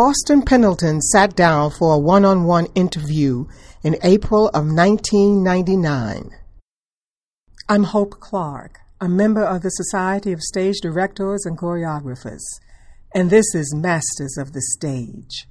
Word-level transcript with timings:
Austin 0.00 0.42
Pendleton 0.42 1.00
sat 1.00 1.34
down 1.34 1.72
for 1.72 1.94
a 1.94 1.98
one 1.98 2.24
on 2.24 2.44
one 2.44 2.66
interview 2.76 3.46
in 3.82 3.96
April 4.04 4.46
of 4.50 4.64
1999. 4.64 6.30
I'm 7.68 7.82
Hope 7.82 8.20
Clark, 8.20 8.78
a 9.00 9.08
member 9.08 9.42
of 9.42 9.62
the 9.62 9.70
Society 9.70 10.30
of 10.30 10.40
Stage 10.40 10.76
Directors 10.80 11.44
and 11.44 11.58
Choreographers, 11.58 12.38
and 13.12 13.28
this 13.28 13.52
is 13.56 13.74
Masters 13.74 14.36
of 14.38 14.52
the 14.52 14.62
Stage. 14.62 15.48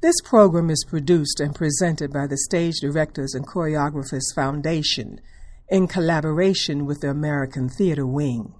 This 0.00 0.16
program 0.24 0.70
is 0.70 0.86
produced 0.88 1.38
and 1.38 1.54
presented 1.54 2.14
by 2.14 2.26
the 2.26 2.38
Stage 2.38 2.76
Directors 2.80 3.34
and 3.34 3.46
Choreographers 3.46 4.34
Foundation 4.34 5.20
in 5.68 5.86
collaboration 5.86 6.86
with 6.86 7.02
the 7.02 7.10
American 7.10 7.68
Theater 7.68 8.06
Wing. 8.06 8.54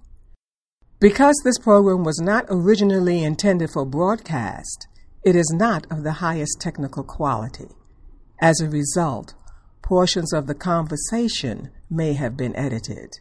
Because 1.01 1.41
this 1.43 1.59
program 1.59 2.05
was 2.05 2.21
not 2.21 2.45
originally 2.51 3.25
intended 3.25 3.71
for 3.71 3.87
broadcast, 3.87 4.89
it 5.25 5.37
is 5.37 5.55
not 5.55 5.87
of 5.89 6.03
the 6.03 6.15
highest 6.15 6.61
technical 6.61 7.05
quality. 7.05 7.69
As 8.41 8.61
a 8.61 8.69
result, 8.69 9.35
portions 9.81 10.33
of 10.33 10.49
the 10.49 10.55
conversation 10.55 11.71
may 11.89 12.15
have 12.15 12.37
been 12.37 12.57
edited. 12.57 13.21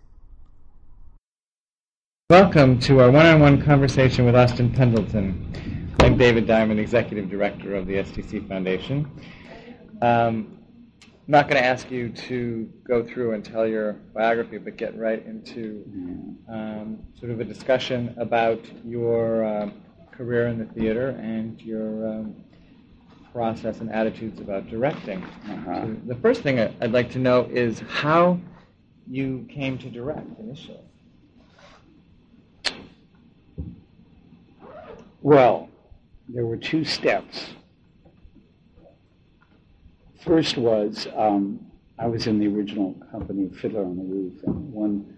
Welcome 2.32 2.80
to 2.80 3.02
our 3.02 3.12
one-on-one 3.12 3.62
conversation 3.62 4.26
with 4.26 4.36
Austin 4.36 4.73
Pendleton. 4.73 5.94
I'm 6.00 6.18
David 6.18 6.48
Diamond, 6.48 6.80
Executive 6.80 7.30
Director 7.30 7.76
of 7.76 7.86
the 7.86 7.94
SDC 7.94 8.48
Foundation. 8.48 9.08
Um, 10.02 10.58
I'm 11.04 11.09
not 11.28 11.48
going 11.48 11.62
to 11.62 11.68
ask 11.68 11.92
you 11.92 12.09
to 12.09 12.68
go 12.84 13.06
through 13.06 13.34
and 13.34 13.45
tell 13.45 13.68
your 13.68 13.94
biography, 14.16 14.58
but 14.58 14.76
get 14.76 14.98
right 14.98 15.23
into 15.23 15.86
um, 16.50 16.98
sort 17.20 17.31
of 17.31 17.40
a 17.40 17.44
discussion 17.44 18.16
about 18.18 18.59
your 18.84 19.45
uh, 19.45 19.70
career 20.21 20.45
in 20.49 20.59
the 20.59 20.66
theater 20.66 21.09
and 21.20 21.59
your 21.61 22.07
um, 22.07 22.35
process 23.34 23.80
and 23.80 23.91
attitudes 23.91 24.39
about 24.39 24.70
directing. 24.70 25.23
Uh-huh. 25.23 25.81
So 25.81 25.97
the 26.05 26.16
first 26.16 26.44
thing 26.44 26.59
I'd 26.59 26.91
like 26.91 27.09
to 27.13 27.19
know 27.19 27.47
is 27.52 27.80
how 27.89 28.39
you 29.09 29.47
came 29.50 29.80
to 29.80 29.89
direct 29.89 30.28
initially. 30.39 30.78
Well, 35.23 35.69
there 36.30 36.45
were 36.45 36.58
two 36.58 36.85
steps. 36.85 37.53
First 40.23 40.56
was 40.56 41.08
um, 41.16 41.66
I 41.97 42.06
was 42.06 42.28
in 42.28 42.38
the 42.38 42.47
original 42.47 42.95
company 43.11 43.45
of 43.45 43.56
Fiddler 43.56 43.83
on 43.83 43.97
the 43.97 44.03
Roof, 44.03 44.44
and 44.44 44.72
one 44.72 45.17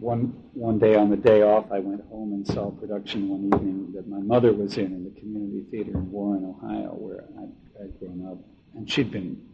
one 0.00 0.34
one 0.54 0.78
day 0.78 0.96
on 0.96 1.10
the 1.10 1.16
day 1.16 1.42
off, 1.42 1.70
I 1.70 1.78
went 1.78 2.04
home 2.08 2.32
and 2.32 2.46
saw 2.46 2.68
a 2.68 2.72
production 2.72 3.28
one 3.28 3.44
evening 3.44 3.92
that 3.94 4.08
my 4.08 4.20
mother 4.20 4.52
was 4.52 4.76
in 4.78 4.86
in 4.86 5.04
the 5.04 5.20
community 5.20 5.64
theater 5.70 5.92
in 5.92 6.10
Warren, 6.10 6.44
Ohio, 6.44 6.94
where 6.98 7.24
I'd, 7.38 7.84
I'd 7.84 7.98
grown 8.00 8.26
up, 8.30 8.38
and 8.74 8.90
she'd 8.90 9.10
been 9.10 9.46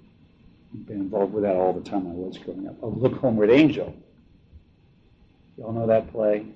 been 0.86 1.00
involved 1.00 1.32
with 1.32 1.44
that 1.44 1.56
all 1.56 1.72
the 1.72 1.88
time 1.88 2.06
I 2.06 2.10
was 2.10 2.38
growing 2.38 2.68
up. 2.68 2.82
Of 2.82 3.00
Look 3.00 3.14
Homeward 3.14 3.50
Angel. 3.50 3.94
Y'all 5.56 5.72
know 5.72 5.86
that 5.86 6.12
play? 6.12 6.46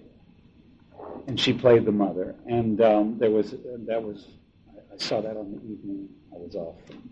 and 1.26 1.38
she 1.38 1.52
played 1.52 1.84
the 1.84 1.92
mother. 1.92 2.34
And 2.46 2.80
um, 2.80 3.18
there 3.18 3.30
was 3.30 3.52
that 3.86 4.02
was 4.02 4.26
I 4.92 4.96
saw 4.96 5.20
that 5.20 5.36
on 5.36 5.52
the 5.52 5.58
evening 5.58 6.08
I 6.32 6.36
was 6.36 6.54
off 6.54 6.76
from 6.86 7.10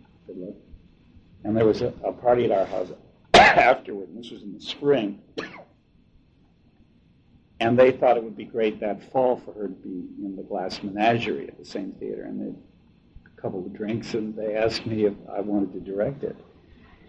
and 1.44 1.56
there 1.56 1.64
was 1.64 1.82
a, 1.82 1.92
a 2.04 2.12
party 2.12 2.44
at 2.44 2.50
our 2.50 2.66
house 2.66 2.88
afterward. 3.34 4.08
And 4.08 4.18
this 4.18 4.30
was 4.30 4.42
in 4.42 4.52
the 4.52 4.60
spring, 4.60 5.20
and 7.60 7.78
they 7.78 7.90
thought 7.90 8.16
it 8.16 8.22
would 8.22 8.36
be 8.36 8.44
great 8.44 8.80
that 8.80 9.02
fall 9.12 9.36
for 9.36 9.52
her 9.54 9.68
to 9.68 9.74
be 9.74 10.08
in 10.24 10.36
the 10.36 10.42
Glass 10.42 10.82
Menagerie 10.82 11.48
at 11.48 11.58
the 11.58 11.64
same 11.64 11.92
theater. 11.92 12.22
And 12.24 12.40
they 12.40 12.58
a 13.36 13.40
couple 13.40 13.64
of 13.64 13.72
drinks, 13.72 14.14
and 14.14 14.34
they 14.36 14.56
asked 14.56 14.86
me 14.86 15.06
if 15.06 15.14
I 15.32 15.40
wanted 15.40 15.72
to 15.72 15.80
direct 15.80 16.22
it. 16.22 16.36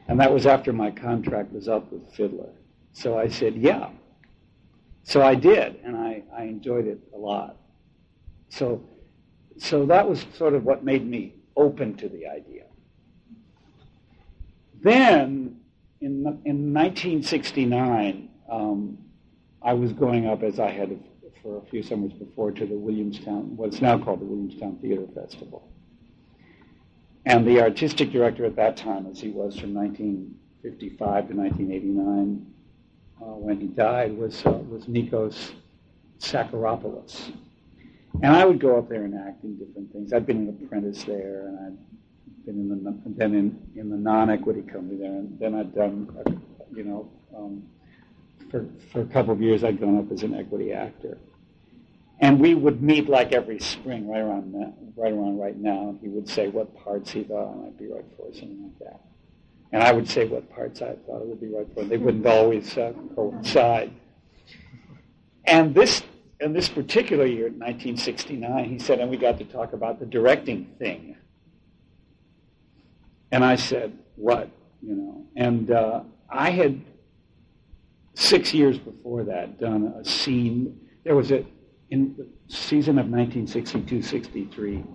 And 0.07 0.19
that 0.19 0.33
was 0.33 0.47
after 0.47 0.73
my 0.73 0.89
contract 0.89 1.51
was 1.51 1.67
up 1.67 1.91
with 1.91 2.11
Fiddler. 2.13 2.49
So 2.93 3.17
I 3.17 3.27
said, 3.27 3.55
yeah. 3.55 3.89
So 5.03 5.21
I 5.21 5.35
did, 5.35 5.79
and 5.83 5.95
I, 5.95 6.23
I 6.35 6.43
enjoyed 6.43 6.87
it 6.87 6.99
a 7.13 7.17
lot. 7.17 7.57
So, 8.49 8.83
so 9.57 9.85
that 9.85 10.07
was 10.07 10.25
sort 10.33 10.55
of 10.55 10.65
what 10.65 10.83
made 10.83 11.07
me 11.07 11.35
open 11.55 11.95
to 11.97 12.09
the 12.09 12.27
idea. 12.27 12.63
Then, 14.81 15.59
in, 16.01 16.25
in 16.45 16.73
1969, 16.73 18.29
um, 18.49 18.97
I 19.61 19.73
was 19.73 19.91
going 19.91 20.27
up, 20.27 20.43
as 20.43 20.59
I 20.59 20.69
had 20.69 20.97
for 21.43 21.57
a 21.57 21.61
few 21.69 21.83
summers 21.83 22.13
before, 22.13 22.51
to 22.51 22.65
the 22.65 22.75
Williamstown, 22.75 23.55
what's 23.55 23.81
now 23.81 23.97
called 23.97 24.21
the 24.21 24.25
Williamstown 24.25 24.77
Theater 24.77 25.05
Festival. 25.13 25.67
And 27.25 27.45
the 27.45 27.61
artistic 27.61 28.11
director 28.11 28.45
at 28.45 28.55
that 28.55 28.77
time, 28.77 29.05
as 29.05 29.19
he 29.19 29.29
was 29.29 29.59
from 29.59 29.73
1955 29.73 31.29
to 31.29 31.35
1989, 31.35 32.45
uh, 33.21 33.25
when 33.25 33.59
he 33.59 33.67
died 33.67 34.17
was 34.17 34.45
uh, 34.45 34.51
was 34.51 34.85
Nikos 34.85 35.51
Psacharopoulos. 36.19 37.33
And 38.23 38.35
I 38.35 38.45
would 38.45 38.59
go 38.59 38.77
up 38.77 38.89
there 38.89 39.03
and 39.03 39.13
act 39.15 39.43
in 39.43 39.57
different 39.57 39.91
things. 39.91 40.13
I'd 40.13 40.25
been 40.25 40.47
an 40.47 40.49
apprentice 40.49 41.03
there, 41.03 41.47
and 41.47 41.59
I'd 41.59 42.45
been 42.45 42.59
in 42.59 42.83
the 42.83 42.95
then 43.17 43.35
in, 43.35 43.61
in 43.75 43.89
the 43.89 43.97
non-equity 43.97 44.63
company 44.63 44.97
there, 44.97 45.11
and 45.11 45.37
then 45.39 45.55
I'd 45.55 45.75
done, 45.75 46.15
uh, 46.25 46.31
you 46.73 46.83
know, 46.83 47.09
um, 47.35 47.63
for 48.49 48.65
for 48.91 49.01
a 49.01 49.05
couple 49.05 49.33
of 49.33 49.41
years 49.41 49.63
I'd 49.63 49.79
gone 49.79 49.97
up 49.97 50.11
as 50.11 50.23
an 50.23 50.33
equity 50.35 50.73
actor. 50.73 51.17
And 52.21 52.39
we 52.39 52.53
would 52.53 52.81
meet 52.81 53.07
like 53.07 53.31
every 53.31 53.59
spring, 53.59 54.09
right 54.09 54.19
around 54.19 54.53
that, 54.53 54.73
right 54.97 55.13
around 55.13 55.39
right 55.39 55.57
now. 55.57 55.89
And 55.89 55.99
he 56.01 56.09
would 56.09 56.27
say 56.27 56.49
what 56.49 56.75
parts 56.83 57.11
he 57.11 57.23
thought 57.23 57.53
I 57.53 57.55
might 57.55 57.77
be 57.77 57.87
right 57.87 58.03
for, 58.17 58.33
something 58.33 58.61
like 58.63 58.79
that 58.79 58.99
and 59.71 59.83
I 59.83 59.91
would 59.91 60.09
say 60.09 60.25
what 60.25 60.49
parts 60.49 60.81
I 60.81 60.95
thought 61.05 61.21
it 61.21 61.27
would 61.27 61.41
be 61.41 61.47
right 61.47 61.67
for. 61.73 61.83
They 61.83 61.97
wouldn't 61.97 62.25
always 62.25 62.77
uh, 62.77 62.93
coincide. 63.15 63.91
And 65.45 65.75
this, 65.75 66.01
in 66.39 66.53
this 66.53 66.69
particular 66.69 67.25
year, 67.25 67.45
1969, 67.45 68.65
he 68.65 68.79
said, 68.79 68.99
and 68.99 69.09
we 69.09 69.17
got 69.17 69.37
to 69.37 69.45
talk 69.45 69.73
about 69.73 69.99
the 69.99 70.05
directing 70.05 70.65
thing. 70.79 71.17
And 73.31 73.45
I 73.45 73.55
said, 73.55 73.97
what? 74.15 74.49
You 74.81 74.95
know, 74.95 75.25
and 75.35 75.69
uh, 75.69 76.01
I 76.29 76.49
had 76.49 76.81
six 78.19 78.53
years 78.53 78.77
before 78.77 79.23
that 79.23 79.59
done 79.59 79.93
a 79.99 80.05
scene. 80.05 80.79
There 81.03 81.15
was 81.15 81.31
a 81.31 81.45
in 81.89 82.15
the 82.17 82.27
season 82.53 82.99
of 82.99 83.07
1962-63. 83.07 84.85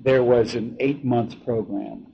There 0.00 0.22
was 0.22 0.54
an 0.54 0.76
eight-month 0.78 1.44
program 1.44 2.06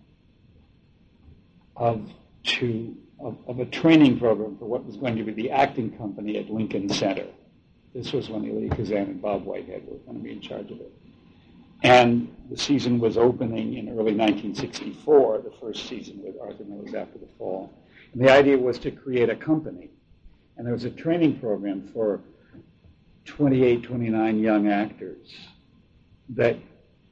of 1.77 2.11
to 2.45 2.97
of, 3.23 3.37
of, 3.47 3.59
a 3.59 3.67
training 3.67 4.19
program 4.19 4.57
for 4.57 4.65
what 4.65 4.87
was 4.87 4.97
going 4.97 5.17
to 5.17 5.25
be 5.25 5.33
the 5.33 5.51
acting 5.51 5.95
company 5.99 6.39
at 6.39 6.49
Lincoln 6.49 6.89
Center. 6.89 7.27
This 7.95 8.15
was 8.15 8.31
when 8.31 8.47
Elia 8.49 8.71
Kazan 8.71 8.97
and 8.97 9.21
Bob 9.21 9.45
Whitehead 9.45 9.87
were 9.87 9.99
going 9.99 10.17
to 10.17 10.25
be 10.25 10.33
in 10.33 10.41
charge 10.41 10.71
of 10.71 10.81
it. 10.81 10.91
And 11.83 12.35
the 12.51 12.57
season 12.57 12.99
was 12.99 13.19
opening 13.19 13.75
in 13.75 13.89
early 13.89 14.15
1964, 14.15 15.41
the 15.41 15.53
first 15.61 15.87
season 15.87 16.23
with 16.23 16.37
Arthur 16.41 16.65
Miller's 16.65 16.95
After 16.95 17.19
the 17.19 17.29
Fall. 17.37 17.71
And 18.13 18.23
the 18.23 18.31
idea 18.31 18.59
was 18.59 18.79
to 18.81 18.91
create 18.91 19.31
a 19.31 19.37
company. 19.37 19.91
And 20.57 20.67
there 20.67 20.75
was 20.75 20.85
a 20.85 20.91
training 20.91 21.39
program 21.41 21.91
for 21.93 22.21
28, 23.25 23.83
29 23.83 24.39
young 24.41 24.69
actors 24.69 25.35
that 26.31 26.57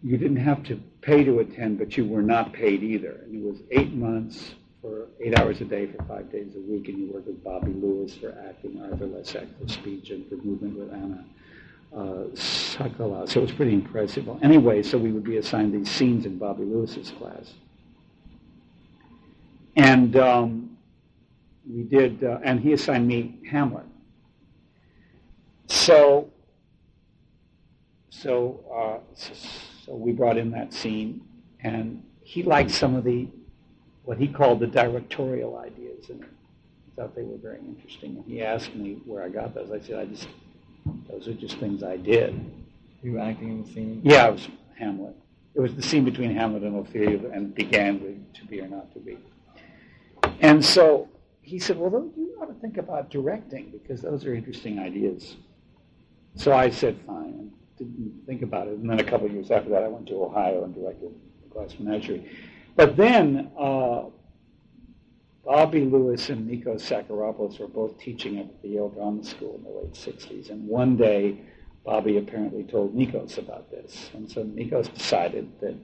you 0.02 0.16
didn't 0.16 0.36
have 0.36 0.62
to 0.64 0.80
pay 1.00 1.24
to 1.24 1.40
attend, 1.40 1.78
but 1.78 1.96
you 1.96 2.04
were 2.06 2.22
not 2.22 2.52
paid 2.52 2.82
either. 2.82 3.20
And 3.24 3.34
it 3.34 3.42
was 3.42 3.60
eight 3.70 3.92
months 3.92 4.54
for 4.80 5.06
eight 5.20 5.38
hours 5.38 5.60
a 5.60 5.64
day 5.64 5.86
for 5.86 6.02
five 6.04 6.30
days 6.30 6.54
a 6.54 6.60
week, 6.60 6.88
and 6.88 6.98
you 6.98 7.12
worked 7.12 7.26
with 7.26 7.42
Bobby 7.42 7.72
Lewis 7.72 8.14
for 8.16 8.36
acting, 8.48 8.80
Arthur 8.80 9.06
Lessac 9.06 9.48
for 9.60 9.68
speech, 9.68 10.10
and 10.10 10.28
for 10.28 10.36
movement 10.36 10.78
with 10.78 10.92
Anna 10.92 11.24
uh, 11.92 12.28
Sokolow. 12.34 13.28
So 13.28 13.40
it 13.40 13.42
was 13.42 13.52
pretty 13.52 13.74
impressive. 13.74 14.26
Well, 14.26 14.38
anyway, 14.42 14.82
so 14.82 14.98
we 14.98 15.10
would 15.10 15.24
be 15.24 15.38
assigned 15.38 15.74
these 15.74 15.90
scenes 15.90 16.26
in 16.26 16.38
Bobby 16.38 16.64
Lewis's 16.64 17.10
class. 17.12 17.54
And 19.76 20.16
um, 20.16 20.67
we 21.68 21.82
did, 21.82 22.24
uh, 22.24 22.38
and 22.42 22.60
he 22.60 22.72
assigned 22.72 23.06
me 23.06 23.38
Hamlet. 23.50 23.84
So, 25.66 26.30
so, 28.10 28.60
uh, 28.74 29.14
so 29.14 29.94
we 29.94 30.12
brought 30.12 30.38
in 30.38 30.50
that 30.52 30.72
scene, 30.72 31.20
and 31.62 32.02
he 32.22 32.42
liked 32.42 32.70
some 32.70 32.94
of 32.94 33.04
the 33.04 33.28
what 34.04 34.16
he 34.16 34.26
called 34.26 34.60
the 34.60 34.66
directorial 34.66 35.58
ideas, 35.58 36.08
and 36.08 36.22
he 36.22 36.90
thought 36.96 37.14
they 37.14 37.22
were 37.22 37.36
very 37.36 37.58
interesting. 37.58 38.16
And 38.16 38.24
he 38.24 38.42
asked 38.42 38.74
me 38.74 39.02
where 39.04 39.22
I 39.22 39.28
got 39.28 39.54
those. 39.54 39.70
I 39.70 39.80
said, 39.80 39.98
I 39.98 40.06
just 40.06 40.28
those 41.10 41.28
are 41.28 41.34
just 41.34 41.58
things 41.58 41.82
I 41.82 41.98
did. 41.98 42.40
You 43.02 43.12
were 43.12 43.20
acting 43.20 43.50
in 43.50 43.62
the 43.64 43.72
scene? 43.72 44.00
Yeah, 44.02 44.28
it 44.28 44.32
was 44.32 44.48
Hamlet. 44.78 45.14
It 45.54 45.60
was 45.60 45.74
the 45.74 45.82
scene 45.82 46.04
between 46.04 46.34
Hamlet 46.34 46.62
and 46.62 46.76
Ophelia, 46.76 47.30
and 47.30 47.54
began 47.54 48.00
with 48.00 48.32
"To 48.34 48.46
Be 48.46 48.62
or 48.62 48.68
Not 48.68 48.92
to 48.94 49.00
Be." 49.00 49.18
And 50.40 50.64
so 50.64 51.08
he 51.48 51.58
said, 51.58 51.78
"Well, 51.78 52.10
you 52.16 52.36
ought 52.40 52.46
to 52.46 52.60
think 52.60 52.76
about 52.76 53.10
directing 53.10 53.70
because 53.70 54.02
those 54.02 54.24
are 54.26 54.34
interesting 54.34 54.78
ideas." 54.78 55.36
So 56.36 56.52
I 56.52 56.70
said, 56.70 56.98
"Fine." 57.06 57.52
didn't 57.78 58.22
think 58.26 58.42
about 58.42 58.66
it. 58.68 58.74
And 58.74 58.90
then 58.90 59.00
a 59.00 59.04
couple 59.04 59.26
of 59.26 59.32
years 59.32 59.50
after 59.50 59.70
that, 59.70 59.82
I 59.82 59.88
went 59.88 60.06
to 60.08 60.22
Ohio 60.22 60.64
and 60.64 60.74
directed 60.74 61.14
the 61.42 61.48
Glass 61.48 61.76
Menagerie. 61.78 62.28
But 62.76 62.96
then 62.96 63.50
uh, 63.58 64.04
Bobby 65.44 65.84
Lewis 65.84 66.28
and 66.28 66.48
Nikos 66.48 66.82
Psacharopoulos 66.82 67.58
were 67.58 67.68
both 67.68 67.98
teaching 67.98 68.38
at 68.38 68.62
the 68.62 68.68
Yale 68.68 68.88
Drama 68.90 69.24
School 69.24 69.56
in 69.56 69.62
the 69.62 69.70
late 69.70 69.92
60s. 69.94 70.50
And 70.50 70.66
one 70.66 70.96
day, 70.96 71.40
Bobby 71.84 72.18
apparently 72.18 72.64
told 72.64 72.94
Nikos 72.94 73.38
about 73.38 73.70
this. 73.70 74.10
And 74.12 74.30
so 74.30 74.44
Nikos 74.44 74.92
decided 74.92 75.48
that 75.60 75.74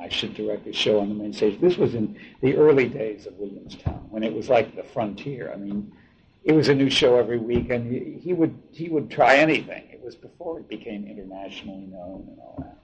I 0.00 0.08
should 0.08 0.34
direct 0.34 0.66
a 0.66 0.72
show 0.72 1.00
on 1.00 1.08
the 1.08 1.14
main 1.14 1.32
stage. 1.32 1.60
This 1.60 1.76
was 1.76 1.94
in 1.94 2.18
the 2.40 2.56
early 2.56 2.88
days 2.88 3.26
of 3.26 3.34
Williamstown, 3.34 4.06
when 4.10 4.22
it 4.22 4.32
was 4.32 4.48
like 4.48 4.74
the 4.74 4.82
frontier. 4.82 5.52
I 5.52 5.56
mean, 5.56 5.92
it 6.44 6.52
was 6.52 6.68
a 6.68 6.74
new 6.74 6.88
show 6.88 7.16
every 7.16 7.38
week, 7.38 7.70
and 7.70 7.92
he, 7.92 8.18
he 8.18 8.32
would 8.32 8.58
he 8.72 8.88
would 8.88 9.10
try 9.10 9.36
anything. 9.36 9.88
It 9.92 10.00
was 10.02 10.14
before 10.14 10.58
it 10.58 10.68
became 10.68 11.06
internationally 11.06 11.86
known 11.86 12.26
and 12.28 12.38
all 12.38 12.56
that. 12.58 12.76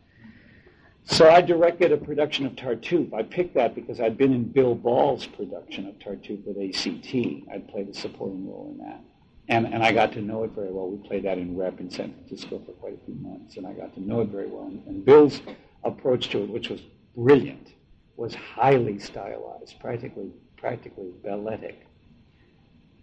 So 1.04 1.30
I 1.30 1.40
directed 1.40 1.92
a 1.92 1.96
production 1.96 2.46
of 2.46 2.52
Tartuffe. 2.52 3.14
I 3.14 3.22
picked 3.22 3.54
that 3.54 3.74
because 3.74 4.00
I'd 4.00 4.18
been 4.18 4.32
in 4.32 4.44
Bill 4.44 4.74
Ball's 4.74 5.26
production 5.26 5.86
of 5.86 5.94
Tartuffe 6.00 6.44
with 6.44 6.58
ACT. 6.58 7.14
I'd 7.52 7.68
played 7.68 7.88
a 7.88 7.94
supporting 7.94 8.48
role 8.48 8.72
in 8.72 8.84
that. 8.84 9.00
And, 9.48 9.72
and 9.72 9.84
I 9.84 9.92
got 9.92 10.12
to 10.14 10.20
know 10.20 10.42
it 10.42 10.50
very 10.50 10.72
well. 10.72 10.90
We 10.90 11.06
played 11.06 11.22
that 11.22 11.38
in 11.38 11.56
Rep 11.56 11.78
in 11.78 11.88
San 11.88 12.12
Francisco 12.12 12.60
for 12.66 12.72
quite 12.72 12.94
a 12.94 13.04
few 13.04 13.14
months, 13.14 13.56
and 13.56 13.64
I 13.64 13.72
got 13.72 13.94
to 13.94 14.00
know 14.00 14.20
it 14.20 14.28
very 14.28 14.48
well. 14.48 14.64
And, 14.64 14.84
and 14.88 15.04
Bill's 15.04 15.40
approach 15.84 16.28
to 16.30 16.42
it, 16.42 16.50
which 16.50 16.68
was 16.68 16.80
brilliant, 17.16 17.72
was 18.16 18.34
highly 18.34 18.98
stylized, 18.98 19.80
practically 19.80 20.30
practically 20.56 21.12
balletic. 21.22 21.86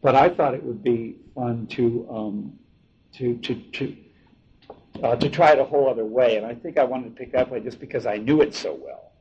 But 0.01 0.15
I 0.15 0.29
thought 0.29 0.53
it 0.53 0.63
would 0.63 0.83
be 0.83 1.15
fun 1.33 1.67
to 1.67 2.07
um, 2.09 2.59
to 3.13 3.37
to 3.37 3.55
to 3.55 3.97
uh, 5.03 5.15
to 5.15 5.29
try 5.29 5.51
it 5.51 5.59
a 5.59 5.63
whole 5.63 5.89
other 5.89 6.05
way, 6.05 6.37
and 6.37 6.45
I 6.45 6.55
think 6.55 6.77
I 6.77 6.83
wanted 6.83 7.09
to 7.09 7.15
pick 7.15 7.31
that 7.33 7.49
play 7.49 7.59
just 7.59 7.79
because 7.79 8.05
I 8.05 8.17
knew 8.17 8.41
it 8.41 8.53
so 8.53 8.73
well 8.73 9.11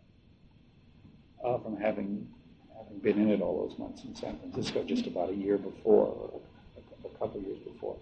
uh, 1.44 1.58
from 1.58 1.76
having 1.76 2.28
having 2.76 2.98
been 2.98 3.20
in 3.20 3.30
it 3.30 3.40
all 3.40 3.68
those 3.68 3.78
months 3.78 4.04
in 4.04 4.14
San 4.14 4.38
Francisco 4.38 4.84
just 4.84 5.06
about 5.06 5.30
a 5.30 5.34
year 5.34 5.58
before, 5.58 6.06
or 6.06 6.40
a, 6.76 7.06
a 7.06 7.10
couple 7.18 7.40
years 7.40 7.58
before. 7.58 7.96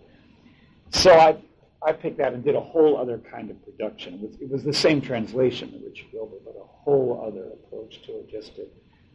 So 0.90 1.12
I 1.12 1.36
I 1.82 1.92
picked 1.92 2.18
that 2.18 2.34
and 2.34 2.44
did 2.44 2.54
a 2.54 2.60
whole 2.60 2.98
other 2.98 3.18
kind 3.18 3.50
of 3.50 3.64
production. 3.64 4.14
It 4.14 4.20
was, 4.20 4.36
it 4.40 4.50
was 4.50 4.64
the 4.64 4.72
same 4.72 5.00
translation 5.00 5.74
of 5.74 5.82
Richard 5.82 6.08
Wilbur, 6.12 6.36
but 6.44 6.54
a 6.56 6.66
whole 6.66 7.24
other 7.26 7.44
approach 7.52 8.02
to 8.02 8.12
it 8.18 8.30
just 8.30 8.54
to 8.56 8.66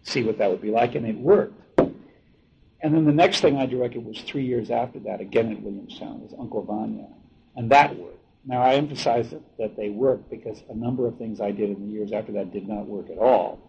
see 0.02 0.24
what 0.24 0.40
that 0.40 0.50
would 0.50 0.62
be 0.62 0.72
like, 0.72 0.96
and 0.96 1.06
it 1.06 1.16
worked. 1.16 1.62
And 1.78 2.94
then 2.94 3.06
the 3.06 3.14
next 3.14 3.42
thing 3.42 3.58
I 3.58 3.66
directed 3.66 4.04
was 4.04 4.20
three 4.22 4.46
years 4.46 4.72
after 4.72 5.00
that, 5.00 5.22
again 5.22 5.52
at 5.52 5.62
Williamstown, 5.62 6.22
was 6.22 6.34
Uncle 6.40 6.64
Vanya, 6.64 7.08
and 7.56 7.70
that 7.72 7.96
worked. 7.96 8.14
Now 8.46 8.62
I 8.62 8.76
emphasize 8.76 9.30
that, 9.32 9.42
that 9.58 9.76
they 9.76 9.90
worked 9.90 10.30
because 10.30 10.62
a 10.70 10.76
number 10.76 11.08
of 11.08 11.18
things 11.18 11.42
I 11.42 11.52
did 11.52 11.70
in 11.70 11.88
the 11.88 11.94
years 11.94 12.12
after 12.12 12.32
that 12.34 12.52
did 12.52 12.68
not 12.68 12.86
work 12.86 13.10
at 13.10 13.18
all, 13.18 13.60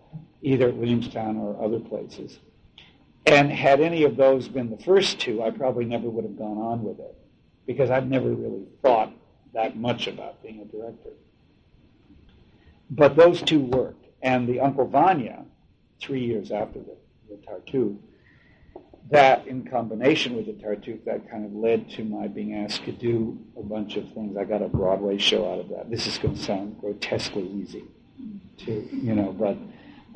either 0.43 0.69
at 0.69 0.77
Williamstown 0.77 1.37
or 1.37 1.63
other 1.63 1.81
places. 1.81 2.39
And 3.27 3.51
had 3.51 3.81
any 3.81 4.05
of 4.05 4.17
those 4.17 4.49
been 4.49 4.71
the 4.71 4.83
first 4.85 5.19
two, 5.19 5.43
I 5.43 5.51
probably 5.51 5.85
never 5.85 6.09
would 6.09 6.25
have 6.25 6.39
gone 6.39 6.59
on 6.59 6.83
with 6.83 6.99
it 7.01 7.15
because 7.67 7.91
I've 7.91 8.07
never 8.07 8.29
really 8.31 8.67
thought 8.83 9.13
that 9.53 9.77
much 9.77 10.07
about 10.07 10.43
being 10.43 10.61
a 10.61 10.65
director. 10.65 11.11
But 12.91 13.17
those 13.17 13.43
two 13.43 13.61
worked. 13.61 14.07
And 14.23 14.49
the 14.49 14.61
Uncle 14.61 14.87
Vanya, 14.87 15.45
three 16.01 16.25
years 16.25 16.51
after 16.51 16.79
the, 16.79 16.97
the 17.29 17.37
Tartuffe, 17.37 17.99
that 19.11 19.47
in 19.47 19.65
combination 19.65 20.37
with 20.37 20.47
the 20.47 20.53
Tartuffe, 20.53 21.05
that 21.05 21.31
kind 21.31 21.45
of 21.45 21.53
led 21.53 21.91
to 21.91 22.05
my 22.05 22.29
being 22.29 22.55
asked 22.55 22.85
to 22.85 22.93
do 22.93 23.39
a 23.57 23.63
bunch 23.63 23.97
of 23.97 24.13
things. 24.13 24.37
I 24.37 24.45
got 24.45 24.63
a 24.63 24.69
Broadway 24.69 25.19
show 25.19 25.53
out 25.53 25.61
of 25.61 25.69
that. 25.71 25.91
This 25.91 26.07
is 26.07 26.19
going 26.19 26.35
to 26.35 26.43
sound 26.43 26.81
grotesquely 26.81 27.49
easy 27.49 27.85
to, 28.59 28.89
you 28.93 29.15
know, 29.15 29.33
but 29.33 29.57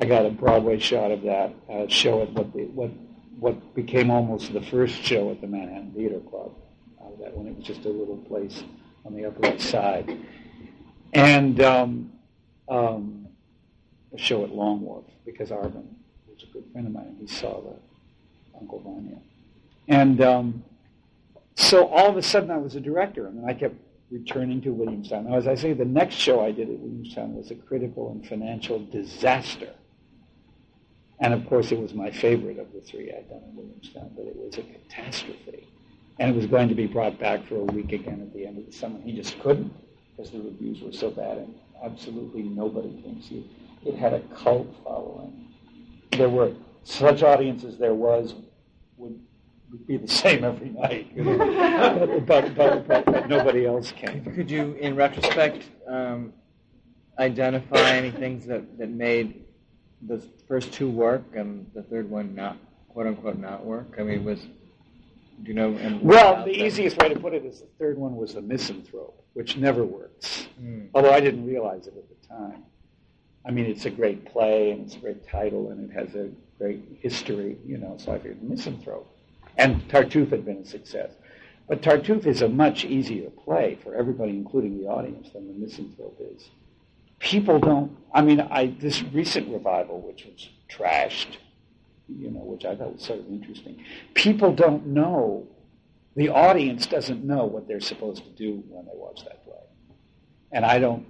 I 0.01 0.05
got 0.05 0.25
a 0.25 0.29
Broadway 0.29 0.79
show 0.79 1.03
out 1.03 1.11
of 1.11 1.21
that, 1.23 1.53
uh, 1.69 1.87
show 1.87 2.21
at 2.21 2.31
what, 2.33 2.53
the, 2.53 2.65
what, 2.65 2.91
what 3.39 3.75
became 3.75 4.11
almost 4.11 4.51
the 4.51 4.61
first 4.61 5.01
show 5.03 5.31
at 5.31 5.41
the 5.41 5.47
Manhattan 5.47 5.93
Theater 5.93 6.19
Club 6.19 6.51
that 7.19 7.35
when 7.35 7.47
it 7.47 7.55
was 7.55 7.65
just 7.65 7.85
a 7.85 7.89
little 7.89 8.17
place 8.17 8.63
on 9.05 9.15
the 9.15 9.25
Upper 9.25 9.53
East 9.53 9.69
Side. 9.69 10.17
And 11.13 11.61
um, 11.61 12.11
um, 12.69 13.27
a 14.13 14.17
show 14.17 14.43
at 14.43 14.51
Long 14.51 14.81
Wharf 14.81 15.05
because 15.25 15.49
Arvin 15.49 15.85
was 16.27 16.43
a 16.43 16.53
good 16.53 16.65
friend 16.71 16.87
of 16.87 16.93
mine 16.93 17.17
he 17.19 17.27
saw 17.27 17.61
the 17.61 17.75
Uncle 18.59 18.79
Vanya. 18.79 19.17
And 19.87 20.21
um, 20.21 20.63
so 21.55 21.87
all 21.87 22.09
of 22.09 22.17
a 22.17 22.21
sudden 22.21 22.51
I 22.51 22.57
was 22.57 22.75
a 22.75 22.79
director 22.79 23.27
and 23.27 23.45
I 23.45 23.53
kept 23.53 23.75
returning 24.09 24.61
to 24.61 24.71
Williamstown. 24.71 25.29
Now, 25.29 25.37
as 25.37 25.47
I 25.47 25.55
say, 25.55 25.73
the 25.73 25.85
next 25.85 26.15
show 26.15 26.43
I 26.43 26.51
did 26.51 26.69
at 26.69 26.79
Williamstown 26.79 27.35
was 27.35 27.51
a 27.51 27.55
critical 27.55 28.11
and 28.11 28.25
financial 28.27 28.79
disaster. 28.85 29.69
And 31.19 31.33
of 31.33 31.45
course, 31.47 31.71
it 31.71 31.79
was 31.79 31.93
my 31.93 32.11
favorite 32.11 32.57
of 32.59 32.73
the 32.73 32.81
three 32.81 33.11
I'd 33.11 33.29
done 33.29 33.41
in 33.49 33.55
Williamstown, 33.55 34.11
but 34.15 34.25
it 34.25 34.35
was 34.35 34.57
a 34.57 34.63
catastrophe 34.63 35.67
and 36.21 36.29
it 36.29 36.35
was 36.35 36.45
going 36.45 36.69
to 36.69 36.75
be 36.75 36.85
brought 36.85 37.17
back 37.19 37.43
for 37.47 37.55
a 37.55 37.63
week 37.63 37.91
again 37.93 38.21
at 38.21 38.31
the 38.31 38.45
end 38.45 38.59
of 38.59 38.67
the 38.67 38.71
summer. 38.71 38.99
He 39.01 39.11
just 39.11 39.39
couldn't 39.39 39.73
because 40.15 40.31
the 40.31 40.39
reviews 40.39 40.79
were 40.79 40.93
so 40.93 41.09
bad, 41.09 41.39
and 41.39 41.55
absolutely 41.83 42.43
nobody 42.43 42.89
came 43.01 43.15
to 43.15 43.27
see 43.27 43.37
it. 43.39 43.89
It 43.89 43.95
had 43.97 44.13
a 44.13 44.19
cult 44.35 44.67
following. 44.83 45.47
There 46.11 46.29
were 46.29 46.51
such 46.83 47.23
audiences 47.23 47.79
there 47.79 47.95
was 47.95 48.35
would 48.97 49.19
be 49.87 49.97
the 49.97 50.07
same 50.07 50.43
every 50.43 50.69
night, 50.69 51.11
but, 51.17 52.25
but, 52.55 52.87
but, 52.87 53.05
but, 53.05 53.27
nobody 53.27 53.65
else 53.65 53.91
came. 53.91 54.23
Could 54.35 54.51
you, 54.51 54.73
in 54.73 54.95
retrospect, 54.95 55.63
um, 55.87 56.33
identify 57.17 57.93
any 57.93 58.11
things 58.11 58.45
that, 58.45 58.77
that 58.77 58.89
made 58.89 59.45
the 60.03 60.19
first 60.47 60.71
two 60.71 60.89
work 60.89 61.23
and 61.35 61.65
the 61.73 61.81
third 61.81 62.09
one 62.09 62.35
not, 62.35 62.57
quote 62.89 63.07
unquote, 63.07 63.39
not 63.39 63.65
work? 63.65 63.95
I 63.97 64.03
mean, 64.03 64.23
was 64.25 64.45
you 65.43 65.53
know? 65.53 65.99
well, 66.01 66.43
the 66.45 66.51
easiest 66.51 66.97
way 66.97 67.09
to 67.09 67.19
put 67.19 67.33
it 67.33 67.45
is 67.45 67.61
the 67.61 67.67
third 67.79 67.97
one 67.97 68.15
was 68.15 68.33
the 68.35 68.41
misanthrope, 68.41 69.23
which 69.33 69.57
never 69.57 69.83
works. 69.83 70.47
Mm. 70.61 70.89
Although 70.93 71.13
I 71.13 71.19
didn't 71.19 71.45
realize 71.45 71.87
it 71.87 71.95
at 71.97 72.07
the 72.09 72.27
time. 72.27 72.63
I 73.45 73.51
mean, 73.51 73.65
it's 73.65 73.85
a 73.85 73.89
great 73.89 74.25
play 74.25 74.71
and 74.71 74.85
it's 74.85 74.95
a 74.95 74.99
great 74.99 75.27
title 75.27 75.71
and 75.71 75.89
it 75.89 75.93
has 75.93 76.13
a 76.15 76.29
great 76.59 76.83
history, 76.99 77.57
you 77.65 77.77
know. 77.77 77.95
So 77.97 78.11
I 78.11 78.17
figured 78.17 78.43
misanthrope, 78.43 79.07
and 79.57 79.81
Tartuffe 79.89 80.29
had 80.29 80.45
been 80.45 80.57
a 80.57 80.65
success. 80.65 81.11
But 81.67 81.81
Tartuffe 81.81 82.25
is 82.27 82.41
a 82.41 82.49
much 82.49 82.85
easier 82.85 83.29
play 83.29 83.79
for 83.83 83.95
everybody, 83.95 84.31
including 84.31 84.79
the 84.79 84.87
audience, 84.87 85.29
than 85.31 85.47
the 85.47 85.53
misanthrope 85.53 86.19
is. 86.19 86.49
People 87.19 87.59
don't. 87.59 87.97
I 88.13 88.21
mean, 88.21 88.41
I 88.41 88.75
this 88.79 89.01
recent 89.03 89.47
revival, 89.49 90.01
which 90.01 90.25
was 90.25 90.49
trashed 90.69 91.37
you 92.17 92.31
know, 92.31 92.39
which 92.39 92.65
I 92.65 92.75
thought 92.75 92.93
was 92.93 93.03
sort 93.03 93.19
of 93.19 93.27
interesting. 93.27 93.83
People 94.13 94.53
don't 94.53 94.87
know, 94.87 95.47
the 96.15 96.29
audience 96.29 96.85
doesn't 96.85 97.23
know 97.23 97.45
what 97.45 97.67
they're 97.67 97.79
supposed 97.79 98.23
to 98.23 98.29
do 98.31 98.63
when 98.69 98.85
they 98.85 98.91
watch 98.93 99.23
that 99.23 99.43
play. 99.43 99.53
And 100.51 100.65
I 100.65 100.79
don't, 100.79 101.05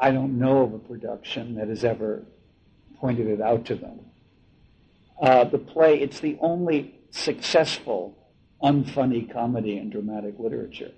I 0.00 0.10
don't 0.10 0.38
know 0.38 0.62
of 0.62 0.74
a 0.74 0.78
production 0.78 1.56
that 1.56 1.68
has 1.68 1.84
ever 1.84 2.22
pointed 2.98 3.26
it 3.26 3.40
out 3.40 3.64
to 3.66 3.74
them. 3.74 4.00
Uh, 5.20 5.44
the 5.44 5.58
play, 5.58 6.00
it's 6.00 6.20
the 6.20 6.38
only 6.40 6.94
successful 7.10 8.16
unfunny 8.62 9.30
comedy 9.30 9.78
in 9.78 9.90
dramatic 9.90 10.38
literature. 10.38 10.92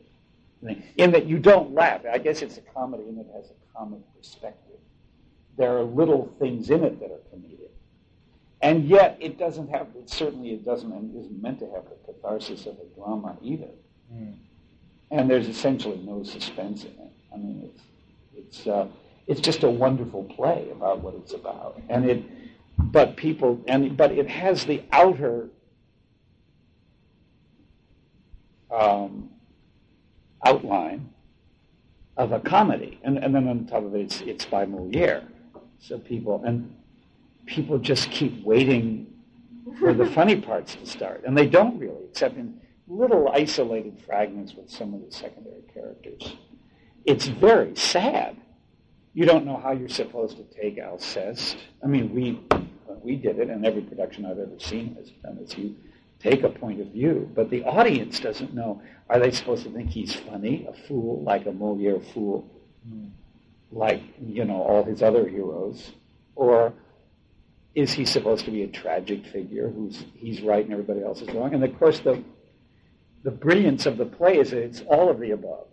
In 0.96 1.10
that 1.10 1.26
you 1.26 1.38
don't 1.38 1.74
laugh. 1.74 2.02
I 2.10 2.18
guess 2.18 2.40
it's 2.42 2.56
a 2.56 2.60
comedy 2.60 3.02
and 3.04 3.18
it 3.18 3.26
has 3.34 3.46
a 3.46 3.76
comic 3.76 4.00
perspective. 4.16 4.78
There 5.56 5.76
are 5.76 5.82
little 5.82 6.32
things 6.38 6.70
in 6.70 6.84
it 6.84 7.00
that 7.00 7.10
are 7.10 7.20
comedic 7.34 7.62
and 8.62 8.84
yet, 8.84 9.16
it 9.20 9.38
doesn't 9.38 9.68
have, 9.70 9.88
it 9.96 10.08
certainly 10.08 10.50
it 10.50 10.64
doesn't 10.64 10.90
and 10.90 11.16
isn't 11.16 11.42
meant 11.42 11.58
to 11.58 11.66
have 11.66 11.84
the 11.84 12.12
catharsis 12.12 12.66
of 12.66 12.76
a 12.78 12.94
drama 12.94 13.36
either. 13.42 13.68
Mm. 14.12 14.36
And 15.10 15.28
there's 15.28 15.48
essentially 15.48 15.98
no 15.98 16.22
suspense 16.22 16.84
in 16.84 16.90
it. 16.90 17.12
I 17.34 17.36
mean, 17.38 17.70
it's, 17.70 17.82
it's, 18.34 18.66
uh, 18.68 18.86
it's 19.26 19.40
just 19.40 19.64
a 19.64 19.70
wonderful 19.70 20.24
play 20.24 20.68
about 20.70 21.00
what 21.00 21.14
it's 21.14 21.32
about. 21.32 21.82
And 21.88 22.08
it, 22.08 22.24
but 22.78 23.16
people, 23.16 23.60
and, 23.66 23.96
but 23.96 24.12
it 24.12 24.28
has 24.28 24.64
the 24.64 24.82
outer 24.92 25.48
um, 28.70 29.28
outline 30.46 31.10
of 32.16 32.32
a 32.32 32.40
comedy. 32.40 33.00
And, 33.02 33.18
and 33.18 33.34
then 33.34 33.48
on 33.48 33.66
top 33.66 33.84
of 33.84 33.94
it, 33.94 34.02
it's, 34.02 34.20
it's 34.20 34.44
by 34.44 34.66
Moliere. 34.66 35.24
So 35.80 35.98
people, 35.98 36.42
and 36.44 36.74
people 37.46 37.78
just 37.78 38.10
keep 38.10 38.44
waiting 38.44 39.06
for 39.78 39.92
the 39.92 40.06
funny 40.06 40.40
parts 40.40 40.74
to 40.76 40.86
start. 40.86 41.22
And 41.26 41.36
they 41.36 41.46
don't 41.46 41.78
really, 41.78 42.04
except 42.10 42.36
in 42.36 42.60
little 42.86 43.28
isolated 43.28 43.98
fragments 44.04 44.54
with 44.54 44.70
some 44.70 44.94
of 44.94 45.04
the 45.04 45.10
secondary 45.10 45.62
characters. 45.72 46.36
It's 47.04 47.26
very 47.26 47.74
sad. 47.76 48.36
You 49.14 49.26
don't 49.26 49.44
know 49.44 49.56
how 49.56 49.72
you're 49.72 49.88
supposed 49.88 50.36
to 50.36 50.44
take 50.44 50.78
Alceste. 50.78 51.56
I 51.82 51.86
mean, 51.86 52.14
we 52.14 52.40
we 53.02 53.16
did 53.16 53.38
it, 53.38 53.48
and 53.48 53.66
every 53.66 53.82
production 53.82 54.24
I've 54.24 54.38
ever 54.38 54.58
seen 54.58 54.94
has 54.94 55.10
done 55.22 55.38
this. 55.40 55.56
You 55.58 55.74
take 56.20 56.44
a 56.44 56.48
point 56.48 56.80
of 56.80 56.88
view, 56.88 57.28
but 57.34 57.50
the 57.50 57.64
audience 57.64 58.20
doesn't 58.20 58.54
know. 58.54 58.80
Are 59.08 59.18
they 59.18 59.32
supposed 59.32 59.64
to 59.64 59.70
think 59.70 59.90
he's 59.90 60.14
funny, 60.14 60.66
a 60.68 60.72
fool, 60.86 61.22
like 61.22 61.46
a 61.46 61.52
Moliere 61.52 62.00
fool, 62.00 62.48
mm. 62.88 63.10
like, 63.72 64.02
you 64.24 64.44
know, 64.44 64.62
all 64.62 64.84
his 64.84 65.02
other 65.02 65.28
heroes? 65.28 65.90
Or 66.36 66.72
is 67.74 67.92
he 67.92 68.04
supposed 68.04 68.44
to 68.44 68.50
be 68.50 68.62
a 68.62 68.68
tragic 68.68 69.26
figure 69.26 69.68
who's 69.68 70.04
he's 70.14 70.42
right 70.42 70.64
and 70.64 70.72
everybody 70.72 71.02
else 71.02 71.22
is 71.22 71.28
wrong? 71.30 71.54
And 71.54 71.64
of 71.64 71.78
course, 71.78 72.00
the 72.00 72.22
the 73.22 73.30
brilliance 73.30 73.86
of 73.86 73.96
the 73.96 74.04
play 74.04 74.38
is 74.38 74.52
it's 74.52 74.82
all 74.82 75.08
of 75.08 75.20
the 75.20 75.30
above. 75.30 75.68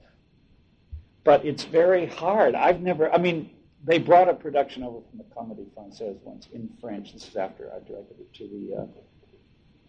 But 1.23 1.45
it's 1.45 1.65
very 1.65 2.05
hard. 2.05 2.55
I've 2.55 2.81
never. 2.81 3.13
I 3.13 3.17
mean, 3.17 3.51
they 3.83 3.97
brought 3.97 4.29
a 4.29 4.33
production 4.33 4.83
over 4.83 4.99
from 5.09 5.17
the 5.17 5.25
Comédie 5.25 5.67
Française 5.77 6.17
once 6.23 6.47
in 6.53 6.69
French. 6.79 7.13
This 7.13 7.27
is 7.27 7.35
after 7.35 7.71
I 7.73 7.79
directed 7.87 8.19
it 8.19 8.33
to 8.35 8.47
the 8.47 8.81
uh, 8.81 8.85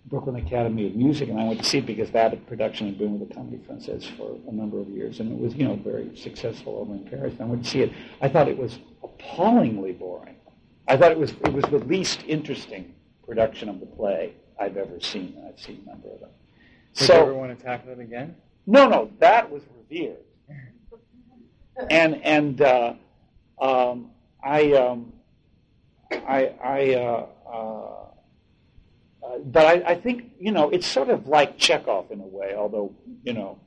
Brooklyn 0.06 0.36
Academy 0.36 0.86
of 0.86 0.96
Music, 0.96 1.28
and 1.28 1.38
I 1.38 1.44
went 1.44 1.60
to 1.60 1.64
see 1.64 1.78
it 1.78 1.86
because 1.86 2.10
that 2.10 2.46
production 2.46 2.86
had 2.86 2.98
been 2.98 3.18
with 3.18 3.28
the 3.28 3.34
Comédie 3.34 3.60
Française 3.60 4.04
for 4.16 4.36
a 4.48 4.52
number 4.52 4.80
of 4.80 4.88
years, 4.88 5.20
and 5.20 5.30
it 5.30 5.38
was, 5.38 5.54
you 5.54 5.64
know, 5.64 5.76
very 5.76 6.16
successful 6.16 6.78
over 6.78 6.94
in 6.94 7.04
Paris. 7.04 7.32
And 7.34 7.42
I 7.42 7.44
went 7.46 7.64
to 7.64 7.70
see 7.70 7.82
it. 7.82 7.92
I 8.20 8.28
thought 8.28 8.48
it 8.48 8.58
was 8.58 8.78
appallingly 9.02 9.92
boring. 9.92 10.36
I 10.90 10.96
thought 10.96 11.12
it 11.12 11.18
was 11.18 11.30
it 11.30 11.52
was 11.52 11.64
the 11.66 11.78
least 11.78 12.24
interesting 12.26 12.92
production 13.24 13.68
of 13.68 13.78
the 13.78 13.86
play 13.86 14.32
I've 14.58 14.76
ever 14.76 14.98
seen. 14.98 15.40
I've 15.46 15.60
seen 15.60 15.84
a 15.86 15.90
number 15.90 16.08
of 16.08 16.18
them. 16.18 16.30
Would 16.98 17.06
so, 17.06 17.14
you 17.14 17.20
ever 17.20 17.34
want 17.34 17.56
to 17.56 17.64
tackle 17.64 17.92
it 17.92 18.00
again? 18.00 18.34
No, 18.66 18.88
no, 18.88 19.08
that 19.20 19.48
was 19.48 19.62
revered. 19.88 20.16
and 21.90 22.16
and 22.24 22.60
uh, 22.60 22.94
um, 23.60 24.10
I 24.42 24.72
um, 24.72 25.12
I 26.10 26.54
I. 26.60 26.94
Uh, 26.94 27.26
uh, 27.46 28.06
uh, 29.22 29.38
but 29.44 29.66
I, 29.66 29.90
I, 29.90 29.94
think 29.94 30.32
you 30.40 30.50
know 30.50 30.70
it's 30.70 30.86
sort 30.86 31.08
of 31.08 31.28
like 31.28 31.56
Chekhov 31.56 32.10
in 32.10 32.20
a 32.20 32.26
way, 32.26 32.56
although 32.56 32.92
you 33.22 33.32
know. 33.32 33.60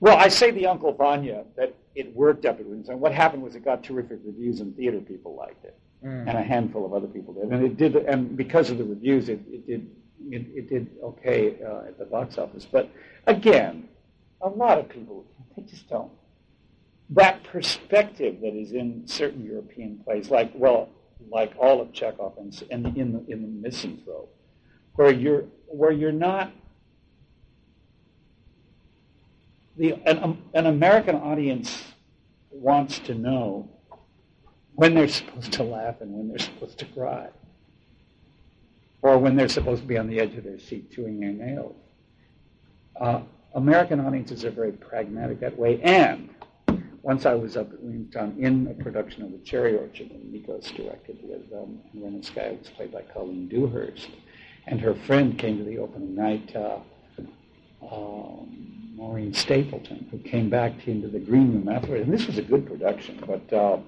Well, 0.00 0.18
I 0.18 0.28
say 0.28 0.50
the 0.50 0.66
Uncle 0.66 0.92
Vanya 0.92 1.44
that 1.56 1.74
it 1.94 2.14
worked 2.14 2.44
up 2.44 2.58
at 2.58 2.66
Williamstown. 2.66 3.00
What 3.00 3.12
happened 3.12 3.42
was 3.42 3.54
it 3.54 3.64
got 3.64 3.84
terrific 3.84 4.18
reviews 4.24 4.60
and 4.60 4.76
theater 4.76 5.00
people 5.00 5.36
liked 5.36 5.64
it, 5.64 5.78
mm. 6.04 6.28
and 6.28 6.30
a 6.30 6.42
handful 6.42 6.84
of 6.84 6.92
other 6.92 7.06
people 7.06 7.34
did, 7.34 7.44
and 7.44 7.64
it 7.64 7.76
did. 7.76 7.96
And 7.96 8.36
because 8.36 8.70
of 8.70 8.78
the 8.78 8.84
reviews, 8.84 9.28
it, 9.28 9.40
it 9.50 9.66
did 9.66 9.90
it, 10.30 10.46
it, 10.54 10.68
did 10.68 10.90
okay 11.02 11.56
uh, 11.64 11.88
at 11.88 11.98
the 11.98 12.04
box 12.04 12.38
office. 12.38 12.66
But 12.70 12.90
again, 13.26 13.88
a 14.40 14.48
lot 14.48 14.78
of 14.78 14.88
people 14.88 15.24
they 15.56 15.62
just 15.62 15.88
don't. 15.88 16.10
That 17.10 17.44
perspective 17.44 18.40
that 18.40 18.54
is 18.54 18.72
in 18.72 19.06
certain 19.06 19.44
European 19.44 19.98
plays, 20.04 20.30
like 20.30 20.52
well, 20.54 20.88
like 21.30 21.52
all 21.58 21.80
of 21.80 21.92
Chekhov 21.92 22.38
and, 22.38 22.62
and 22.70 22.96
in 22.96 23.12
the 23.12 23.32
in 23.32 23.42
the 23.42 23.68
Misanthrope, 23.68 24.34
where 24.94 25.12
you're 25.12 25.44
where 25.66 25.92
you're 25.92 26.12
not 26.12 26.52
the 29.76 29.92
an, 30.06 30.22
um, 30.22 30.42
an 30.54 30.66
American 30.66 31.16
audience 31.16 31.82
wants 32.50 32.98
to 33.00 33.14
know 33.14 33.68
when 34.74 34.94
they're 34.94 35.08
supposed 35.08 35.52
to 35.52 35.62
laugh 35.62 36.00
and 36.00 36.12
when 36.12 36.28
they're 36.28 36.38
supposed 36.38 36.78
to 36.78 36.84
cry, 36.86 37.28
or 39.02 39.18
when 39.18 39.36
they're 39.36 39.48
supposed 39.48 39.82
to 39.82 39.88
be 39.88 39.98
on 39.98 40.08
the 40.08 40.20
edge 40.20 40.34
of 40.34 40.44
their 40.44 40.58
seat 40.58 40.90
chewing 40.92 41.20
their 41.20 41.30
nails. 41.30 41.76
Uh, 43.00 43.20
American 43.54 44.00
audiences 44.00 44.44
are 44.44 44.50
very 44.50 44.72
pragmatic 44.72 45.40
that 45.40 45.56
way, 45.56 45.80
and 45.82 46.28
once 47.04 47.26
I 47.26 47.34
was 47.34 47.54
up 47.56 47.70
at 47.70 47.82
Williamstown 47.82 48.34
in 48.38 48.66
a 48.66 48.82
production 48.82 49.22
of 49.22 49.32
The 49.32 49.38
Cherry 49.38 49.76
Orchard 49.76 50.08
that 50.08 50.32
Nikos 50.32 50.74
directed 50.74 51.18
with 51.22 51.52
um, 51.52 51.78
Ranevskaya 51.94 52.58
was 52.58 52.70
played 52.70 52.92
by 52.92 53.02
Colleen 53.02 53.46
Dewhurst. 53.46 54.08
And 54.66 54.80
her 54.80 54.94
friend 54.94 55.38
came 55.38 55.58
to 55.58 55.64
the 55.64 55.76
opening 55.76 56.14
night, 56.14 56.56
uh, 56.56 56.78
um, 57.90 58.92
Maureen 58.94 59.34
Stapleton, 59.34 60.06
who 60.10 60.18
came 60.18 60.48
back 60.48 60.86
into 60.86 61.08
the 61.08 61.18
green 61.18 61.52
room 61.52 61.68
afterwards. 61.68 62.04
And 62.04 62.12
this 62.12 62.26
was 62.26 62.38
a 62.38 62.42
good 62.42 62.66
production, 62.66 63.22
but 63.26 63.52
uh, 63.52 63.78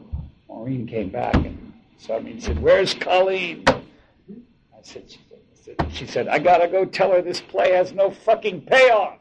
Maureen 0.48 0.86
came 0.86 1.08
back 1.08 1.34
and 1.34 1.72
saw 1.98 2.20
me 2.20 2.32
and 2.32 2.42
said, 2.42 2.60
Where's 2.60 2.94
Colleen? 2.94 3.64
I 3.68 4.82
said, 4.82 5.10
she 5.10 5.20
said, 5.54 5.76
she 5.92 6.06
said, 6.06 6.28
I 6.28 6.38
gotta 6.38 6.68
go 6.68 6.84
tell 6.84 7.12
her 7.12 7.22
this 7.22 7.40
play 7.40 7.72
has 7.72 7.92
no 7.92 8.10
fucking 8.10 8.62
payoff. 8.62 9.18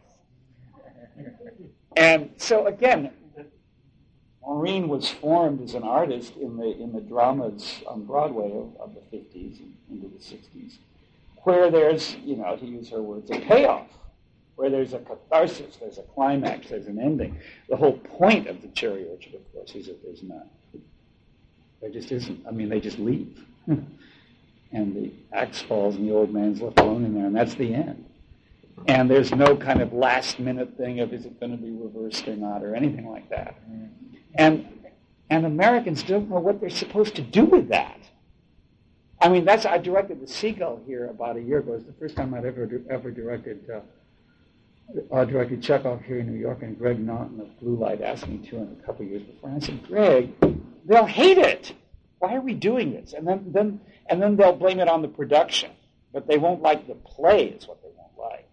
And 1.98 2.32
so 2.38 2.68
again, 2.68 3.12
Maureen 4.42 4.88
was 4.88 5.10
formed 5.10 5.62
as 5.62 5.74
an 5.74 5.84
artist 5.84 6.36
in 6.36 6.58
the 6.58 6.78
in 6.78 6.92
the 6.94 7.02
dramas 7.02 7.82
on 7.88 8.06
Broadway 8.06 8.52
of, 8.52 8.76
of 8.80 8.94
the 8.94 9.18
50s 9.18 9.60
and 9.60 9.76
into 9.90 10.08
the 10.08 10.20
60s, 10.20 10.78
where 11.44 11.72
there's, 11.72 12.16
you 12.24 12.36
know, 12.36 12.56
to 12.56 12.66
use 12.66 12.90
her 12.90 13.02
words, 13.02 13.32
a 13.32 13.40
payoff, 13.40 13.88
where 14.56 14.70
there's 14.70 14.94
a 14.94 15.00
catharsis, 15.00 15.78
there's 15.78 15.98
a 15.98 16.04
climax, 16.04 16.70
there's 16.70 16.88
an 16.88 17.00
ending. 17.00 17.38
The 17.70 17.76
whole 17.76 17.98
point 17.98 18.48
of 18.48 18.62
the 18.62 18.68
Cherry 18.70 19.06
Orchard, 19.06 19.36
of 19.36 19.54
course, 19.54 19.76
is 19.76 19.88
that 19.88 20.02
there's 20.04 20.24
none. 20.24 20.50
There 21.82 21.90
just 21.90 22.12
isn't. 22.12 22.46
I 22.48 22.52
mean, 22.52 22.70
they 22.70 22.80
just 22.80 23.00
leave. 23.00 23.44
and 23.68 23.88
the 24.72 25.12
axe 25.34 25.62
falls 25.62 25.96
and 25.96 26.08
the 26.08 26.14
old 26.14 26.34
man's 26.34 26.62
left 26.62 26.80
alone 26.80 27.06
in 27.06 27.14
there, 27.14 27.26
and 27.26 27.36
that's 27.36 27.56
the 27.56 27.74
end. 27.74 28.06
And 28.88 29.10
there's 29.10 29.34
no 29.34 29.56
kind 29.56 29.82
of 29.82 29.94
last 29.94 30.40
minute 30.40 30.78
thing 30.78 31.00
of 31.00 31.14
is 31.14 31.26
it 31.26 31.40
going 31.40 31.52
to 31.52 31.58
be 31.58 31.72
reversed 31.72 32.28
or 32.28 32.36
not 32.36 32.64
or 32.64 32.76
anything 32.76 33.10
like 33.10 33.30
that. 33.30 33.56
And, 34.36 34.68
and 35.30 35.46
Americans 35.46 36.04
don't 36.04 36.30
know 36.30 36.40
what 36.40 36.60
they're 36.60 36.70
supposed 36.70 37.16
to 37.16 37.22
do 37.22 37.46
with 37.46 37.70
that. 37.70 38.00
I 39.22 39.30
mean, 39.30 39.46
that's 39.46 39.66
I 39.66 39.78
directed 39.78 40.22
the 40.22 40.28
Seagull 40.28 40.82
here 40.86 41.08
about 41.08 41.38
a 41.38 41.42
year 41.42 41.60
ago. 41.60 41.72
It 41.72 41.76
was 41.76 41.86
the 41.86 41.94
first 41.94 42.16
time 42.16 42.34
I'd 42.34 42.46
ever 42.46 42.70
ever 42.90 43.12
directed 43.12 43.70
uh, 43.70 43.80
uh, 45.12 45.26
directed 45.26 45.62
Chekhov 45.62 46.02
here 46.02 46.20
in 46.20 46.32
New 46.32 46.40
York, 46.40 46.62
and 46.62 46.78
Greg 46.78 47.00
Naughton 47.00 47.40
of 47.40 47.60
Blue 47.60 47.76
Light 47.76 48.02
asked 48.02 48.28
me 48.28 48.38
to 48.50 48.58
in 48.58 48.78
a 48.80 48.86
couple 48.86 49.06
of 49.06 49.12
years 49.12 49.24
before. 49.24 49.50
And 49.50 49.62
I 49.62 49.66
said, 49.66 49.88
Greg, 49.88 50.34
they'll 50.86 51.06
hate 51.06 51.38
it. 51.38 51.74
Why 52.20 52.36
are 52.36 52.42
we 52.42 52.54
doing 52.54 52.94
this? 52.94 53.14
And 53.14 53.28
then, 53.28 53.52
then 53.52 53.82
and 54.08 54.22
then 54.22 54.36
they'll 54.36 54.56
blame 54.56 54.80
it 54.80 54.88
on 54.88 55.02
the 55.02 55.08
production, 55.08 55.72
but 56.14 56.28
they 56.28 56.38
won't 56.38 56.62
like 56.62 56.88
the 56.88 56.96
play. 56.96 57.46
Is 57.46 57.68
what 57.68 57.82
they 57.82 57.90
won't 57.98 58.32
like. 58.32 58.48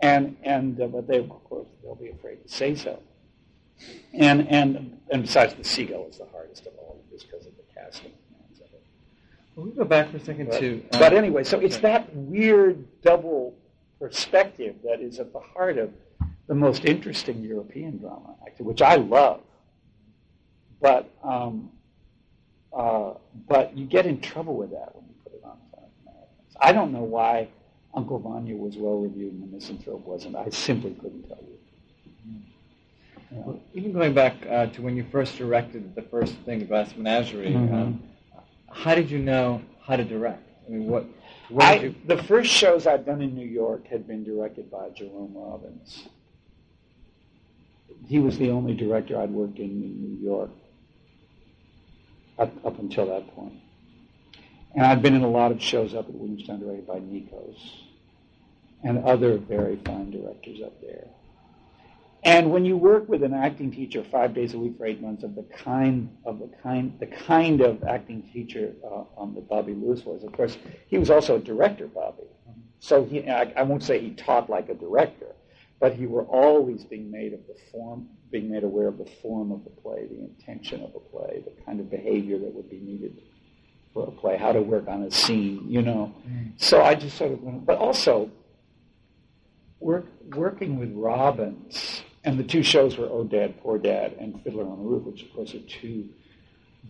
And 0.00 0.36
and 0.42 0.80
uh, 0.80 0.86
but 0.86 1.06
they 1.06 1.18
of 1.18 1.28
course 1.28 1.68
they'll 1.82 1.94
be 1.94 2.08
afraid 2.08 2.42
to 2.42 2.48
say 2.48 2.74
so. 2.74 3.00
And, 4.12 4.48
and, 4.48 5.00
and 5.10 5.22
besides, 5.22 5.54
the 5.54 5.64
seagull 5.64 6.06
is 6.08 6.18
the 6.18 6.26
hardest 6.26 6.66
of 6.66 6.72
all 6.78 7.02
just 7.10 7.26
because 7.28 7.46
of 7.46 7.52
the 7.56 7.62
casting. 7.74 8.12
Well, 9.56 9.66
we 9.66 9.72
go 9.72 9.84
back 9.84 10.10
for 10.10 10.16
a 10.16 10.20
second 10.20 10.50
but, 10.50 10.58
too. 10.58 10.84
Um, 10.92 11.00
but 11.00 11.12
anyway, 11.12 11.44
so 11.44 11.60
it's 11.60 11.78
that 11.78 12.14
weird 12.14 12.86
double 13.02 13.54
perspective 13.98 14.76
that 14.84 15.00
is 15.00 15.18
at 15.18 15.32
the 15.32 15.40
heart 15.40 15.78
of 15.78 15.92
the 16.46 16.54
most 16.54 16.84
interesting 16.84 17.42
European 17.42 17.98
drama, 17.98 18.34
actually, 18.46 18.66
which 18.66 18.82
I 18.82 18.96
love. 18.96 19.40
But 20.80 21.10
um, 21.22 21.70
uh, 22.72 23.14
but 23.48 23.76
you 23.76 23.86
get 23.86 24.06
in 24.06 24.20
trouble 24.20 24.56
with 24.56 24.70
that 24.70 24.94
when 24.94 25.04
you 25.06 25.14
put 25.22 25.32
it 25.32 25.42
on 25.44 25.56
Americans. 26.02 26.56
I 26.60 26.72
don't 26.72 26.92
know 26.92 27.04
why 27.04 27.48
Uncle 27.94 28.18
Vanya 28.18 28.56
was 28.56 28.76
well 28.76 28.98
reviewed 28.98 29.32
and 29.32 29.42
The 29.44 29.56
Misanthrope 29.56 30.04
wasn't. 30.04 30.36
I 30.36 30.48
simply 30.50 30.92
couldn't 30.94 31.28
tell 31.28 31.38
you. 31.38 31.54
Well, 33.30 33.60
even 33.72 33.92
going 33.92 34.14
back 34.14 34.34
uh, 34.48 34.66
to 34.66 34.82
when 34.82 34.96
you 34.96 35.04
first 35.10 35.36
directed 35.36 35.94
the 35.94 36.02
first 36.02 36.34
thing, 36.44 36.66
Glass 36.66 36.94
Menagerie, 36.96 37.48
mm-hmm. 37.48 37.74
um, 37.74 38.02
how 38.70 38.94
did 38.94 39.10
you 39.10 39.18
know 39.18 39.60
how 39.84 39.96
to 39.96 40.04
direct? 40.04 40.42
I 40.66 40.70
mean, 40.70 40.86
what? 40.86 41.04
I, 41.58 41.74
you... 41.74 41.94
The 42.06 42.22
first 42.22 42.50
shows 42.50 42.86
I'd 42.86 43.06
done 43.06 43.22
in 43.22 43.34
New 43.34 43.46
York 43.46 43.86
had 43.88 44.06
been 44.06 44.24
directed 44.24 44.70
by 44.70 44.90
Jerome 44.90 45.32
Robbins. 45.34 46.04
He 48.06 48.18
was 48.18 48.38
the 48.38 48.50
only 48.50 48.74
director 48.74 49.20
I'd 49.20 49.30
worked 49.30 49.58
in 49.58 49.70
in 49.70 50.00
New 50.00 50.24
York 50.24 50.50
up, 52.38 52.52
up 52.64 52.78
until 52.78 53.06
that 53.06 53.34
point. 53.34 53.54
And 54.74 54.84
I'd 54.84 55.02
been 55.02 55.14
in 55.14 55.22
a 55.22 55.30
lot 55.30 55.52
of 55.52 55.62
shows 55.62 55.94
up 55.94 56.08
at 56.08 56.14
Williamstown 56.14 56.60
directed 56.60 56.86
by 56.86 56.98
Nikos 56.98 57.56
and 58.82 59.04
other 59.04 59.38
very 59.38 59.76
fine 59.76 60.10
directors 60.10 60.60
up 60.62 60.80
there. 60.80 61.06
And 62.24 62.50
when 62.50 62.64
you 62.64 62.78
work 62.78 63.06
with 63.06 63.22
an 63.22 63.34
acting 63.34 63.70
teacher 63.70 64.02
five 64.02 64.34
days 64.34 64.54
a 64.54 64.58
week 64.58 64.78
for 64.78 64.86
eight 64.86 65.02
months 65.02 65.24
of 65.24 65.34
the 65.34 65.42
kind 65.42 66.08
of 66.24 66.38
the 66.38 66.50
kind 66.62 66.96
the 66.98 67.06
kind 67.06 67.60
of 67.60 67.84
acting 67.84 68.22
teacher 68.32 68.72
uh, 68.82 69.20
um, 69.20 69.34
that 69.34 69.46
Bobby 69.46 69.74
Lewis 69.74 70.04
was, 70.06 70.24
of 70.24 70.32
course, 70.32 70.56
he 70.86 70.96
was 70.96 71.10
also 71.10 71.36
a 71.36 71.38
director, 71.38 71.86
Bobby. 71.86 72.22
So 72.80 73.04
he, 73.04 73.28
I, 73.28 73.52
I 73.56 73.62
won't 73.62 73.82
say 73.82 74.00
he 74.00 74.10
taught 74.10 74.48
like 74.48 74.70
a 74.70 74.74
director, 74.74 75.34
but 75.80 75.94
he 75.94 76.06
were 76.06 76.24
always 76.24 76.84
being 76.84 77.10
made 77.10 77.34
of 77.34 77.40
the 77.46 77.56
form, 77.70 78.08
being 78.30 78.50
made 78.50 78.64
aware 78.64 78.88
of 78.88 78.96
the 78.96 79.10
form 79.22 79.52
of 79.52 79.64
the 79.64 79.70
play, 79.70 80.06
the 80.06 80.20
intention 80.20 80.82
of 80.82 80.94
the 80.94 81.00
play, 81.00 81.42
the 81.44 81.62
kind 81.64 81.78
of 81.78 81.90
behavior 81.90 82.38
that 82.38 82.54
would 82.54 82.70
be 82.70 82.80
needed 82.80 83.20
for 83.92 84.08
a 84.08 84.10
play, 84.10 84.36
how 84.38 84.52
to 84.52 84.62
work 84.62 84.88
on 84.88 85.02
a 85.02 85.10
scene, 85.10 85.66
you 85.68 85.82
know. 85.82 86.14
Mm. 86.26 86.52
So 86.56 86.82
I 86.82 86.94
just 86.94 87.16
sort 87.18 87.32
of 87.32 87.42
went, 87.42 87.64
but 87.64 87.78
also 87.78 88.30
work, 89.78 90.06
working 90.34 90.78
with 90.78 90.92
Robbins 90.94 92.02
and 92.24 92.38
the 92.38 92.44
two 92.44 92.62
shows 92.62 92.96
were 92.96 93.06
Oh 93.06 93.24
Dad, 93.24 93.60
Poor 93.62 93.78
Dad 93.78 94.14
and 94.18 94.42
Fiddler 94.42 94.64
on 94.64 94.78
the 94.78 94.84
Roof, 94.84 95.04
which 95.04 95.22
of 95.22 95.32
course 95.32 95.54
are 95.54 95.60
two 95.60 96.08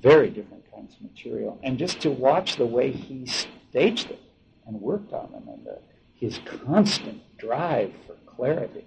very 0.00 0.30
different 0.30 0.70
kinds 0.72 0.94
of 0.94 1.02
material. 1.02 1.58
And 1.62 1.78
just 1.78 2.00
to 2.00 2.10
watch 2.10 2.56
the 2.56 2.66
way 2.66 2.90
he 2.90 3.26
staged 3.26 4.08
them, 4.08 4.18
and 4.66 4.80
worked 4.80 5.12
on 5.12 5.30
them, 5.32 5.48
and 5.48 5.66
the, 5.66 5.78
his 6.14 6.38
constant 6.64 7.20
drive 7.38 7.92
for 8.06 8.14
clarity 8.26 8.84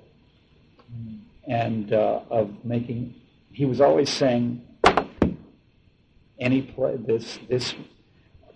mm. 0.91 1.19
and 1.47 1.93
uh, 1.93 2.21
of 2.29 2.65
making. 2.65 3.13
He 3.51 3.65
was 3.65 3.81
always 3.81 4.09
saying, 4.09 4.61
"Any 6.39 6.61
play, 6.61 6.97
this 6.97 7.39
this 7.49 7.75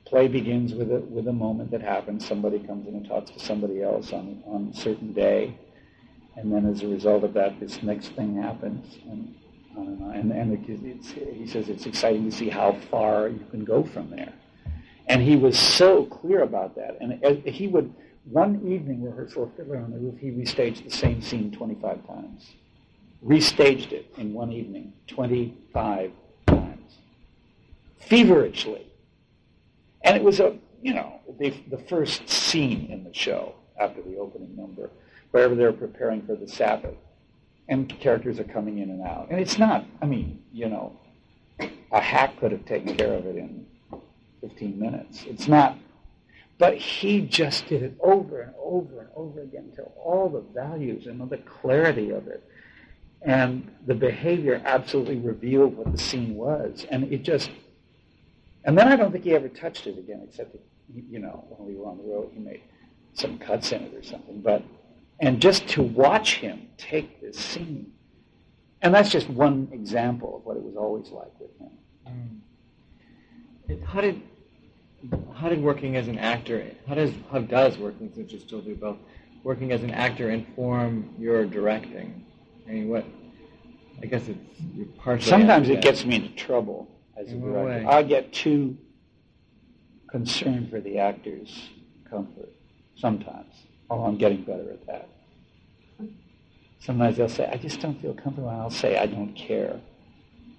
play 0.05 0.27
begins 0.27 0.73
with 0.73 0.91
a 0.91 0.99
with 0.99 1.27
a 1.27 1.33
moment 1.33 1.71
that 1.71 1.81
happens. 1.81 2.27
Somebody 2.27 2.59
comes 2.59 2.87
in 2.87 2.95
and 2.95 3.07
talks 3.07 3.31
to 3.31 3.39
somebody 3.39 3.81
else 3.81 4.11
on 4.11 4.43
on 4.45 4.71
a 4.73 4.77
certain 4.77 5.13
day, 5.13 5.57
and 6.35 6.51
then 6.51 6.65
as 6.65 6.83
a 6.83 6.87
result 6.87 7.23
of 7.23 7.33
that, 7.33 7.59
this 7.59 7.81
next 7.83 8.09
thing 8.09 8.41
happens." 8.41 8.97
And, 9.09 9.35
and, 9.75 10.31
and 10.31 10.65
he 10.65 11.47
says 11.47 11.69
it's 11.69 11.85
exciting 11.85 12.29
to 12.29 12.35
see 12.35 12.49
how 12.49 12.73
far 12.89 13.27
you 13.29 13.45
can 13.51 13.63
go 13.63 13.83
from 13.83 14.09
there. 14.09 14.33
And 15.07 15.21
he 15.21 15.35
was 15.35 15.57
so 15.57 16.05
clear 16.05 16.43
about 16.43 16.75
that. 16.75 16.97
And 17.01 17.43
he 17.45 17.67
would, 17.67 17.93
one 18.25 18.61
evening 18.65 19.03
rehearsal 19.03 19.51
Fiddler 19.57 19.77
on 19.77 19.91
the 19.91 19.97
Roof, 19.97 20.19
he 20.19 20.29
restaged 20.29 20.83
the 20.83 20.89
same 20.89 21.21
scene 21.21 21.51
25 21.51 22.07
times. 22.07 22.51
Restaged 23.25 23.91
it 23.91 24.13
in 24.17 24.33
one 24.33 24.51
evening 24.51 24.93
25 25.07 26.11
times. 26.47 26.93
Feverishly. 27.99 28.87
And 30.03 30.15
it 30.15 30.23
was 30.23 30.39
a, 30.39 30.57
you 30.81 30.93
know, 30.93 31.19
the, 31.39 31.53
the 31.69 31.77
first 31.77 32.27
scene 32.27 32.87
in 32.89 33.03
the 33.03 33.13
show 33.13 33.55
after 33.79 34.01
the 34.01 34.17
opening 34.17 34.55
number, 34.55 34.89
wherever 35.31 35.55
they're 35.55 35.73
preparing 35.73 36.21
for 36.21 36.35
the 36.35 36.47
Sabbath. 36.47 36.95
And 37.67 37.87
characters 37.99 38.39
are 38.39 38.45
coming 38.45 38.79
in 38.79 38.89
and 38.89 39.01
out. 39.01 39.27
And 39.29 39.39
it's 39.39 39.57
not, 39.57 39.85
I 40.01 40.05
mean, 40.05 40.43
you 40.51 40.67
know, 40.67 40.97
a 41.91 42.01
hack 42.01 42.39
could 42.39 42.51
have 42.51 42.65
taken 42.65 42.95
care 42.95 43.13
of 43.13 43.25
it 43.25 43.37
in 43.37 43.65
15 44.41 44.79
minutes. 44.79 45.23
It's 45.25 45.47
not. 45.47 45.77
But 46.57 46.77
he 46.77 47.21
just 47.21 47.67
did 47.67 47.81
it 47.81 47.95
over 48.01 48.41
and 48.41 48.53
over 48.61 49.01
and 49.01 49.09
over 49.15 49.41
again 49.41 49.69
until 49.69 49.91
all 50.03 50.29
the 50.29 50.41
values 50.41 51.07
and 51.07 51.29
the 51.29 51.37
clarity 51.37 52.11
of 52.11 52.27
it 52.27 52.43
and 53.21 53.69
the 53.85 53.93
behavior 53.93 54.61
absolutely 54.65 55.17
revealed 55.17 55.77
what 55.77 55.91
the 55.91 55.97
scene 55.97 56.35
was. 56.35 56.85
And 56.89 57.11
it 57.11 57.23
just, 57.23 57.51
and 58.65 58.77
then 58.77 58.87
I 58.87 58.95
don't 58.95 59.11
think 59.11 59.23
he 59.23 59.33
ever 59.35 59.49
touched 59.49 59.87
it 59.87 59.97
again, 59.97 60.21
except 60.27 60.53
that, 60.53 60.61
you 61.09 61.19
know, 61.19 61.45
when 61.49 61.67
we 61.67 61.75
were 61.75 61.87
on 61.87 61.97
the 61.97 62.03
road, 62.03 62.31
he 62.33 62.39
made 62.39 62.61
some 63.13 63.37
cuts 63.37 63.71
in 63.71 63.83
it 63.83 63.93
or 63.93 64.03
something. 64.03 64.41
But, 64.41 64.63
and 65.21 65.41
just 65.41 65.67
to 65.69 65.83
watch 65.83 66.37
him 66.37 66.67
take 66.77 67.21
this 67.21 67.37
scene, 67.37 67.93
and 68.81 68.93
that's 68.93 69.09
just 69.09 69.29
one 69.29 69.69
example 69.71 70.37
of 70.37 70.45
what 70.45 70.57
it 70.57 70.63
was 70.63 70.75
always 70.75 71.09
like 71.09 71.31
with 71.39 71.57
him. 71.59 72.41
Mm. 73.69 73.85
How 73.85 74.01
did 74.01 74.21
how 75.35 75.49
did 75.49 75.61
working 75.61 75.95
as 75.95 76.07
an 76.07 76.17
actor, 76.17 76.65
how 76.87 76.95
does 76.95 77.11
how 77.31 77.39
does 77.39 77.77
working 77.77 78.11
since 78.13 78.31
you 78.31 78.39
still 78.39 78.61
do 78.61 78.75
both, 78.75 78.97
working 79.43 79.71
as 79.71 79.83
an 79.83 79.91
actor 79.91 80.31
inform 80.31 81.13
your 81.17 81.45
directing? 81.45 82.25
I 82.67 82.71
mean, 82.71 82.89
what? 82.89 83.05
I 84.01 84.07
guess 84.07 84.27
it's 84.27 84.39
you're 84.75 84.87
partially. 84.97 85.29
Sometimes 85.29 85.69
it 85.69 85.81
gets 85.81 86.03
me 86.05 86.15
into 86.15 86.29
trouble 86.29 86.89
as 87.15 87.31
In 87.31 87.37
a 87.37 87.45
director. 87.45 87.87
I 87.89 88.03
get 88.03 88.33
too 88.33 88.77
concerned 90.09 90.69
for 90.69 90.81
the 90.81 90.97
actor's 90.97 91.69
comfort. 92.09 92.49
Sometimes, 92.95 93.53
oh, 93.91 94.05
I'm 94.05 94.17
getting 94.17 94.43
better 94.43 94.71
at 94.71 94.85
that. 94.87 95.09
Sometimes 96.79 97.17
they'll 97.17 97.29
say, 97.29 97.47
"I 97.51 97.57
just 97.57 97.79
don't 97.79 98.01
feel 98.01 98.13
comfortable," 98.13 98.49
and 98.49 98.59
I'll 98.59 98.71
say, 98.71 98.97
"I 98.97 99.05
don't 99.05 99.33
care." 99.33 99.79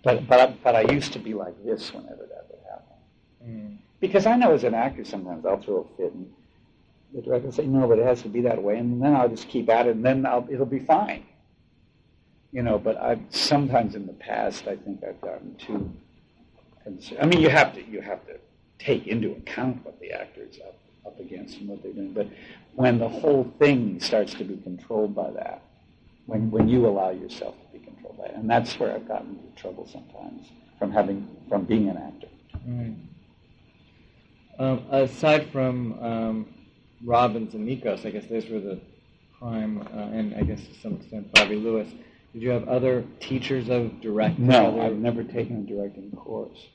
But 0.04 0.28
but 0.28 0.40
I, 0.40 0.46
but 0.62 0.76
I 0.76 0.92
used 0.92 1.12
to 1.14 1.18
be 1.18 1.34
like 1.34 1.54
this 1.64 1.92
whenever 1.92 2.26
that 2.26 2.46
would 2.50 2.60
happen. 2.70 2.96
Mm. 3.44 3.76
Because 4.00 4.26
I 4.26 4.36
know 4.36 4.52
as 4.52 4.64
an 4.64 4.74
actor 4.74 5.04
sometimes 5.04 5.46
I'll 5.46 5.60
throw 5.60 5.88
a 5.92 5.96
fit 5.96 6.12
and 6.12 6.32
the 7.14 7.22
director 7.22 7.46
will 7.46 7.52
say, 7.52 7.66
no, 7.66 7.86
but 7.86 7.98
it 7.98 8.06
has 8.06 8.22
to 8.22 8.28
be 8.28 8.40
that 8.42 8.62
way. 8.62 8.78
And 8.78 9.02
then 9.02 9.14
I'll 9.14 9.28
just 9.28 9.48
keep 9.48 9.68
at 9.68 9.86
it 9.86 9.96
and 9.96 10.04
then 10.04 10.24
I'll, 10.26 10.46
it'll 10.50 10.66
be 10.66 10.78
fine. 10.78 11.24
You 12.52 12.62
know, 12.62 12.78
but 12.78 12.96
I've 12.96 13.20
sometimes 13.30 13.94
in 13.94 14.06
the 14.06 14.12
past 14.12 14.66
I 14.66 14.76
think 14.76 15.02
I've 15.04 15.20
gotten 15.20 15.54
too 15.56 15.90
concerned. 16.82 17.20
I 17.22 17.26
mean, 17.26 17.40
you 17.40 17.48
have 17.48 17.74
to, 17.74 17.84
you 17.84 18.00
have 18.00 18.26
to 18.26 18.38
take 18.78 19.06
into 19.06 19.32
account 19.32 19.84
what 19.84 20.00
the 20.00 20.12
actor 20.12 20.42
is 20.42 20.58
up, 20.66 20.76
up 21.06 21.18
against 21.20 21.58
and 21.58 21.68
what 21.68 21.82
they're 21.82 21.92
doing. 21.92 22.12
But 22.12 22.28
when 22.74 22.98
the 22.98 23.08
whole 23.08 23.52
thing 23.58 24.00
starts 24.00 24.34
to 24.34 24.44
be 24.44 24.56
controlled 24.56 25.14
by 25.14 25.30
that, 25.32 25.62
when, 26.26 26.50
when 26.50 26.68
you 26.68 26.86
allow 26.86 27.10
yourself 27.10 27.54
to 27.60 27.78
be 27.78 27.84
controlled 27.84 28.18
by 28.18 28.24
it, 28.26 28.34
and 28.34 28.48
that's 28.48 28.78
where 28.78 28.94
I've 28.94 29.08
gotten 29.08 29.30
into 29.30 29.60
trouble 29.60 29.88
sometimes 29.90 30.48
from 30.78 30.92
having, 30.92 31.28
from 31.48 31.64
being 31.64 31.88
an 31.88 31.96
actor. 31.96 32.28
Mm. 32.68 32.96
Um, 34.58 34.84
aside 34.90 35.50
from 35.50 35.98
um, 36.02 36.46
Robbins 37.04 37.54
and 37.54 37.66
Nikos, 37.66 38.06
I 38.06 38.10
guess 38.10 38.26
those 38.26 38.48
were 38.48 38.60
the 38.60 38.80
prime, 39.38 39.80
uh, 39.80 40.16
and 40.16 40.34
I 40.34 40.42
guess 40.42 40.60
to 40.60 40.80
some 40.80 40.94
extent 40.94 41.32
Bobby 41.32 41.56
Lewis. 41.56 41.88
Did 42.32 42.42
you 42.42 42.50
have 42.50 42.68
other 42.68 43.04
teachers 43.20 43.68
of 43.68 44.00
directing? 44.00 44.46
No. 44.46 44.80
I've 44.80 44.96
never 44.96 45.22
taken 45.24 45.64
a 45.64 45.66
directing 45.66 46.10
course. 46.12 46.68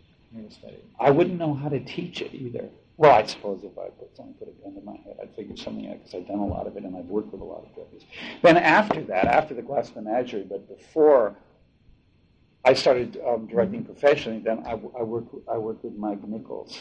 I 1.00 1.10
wouldn't 1.10 1.40
know 1.40 1.54
how 1.54 1.70
to 1.70 1.80
teach 1.80 2.22
it 2.22 2.34
either. 2.34 2.70
Well, 2.98 3.12
I 3.12 3.26
suppose 3.26 3.64
if 3.64 3.78
I 3.78 3.90
put 3.90 4.16
something, 4.18 4.34
put 4.34 4.48
a 4.48 4.64
gun 4.64 4.74
to 4.74 4.82
my 4.82 4.98
head, 5.04 5.18
I'd 5.22 5.36
figure 5.36 5.56
something 5.56 5.88
out 5.88 6.00
because 6.00 6.16
I've 6.16 6.28
done 6.28 6.40
a 6.40 6.46
lot 6.46 6.66
of 6.66 6.76
it 6.78 6.84
and 6.84 6.98
I've 6.98 7.06
worked 7.06 7.32
with 7.32 7.42
a 7.42 7.46
lot 7.46 7.64
of 7.64 7.76
directors. 7.76 8.04
Then 8.42 8.58
after 8.58 9.02
that, 9.04 9.26
after 9.26 9.54
the 9.54 9.62
Glass 9.62 9.92
Menagerie, 9.96 10.48
but 10.50 10.68
before 10.68 11.36
I 12.66 12.74
started 12.74 13.20
um, 13.26 13.46
directing 13.46 13.86
professionally, 13.86 14.40
then 14.40 14.64
I, 14.66 14.72
I, 14.72 15.04
worked, 15.04 15.36
I 15.48 15.58
worked 15.58 15.84
with 15.84 15.96
Mike 15.96 16.28
Nichols 16.28 16.80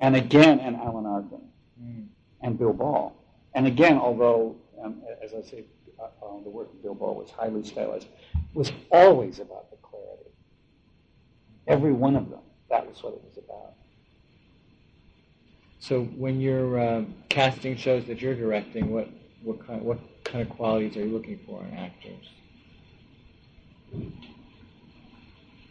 and 0.00 0.14
again, 0.14 0.60
and 0.60 0.76
Alan 0.76 1.06
Arkin, 1.06 1.40
mm. 1.82 2.06
and 2.42 2.58
Bill 2.58 2.72
Ball. 2.72 3.14
And 3.54 3.66
again, 3.66 3.98
although, 3.98 4.56
um, 4.82 5.02
as 5.22 5.34
I 5.34 5.42
say, 5.42 5.64
uh, 5.98 6.04
uh, 6.04 6.42
the 6.44 6.50
work 6.50 6.68
of 6.68 6.82
Bill 6.82 6.94
Ball 6.94 7.14
was 7.14 7.30
highly 7.30 7.64
stylized, 7.64 8.06
was 8.54 8.70
always 8.92 9.40
about 9.40 9.70
the 9.70 9.76
clarity. 9.78 10.30
Every 11.66 11.92
one 11.92 12.14
of 12.14 12.30
them, 12.30 12.40
that 12.70 12.86
was 12.86 13.02
what 13.02 13.14
it 13.14 13.22
was 13.24 13.38
about. 13.38 13.74
So 15.80 16.04
when 16.04 16.40
you're 16.40 16.78
uh, 16.78 17.04
casting 17.28 17.76
shows 17.76 18.04
that 18.06 18.20
you're 18.20 18.34
directing, 18.34 18.90
what, 18.90 19.08
what, 19.42 19.66
kind, 19.66 19.82
what 19.82 19.98
kind 20.24 20.42
of 20.42 20.54
qualities 20.56 20.96
are 20.96 21.04
you 21.04 21.12
looking 21.12 21.38
for 21.46 21.62
in 21.64 21.74
actors? 21.74 22.28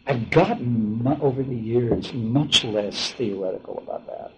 I've 0.06 0.30
gotten 0.30 1.06
over 1.20 1.42
the 1.42 1.54
years 1.54 2.12
much 2.14 2.64
less 2.64 3.12
theoretical 3.12 3.78
about 3.78 4.06
that. 4.06 4.32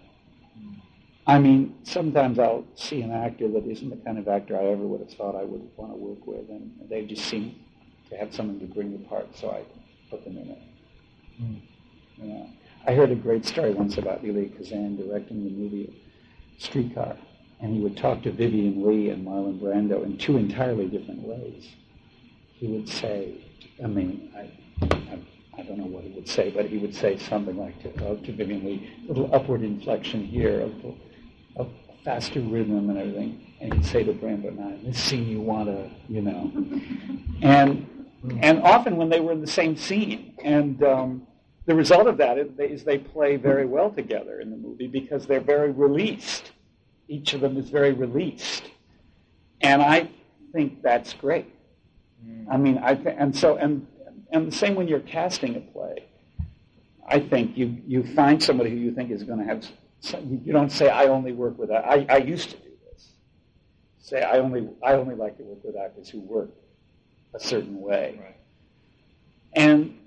I 1.27 1.39
mean, 1.39 1.77
sometimes 1.83 2.39
I'll 2.39 2.65
see 2.75 3.01
an 3.01 3.11
actor 3.11 3.47
that 3.47 3.65
isn't 3.65 3.89
the 3.89 3.95
kind 3.97 4.17
of 4.17 4.27
actor 4.27 4.57
I 4.59 4.65
ever 4.65 4.83
would 4.83 4.99
have 4.99 5.11
thought 5.11 5.35
I 5.35 5.43
would 5.43 5.69
want 5.77 5.93
to 5.93 5.97
work 5.97 6.27
with, 6.27 6.49
and 6.49 6.71
they 6.89 7.05
just 7.05 7.25
seem 7.25 7.55
to 8.09 8.17
have 8.17 8.33
something 8.33 8.59
to 8.59 8.65
bring 8.73 8.91
the 8.91 9.07
part, 9.07 9.27
so 9.37 9.51
I 9.51 9.63
put 10.09 10.25
them 10.25 10.37
in 10.37 10.49
it. 10.49 10.59
Mm. 11.41 11.61
You 12.17 12.27
know, 12.27 12.49
I 12.87 12.93
heard 12.93 13.11
a 13.11 13.15
great 13.15 13.45
story 13.45 13.71
once 13.71 13.97
about 13.97 14.23
Elia 14.23 14.49
Kazan 14.49 14.97
directing 14.97 15.43
the 15.43 15.51
movie 15.51 16.01
Streetcar, 16.57 17.15
and 17.59 17.73
he 17.73 17.79
would 17.79 17.97
talk 17.97 18.23
to 18.23 18.31
Vivien 18.31 18.85
Leigh 18.85 19.09
and 19.09 19.25
Marlon 19.25 19.59
Brando 19.59 20.03
in 20.03 20.17
two 20.17 20.37
entirely 20.37 20.87
different 20.87 21.21
ways. 21.21 21.67
He 22.53 22.67
would 22.67 22.87
say, 22.89 23.43
I 23.83 23.87
mean, 23.87 24.31
I, 24.35 24.51
I'm 25.11 25.25
I 25.57 25.63
don't 25.63 25.77
know 25.77 25.85
what 25.85 26.03
he 26.03 26.11
would 26.11 26.27
say, 26.27 26.49
but 26.49 26.65
he 26.65 26.77
would 26.77 26.95
say 26.95 27.17
something 27.17 27.57
like 27.57 27.81
to, 27.83 27.89
uh, 28.05 28.15
to 28.15 28.31
Vivien 28.31 28.63
Leigh, 28.63 28.89
a 29.05 29.07
little 29.09 29.33
upward 29.33 29.61
inflection 29.61 30.25
here, 30.25 30.61
a, 30.61 30.65
little, 30.65 30.97
a 31.57 31.65
faster 32.03 32.39
rhythm 32.39 32.89
and 32.89 32.97
everything. 32.97 33.53
And 33.59 33.73
he'd 33.73 33.85
say 33.85 34.03
to 34.03 34.13
Brando, 34.13 34.57
now, 34.57 34.75
this 34.83 34.97
scene 34.97 35.27
you 35.27 35.41
want 35.41 35.67
to, 35.67 35.89
you 36.07 36.21
know. 36.21 36.51
And, 37.43 37.87
and 38.41 38.61
often 38.61 38.97
when 38.97 39.09
they 39.09 39.19
were 39.19 39.31
in 39.31 39.41
the 39.41 39.47
same 39.47 39.75
scene. 39.75 40.35
And 40.43 40.83
um, 40.83 41.27
the 41.65 41.75
result 41.75 42.07
of 42.07 42.17
that 42.17 42.37
is 42.37 42.83
they 42.83 42.97
play 42.97 43.35
very 43.37 43.65
well 43.65 43.91
together 43.91 44.39
in 44.39 44.49
the 44.49 44.57
movie 44.57 44.87
because 44.87 45.27
they're 45.27 45.39
very 45.39 45.71
released. 45.71 46.51
Each 47.07 47.33
of 47.33 47.41
them 47.41 47.57
is 47.57 47.69
very 47.69 47.93
released. 47.93 48.63
And 49.61 49.81
I 49.81 50.09
think 50.53 50.81
that's 50.81 51.13
great. 51.13 51.53
Mm. 52.25 52.47
I 52.49 52.57
mean, 52.57 52.79
I 52.83 52.95
th- 52.95 53.15
and 53.17 53.35
so 53.35 53.57
and 53.57 53.85
and 54.31 54.51
the 54.51 54.55
same 54.55 54.75
when 54.75 54.87
you're 54.87 54.99
casting 55.01 55.55
a 55.55 55.59
play. 55.59 56.05
I 57.07 57.19
think 57.19 57.57
you, 57.57 57.77
you 57.85 58.03
find 58.15 58.41
somebody 58.41 58.69
who 58.69 58.77
you 58.77 58.91
think 58.91 59.11
is 59.11 59.23
going 59.23 59.39
to 59.39 59.45
have, 59.45 59.65
some, 59.99 60.41
you 60.45 60.53
don't 60.53 60.71
say, 60.71 60.89
I 60.89 61.07
only 61.07 61.33
work 61.33 61.57
with, 61.57 61.69
I, 61.69 62.05
I 62.09 62.17
used 62.17 62.51
to 62.51 62.57
do 62.57 62.69
this. 62.91 63.09
Say, 63.99 64.21
I 64.21 64.37
only, 64.37 64.69
I 64.81 64.93
only 64.93 65.15
like 65.15 65.37
to 65.37 65.43
work 65.43 65.63
with 65.63 65.75
actors 65.75 66.09
who 66.09 66.21
work 66.21 66.49
a 67.33 67.39
certain 67.39 67.81
way. 67.81 68.17
Right. 68.21 68.37
And 69.53 69.97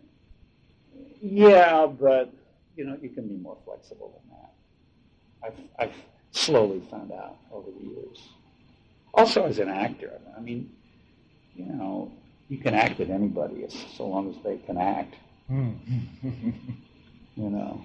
yeah, 1.25 1.87
but 1.87 2.31
you 2.77 2.85
know, 2.85 2.99
you 3.01 3.09
can 3.09 3.27
be 3.27 3.37
more 3.37 3.57
flexible 3.65 4.21
than 4.29 4.37
that. 4.37 4.53
I've, 5.79 5.89
I've 5.89 5.97
slowly 6.33 6.83
found 6.91 7.13
out 7.13 7.37
over 7.51 7.71
the 7.71 7.87
years. 7.87 8.19
Also, 9.15 9.45
as 9.45 9.59
an 9.59 9.71
actor, 9.71 10.13
I 10.37 10.41
mean, 10.41 10.71
you 11.55 11.65
know, 11.65 12.13
you 12.49 12.59
can 12.59 12.75
act 12.75 12.99
with 12.99 13.11
anybody 13.11 13.67
so 13.97 14.07
long 14.07 14.29
as 14.29 14.37
they 14.45 14.59
can 14.59 14.77
act. 14.77 15.15
Mm. 15.51 15.79
you 17.37 17.51
know. 17.51 17.83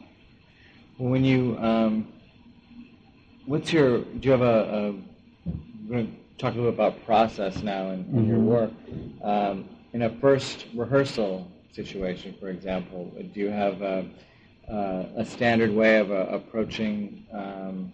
When 0.97 1.23
you 1.23 1.58
um, 1.60 2.12
what's 3.45 3.71
your? 3.71 3.99
Do 3.99 4.19
you 4.21 4.32
have 4.32 4.41
a? 4.41 4.45
a 4.45 4.95
we're 5.88 6.04
going 6.04 6.08
to 6.08 6.38
talk 6.38 6.54
a 6.54 6.58
little 6.58 6.69
about 6.69 7.06
process 7.06 7.63
now 7.63 7.89
in, 7.91 8.06
in 8.13 8.28
your 8.28 8.39
work. 8.39 8.71
Um, 9.23 9.69
in 9.93 10.04
a 10.04 10.10
first 10.19 10.65
rehearsal 10.75 11.49
situation, 11.71 12.36
for 12.39 12.49
example, 12.49 13.12
do 13.34 13.39
you 13.39 13.49
have 13.49 13.82
a, 13.82 14.05
a 15.17 15.25
standard 15.25 15.73
way 15.73 15.97
of 15.97 16.12
uh, 16.12 16.27
approaching, 16.29 17.25
um, 17.34 17.91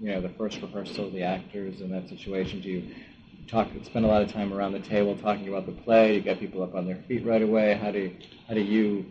you 0.00 0.12
know, 0.12 0.20
the 0.20 0.28
first 0.30 0.60
rehearsal, 0.60 1.06
of 1.06 1.12
the 1.12 1.22
actors 1.22 1.80
in 1.80 1.90
that 1.90 2.08
situation? 2.08 2.60
Do 2.60 2.68
you 2.68 2.94
talk, 3.46 3.68
spend 3.84 4.04
a 4.04 4.08
lot 4.08 4.22
of 4.22 4.32
time 4.32 4.52
around 4.52 4.72
the 4.72 4.80
table 4.80 5.16
talking 5.16 5.48
about 5.48 5.66
the 5.66 5.72
play? 5.72 6.14
You 6.14 6.20
get 6.20 6.38
people 6.38 6.62
up 6.62 6.74
on 6.74 6.86
their 6.86 7.02
feet 7.08 7.24
right 7.26 7.42
away. 7.42 7.74
How 7.74 7.90
do 7.90 8.14
how 8.46 8.54
do 8.54 8.60
you 8.60 9.06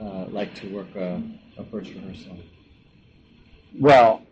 uh, 0.00 0.26
like 0.28 0.54
to 0.56 0.68
work 0.68 0.94
a, 0.96 1.22
a 1.58 1.64
first 1.64 1.90
rehearsal? 1.90 2.36
Well, 3.78 4.22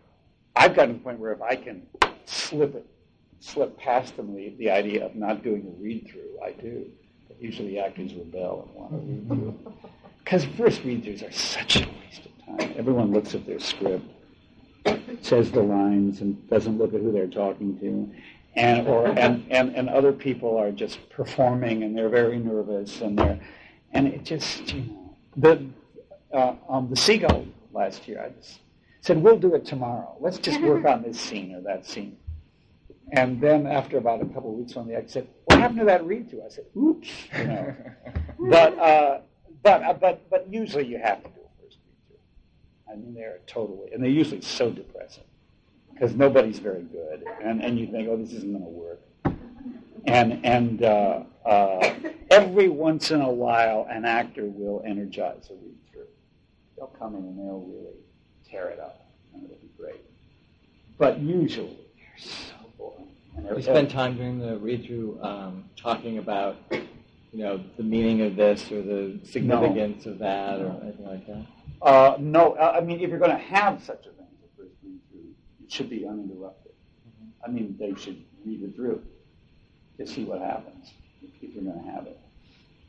I've 0.55 0.75
gotten 0.75 0.93
to 0.93 0.97
the 0.97 1.03
point 1.03 1.19
where 1.19 1.31
if 1.31 1.41
I 1.41 1.55
can 1.55 1.87
slip 2.25 2.75
it, 2.75 2.85
slip 3.39 3.77
past 3.77 4.17
them 4.17 4.35
the, 4.35 4.55
the 4.57 4.69
idea 4.69 5.05
of 5.05 5.15
not 5.15 5.43
doing 5.43 5.65
a 5.65 5.81
read 5.81 6.07
through, 6.09 6.39
I 6.43 6.51
do. 6.51 6.85
But 7.39 7.45
usually 7.45 7.69
the 7.69 7.79
actors 7.79 8.13
rebel 8.13 8.67
and 8.67 8.75
want 8.75 8.91
to 8.91 8.97
read 8.97 9.27
through. 9.27 9.73
Because 10.19 10.45
first 10.57 10.83
read 10.83 11.03
throughs 11.03 11.27
are 11.27 11.31
such 11.31 11.77
a 11.77 11.79
waste 11.79 12.25
of 12.25 12.59
time. 12.59 12.73
Everyone 12.77 13.13
looks 13.13 13.33
at 13.33 13.45
their 13.45 13.59
script, 13.59 14.05
says 15.21 15.51
the 15.51 15.61
lines, 15.61 16.21
and 16.21 16.47
doesn't 16.49 16.77
look 16.77 16.93
at 16.93 17.01
who 17.01 17.11
they're 17.11 17.27
talking 17.27 17.79
to. 17.79 18.13
And, 18.55 18.87
or, 18.87 19.07
and, 19.07 19.45
and, 19.49 19.75
and 19.75 19.89
other 19.89 20.11
people 20.11 20.57
are 20.57 20.71
just 20.71 21.09
performing 21.09 21.83
and 21.83 21.97
they're 21.97 22.09
very 22.09 22.39
nervous 22.39 22.99
and 23.01 23.17
they're, 23.17 23.39
and 23.93 24.07
it 24.07 24.25
just, 24.25 24.73
you 24.73 24.81
know, 24.81 25.15
the, 25.37 25.65
uh, 26.33 26.55
um, 26.67 26.89
the 26.89 26.95
seagull 26.95 27.45
last 27.71 28.07
year, 28.07 28.21
I 28.21 28.29
just 28.37 28.59
said, 29.01 29.21
we'll 29.21 29.37
do 29.37 29.55
it 29.55 29.65
tomorrow. 29.65 30.17
Let's 30.19 30.39
just 30.39 30.59
work 30.61 30.83
on 30.87 31.03
this 31.03 31.19
scene 31.19 31.55
or 31.55 31.61
that 31.61 31.85
scene. 31.85 32.17
And 33.11 33.41
then 33.41 33.65
after 33.65 33.97
about 33.97 34.21
a 34.21 34.25
couple 34.25 34.51
of 34.51 34.57
weeks 34.57 34.75
on 34.75 34.87
the 34.87 34.95
act, 34.95 35.09
said, 35.09 35.27
what 35.45 35.59
happened 35.59 35.79
to 35.79 35.85
that 35.85 36.05
read 36.05 36.29
through? 36.29 36.43
I 36.45 36.49
said, 36.49 36.65
oops, 36.77 37.09
you 37.37 37.47
know. 37.47 37.75
but, 38.39 38.77
uh, 38.77 39.21
but, 39.63 39.83
uh, 39.83 39.93
but, 39.93 40.29
but 40.29 40.47
usually 40.51 40.85
you 40.85 40.99
have 40.99 41.23
to 41.23 41.29
do 41.29 41.35
a 41.35 41.63
first 41.63 41.77
read 41.85 42.07
through. 42.07 42.93
I 42.93 42.95
mean, 42.95 43.13
they're 43.13 43.39
totally, 43.47 43.91
and 43.93 44.03
they're 44.03 44.11
usually 44.11 44.41
so 44.41 44.69
depressing 44.69 45.23
because 45.93 46.15
nobody's 46.15 46.59
very 46.59 46.83
good. 46.83 47.23
And, 47.43 47.61
and 47.61 47.79
you 47.79 47.87
think, 47.87 48.07
oh, 48.09 48.17
this 48.17 48.31
isn't 48.31 48.51
going 48.51 48.63
to 48.63 48.69
work. 48.69 49.01
And, 50.05 50.45
and 50.45 50.83
uh, 50.83 51.23
uh, 51.45 51.93
every 52.31 52.69
once 52.69 53.11
in 53.11 53.21
a 53.21 53.29
while, 53.29 53.85
an 53.89 54.05
actor 54.05 54.45
will 54.45 54.81
energize 54.85 55.49
a 55.49 55.53
read 55.53 55.75
through. 55.91 56.07
They'll 56.77 56.87
come 56.87 57.15
in 57.15 57.21
and 57.21 57.37
they'll 57.37 57.65
really 57.67 57.97
tear 58.49 58.69
it 58.69 58.79
up, 58.79 59.05
and 59.33 59.43
it'll 59.43 59.57
be 59.57 59.69
great. 59.77 60.01
But 60.97 61.19
usually, 61.19 61.77
they're 61.97 62.17
so 62.17 62.58
Do 62.79 63.43
they're- 63.43 63.55
you 63.55 63.61
spend 63.61 63.89
time 63.89 64.15
during 64.17 64.39
the 64.39 64.57
read 64.57 64.85
through 64.85 65.19
um, 65.21 65.65
talking 65.75 66.17
about, 66.17 66.57
you 66.71 67.43
know, 67.43 67.63
the 67.77 67.83
meaning 67.83 68.21
of 68.21 68.35
this 68.35 68.71
or 68.71 68.81
the 68.81 69.19
significance 69.23 70.05
of 70.05 70.19
that 70.19 70.59
or 70.59 70.79
anything 70.83 71.05
like 71.05 71.27
that? 71.27 71.45
Uh, 71.81 72.17
no, 72.19 72.53
uh, 72.53 72.75
I 72.77 72.81
mean, 72.81 72.99
if 72.99 73.09
you're 73.09 73.19
going 73.19 73.31
to 73.31 73.37
have 73.37 73.81
such 73.83 74.05
a 74.05 74.09
thing 74.11 74.27
first 74.57 74.71
read 74.83 74.99
through, 75.11 75.29
it 75.63 75.71
should 75.71 75.89
be 75.89 76.05
uninterrupted. 76.05 76.73
I 77.45 77.49
mean, 77.49 77.75
they 77.79 77.93
should 77.95 78.21
read 78.45 78.63
it 78.63 78.75
through 78.75 79.01
to 79.97 80.05
see 80.05 80.25
what 80.25 80.41
happens 80.41 80.91
if, 81.21 81.29
if 81.41 81.55
you're 81.55 81.63
going 81.63 81.81
to 81.83 81.91
have 81.91 82.05
it. 82.07 82.19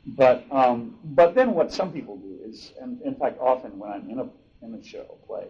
But 0.05 0.45
um, 0.51 0.97
but 1.03 1.35
then 1.35 1.53
what 1.53 1.71
some 1.71 1.91
people 1.93 2.17
do 2.17 2.39
is, 2.43 2.73
and 2.81 2.99
in 3.03 3.15
fact, 3.15 3.39
often 3.39 3.77
when 3.77 3.91
I'm 3.91 4.09
in 4.09 4.19
a 4.19 4.27
in 4.65 4.73
a 4.73 4.83
show 4.83 5.17
play, 5.27 5.45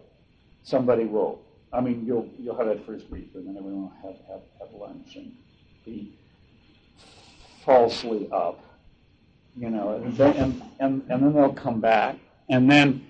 somebody 0.62 1.04
will. 1.04 1.40
I 1.72 1.80
mean, 1.80 2.04
you'll 2.06 2.28
you'll 2.38 2.56
have 2.56 2.66
that 2.66 2.84
first 2.84 3.06
read 3.10 3.30
and 3.34 3.46
then 3.46 3.56
everyone 3.56 3.82
will 3.82 3.92
have, 4.02 4.16
have 4.28 4.42
have 4.60 4.72
lunch 4.74 5.16
and 5.16 5.32
be 5.84 6.12
falsely 7.64 8.28
up, 8.32 8.60
you 9.56 9.70
know, 9.70 9.96
and 9.96 10.16
then, 10.16 10.36
and, 10.36 10.62
and, 10.80 11.02
and 11.08 11.22
then 11.22 11.32
they'll 11.32 11.52
come 11.52 11.80
back, 11.80 12.16
and 12.48 12.70
then 12.70 13.06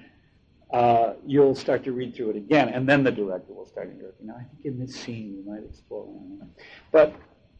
uh, 0.72 1.14
you'll 1.26 1.54
start 1.54 1.84
to 1.84 1.92
read 1.92 2.14
through 2.14 2.30
it 2.30 2.36
again, 2.36 2.68
and 2.68 2.88
then 2.88 3.02
the 3.02 3.10
director 3.10 3.52
will 3.52 3.66
start 3.66 3.90
to 3.90 4.02
go, 4.02 4.10
you 4.20 4.26
know, 4.26 4.34
I 4.34 4.44
think 4.44 4.64
in 4.64 4.78
this 4.78 4.94
scene 4.94 5.42
you 5.44 5.50
might 5.50 5.64
explore. 5.64 6.06
But 6.90 7.14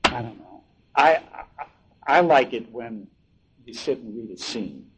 I 0.05 0.23
don't 0.23 0.39
know. 0.39 0.63
I, 0.95 1.21
I 1.35 1.65
I 2.07 2.21
like 2.21 2.53
it 2.53 2.71
when 2.73 3.07
you 3.65 3.75
sit 3.75 3.99
and 3.99 4.17
read 4.17 4.31
a 4.31 4.41
scene. 4.41 4.92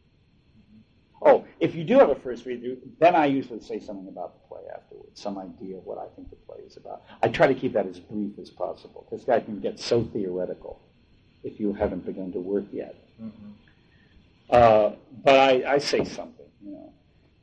Oh, 1.27 1.43
if 1.59 1.73
you 1.73 1.83
do 1.83 1.97
have 1.97 2.09
a 2.11 2.15
first 2.15 2.45
read 2.45 2.61
through, 2.61 2.77
then 2.99 3.15
I 3.15 3.25
usually 3.25 3.59
say 3.59 3.79
something 3.79 4.07
about 4.07 4.33
the 4.35 4.47
play 4.47 4.61
afterwards, 4.75 5.19
some 5.19 5.39
idea 5.39 5.77
of 5.77 5.83
what 5.85 5.97
I 5.97 6.05
think 6.15 6.29
the 6.29 6.35
play 6.35 6.59
is 6.65 6.77
about. 6.77 7.01
I 7.23 7.29
try 7.29 7.47
to 7.47 7.55
keep 7.55 7.73
that 7.73 7.87
as 7.87 7.99
brief 7.99 8.37
as 8.39 8.51
possible 8.51 9.07
because 9.09 9.25
that 9.25 9.45
can 9.45 9.59
get 9.59 9.79
so 9.79 10.03
theoretical 10.03 10.79
if 11.43 11.59
you 11.59 11.73
haven't 11.73 12.05
begun 12.05 12.31
to 12.33 12.39
work 12.39 12.65
yet. 12.71 12.95
Uh, 14.51 14.91
but 15.23 15.39
I, 15.39 15.73
I 15.73 15.77
say 15.79 16.03
something, 16.03 16.45
you 16.63 16.71
know. 16.73 16.93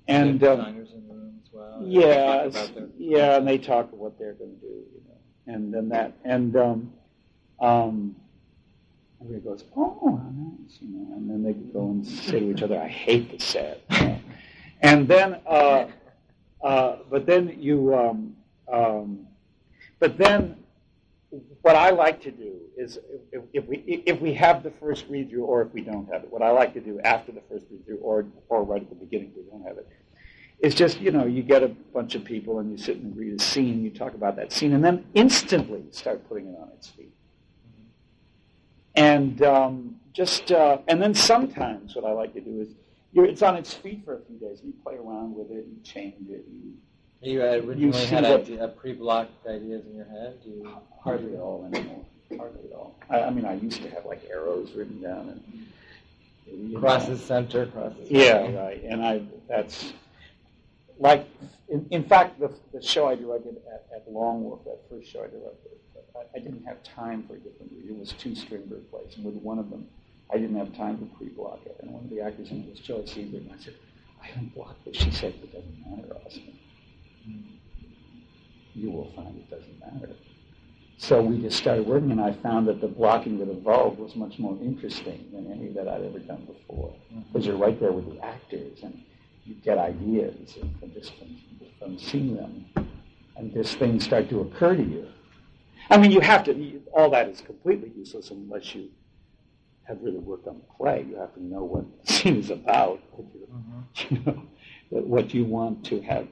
And 0.06 0.42
um, 0.44 0.58
designers 0.58 0.92
in 0.92 1.08
the 1.08 1.14
room 1.14 1.34
as 1.44 1.52
well. 1.52 1.80
Yeah, 1.84 2.46
their- 2.48 2.88
yeah, 2.98 3.36
and 3.36 3.48
they 3.48 3.58
talk 3.58 3.92
of 3.92 3.98
what 3.98 4.16
they're 4.16 4.34
going 4.34 4.54
to 4.54 4.60
do, 4.60 4.66
you 4.66 5.00
know, 5.08 5.54
and 5.54 5.74
then 5.74 5.88
that, 5.88 6.12
and 6.24 6.54
um, 6.56 6.92
um, 7.60 8.14
everybody 9.24 9.44
goes, 9.44 9.64
oh, 9.76 10.20
nice, 10.34 10.78
you 10.80 10.88
know, 10.88 11.14
and 11.16 11.30
then 11.30 11.42
they 11.42 11.52
go 11.52 11.90
and 11.90 12.06
say 12.06 12.40
to 12.40 12.50
each 12.50 12.62
other, 12.62 12.80
I 12.80 12.88
hate 12.88 13.30
the 13.30 13.38
set, 13.38 13.82
and 14.80 15.06
then, 15.06 15.40
uh, 15.46 15.86
uh, 16.62 16.96
but 17.10 17.26
then 17.26 17.56
you, 17.58 17.94
um, 17.94 18.36
um, 18.72 19.26
but 19.98 20.16
then 20.18 20.56
what 21.62 21.76
I 21.76 21.90
like 21.90 22.22
to 22.22 22.30
do 22.30 22.56
is 22.76 22.98
if, 23.30 23.42
if 23.52 23.66
we 23.66 23.76
if 24.06 24.20
we 24.20 24.34
have 24.34 24.62
the 24.62 24.70
first 24.70 25.06
read 25.08 25.30
through 25.30 25.44
or 25.44 25.62
if 25.62 25.72
we 25.72 25.80
don't 25.80 26.12
have 26.12 26.24
it, 26.24 26.32
what 26.32 26.42
I 26.42 26.50
like 26.50 26.74
to 26.74 26.80
do 26.80 27.00
after 27.00 27.32
the 27.32 27.40
first 27.48 27.66
read 27.70 27.86
through 27.86 27.98
or 27.98 28.26
or 28.48 28.64
right 28.64 28.82
at 28.82 28.88
the 28.88 28.94
beginning 28.96 29.30
if 29.30 29.36
we 29.36 29.50
don't 29.50 29.66
have 29.66 29.78
it, 29.78 29.88
is 30.58 30.74
just 30.74 31.00
you 31.00 31.10
know 31.10 31.24
you 31.24 31.42
get 31.42 31.62
a 31.62 31.68
bunch 31.68 32.14
of 32.14 32.24
people 32.24 32.58
and 32.58 32.70
you 32.70 32.76
sit 32.76 32.98
and 32.98 33.16
read 33.16 33.40
a 33.40 33.42
scene, 33.42 33.82
you 33.82 33.90
talk 33.90 34.14
about 34.14 34.36
that 34.36 34.52
scene, 34.52 34.72
and 34.74 34.84
then 34.84 35.04
instantly 35.14 35.84
start 35.90 36.28
putting 36.28 36.48
it 36.48 36.58
on 36.60 36.68
its 36.76 36.88
feet. 36.88 37.12
And 38.94 39.42
um, 39.42 39.96
just 40.12 40.52
uh, 40.52 40.78
and 40.88 41.00
then 41.00 41.14
sometimes 41.14 41.94
what 41.96 42.04
I 42.04 42.12
like 42.12 42.34
to 42.34 42.40
do 42.40 42.60
is 42.60 42.68
you're, 43.12 43.24
it's 43.24 43.42
on 43.42 43.56
its 43.56 43.72
feet 43.72 44.04
for 44.04 44.16
a 44.16 44.20
few 44.20 44.36
days, 44.38 44.60
and 44.60 44.68
you 44.68 44.74
play 44.82 44.96
around 44.96 45.34
with 45.34 45.50
it, 45.50 45.66
you 45.66 45.76
change 45.84 46.28
it, 46.28 46.44
you 46.50 46.74
You 47.22 47.42
originally 47.42 47.92
see 47.92 48.06
had 48.06 48.24
idea, 48.24 48.68
pre-blocked 48.68 49.46
ideas 49.46 49.84
in 49.86 49.96
your 49.96 50.06
head. 50.06 50.42
Do 50.42 50.50
you, 50.50 50.76
Hardly 51.02 51.34
at 51.34 51.40
all 51.40 51.68
anymore. 51.72 52.04
Hardly 52.36 52.70
at 52.70 52.76
all. 52.76 52.96
I, 53.10 53.22
I 53.22 53.30
mean, 53.30 53.44
I 53.44 53.54
used 53.54 53.82
to 53.82 53.90
have 53.90 54.04
like 54.06 54.22
arrows 54.30 54.72
written 54.72 55.00
down 55.00 55.28
and 55.28 55.66
you 56.46 56.74
know. 56.74 56.80
crosses 56.80 57.22
center, 57.22 57.66
crosses. 57.66 58.10
Yeah, 58.10 58.44
center. 58.44 58.58
right. 58.58 58.82
And 58.82 59.04
I 59.04 59.22
that's 59.48 59.92
like 60.98 61.28
in, 61.68 61.86
in 61.90 62.04
fact 62.04 62.40
the 62.40 62.52
the 62.72 62.82
show 62.82 63.06
I 63.08 63.14
directed 63.14 63.56
at, 63.72 63.86
at 63.94 64.10
Long 64.10 64.58
that 64.64 64.80
first 64.90 65.10
show 65.10 65.20
I 65.20 65.28
directed, 65.28 65.78
I, 66.16 66.36
I 66.36 66.38
didn't 66.40 66.64
have 66.64 66.82
time 66.82 67.24
for 67.26 67.34
a 67.34 67.38
different 67.38 67.72
read. 67.72 67.90
It 67.90 67.98
was 67.98 68.12
two 68.12 68.34
Strindberg 68.34 68.90
plays, 68.90 69.14
and 69.16 69.24
with 69.24 69.34
one 69.36 69.58
of 69.58 69.70
them, 69.70 69.86
I 70.32 70.38
didn't 70.38 70.56
have 70.56 70.74
time 70.76 70.98
to 70.98 71.04
pre-block 71.16 71.60
it. 71.66 71.76
And 71.80 71.92
one 71.92 72.04
of 72.04 72.10
the 72.10 72.20
actors 72.20 72.50
in 72.50 72.62
it 72.62 72.70
was 72.70 72.80
Joyce 72.80 73.12
Seaberg, 73.14 73.48
and 73.48 73.52
I 73.52 73.62
said, 73.62 73.74
I 74.22 74.28
unblocked 74.38 74.86
it. 74.86 74.96
She 74.96 75.10
said, 75.10 75.34
it 75.42 75.52
doesn't 75.52 75.78
matter, 75.86 76.14
Austin. 76.24 76.58
Hmm. 77.24 77.38
You 78.74 78.90
will 78.90 79.12
find 79.14 79.36
it 79.36 79.50
doesn't 79.50 79.78
matter. 79.80 80.14
So 80.98 81.20
we 81.20 81.42
just 81.42 81.58
started 81.58 81.86
working, 81.86 82.12
and 82.12 82.20
I 82.20 82.32
found 82.32 82.68
that 82.68 82.80
the 82.80 82.86
blocking 82.86 83.38
that 83.40 83.48
evolved 83.48 83.98
was 83.98 84.14
much 84.14 84.38
more 84.38 84.56
interesting 84.62 85.28
than 85.32 85.50
any 85.50 85.72
that 85.72 85.88
I'd 85.88 86.04
ever 86.04 86.20
done 86.20 86.46
before. 86.46 86.94
Mm-hmm. 87.12 87.20
Because 87.32 87.46
you're 87.46 87.56
right 87.56 87.78
there 87.80 87.92
with 87.92 88.08
the 88.08 88.24
actors, 88.24 88.78
and 88.82 89.02
you 89.44 89.54
get 89.56 89.78
ideas 89.78 90.56
and 90.60 90.78
from 90.78 90.92
just 90.92 91.12
from, 91.18 91.36
from 91.78 91.98
seeing 91.98 92.36
them, 92.36 92.64
and 93.36 93.52
just 93.52 93.78
things 93.78 94.04
start 94.04 94.28
to 94.30 94.40
occur 94.42 94.76
to 94.76 94.82
you. 94.82 95.08
I 95.92 95.98
mean, 95.98 96.10
you 96.10 96.20
have 96.20 96.42
to. 96.44 96.80
All 96.94 97.10
that 97.10 97.28
is 97.28 97.42
completely 97.42 97.92
useless 97.94 98.30
unless 98.30 98.74
you 98.74 98.88
have 99.84 99.98
really 100.02 100.18
worked 100.20 100.48
on 100.48 100.56
the 100.56 100.74
play. 100.74 101.04
You 101.08 101.16
have 101.16 101.34
to 101.34 101.44
know 101.44 101.64
what 101.64 101.84
the 102.06 102.12
scene 102.12 102.36
is 102.38 102.50
about. 102.50 103.00
What 103.12 103.26
you, 103.34 104.08
you 104.10 104.22
know, 104.24 104.42
what 105.02 105.34
you 105.34 105.44
want 105.44 105.84
to 105.86 106.00
have 106.00 106.28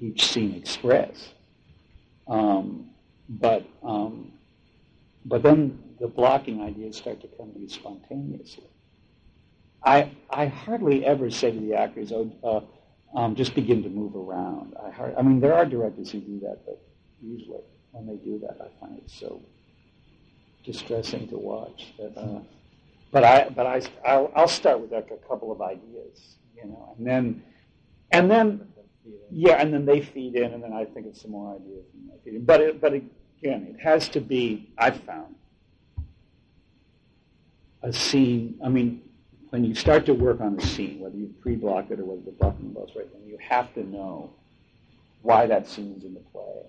each 0.00 0.26
scene 0.26 0.54
express. 0.54 1.32
Um, 2.28 2.90
but 3.28 3.66
um, 3.82 4.32
but 5.24 5.42
then 5.42 5.80
the 6.00 6.06
blocking 6.06 6.62
ideas 6.62 6.96
start 6.96 7.20
to 7.22 7.28
come 7.36 7.52
to 7.54 7.58
you 7.58 7.68
spontaneously. 7.68 8.70
I 9.84 10.12
I 10.30 10.46
hardly 10.46 11.04
ever 11.04 11.28
say 11.28 11.50
to 11.50 11.58
the 11.58 11.74
actors, 11.74 12.12
"Oh, 12.12 12.30
uh, 12.44 13.18
um, 13.18 13.34
just 13.34 13.56
begin 13.56 13.82
to 13.82 13.88
move 13.88 14.14
around." 14.14 14.76
I 14.80 14.90
hard, 14.90 15.14
I 15.18 15.22
mean, 15.22 15.40
there 15.40 15.54
are 15.54 15.66
directors 15.66 16.12
who 16.12 16.20
do 16.20 16.38
that, 16.40 16.60
but 16.64 16.80
usually 17.20 17.62
when 17.92 18.06
they 18.06 18.16
do 18.16 18.38
that, 18.40 18.58
I 18.60 18.68
find 18.80 18.98
it 18.98 19.10
so 19.10 19.40
distressing 20.64 21.28
to 21.28 21.36
watch. 21.38 21.94
That, 21.98 22.16
uh, 22.18 22.40
but 23.10 23.24
I 23.24 23.48
but 23.50 23.66
I 23.66 23.82
I'll, 24.06 24.32
I'll 24.34 24.48
start 24.48 24.80
with 24.80 24.92
like 24.92 25.10
a 25.10 25.28
couple 25.28 25.52
of 25.52 25.62
ideas, 25.62 26.36
you 26.56 26.66
know, 26.66 26.94
and 26.98 27.06
then 27.06 27.42
and 28.10 28.30
then 28.30 28.68
Yeah, 29.30 29.54
and 29.54 29.72
then 29.72 29.84
they 29.86 30.00
feed 30.00 30.36
in, 30.36 30.52
and 30.52 30.62
then 30.62 30.72
I 30.72 30.84
think 30.84 31.06
of 31.06 31.16
some 31.16 31.32
more 31.32 31.56
ideas. 31.56 31.84
But 32.46 32.60
it, 32.60 32.80
but 32.80 32.92
again, 32.94 33.74
it 33.74 33.80
has 33.80 34.08
to 34.10 34.20
be. 34.20 34.70
I've 34.78 35.00
found 35.00 35.34
a 37.82 37.92
scene. 37.92 38.60
I 38.64 38.68
mean, 38.68 39.02
when 39.50 39.64
you 39.64 39.74
start 39.74 40.06
to 40.06 40.14
work 40.14 40.40
on 40.40 40.58
a 40.58 40.62
scene, 40.62 41.00
whether 41.00 41.16
you 41.16 41.34
pre-block 41.40 41.90
it 41.90 41.98
or 42.00 42.04
whether 42.04 42.22
the 42.22 42.30
blocking 42.32 42.66
involves 42.66 42.94
right, 42.94 43.10
then 43.12 43.26
you 43.26 43.38
have 43.40 43.72
to 43.74 43.84
know 43.88 44.30
why 45.22 45.46
that 45.46 45.68
scene 45.68 45.94
is 45.96 46.04
in 46.04 46.14
the 46.14 46.20
play 46.20 46.62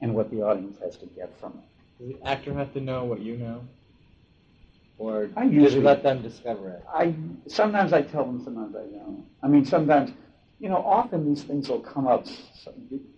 and 0.00 0.14
what 0.14 0.30
the 0.30 0.42
audience 0.42 0.78
has 0.80 0.96
to 0.98 1.06
get 1.06 1.30
from 1.38 1.52
it. 1.52 2.04
Does 2.04 2.16
the 2.18 2.26
actor 2.28 2.54
have 2.54 2.72
to 2.74 2.80
know 2.80 3.04
what 3.04 3.20
you 3.20 3.36
know? 3.36 3.60
Or 4.98 5.30
I 5.36 5.44
usually- 5.44 5.82
let 5.82 6.02
them 6.02 6.22
discover 6.22 6.70
it? 6.70 6.84
I 6.92 7.14
sometimes 7.46 7.92
I 7.92 8.02
tell 8.02 8.24
them, 8.24 8.42
sometimes 8.44 8.76
I 8.76 8.84
don't. 8.84 9.24
I 9.42 9.48
mean, 9.48 9.64
sometimes, 9.64 10.10
you 10.58 10.68
know, 10.68 10.76
often 10.76 11.26
these 11.26 11.42
things 11.42 11.68
will 11.68 11.80
come 11.80 12.06
up. 12.06 12.26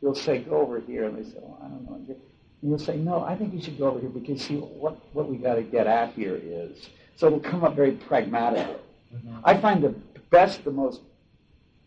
You'll 0.01 0.15
say, 0.15 0.39
"Go 0.39 0.61
over 0.61 0.79
here," 0.81 1.05
and 1.07 1.19
they 1.19 1.25
say, 1.29 1.39
"Oh, 1.43 1.57
I 1.61 1.69
don't 1.69 1.85
know." 1.89 1.95
And 1.97 2.17
you'll 2.63 2.79
say, 2.79 2.97
"No, 2.97 3.21
I 3.21 3.35
think 3.37 3.53
you 3.53 3.61
should 3.61 3.79
go 3.79 3.89
over 3.89 3.99
here 3.99 4.11
because 4.11 4.43
see 4.43 4.57
what 4.59 4.97
what 5.13 5.29
we 5.29 5.37
got 5.37 5.57
to 5.57 5.63
get 5.63 5.87
at 5.89 6.11
here 6.11 6.41
is." 6.43 6.89
So 7.17 7.27
it'll 7.27 7.41
come 7.41 7.65
up 7.65 7.75
very 7.75 7.93
pragmatically. 7.93 8.77
Mhm. 9.15 9.41
I 9.45 9.57
find 9.57 9.83
the 9.83 9.95
best, 10.31 10.65
the 10.65 10.71
most 10.71 11.01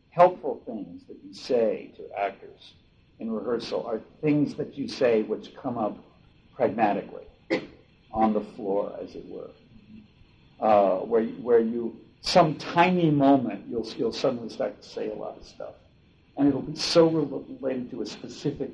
helpful 0.09 0.61
things 0.65 1.05
that 1.05 1.17
you 1.25 1.33
say 1.33 1.91
to 1.97 2.19
actors 2.19 2.73
in 3.19 3.31
rehearsal 3.31 3.85
are 3.85 4.01
things 4.21 4.55
that 4.55 4.77
you 4.77 4.87
say 4.87 5.23
which 5.23 5.55
come 5.55 5.77
up 5.77 5.97
pragmatically 6.55 7.23
on 8.11 8.33
the 8.33 8.41
floor, 8.41 8.97
as 9.01 9.15
it 9.15 9.25
were, 9.27 9.49
uh, 10.59 10.97
where 10.99 11.23
where 11.23 11.59
you 11.59 11.95
some 12.21 12.55
tiny 12.55 13.11
moment 13.11 13.65
you'll 13.69 13.87
you'll 13.97 14.11
suddenly 14.11 14.49
start 14.49 14.81
to 14.81 14.87
say 14.87 15.09
a 15.09 15.13
lot 15.13 15.37
of 15.37 15.45
stuff, 15.45 15.73
and 16.37 16.47
it'll 16.47 16.61
be 16.61 16.75
so 16.75 17.07
related 17.07 17.91
to 17.91 18.01
a 18.01 18.05
specific 18.05 18.73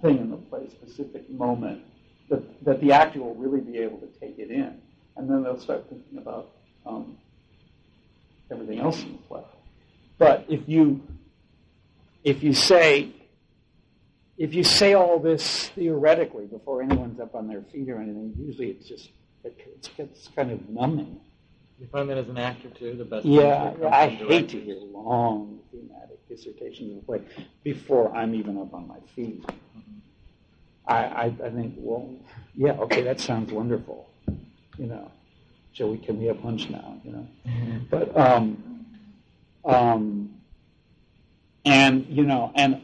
thing 0.00 0.18
in 0.18 0.30
the 0.30 0.36
play, 0.36 0.68
specific 0.68 1.28
moment 1.30 1.82
that 2.28 2.64
that 2.64 2.80
the 2.80 2.92
actor 2.92 3.20
will 3.20 3.34
really 3.34 3.60
be 3.60 3.78
able 3.78 3.98
to 3.98 4.08
take 4.20 4.38
it 4.38 4.50
in, 4.50 4.80
and 5.16 5.30
then 5.30 5.42
they'll 5.42 5.60
start 5.60 5.84
thinking 5.88 6.18
about. 6.18 6.50
Um, 6.84 7.16
everything 8.52 8.80
else 8.80 9.02
in 9.02 9.12
the 9.12 9.18
play. 9.28 9.42
But 10.18 10.44
if 10.48 10.68
you 10.68 11.00
if 12.22 12.42
you 12.42 12.52
say 12.52 13.08
if 14.38 14.54
you 14.54 14.64
say 14.64 14.94
all 14.94 15.18
this 15.18 15.68
theoretically 15.68 16.46
before 16.46 16.82
anyone's 16.82 17.20
up 17.20 17.34
on 17.34 17.48
their 17.48 17.62
feet 17.62 17.88
or 17.88 17.98
anything, 18.00 18.34
usually 18.38 18.70
it's 18.70 18.88
just 18.88 19.10
it, 19.44 19.56
it's, 19.76 19.90
it's 19.98 20.28
kind 20.34 20.50
of 20.50 20.68
numbing. 20.68 21.20
You 21.78 21.86
find 21.88 22.08
that 22.10 22.18
as 22.18 22.28
an 22.28 22.38
actor 22.38 22.68
too, 22.68 22.94
the 22.94 23.04
best. 23.04 23.26
Yeah, 23.26 23.74
I 23.90 24.08
hate 24.08 24.48
to 24.50 24.60
hear 24.60 24.76
long 24.76 25.58
thematic 25.70 26.26
dissertations 26.28 26.96
of 26.96 27.06
play 27.06 27.20
before 27.64 28.14
I'm 28.14 28.34
even 28.34 28.56
up 28.58 28.72
on 28.72 28.86
my 28.86 28.98
feet. 29.14 29.44
I, 30.86 30.96
I, 30.96 31.24
I 31.24 31.50
think, 31.50 31.74
well, 31.76 32.08
yeah, 32.54 32.72
okay, 32.72 33.02
that 33.02 33.20
sounds 33.20 33.52
wonderful. 33.52 34.08
You 34.78 34.86
know, 34.86 35.10
shall 35.72 35.90
we? 35.90 35.98
Can 35.98 36.18
we 36.18 36.26
have 36.26 36.44
lunch 36.44 36.70
now? 36.70 37.00
You 37.04 37.12
know. 37.12 37.28
But 37.90 38.16
um, 38.16 38.86
um, 39.64 40.34
and 41.64 42.06
you 42.08 42.24
know, 42.24 42.52
and 42.54 42.80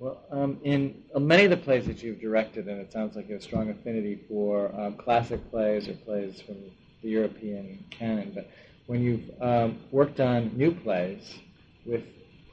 Well, 0.00 0.18
um, 0.30 0.58
in 0.64 1.02
uh, 1.14 1.18
many 1.20 1.44
of 1.44 1.50
the 1.50 1.58
plays 1.58 1.86
that 1.86 2.02
you've 2.02 2.20
directed, 2.22 2.66
and 2.68 2.80
it 2.80 2.90
sounds 2.90 3.16
like 3.16 3.28
you 3.28 3.34
have 3.34 3.42
a 3.42 3.44
strong 3.44 3.68
affinity 3.68 4.18
for 4.28 4.74
um, 4.74 4.94
classic 4.94 5.48
plays 5.50 5.88
or 5.88 5.92
plays 5.92 6.40
from 6.40 6.56
the 7.02 7.08
European 7.10 7.84
canon, 7.90 8.32
but 8.34 8.50
when 8.86 9.02
you've 9.02 9.30
um, 9.42 9.78
worked 9.90 10.18
on 10.18 10.56
new 10.56 10.72
plays 10.74 11.34
with 11.84 12.02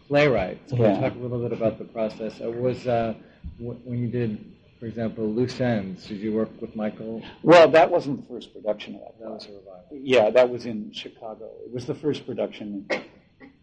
playwrights, 0.10 0.72
can 0.74 0.82
Yeah. 0.82 0.96
you 0.96 1.00
talk 1.02 1.16
a 1.16 1.20
little 1.20 1.40
bit 1.40 1.54
about 1.54 1.78
the 1.78 1.86
process? 1.86 2.42
Uh, 2.44 2.52
was 2.52 2.86
uh, 2.86 3.14
w- 3.60 3.80
when 3.86 4.00
you 4.00 4.10
did, 4.10 4.54
for 4.78 4.86
example, 4.86 5.26
Loose 5.26 5.62
Ends, 5.62 6.06
did 6.06 6.18
you 6.20 6.34
work 6.34 6.50
with 6.60 6.76
Michael? 6.76 7.24
well, 7.44 7.70
that 7.70 7.90
wasn't 7.90 8.28
the 8.28 8.34
first 8.34 8.54
production 8.54 8.96
of 8.96 9.02
that. 9.02 9.20
That 9.22 9.30
was 9.30 9.46
a 9.46 9.52
revival. 9.54 9.88
Yeah, 9.92 10.30
that 10.32 10.50
was 10.50 10.66
in 10.66 10.92
Chicago. 10.92 11.50
It 11.66 11.74
was 11.74 11.86
the 11.86 11.96
first 11.96 12.26
production 12.26 12.86
in 12.90 13.04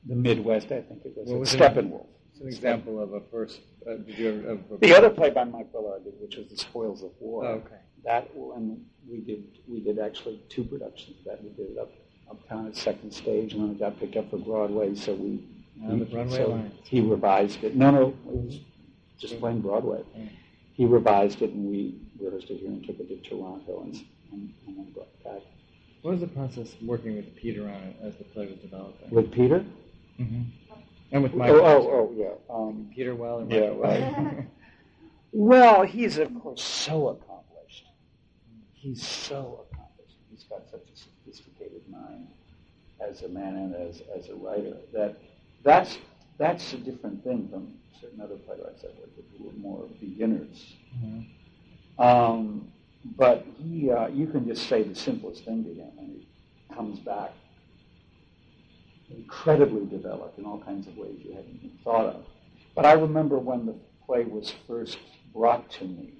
the 0.07 0.14
Midwest, 0.14 0.68
I 0.73 0.81
think 0.81 1.05
it 1.05 1.12
was. 1.16 1.29
What 1.29 1.35
at 1.35 1.40
was 1.40 1.55
it? 1.55 2.07
It's 2.35 2.40
an 2.40 2.49
example 2.49 3.01
of 3.01 3.12
a 3.12 3.20
first. 3.31 3.61
Uh, 3.88 3.94
did 3.94 4.18
you 4.18 4.29
ever? 4.29 4.49
Of 4.51 4.59
a, 4.73 4.79
The 4.79 4.92
other 4.94 5.09
play 5.11 5.31
by 5.31 5.44
Mike 5.44 5.73
Weller, 5.73 6.01
which 6.20 6.35
was 6.37 6.49
The 6.49 6.57
Spoils 6.57 7.05
of 7.05 7.12
War. 7.20 7.44
Oh, 7.47 7.49
okay. 7.55 7.77
That 8.05 8.29
and 8.57 8.85
we 9.09 9.20
did 9.20 9.44
we 9.68 9.81
did 9.81 10.01
actually 10.01 10.42
two 10.49 10.64
productions 10.64 11.16
of 11.20 11.25
that. 11.27 11.44
We 11.44 11.51
did 11.51 11.73
it 11.73 11.79
up 11.79 11.92
uptown 12.29 12.66
at 12.66 12.77
Second 12.77 13.12
Stage, 13.12 13.53
and 13.53 13.62
then 13.62 13.70
it 13.70 13.79
got 13.79 14.01
picked 14.01 14.16
up 14.16 14.31
for 14.31 14.38
Broadway. 14.38 14.97
So 14.97 15.14
we 15.14 15.47
On 15.88 16.01
the 16.01 16.05
Broadway 16.07 16.37
so 16.38 16.49
line. 16.49 16.73
he 16.83 17.01
revised 17.01 17.62
it. 17.62 17.77
No, 17.77 17.92
no, 17.92 18.09
it 18.09 18.14
was 18.27 18.61
just 19.18 19.38
playing 19.38 19.61
Broadway. 19.61 20.03
Mm. 20.18 20.29
He 20.75 20.87
revised 20.87 21.40
it, 21.40 21.51
and 21.51 21.70
we 21.70 22.01
rehearsed 22.20 22.51
it 22.51 22.59
here 22.59 22.68
and 22.68 22.85
took 22.85 22.99
it 22.99 23.09
to 23.09 23.29
Toronto, 23.31 23.83
and 23.85 23.94
and, 24.33 24.53
and 24.66 24.77
then 24.77 24.90
brought 24.92 25.07
it 25.07 25.23
back 25.25 25.42
What 26.03 26.11
was 26.11 26.20
the 26.20 26.27
process 26.27 26.75
working 26.83 27.14
with 27.14 27.37
Peter 27.37 27.62
on 27.62 27.81
it 27.81 27.97
as 28.03 28.16
the 28.16 28.25
play 28.25 28.47
was 28.47 28.57
developing? 28.57 29.09
with 29.11 29.31
Peter. 29.31 29.64
hmm 30.16 30.42
And 31.14 31.22
with 31.22 31.33
Oh, 31.35 31.64
oh, 31.64 31.90
oh, 31.92 32.12
yeah. 32.16 32.55
Um, 32.55 32.90
Peter 32.92 33.14
Well 33.14 33.38
and 33.38 33.50
Yeah, 33.50 33.72
right. 33.77 34.46
Well, 35.37 35.83
he's 35.83 36.18
of 36.18 36.33
course 36.40 36.62
so 36.62 37.09
accomplished. 37.09 37.87
He's 38.72 39.05
so 39.05 39.64
accomplished. 39.68 40.16
He's 40.31 40.44
got 40.44 40.62
such 40.70 40.83
a 40.92 40.96
sophisticated 40.96 41.83
mind 41.90 42.29
as 43.00 43.22
a 43.22 43.29
man 43.29 43.57
and 43.57 43.74
as, 43.74 44.00
as 44.16 44.29
a 44.29 44.35
writer 44.37 44.77
that 44.92 45.16
that's 45.64 45.98
that's 46.38 46.72
a 46.72 46.77
different 46.77 47.24
thing 47.24 47.48
from 47.48 47.74
certain 48.00 48.20
other 48.20 48.37
playwrights 48.37 48.85
I've 48.85 48.96
worked 48.96 49.16
with 49.16 49.27
who 49.38 49.48
are 49.48 49.61
more 49.61 49.88
beginners. 50.00 50.74
Mhm. 50.96 51.27
Um, 51.98 52.68
but 53.16 53.44
he, 53.59 53.90
uh, 53.90 54.09
you 54.09 54.29
can 54.29 54.46
just 54.46 54.68
say 54.68 54.83
the 54.85 54.94
simplest 54.94 55.44
thing 55.44 55.64
to 55.64 55.74
him, 55.74 55.90
and 55.98 56.09
he 56.11 56.74
comes 56.74 57.00
back 57.00 57.33
incredibly 59.16 59.87
developed 59.87 60.38
in 60.38 60.44
all 60.44 60.61
kinds 60.61 60.87
of 60.87 60.96
ways 60.96 61.18
you 61.24 61.35
hadn't 61.35 61.57
even 61.62 61.79
thought 61.83 62.07
of. 62.07 62.24
But 62.74 62.87
I 62.87 62.92
remember 62.92 63.38
when 63.38 63.66
the 63.66 63.74
play 64.07 64.24
was 64.24 64.53
first 64.66 64.98
brought 65.33 65.70
to 65.72 65.85
me, 65.85 66.14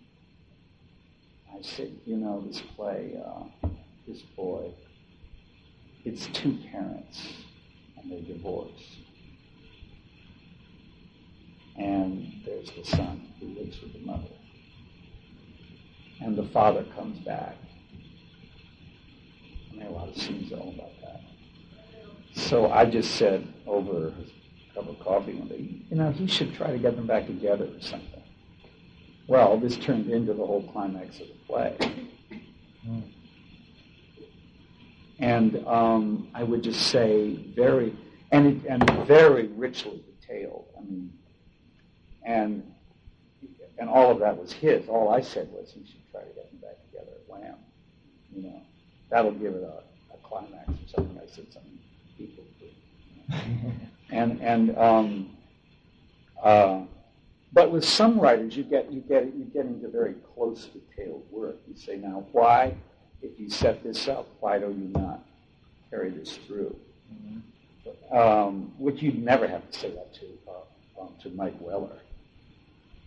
I 1.53 1.63
said, 1.63 1.93
you 2.05 2.17
know, 2.17 2.45
this 2.47 2.61
play, 2.77 3.21
uh, 3.25 3.69
this 4.07 4.21
boy, 4.37 4.73
it's 6.05 6.27
two 6.29 6.59
parents, 6.71 7.21
and 7.97 8.11
they 8.11 8.21
divorce. 8.21 8.99
And 11.77 12.43
there's 12.45 12.71
the 12.71 12.85
son 12.85 13.33
who 13.41 13.47
lives 13.47 13.81
with 13.81 13.93
the 13.93 14.01
mother. 14.01 14.29
And 16.21 16.37
the 16.37 16.49
father 16.49 16.85
comes 16.95 17.19
back. 17.25 17.57
And 19.71 19.81
there 19.81 19.89
are 19.89 19.91
a 19.91 19.95
lot 19.95 20.09
of 20.09 20.17
scenes 20.17 20.53
all 20.53 20.73
about 20.75 20.93
that. 21.03 21.04
So 22.45 22.71
I 22.71 22.85
just 22.85 23.15
said 23.15 23.47
over 23.67 24.09
a 24.09 24.75
cup 24.75 24.89
of 24.89 25.01
coffee 25.01 25.33
one 25.35 25.49
day, 25.49 25.83
you 25.89 25.97
know, 25.97 26.11
he 26.11 26.27
should 26.27 26.55
try 26.55 26.71
to 26.71 26.79
get 26.79 26.95
them 26.95 27.07
back 27.07 27.27
together 27.27 27.65
or 27.65 27.81
something. 27.81 28.23
Well, 29.27 29.59
this 29.59 29.79
turned 29.79 30.11
into 30.11 30.35
the 30.35 30.45
whole 30.45 30.63
climax 30.71 31.21
of 31.21 31.29
the 31.29 31.35
play. 31.47 31.77
Mm. 32.87 33.03
And 35.19 35.67
um, 35.67 36.29
I 36.35 36.43
would 36.43 36.63
just 36.63 36.89
say 36.89 37.37
very, 37.57 37.97
and, 38.31 38.47
it, 38.47 38.69
and 38.69 39.07
very 39.07 39.47
richly 39.47 40.05
detailed. 40.21 40.67
I 40.77 40.83
mean, 40.83 41.13
and 42.25 42.75
and 43.79 43.89
all 43.89 44.11
of 44.11 44.19
that 44.21 44.37
was 44.37 44.53
his. 44.53 44.87
All 44.89 45.09
I 45.09 45.21
said 45.23 45.49
was 45.51 45.73
he 45.73 45.85
should 45.87 46.11
try 46.13 46.21
to 46.21 46.27
get 46.29 46.51
them 46.51 46.61
back 46.61 46.77
together 46.91 47.17
Wham. 47.27 47.57
You 48.35 48.43
know, 48.43 48.63
that'll 49.11 49.33
give 49.33 49.55
it 49.55 49.63
a, 49.63 49.83
a 50.15 50.19
climax 50.23 50.69
or 50.69 50.89
something. 50.95 51.19
I 51.19 51.27
said 51.27 51.47
something. 51.53 51.74
And 54.11 54.41
and 54.41 54.77
um, 54.77 55.31
uh, 56.43 56.83
but 57.53 57.71
with 57.71 57.85
some 57.85 58.19
writers, 58.19 58.57
you 58.57 58.65
get 58.65 58.93
you 58.93 59.01
get 59.01 59.27
you 59.27 59.45
get 59.45 59.67
into 59.67 59.89
very 59.89 60.15
close, 60.35 60.69
detailed 60.69 61.23
work. 61.31 61.57
You 61.69 61.77
say, 61.77 61.97
now, 61.97 62.27
why, 62.33 62.75
if 63.23 63.39
you 63.39 63.49
set 63.49 63.83
this 63.83 64.09
up, 64.09 64.29
why 64.41 64.59
do 64.59 64.67
you 64.67 64.91
not 64.93 65.25
carry 65.89 66.11
this 66.11 66.37
through? 66.47 66.77
Um, 68.11 68.73
which 68.79 69.03
you'd 69.03 69.23
never 69.23 69.47
have 69.47 69.71
to 69.71 69.79
say 69.79 69.91
that 69.91 70.13
to 70.15 70.27
uh, 70.49 71.03
um, 71.03 71.11
to 71.23 71.31
Mike 71.31 71.55
Weller. 71.61 71.99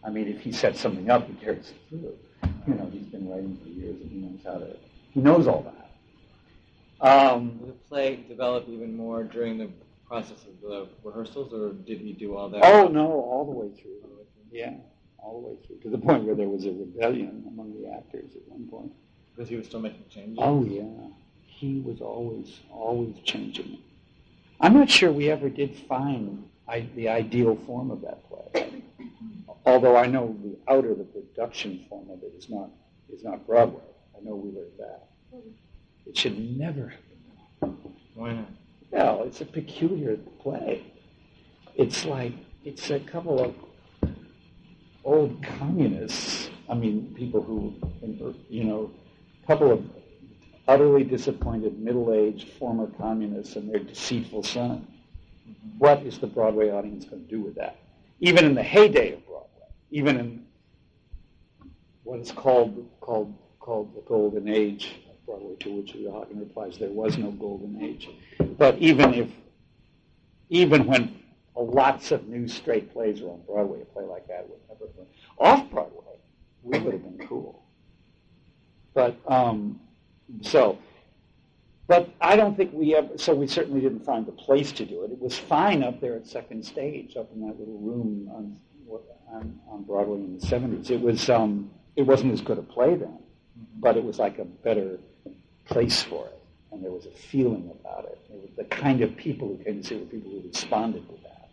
I 0.04 0.10
mean, 0.10 0.28
if 0.28 0.40
he 0.40 0.52
sets 0.52 0.80
something 0.80 1.10
up, 1.10 1.28
he 1.28 1.34
carries 1.34 1.72
it 1.72 1.76
through. 1.90 2.18
You 2.68 2.74
know, 2.76 2.90
he's 2.92 3.08
been 3.08 3.30
writing 3.30 3.58
for 3.62 3.70
years, 3.70 4.00
and 4.02 4.12
he 4.12 4.18
knows 4.20 4.40
how 4.46 4.60
to. 4.60 4.78
He 5.12 5.20
knows 5.20 5.48
all 5.48 5.64
that. 5.64 7.06
Um, 7.06 7.58
Did 7.58 7.68
the 7.68 7.74
play 7.90 8.16
develop 8.28 8.68
even 8.70 8.96
more 8.96 9.24
during 9.24 9.58
the 9.58 9.70
process 10.08 10.46
of 10.46 10.62
the 10.62 10.88
rehearsals, 11.04 11.54
or 11.54 11.74
did 11.74 12.00
he 12.00 12.14
do 12.14 12.36
all 12.36 12.50
that? 12.50 12.64
oh 12.64 12.88
no, 12.88 13.08
all 13.08 13.46
the 13.46 13.52
way 13.52 13.70
through. 13.82 13.94
Yeah, 14.52 14.74
all 15.18 15.42
the 15.42 15.48
way 15.48 15.58
through 15.66 15.78
to 15.80 15.90
the 15.90 15.98
point 15.98 16.24
where 16.24 16.36
there 16.36 16.48
was 16.48 16.66
a 16.66 16.72
rebellion 16.72 17.44
among 17.48 17.82
the 17.82 17.92
actors 17.92 18.32
at 18.36 18.48
one 18.48 18.68
point. 18.68 18.92
Because 19.36 19.50
he 19.50 19.56
was 19.56 19.66
still 19.68 19.82
making 19.82 20.06
changes. 20.10 20.38
Oh 20.42 20.64
yeah, 20.64 20.84
he 21.46 21.82
was 21.82 22.02
always 22.02 22.60
always 22.72 23.16
changing. 23.24 23.80
I'm 24.60 24.74
not 24.74 24.90
sure 24.90 25.12
we 25.12 25.30
ever 25.30 25.50
did 25.50 25.76
find 25.88 26.50
I, 26.68 26.88
the 26.96 27.10
ideal 27.10 27.56
form 27.68 27.92
of 27.92 28.02
that 28.02 28.28
play. 28.28 28.84
Although 29.66 29.98
I 29.98 30.08
know 30.08 30.36
the 30.44 30.58
outer, 30.72 30.96
the 30.96 31.04
production 31.04 31.86
form 31.90 32.10
of 32.10 32.24
it 32.24 32.34
is 32.38 32.50
not 32.50 32.70
is 33.12 33.24
not 33.24 33.46
Broadway. 33.46 33.84
I 34.18 34.24
know 34.24 34.36
we 34.36 34.52
learned 34.52 34.72
that. 34.80 35.08
It 36.06 36.18
should 36.18 36.40
never 36.58 36.88
have 36.88 37.10
been 37.10 37.70
done. 37.70 37.94
Why 38.16 38.34
not? 38.34 38.50
Well, 38.92 39.24
it's 39.24 39.42
a 39.42 39.46
peculiar 39.46 40.18
play. 40.42 40.84
It's 41.76 42.06
like 42.06 42.34
it's 42.64 42.90
a 42.90 43.00
couple 43.00 43.44
of 43.44 43.56
old 45.04 45.44
communists. 45.44 46.50
I 46.70 46.74
mean, 46.74 47.14
people 47.16 47.42
who, 47.42 47.74
you 48.50 48.64
know, 48.64 48.92
a 49.44 49.48
couple 49.48 49.72
of 49.72 49.86
utterly 50.68 51.04
disappointed 51.04 51.80
middle-aged 51.80 52.50
former 52.54 52.88
communists 52.98 53.56
and 53.56 53.70
their 53.72 53.80
deceitful 53.80 54.44
son. 54.44 54.86
Mm-hmm. 55.50 55.78
What 55.78 56.02
is 56.04 56.18
the 56.18 56.28
Broadway 56.28 56.72
audience 56.72 57.06
going 57.06 57.24
to 57.24 57.30
do 57.30 57.42
with 57.42 57.56
that? 57.56 57.78
Even 58.20 58.46
in 58.46 58.54
the 58.54 58.64
heyday 58.64 59.14
of 59.14 59.26
Broadway, 59.26 59.68
even 59.92 60.20
in 60.20 60.46
what 62.04 62.20
is 62.20 62.32
called 62.32 62.90
called 63.00 63.34
called 63.60 63.96
the 63.96 64.02
golden 64.02 64.48
age 64.48 64.96
Broadway, 65.28 65.56
to 65.60 65.70
which 65.76 65.94
Hawken 65.94 66.40
replies, 66.40 66.78
there 66.80 66.90
was 66.90 67.18
no 67.18 67.32
golden 67.32 67.84
age. 67.84 68.10
But 68.58 68.78
even 68.80 69.14
if, 69.14 69.30
even 70.50 70.88
when 70.88 71.22
lots 71.56 72.12
of 72.12 72.28
new 72.28 72.48
straight 72.48 72.92
plays 72.94 73.22
were 73.22 73.32
on 73.32 73.42
Broadway, 73.46 73.82
a 73.82 73.86
play 73.86 74.06
like 74.06 74.28
that 74.28 74.50
would 74.50 74.60
never 74.70 74.88
been 74.94 75.06
off 75.38 75.70
Broadway, 75.70 76.16
we 76.64 76.80
would 76.80 76.94
have 76.94 77.04
been 77.04 77.28
cool. 77.28 77.62
But 78.94 79.18
um, 79.28 79.80
so, 80.42 80.80
but 81.88 82.10
I 82.20 82.36
don't 82.36 82.56
think 82.56 82.72
we 82.74 82.96
ever. 82.96 83.18
So 83.18 83.36
we 83.36 83.48
certainly 83.48 83.82
didn't 83.82 84.06
find 84.06 84.26
the 84.26 84.32
place 84.32 84.72
to 84.74 84.86
do 84.86 85.04
it. 85.04 85.12
It 85.12 85.20
was 85.20 85.38
fine 85.38 85.84
up 85.84 86.02
there 86.02 86.16
at 86.16 86.26
Second 86.26 86.66
Stage, 86.66 87.16
up 87.16 87.30
in 87.34 87.42
that 87.42 87.60
little 87.60 87.78
room 87.78 88.30
on 88.34 88.58
on, 89.30 89.60
on 89.70 89.84
Broadway 89.84 90.18
in 90.18 90.40
the 90.40 90.46
'70s. 90.46 90.90
It 90.90 91.02
was 91.02 91.30
um, 91.30 91.70
it 91.96 92.04
wasn't 92.04 92.34
as 92.34 92.42
good 92.42 92.58
a 92.58 92.64
play 92.64 92.96
then, 92.96 93.20
but 93.76 93.98
it 93.98 94.04
was 94.04 94.20
like 94.20 94.40
a 94.40 94.46
better 94.46 94.98
place 95.68 96.02
for 96.04 96.26
it, 96.28 96.40
and 96.72 96.84
there 96.84 96.92
was 96.92 97.06
a 97.06 97.12
feeling 97.12 97.72
about 97.80 98.06
it. 98.06 98.20
It 98.32 98.42
was 98.42 98.52
the 98.58 98.64
kind 98.66 99.02
of 99.02 99.16
people 99.18 99.48
who 99.50 99.64
came 99.64 99.82
to 99.82 99.88
see 99.88 99.96
were 99.96 100.06
people 100.06 100.32
who 100.32 100.42
responded 100.48 101.08
to 101.08 101.16
that. 101.24 101.50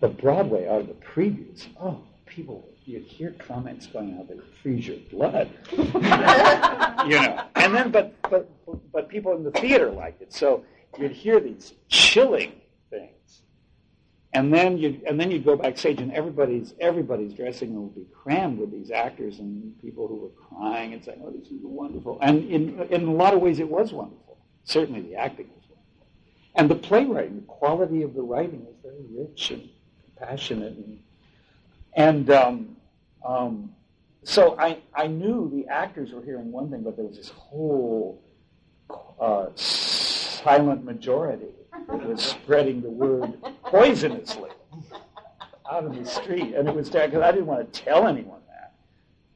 But 0.00 0.18
Broadway, 0.18 0.68
out 0.68 0.80
of 0.80 0.88
the 0.88 0.94
previews, 0.94 1.66
oh, 1.80 2.00
people 2.26 2.68
you'd 2.86 3.04
hear 3.04 3.34
comments 3.38 3.86
going 3.86 4.18
out 4.18 4.28
that 4.28 4.38
freeze 4.62 4.86
your 4.86 4.98
blood. 5.10 5.50
you 5.72 5.78
know. 7.20 7.44
And 7.54 7.74
then 7.74 7.90
but 7.90 8.14
but 8.30 8.50
but 8.92 9.08
people 9.08 9.34
in 9.36 9.44
the 9.44 9.50
theater 9.52 9.90
liked 9.90 10.22
it. 10.22 10.32
So 10.32 10.64
you'd 10.98 11.12
hear 11.12 11.40
these 11.40 11.72
chilling. 11.88 12.52
And 14.34 14.52
then 14.52 14.78
you 14.78 15.00
and 15.06 15.18
then 15.18 15.30
you'd 15.30 15.44
go 15.44 15.56
backstage 15.56 16.00
and 16.00 16.12
everybody's 16.12 16.74
everybody's 16.80 17.34
dressing 17.34 17.74
room 17.74 17.84
would 17.84 17.94
be 17.94 18.06
crammed 18.12 18.58
with 18.58 18.72
these 18.72 18.90
actors 18.90 19.38
and 19.38 19.80
people 19.80 20.08
who 20.08 20.16
were 20.16 20.30
crying 20.48 20.92
and 20.92 21.04
saying, 21.04 21.22
Oh, 21.24 21.30
this 21.30 21.48
is 21.48 21.60
wonderful. 21.62 22.18
And 22.20 22.44
in 22.50 22.80
in 22.90 23.06
a 23.06 23.12
lot 23.12 23.34
of 23.34 23.40
ways 23.40 23.60
it 23.60 23.68
was 23.68 23.92
wonderful. 23.92 24.38
Certainly 24.64 25.02
the 25.02 25.14
acting 25.16 25.48
was 25.54 25.64
wonderful. 25.70 26.06
And 26.56 26.70
the 26.70 26.74
playwriting, 26.74 27.36
the 27.36 27.46
quality 27.46 28.02
of 28.02 28.14
the 28.14 28.22
writing 28.22 28.64
was 28.64 28.74
very 28.82 29.04
rich 29.16 29.52
and 29.52 29.68
passionate 30.18 30.76
and 30.76 30.98
and 31.96 32.30
um, 32.30 32.76
um, 33.24 33.70
so 34.24 34.56
I, 34.58 34.78
I 34.94 35.06
knew 35.06 35.50
the 35.54 35.70
actors 35.70 36.12
were 36.12 36.22
hearing 36.22 36.50
one 36.50 36.70
thing, 36.70 36.82
but 36.82 36.96
there 36.96 37.04
was 37.04 37.16
this 37.16 37.28
whole 37.28 38.22
uh, 39.20 39.46
silent 39.54 40.84
majority 40.84 41.48
that 41.88 42.06
was 42.06 42.22
spreading 42.22 42.80
the 42.80 42.90
word 42.90 43.34
poisonously 43.74 44.50
out 45.70 45.84
in 45.84 46.02
the 46.02 46.08
street. 46.08 46.54
And 46.54 46.68
it 46.68 46.74
was 46.74 46.90
because 46.90 47.22
I 47.22 47.32
didn't 47.32 47.46
want 47.46 47.72
to 47.72 47.82
tell 47.82 48.06
anyone 48.06 48.40
that 48.48 48.74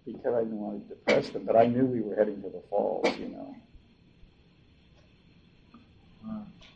because 0.07 0.35
I 0.35 0.41
didn't 0.41 0.61
want 0.61 0.89
to 0.89 0.95
depress 0.95 1.31
them, 1.31 1.45
but 1.45 1.57
I 1.57 1.67
knew 1.67 1.85
we 1.85 2.01
were 2.01 2.15
heading 2.15 2.43
to 2.43 2.49
the 2.49 2.63
falls, 2.71 3.09
you 3.19 3.29
know. 3.29 3.55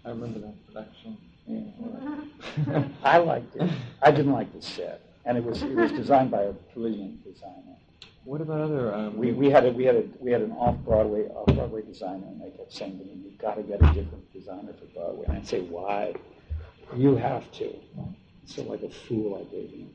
I 0.05 0.09
remember 0.09 0.41
that 0.41 0.67
production. 0.67 1.17
Yeah. 1.47 2.85
I 3.05 3.19
liked 3.19 3.55
it. 3.57 3.71
I 4.03 4.11
didn't 4.11 4.33
like 4.33 4.53
the 4.53 4.63
set 4.63 5.01
and 5.25 5.39
it 5.39 5.45
was 5.45 5.63
it 5.63 5.75
was 5.75 5.93
designed 5.93 6.31
by 6.31 6.43
a 6.43 6.53
brilliant 6.75 7.23
designer. 7.25 7.77
What 8.25 8.41
about 8.41 8.61
other? 8.61 8.95
Um, 8.95 9.17
we, 9.17 9.33
we 9.33 9.51
had 9.51 9.67
a, 9.67 9.73
we 9.73 9.85
had 9.85 9.97
a, 9.97 10.05
we 10.21 10.31
had 10.31 10.43
an 10.43 10.53
off 10.53 10.77
Broadway 10.85 11.27
off 11.29 11.47
Broadway 11.55 11.83
designer, 11.83 12.27
and 12.27 12.41
they 12.41 12.57
kept 12.57 12.73
saying 12.73 12.99
to 12.99 13.05
me, 13.05 13.21
"You've 13.25 13.39
got 13.39 13.55
to 13.55 13.63
get 13.63 13.83
a 13.83 13.87
different 13.93 14.33
designer 14.33 14.73
for 14.79 14.87
Broadway." 14.87 15.25
And 15.29 15.39
I'd 15.39 15.47
say, 15.47 15.61
"Why? 15.61 16.15
You 16.97 17.17
have 17.17 17.51
to." 17.53 17.75
So 18.47 18.63
like 18.65 18.83
a 18.83 18.91
fool, 18.91 19.37
I 19.37 19.55
gave 19.55 19.71
him. 19.71 19.91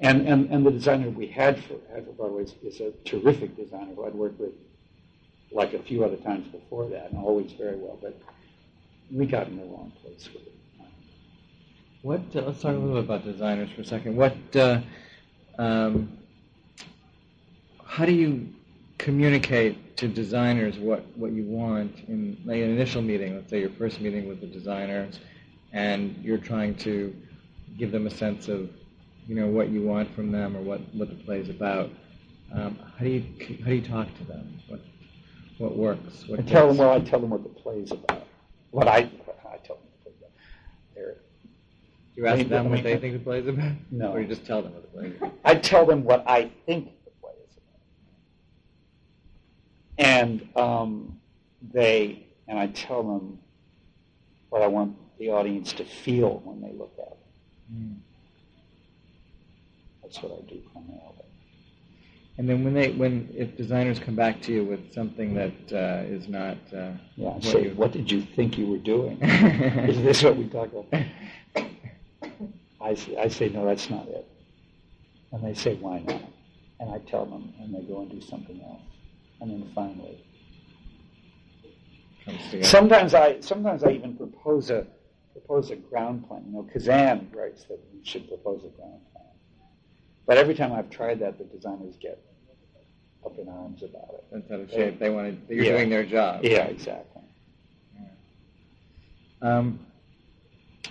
And 0.00 0.26
and 0.28 0.50
and 0.50 0.66
the 0.66 0.70
designer 0.70 1.10
we 1.10 1.26
had 1.26 1.62
for 1.64 1.76
had 1.92 2.06
for 2.06 2.12
Broadway 2.12 2.44
is, 2.44 2.54
is 2.62 2.80
a 2.80 2.92
terrific 3.04 3.56
designer 3.56 3.94
who 3.94 4.06
I'd 4.06 4.14
worked 4.14 4.38
with 4.38 4.52
like 5.52 5.72
a 5.74 5.82
few 5.82 6.04
other 6.04 6.16
times 6.16 6.46
before 6.48 6.88
that, 6.88 7.10
and 7.10 7.18
always 7.18 7.52
very 7.52 7.76
well. 7.76 7.98
But 8.00 8.20
we 9.10 9.26
got 9.26 9.48
in 9.48 9.56
the 9.56 9.64
wrong 9.64 9.92
place 10.02 10.28
with 10.32 10.42
it. 10.42 10.52
What? 12.02 12.20
Uh, 12.34 12.42
let's 12.42 12.60
talk 12.60 12.74
a 12.74 12.78
little 12.78 12.94
bit 12.94 13.04
about 13.04 13.24
designers 13.24 13.70
for 13.70 13.80
a 13.80 13.84
second. 13.84 14.16
What? 14.16 14.36
Uh, 14.54 14.80
um, 15.58 16.16
how 17.84 18.04
do 18.04 18.12
you 18.12 18.48
communicate 18.98 19.96
to 19.96 20.08
designers 20.08 20.76
what, 20.78 21.04
what 21.16 21.32
you 21.32 21.44
want 21.44 21.96
in 22.08 22.36
like 22.44 22.58
an 22.58 22.70
initial 22.70 23.00
meeting? 23.00 23.36
Let's 23.36 23.50
say 23.50 23.60
your 23.60 23.70
first 23.70 24.00
meeting 24.00 24.28
with 24.28 24.40
the 24.40 24.46
designers, 24.46 25.18
and 25.76 26.16
you're 26.22 26.38
trying 26.38 26.74
to 26.74 27.14
give 27.76 27.92
them 27.92 28.06
a 28.06 28.10
sense 28.10 28.48
of 28.48 28.70
you 29.28 29.34
know 29.34 29.46
what 29.46 29.68
you 29.68 29.82
want 29.82 30.12
from 30.14 30.32
them 30.32 30.56
or 30.56 30.60
what, 30.60 30.80
what 30.94 31.08
the 31.10 31.14
play 31.24 31.40
is 31.40 31.50
about. 31.50 31.90
Um, 32.52 32.78
how 32.96 33.04
do 33.04 33.10
you 33.10 33.24
how 33.60 33.66
do 33.66 33.74
you 33.74 33.82
talk 33.82 34.08
to 34.18 34.24
them? 34.24 34.58
What 34.68 34.80
what 35.58 35.76
works? 35.76 36.24
What 36.26 36.40
I 36.40 36.42
tell 36.42 36.68
them 36.68 36.78
well. 36.78 36.92
I 36.92 37.00
tell 37.00 37.20
them 37.20 37.30
what 37.30 37.42
the 37.42 37.50
play 37.50 37.80
is 37.80 37.92
about. 37.92 38.26
What 38.70 38.88
I 38.88 39.10
I 39.52 39.58
tell 39.64 39.76
them 39.76 40.14
they're 40.94 41.16
you 42.16 42.26
ask 42.26 42.48
them 42.48 42.70
what 42.70 42.82
they 42.82 42.96
think 42.96 43.12
the 43.12 43.18
play 43.18 43.40
is 43.40 43.46
about? 43.46 43.72
No. 43.90 44.12
Or 44.12 44.20
you 44.20 44.26
just 44.26 44.46
tell 44.46 44.62
them 44.62 44.72
what 44.72 44.82
the 44.82 44.98
play 44.98 45.08
is 45.08 45.16
about? 45.16 45.32
I 45.44 45.54
tell 45.56 45.84
them 45.84 46.04
what 46.04 46.24
I 46.26 46.50
think 46.64 46.90
the 47.04 47.10
play 47.20 47.32
is 47.46 47.56
about. 49.98 50.08
And 50.08 50.48
um, 50.56 51.20
they, 51.74 52.28
and 52.48 52.58
I 52.58 52.68
tell 52.68 53.02
them 53.02 53.38
what 54.48 54.62
I 54.62 54.66
want 54.68 54.96
the 55.18 55.30
audience 55.30 55.72
to 55.74 55.84
feel 55.84 56.40
when 56.44 56.60
they 56.60 56.76
look 56.76 56.92
at 56.98 57.12
it. 57.12 57.18
Mm. 57.72 57.96
That's 60.02 60.22
what 60.22 60.32
I 60.32 60.50
do 60.50 60.60
primarily. 60.72 61.16
And 62.38 62.48
then 62.48 62.64
when 62.64 62.74
they, 62.74 62.90
when 62.92 63.28
if 63.34 63.56
designers 63.56 63.98
come 63.98 64.14
back 64.14 64.42
to 64.42 64.52
you 64.52 64.64
with 64.64 64.92
something 64.92 65.34
that 65.34 65.52
uh, 65.72 66.04
is 66.04 66.28
not, 66.28 66.58
uh, 66.72 66.92
yeah, 67.16 67.30
what, 67.30 67.44
say, 67.44 67.64
you, 67.64 67.70
what 67.70 67.92
did 67.92 68.10
you 68.10 68.22
think 68.36 68.58
you 68.58 68.66
were 68.66 68.78
doing? 68.78 69.18
is 69.22 70.02
this 70.02 70.22
what 70.22 70.36
we 70.36 70.46
talk 70.48 70.70
about? 70.72 71.02
I 72.80 72.94
say, 72.94 73.16
I 73.16 73.28
say, 73.28 73.48
no, 73.48 73.64
that's 73.64 73.88
not 73.88 74.06
it. 74.08 74.28
And 75.32 75.42
they 75.42 75.54
say, 75.54 75.76
why 75.76 76.00
not? 76.00 76.22
And 76.78 76.90
I 76.90 76.98
tell 76.98 77.24
them, 77.24 77.54
and 77.58 77.74
they 77.74 77.80
go 77.80 78.02
and 78.02 78.10
do 78.10 78.20
something 78.20 78.60
else. 78.62 78.82
And 79.40 79.50
then 79.50 79.70
finally, 79.74 80.22
sometimes 82.62 83.14
I 83.14 83.40
sometimes 83.40 83.84
I 83.84 83.90
even 83.90 84.16
propose 84.16 84.70
a 84.70 84.86
propose 85.40 85.70
a 85.70 85.76
ground 85.76 86.26
plan. 86.26 86.44
You 86.46 86.52
know, 86.52 86.68
Kazan 86.72 87.28
writes 87.32 87.64
that 87.64 87.78
you 87.92 88.00
should 88.02 88.28
propose 88.28 88.64
a 88.64 88.68
ground 88.68 89.00
plan. 89.12 89.24
But 90.26 90.38
every 90.38 90.54
time 90.54 90.72
I've 90.72 90.90
tried 90.90 91.20
that, 91.20 91.38
the 91.38 91.44
designers 91.44 91.96
get 92.00 92.18
up 93.24 93.38
in 93.38 93.48
arms 93.48 93.82
about 93.82 94.14
it. 94.14 94.24
That's 94.32 94.50
out 94.50 94.60
of 94.60 94.70
shape. 94.70 94.98
They 94.98 95.10
want 95.10 95.48
to. 95.48 95.54
You're 95.54 95.64
yeah. 95.64 95.72
doing 95.72 95.90
their 95.90 96.04
job. 96.04 96.44
Yeah, 96.44 96.64
exactly. 96.64 97.22
Yeah. 97.94 99.58
Um, 99.58 99.80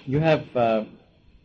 you 0.06 0.20
have 0.20 0.56
uh, 0.56 0.86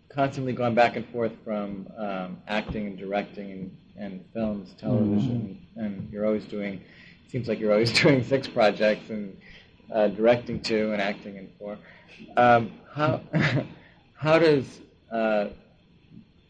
constantly 0.09 0.53
going 0.53 0.75
back 0.75 0.97
and 0.97 1.09
forth 1.09 1.33
from 1.45 1.89
um, 1.97 2.39
acting 2.49 2.87
and 2.87 2.99
directing 2.99 3.51
and, 3.53 3.77
and 3.97 4.25
films, 4.35 4.75
television, 4.79 5.59
mm-hmm. 5.73 5.85
and 5.85 6.13
you're 6.13 6.27
always 6.27 6.45
doing. 6.45 6.75
It 7.25 7.31
seems 7.31 7.49
like 7.49 7.59
you're 7.59 7.73
always 7.73 7.93
doing 8.03 8.23
six 8.25 8.47
projects 8.47 9.11
and 9.11 9.37
uh, 9.93 10.09
directing 10.09 10.61
to 10.63 10.93
and 10.93 11.03
acting 11.03 11.37
in 11.37 11.49
for. 11.59 11.79
Um, 12.37 12.73
how 12.93 13.21
how 14.15 14.39
does 14.39 14.81
uh, 15.13 15.49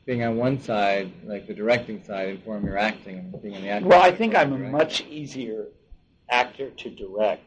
being 0.06 0.22
on 0.24 0.36
one 0.36 0.60
side, 0.60 1.12
like 1.24 1.46
the 1.46 1.54
directing 1.54 2.02
side, 2.04 2.28
inform 2.28 2.64
your 2.64 2.78
acting 2.78 3.18
and 3.18 3.42
being 3.42 3.54
in 3.54 3.62
the 3.62 3.68
acting? 3.68 3.88
Well, 3.88 4.02
I 4.02 4.10
think 4.10 4.34
I'm 4.34 4.52
a 4.52 4.58
much 4.58 5.02
easier 5.02 5.66
actor 6.30 6.70
to 6.70 6.90
direct 6.90 7.44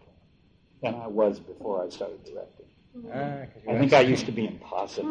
than 0.82 0.96
I 0.96 1.08
was 1.08 1.40
before 1.40 1.84
I 1.84 1.90
started 1.90 2.24
directing. 2.24 2.66
Ah, 3.12 3.46
I 3.70 3.80
think 3.80 3.94
I 3.94 4.02
used 4.02 4.26
to 4.28 4.32
be 4.32 4.46
impossible. 4.46 5.10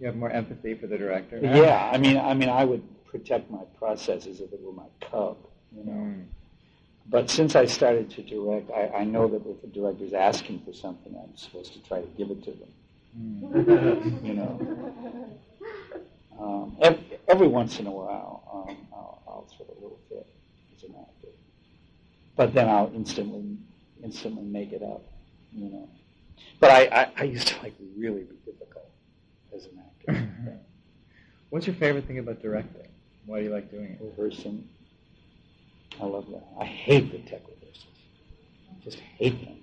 You 0.00 0.06
have 0.06 0.16
more 0.16 0.30
empathy 0.30 0.74
for 0.74 0.86
the 0.86 0.96
director. 0.96 1.38
Yeah, 1.42 1.90
I 1.92 1.98
mean, 1.98 2.16
I 2.16 2.32
mean, 2.34 2.48
I 2.48 2.64
would 2.64 2.82
protect 3.04 3.50
my 3.50 3.64
processes 3.78 4.40
if 4.40 4.52
it 4.52 4.60
were 4.62 4.72
my 4.72 4.86
cub, 5.00 5.36
you 5.76 5.84
know. 5.84 5.92
Mm. 5.92 6.24
But 7.10 7.30
since 7.30 7.56
I 7.56 7.64
started 7.66 8.10
to 8.10 8.22
direct, 8.22 8.70
I, 8.70 8.98
I 8.98 9.04
know 9.04 9.28
that 9.28 9.46
if 9.46 9.64
a 9.64 9.66
director's 9.68 10.12
asking 10.12 10.60
for 10.60 10.72
something, 10.74 11.16
I'm 11.16 11.36
supposed 11.36 11.72
to 11.72 11.82
try 11.88 12.00
to 12.00 12.06
give 12.18 12.30
it 12.30 12.44
to 12.44 12.50
them. 12.50 12.68
Mm. 13.18 14.24
you 14.26 14.34
know, 14.34 14.78
every 17.28 17.46
once 17.46 17.78
in 17.78 17.86
a 17.86 17.90
while, 17.90 18.42
um, 18.52 18.76
I'll, 18.92 19.22
I'll 19.28 19.48
throw 19.56 19.66
a 19.66 19.78
little 19.80 20.00
fit 20.08 20.26
as 20.76 20.82
an 20.82 20.94
actor, 20.98 21.28
but 22.36 22.52
then 22.54 22.68
I'll 22.68 22.90
instantly 22.94 23.56
instantly 24.02 24.42
make 24.42 24.72
it 24.72 24.82
up, 24.82 25.02
you 25.52 25.70
know. 25.70 25.88
But 26.60 26.70
I, 26.70 26.82
I, 26.86 27.12
I 27.16 27.24
used 27.24 27.48
to 27.48 27.62
like 27.62 27.74
really 27.96 28.22
be 28.22 28.36
difficult 28.44 28.90
as 29.54 29.66
an 29.66 29.82
actor. 29.86 30.28
What's 31.50 31.66
your 31.66 31.76
favorite 31.76 32.06
thing 32.06 32.18
about 32.18 32.42
directing? 32.42 32.88
Why 33.26 33.38
do 33.38 33.44
you 33.44 33.52
like 33.52 33.70
doing 33.70 33.90
it? 33.92 34.00
Rehearsing. 34.00 34.68
I 36.00 36.04
love 36.04 36.26
that. 36.30 36.44
I 36.60 36.64
hate 36.64 37.10
the 37.12 37.18
tech 37.18 37.42
rehearsals. 37.42 37.86
I 38.70 38.84
just 38.84 38.98
hate 38.98 39.44
them. 39.44 39.56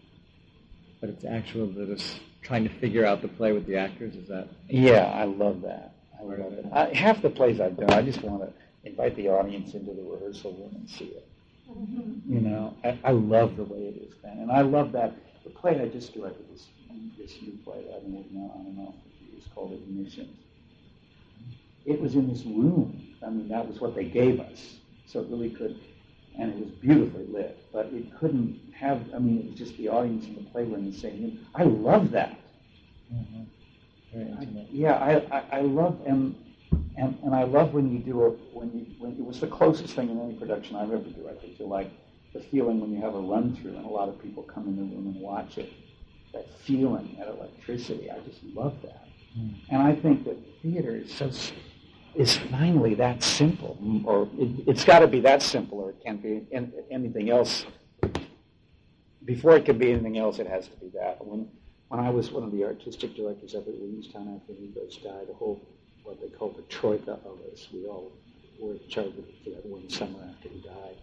But 1.02 1.10
it's 1.10 1.26
actual 1.26 1.68
that 1.68 1.90
is 1.90 2.20
trying 2.42 2.64
to 2.68 2.74
figure 2.80 3.06
out 3.06 3.22
the 3.22 3.28
play 3.28 3.54
with 3.54 3.66
the 3.68 3.78
actors. 3.78 4.16
Is 4.16 4.28
that? 4.28 4.48
Yeah, 4.68 5.06
I 5.06 5.26
love 5.26 5.62
that. 5.62 5.94
I 6.20 6.24
love 6.24 6.54
it. 6.54 6.66
I, 6.72 6.94
half 6.94 7.22
the 7.22 7.30
plays 7.30 7.60
I've 7.60 7.78
done, 7.78 7.92
I 7.92 8.02
just 8.02 8.22
want 8.22 8.42
to 8.42 8.54
invite 8.90 9.16
the 9.16 9.30
audience 9.30 9.74
into 9.74 9.94
the 9.94 10.04
rehearsal 10.04 10.54
room 10.54 10.72
and 10.76 10.90
see 10.90 11.06
it. 11.06 11.28
Mm-hmm. 11.70 12.34
You 12.34 12.42
know, 12.42 12.76
I, 12.84 12.98
I 13.04 13.12
love 13.12 13.58
the 13.58 13.64
way 13.64 13.80
it 13.80 14.02
is 14.02 14.16
done, 14.22 14.38
and 14.40 14.52
I 14.52 14.62
love 14.62 14.92
that 14.92 15.14
the 15.44 15.50
play 15.50 15.80
I 15.80 15.88
just 15.88 16.14
directed 16.14 16.46
this 16.52 16.68
this 17.18 17.42
new 17.42 17.58
play 17.64 17.84
that 17.84 17.96
I've 17.96 18.02
been 18.04 18.14
working 18.14 18.38
on 18.38 18.52
on 18.52 18.66
and 18.68 18.88
off 18.88 18.96
for 18.96 19.32
years 19.32 19.44
called 19.54 19.72
Ignitions. 19.72 20.36
It 21.86 22.02
was 22.02 22.16
in 22.16 22.30
this 22.30 22.44
room. 22.44 23.16
I 23.26 23.30
mean, 23.30 23.48
that 23.50 23.68
was 23.68 23.80
what 23.80 23.96
they 23.96 24.06
gave 24.06 24.40
us, 24.40 24.76
so 25.08 25.22
it 25.22 25.28
really 25.30 25.50
could, 25.50 25.80
and 26.38 26.54
it 26.54 26.60
was 26.60 26.70
beautifully 26.82 27.26
lit. 27.28 27.58
But 27.72 27.88
it 27.88 28.18
couldn't 28.20 28.60
have. 28.74 29.02
I 29.14 29.20
mean, 29.20 29.40
it 29.40 29.46
was 29.52 29.60
just 29.60 29.78
the 29.78 29.90
audience 29.90 30.26
in 30.26 30.36
the 30.36 30.42
playroom 30.52 30.72
were 30.72 30.78
in 30.78 30.92
the 30.92 30.98
same 30.98 31.22
room. 31.22 31.48
I 31.56 31.64
love 31.64 32.12
that. 32.12 32.38
Mm-hmm. 33.14 33.44
I, 34.18 34.66
yeah, 34.72 34.94
I, 34.94 35.38
I, 35.38 35.44
I 35.58 35.62
love 35.62 36.00
and 36.06 36.36
and, 36.98 37.18
and 37.24 37.36
I 37.36 37.44
love 37.44 37.74
when 37.74 37.92
you 37.92 38.00
do 38.00 38.26
it 38.26 38.40
when 38.54 38.72
you 38.74 38.86
when 38.98 39.12
it 39.12 39.26
was 39.26 39.40
the 39.40 39.48
closest 39.48 39.94
thing 39.94 40.10
in 40.10 40.20
any 40.22 40.34
production 40.34 40.76
I've 40.78 40.92
ever 40.92 41.10
directed 41.10 41.58
to 41.58 41.66
like 41.66 41.92
the 42.34 42.40
feeling 42.40 42.80
when 42.80 42.94
you 42.94 43.02
have 43.02 43.16
a 43.16 43.20
run 43.20 43.56
through 43.56 43.76
and 43.76 43.86
a 43.86 43.90
lot 43.90 44.10
of 44.10 44.22
people 44.22 44.44
come 44.44 44.68
in 44.68 44.76
the 44.76 44.84
room 44.84 45.08
and 45.08 45.22
watch 45.22 45.58
it. 45.58 45.72
That 46.34 46.48
feeling, 46.66 47.16
that 47.18 47.30
electricity, 47.30 48.12
I 48.12 48.20
just 48.28 48.44
love 48.54 48.76
that. 48.84 49.08
Mm. 49.38 49.56
And 49.70 49.82
I 49.82 49.96
think 49.96 50.26
that 50.26 50.38
theater 50.62 50.96
is 50.98 51.14
so 51.14 51.30
is 52.16 52.38
finally 52.38 52.96
that 52.96 53.24
simple, 53.24 53.78
or 54.06 54.30
it, 54.38 54.68
has 54.68 54.86
got 54.86 55.00
to 55.00 55.08
be 55.08 55.20
that 55.22 55.42
simple, 55.42 55.80
or 55.80 55.90
it 55.92 55.98
can't 56.04 56.22
be 56.22 56.46
anything 56.92 57.30
else. 57.30 57.66
Before 59.26 59.56
it 59.58 59.66
can 59.66 59.78
be 59.78 59.92
anything 59.92 60.18
else, 60.18 60.40
it 60.40 60.48
has 60.48 60.68
to 60.68 60.76
be 60.78 60.90
that. 60.94 61.26
When 61.26 61.48
when 61.90 62.00
I 62.00 62.10
was 62.10 62.32
one 62.32 62.44
of 62.44 62.52
the 62.52 62.64
artistic 62.64 63.16
directors 63.16 63.54
up 63.54 63.68
at 63.68 63.74
Williamstown 63.74 64.42
after 64.42 64.54
first 64.74 65.04
died, 65.04 65.28
the 65.28 65.34
whole 65.34 65.62
what 66.06 66.22
they 66.22 66.28
call 66.28 66.50
the 66.50 66.62
troika 66.64 67.14
of 67.26 67.40
us. 67.52 67.68
We 67.74 67.86
all 67.86 68.12
were 68.60 68.74
in 68.74 68.88
charge 68.88 69.08
of 69.08 69.20
it 69.20 69.44
together 69.44 69.68
one 69.68 69.90
summer 69.90 70.20
after 70.30 70.50
he 70.50 70.62
died. 70.62 70.98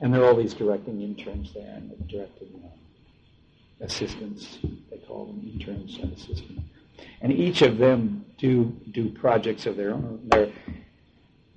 And 0.00 0.12
there 0.12 0.22
are 0.22 0.26
all 0.26 0.36
these 0.36 0.54
directing 0.54 1.00
interns 1.02 1.52
there 1.54 1.74
and 1.74 1.90
the 1.90 1.96
directing 2.04 2.48
uh, 2.64 3.84
assistants, 3.84 4.58
they 4.90 4.98
call 4.98 5.26
them 5.26 5.50
interns 5.52 5.98
and 5.98 6.12
assistants. 6.12 6.62
And 7.20 7.32
each 7.32 7.62
of 7.62 7.78
them 7.78 8.24
do 8.38 8.74
do 8.92 9.10
projects 9.10 9.66
of 9.66 9.76
their 9.76 9.92
own. 9.92 10.20
They're, 10.24 10.50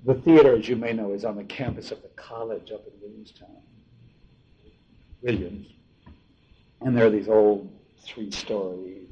the 0.04 0.14
theater, 0.14 0.54
as 0.54 0.68
you 0.68 0.76
may 0.76 0.92
know, 0.92 1.12
is 1.12 1.24
on 1.24 1.36
the 1.36 1.44
campus 1.44 1.90
of 1.90 2.02
the 2.02 2.08
college 2.08 2.70
up 2.70 2.84
in 2.86 2.92
Williamstown, 3.00 3.62
Williams. 5.22 5.68
And 6.82 6.94
there 6.94 7.06
are 7.06 7.10
these 7.10 7.28
old 7.28 7.70
three-story 8.04 9.08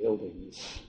buildings, 0.00 0.80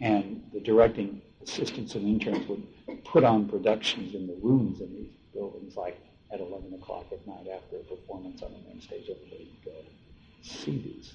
and 0.00 0.48
the 0.52 0.60
directing 0.60 1.20
assistants 1.42 1.96
and 1.96 2.06
interns 2.06 2.46
would 2.48 2.64
put 3.04 3.24
on 3.24 3.48
productions 3.48 4.14
in 4.14 4.28
the 4.28 4.36
rooms 4.40 4.80
in 4.80 4.94
these 4.94 5.10
buildings, 5.34 5.76
like 5.76 6.00
at 6.32 6.40
11 6.40 6.72
o'clock 6.74 7.06
at 7.12 7.26
night 7.26 7.46
after 7.52 7.76
a 7.76 7.96
performance 7.96 8.42
on 8.42 8.52
the 8.52 8.58
main 8.68 8.80
stage, 8.80 9.08
everybody 9.10 9.50
would 9.64 9.72
go 9.72 9.80
see 10.42 10.78
these. 10.78 11.12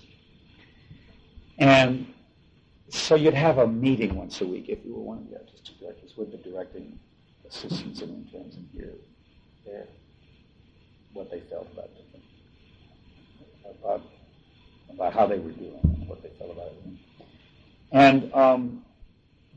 And 1.57 2.10
so 2.91 3.15
you'd 3.15 3.33
have 3.33 3.57
a 3.57 3.67
meeting 3.67 4.15
once 4.15 4.41
a 4.41 4.47
week 4.47 4.65
if 4.67 4.83
you 4.83 4.93
were 4.93 5.01
one 5.01 5.19
of 5.19 5.29
the 5.29 5.37
artistic 5.37 5.79
directors 5.79 6.13
with 6.17 6.31
the 6.31 6.37
directing 6.37 6.99
assistants 7.47 8.01
and 8.01 8.25
interns 8.25 8.55
and 8.55 8.67
hear 8.73 8.93
their, 9.65 9.85
what 11.13 11.31
they 11.31 11.39
felt 11.41 11.67
about 11.71 11.89
about, 13.81 14.01
about 14.89 15.13
how 15.13 15.25
they 15.25 15.39
were 15.39 15.51
doing 15.51 15.79
and 15.83 16.07
what 16.07 16.21
they 16.21 16.29
felt 16.37 16.51
about 16.51 16.67
it. 16.67 16.75
And 17.93 18.33
um, 18.33 18.83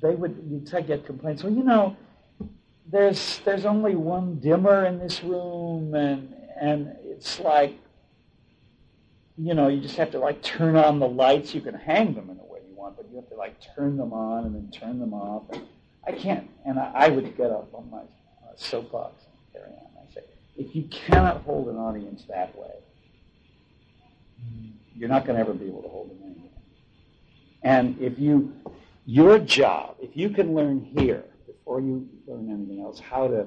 they 0.00 0.14
would 0.14 0.36
you'd 0.48 0.86
get 0.86 1.04
complaints. 1.04 1.42
Well, 1.42 1.52
you 1.52 1.62
know, 1.62 1.96
there's 2.90 3.40
there's 3.44 3.64
only 3.64 3.94
one 3.94 4.38
dimmer 4.40 4.86
in 4.86 4.98
this 4.98 5.22
room, 5.22 5.94
and 5.94 6.34
and 6.60 6.96
it's 7.04 7.40
like, 7.40 7.78
you 9.36 9.54
know, 9.54 9.68
you 9.68 9.80
just 9.80 9.96
have 9.96 10.10
to 10.12 10.18
like 10.18 10.42
turn 10.42 10.76
on 10.76 10.98
the 10.98 11.08
lights. 11.08 11.54
You 11.54 11.60
can 11.60 11.74
hang 11.74 12.14
them 12.14 12.30
in 12.30 12.38
want, 12.84 12.96
but 12.96 13.06
you 13.10 13.16
have 13.16 13.28
to 13.30 13.36
like 13.36 13.56
turn 13.74 13.96
them 13.96 14.12
on 14.12 14.44
and 14.44 14.54
then 14.54 14.70
turn 14.70 14.98
them 15.00 15.14
off. 15.14 15.42
And 15.52 15.66
I 16.06 16.12
can't. 16.12 16.48
And 16.64 16.78
I, 16.78 16.92
I 16.94 17.08
would 17.08 17.36
get 17.36 17.50
up 17.50 17.68
on 17.74 17.90
my 17.90 17.98
uh, 17.98 18.52
soapbox 18.56 19.24
and 19.24 19.52
carry 19.52 19.72
on. 19.72 19.88
I 19.98 20.14
say, 20.14 20.20
if 20.56 20.76
you 20.76 20.84
cannot 20.84 21.42
hold 21.42 21.68
an 21.68 21.76
audience 21.76 22.24
that 22.28 22.56
way, 22.56 22.74
you're 24.94 25.08
not 25.08 25.24
going 25.24 25.36
to 25.36 25.40
ever 25.40 25.54
be 25.54 25.66
able 25.66 25.82
to 25.82 25.88
hold 25.88 26.10
them 26.10 26.18
anyway. 26.22 26.50
And 27.62 28.00
if 28.00 28.18
you 28.18 28.52
your 29.06 29.38
job, 29.38 29.96
if 30.00 30.16
you 30.16 30.30
can 30.30 30.54
learn 30.54 30.80
here, 30.80 31.24
before 31.46 31.80
you 31.80 32.08
learn 32.26 32.50
anything 32.50 32.82
else, 32.82 33.00
how 33.00 33.28
to 33.28 33.46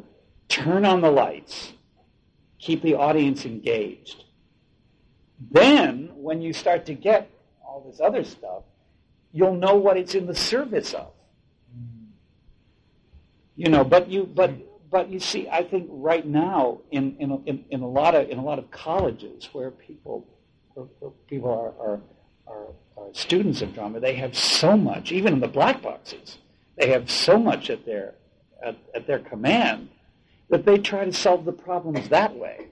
turn 0.49 0.85
on 0.85 1.01
the 1.01 1.09
lights, 1.09 1.73
keep 2.59 2.81
the 2.81 2.95
audience 2.95 3.45
engaged, 3.45 4.25
then 5.51 6.11
when 6.15 6.41
you 6.41 6.53
start 6.53 6.85
to 6.87 6.93
get 6.93 7.29
all 7.63 7.83
this 7.89 7.99
other 7.99 8.23
stuff, 8.23 8.63
you'll 9.37 9.55
know 9.55 9.75
what 9.75 9.97
it's 9.97 10.15
in 10.15 10.25
the 10.25 10.35
service 10.35 10.93
of. 10.93 11.11
You 13.55 13.69
know, 13.69 13.83
but 13.83 14.09
you 14.09 14.23
but 14.23 14.51
but 14.89 15.09
you 15.09 15.19
see, 15.19 15.47
I 15.49 15.63
think 15.63 15.87
right 15.91 16.25
now 16.25 16.79
in 16.91 17.17
in 17.17 17.43
in, 17.45 17.65
in 17.69 17.81
a 17.81 17.87
lot 17.87 18.15
of 18.15 18.29
in 18.29 18.37
a 18.39 18.43
lot 18.43 18.59
of 18.59 18.69
colleges 18.71 19.49
where 19.51 19.71
people 19.71 20.27
where, 20.73 20.87
where 20.99 21.11
people 21.27 21.51
are, 21.51 21.73
are 21.87 21.99
are, 22.47 22.67
are 22.97 23.13
students 23.13 23.61
of 23.61 23.73
drama, 23.73 23.99
they 23.99 24.15
have 24.15 24.35
so 24.35 24.77
much, 24.77 25.11
even 25.11 25.33
in 25.33 25.39
the 25.39 25.47
black 25.47 25.81
boxes, 25.81 26.37
they 26.77 26.89
have 26.89 27.09
so 27.09 27.37
much 27.37 27.69
at 27.69 27.85
their 27.85 28.15
at, 28.63 28.75
at 28.95 29.05
their 29.05 29.19
command 29.19 29.89
that 30.49 30.65
they 30.65 30.77
try 30.77 31.05
to 31.05 31.13
solve 31.13 31.45
the 31.45 31.51
problems 31.51 32.09
that 32.09 32.35
way. 32.35 32.67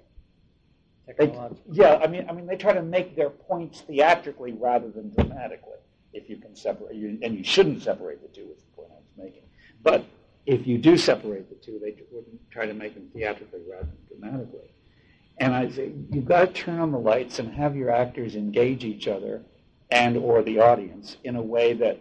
They, 1.19 1.31
yeah, 1.71 1.99
I 2.03 2.07
mean, 2.07 2.25
I 2.27 2.33
mean, 2.33 2.47
they 2.47 2.55
try 2.55 2.73
to 2.73 2.81
make 2.81 3.15
their 3.15 3.29
points 3.29 3.81
theatrically 3.81 4.53
rather 4.53 4.89
than 4.89 5.13
dramatically. 5.13 5.73
If 6.15 6.29
you 6.29 6.37
can 6.37 6.55
separate, 6.55 6.95
you, 6.95 7.19
and 7.21 7.37
you 7.37 7.43
shouldn't 7.43 7.83
separate 7.83 8.21
the 8.21 8.29
two, 8.29 8.47
is 8.49 8.63
the 8.63 8.71
point 8.77 8.89
I 8.91 8.95
was 8.95 9.25
making. 9.25 9.43
But 9.83 10.05
if 10.45 10.65
you 10.65 10.77
do 10.77 10.95
separate 10.95 11.49
the 11.49 11.55
two, 11.55 11.77
they 11.81 11.93
wouldn't 12.09 12.39
try 12.49 12.65
to 12.65 12.73
make 12.73 12.93
them 12.93 13.09
theatrically 13.13 13.59
rather 13.69 13.87
than 13.87 14.19
dramatically. 14.19 14.71
And 15.39 15.53
I 15.53 15.69
say, 15.69 15.91
you've 16.11 16.25
got 16.25 16.39
to 16.45 16.47
turn 16.47 16.79
on 16.79 16.93
the 16.93 16.97
lights 16.97 17.39
and 17.39 17.53
have 17.53 17.75
your 17.75 17.91
actors 17.91 18.35
engage 18.35 18.85
each 18.85 19.09
other 19.09 19.41
and 19.91 20.15
or 20.15 20.41
the 20.41 20.59
audience 20.59 21.17
in 21.25 21.35
a 21.35 21.41
way 21.41 21.73
that 21.73 21.99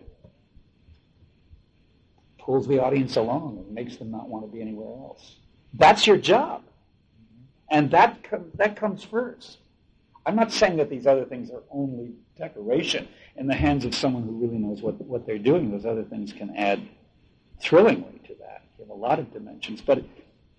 pulls 2.39 2.69
the 2.69 2.79
audience 2.79 3.17
along 3.17 3.59
and 3.59 3.75
makes 3.75 3.97
them 3.97 4.13
not 4.13 4.29
want 4.29 4.45
to 4.45 4.53
be 4.53 4.61
anywhere 4.61 4.95
else. 4.97 5.39
That's 5.73 6.07
your 6.07 6.19
job. 6.19 6.63
And 7.69 7.91
that, 7.91 8.23
com- 8.23 8.53
that 8.55 8.77
comes 8.77 9.03
first. 9.03 9.59
I'm 10.25 10.37
not 10.37 10.53
saying 10.53 10.77
that 10.77 10.89
these 10.89 11.09
other 11.09 11.25
things 11.25 11.51
are 11.51 11.65
only 11.73 12.13
decoration 12.37 13.09
in 13.37 13.47
the 13.47 13.55
hands 13.55 13.85
of 13.85 13.95
someone 13.95 14.23
who 14.23 14.33
really 14.33 14.59
knows 14.59 14.81
what, 14.83 15.01
what 15.03 15.27
they're 15.27 15.39
doing. 15.39 15.71
Those 15.71 15.87
other 15.87 16.05
things 16.05 16.33
can 16.33 16.55
add 16.57 16.81
thrillingly 17.61 18.21
to 18.27 18.35
that, 18.41 18.63
give 18.79 18.89
a 18.89 18.95
lot 18.95 19.19
of 19.19 19.33
dimensions. 19.33 19.81
But 19.81 19.99
it, 19.99 20.05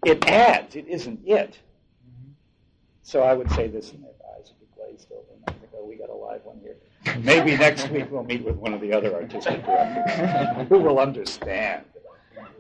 it 0.06 0.28
adds, 0.28 0.76
it 0.76 0.88
isn't 0.88 1.22
it. 1.26 1.52
Mm-hmm. 1.52 2.32
So 3.04 3.24
I 3.24 3.34
would 3.34 3.50
say 3.52 3.68
this, 3.68 3.92
and 3.92 4.04
their 4.04 4.12
eyes 4.38 4.52
would 4.52 4.60
be 4.60 4.68
glazed 4.76 5.12
over, 5.12 5.22
and 5.34 5.44
I 5.48 5.52
think, 5.54 5.72
oh, 5.76 5.86
we 5.86 5.96
got 5.96 6.10
a 6.10 6.14
live 6.14 6.42
one 6.44 6.60
here. 6.62 6.76
Maybe 7.24 7.56
next 7.56 7.90
week 7.92 8.12
we'll 8.12 8.24
meet 8.24 8.44
with 8.44 8.56
one 8.56 8.74
of 8.74 8.82
the 8.82 8.92
other 8.92 9.14
artistic 9.14 9.64
directors 9.64 10.68
who 10.68 10.80
will 10.80 11.00
understand. 11.00 11.86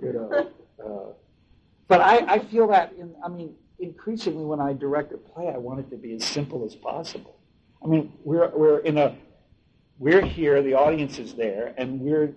You 0.01 0.13
know, 0.13 0.51
uh, 0.84 1.13
but 1.88 2.01
I, 2.01 2.36
I 2.36 2.39
feel 2.39 2.68
that 2.68 2.93
in, 2.97 3.16
I 3.24 3.28
mean, 3.28 3.55
increasingly 3.80 4.45
when 4.45 4.59
I 4.59 4.74
direct 4.74 5.13
a 5.13 5.18
play, 5.18 5.49
I 5.49 5.57
want 5.57 5.80
it 5.80 5.89
to 5.89 5.97
be 5.97 6.13
as 6.13 6.24
simple 6.24 6.63
as 6.66 6.76
possible. 6.76 7.38
I 7.84 7.88
mean, 7.88 8.13
we're 8.24 8.49
we're 8.49 8.80
in 8.80 8.97
a 8.97 9.16
we're 9.97 10.21
here, 10.21 10.61
the 10.61 10.73
audience 10.73 11.19
is 11.19 11.33
there, 11.33 11.73
and 11.77 11.99
we're 11.99 12.33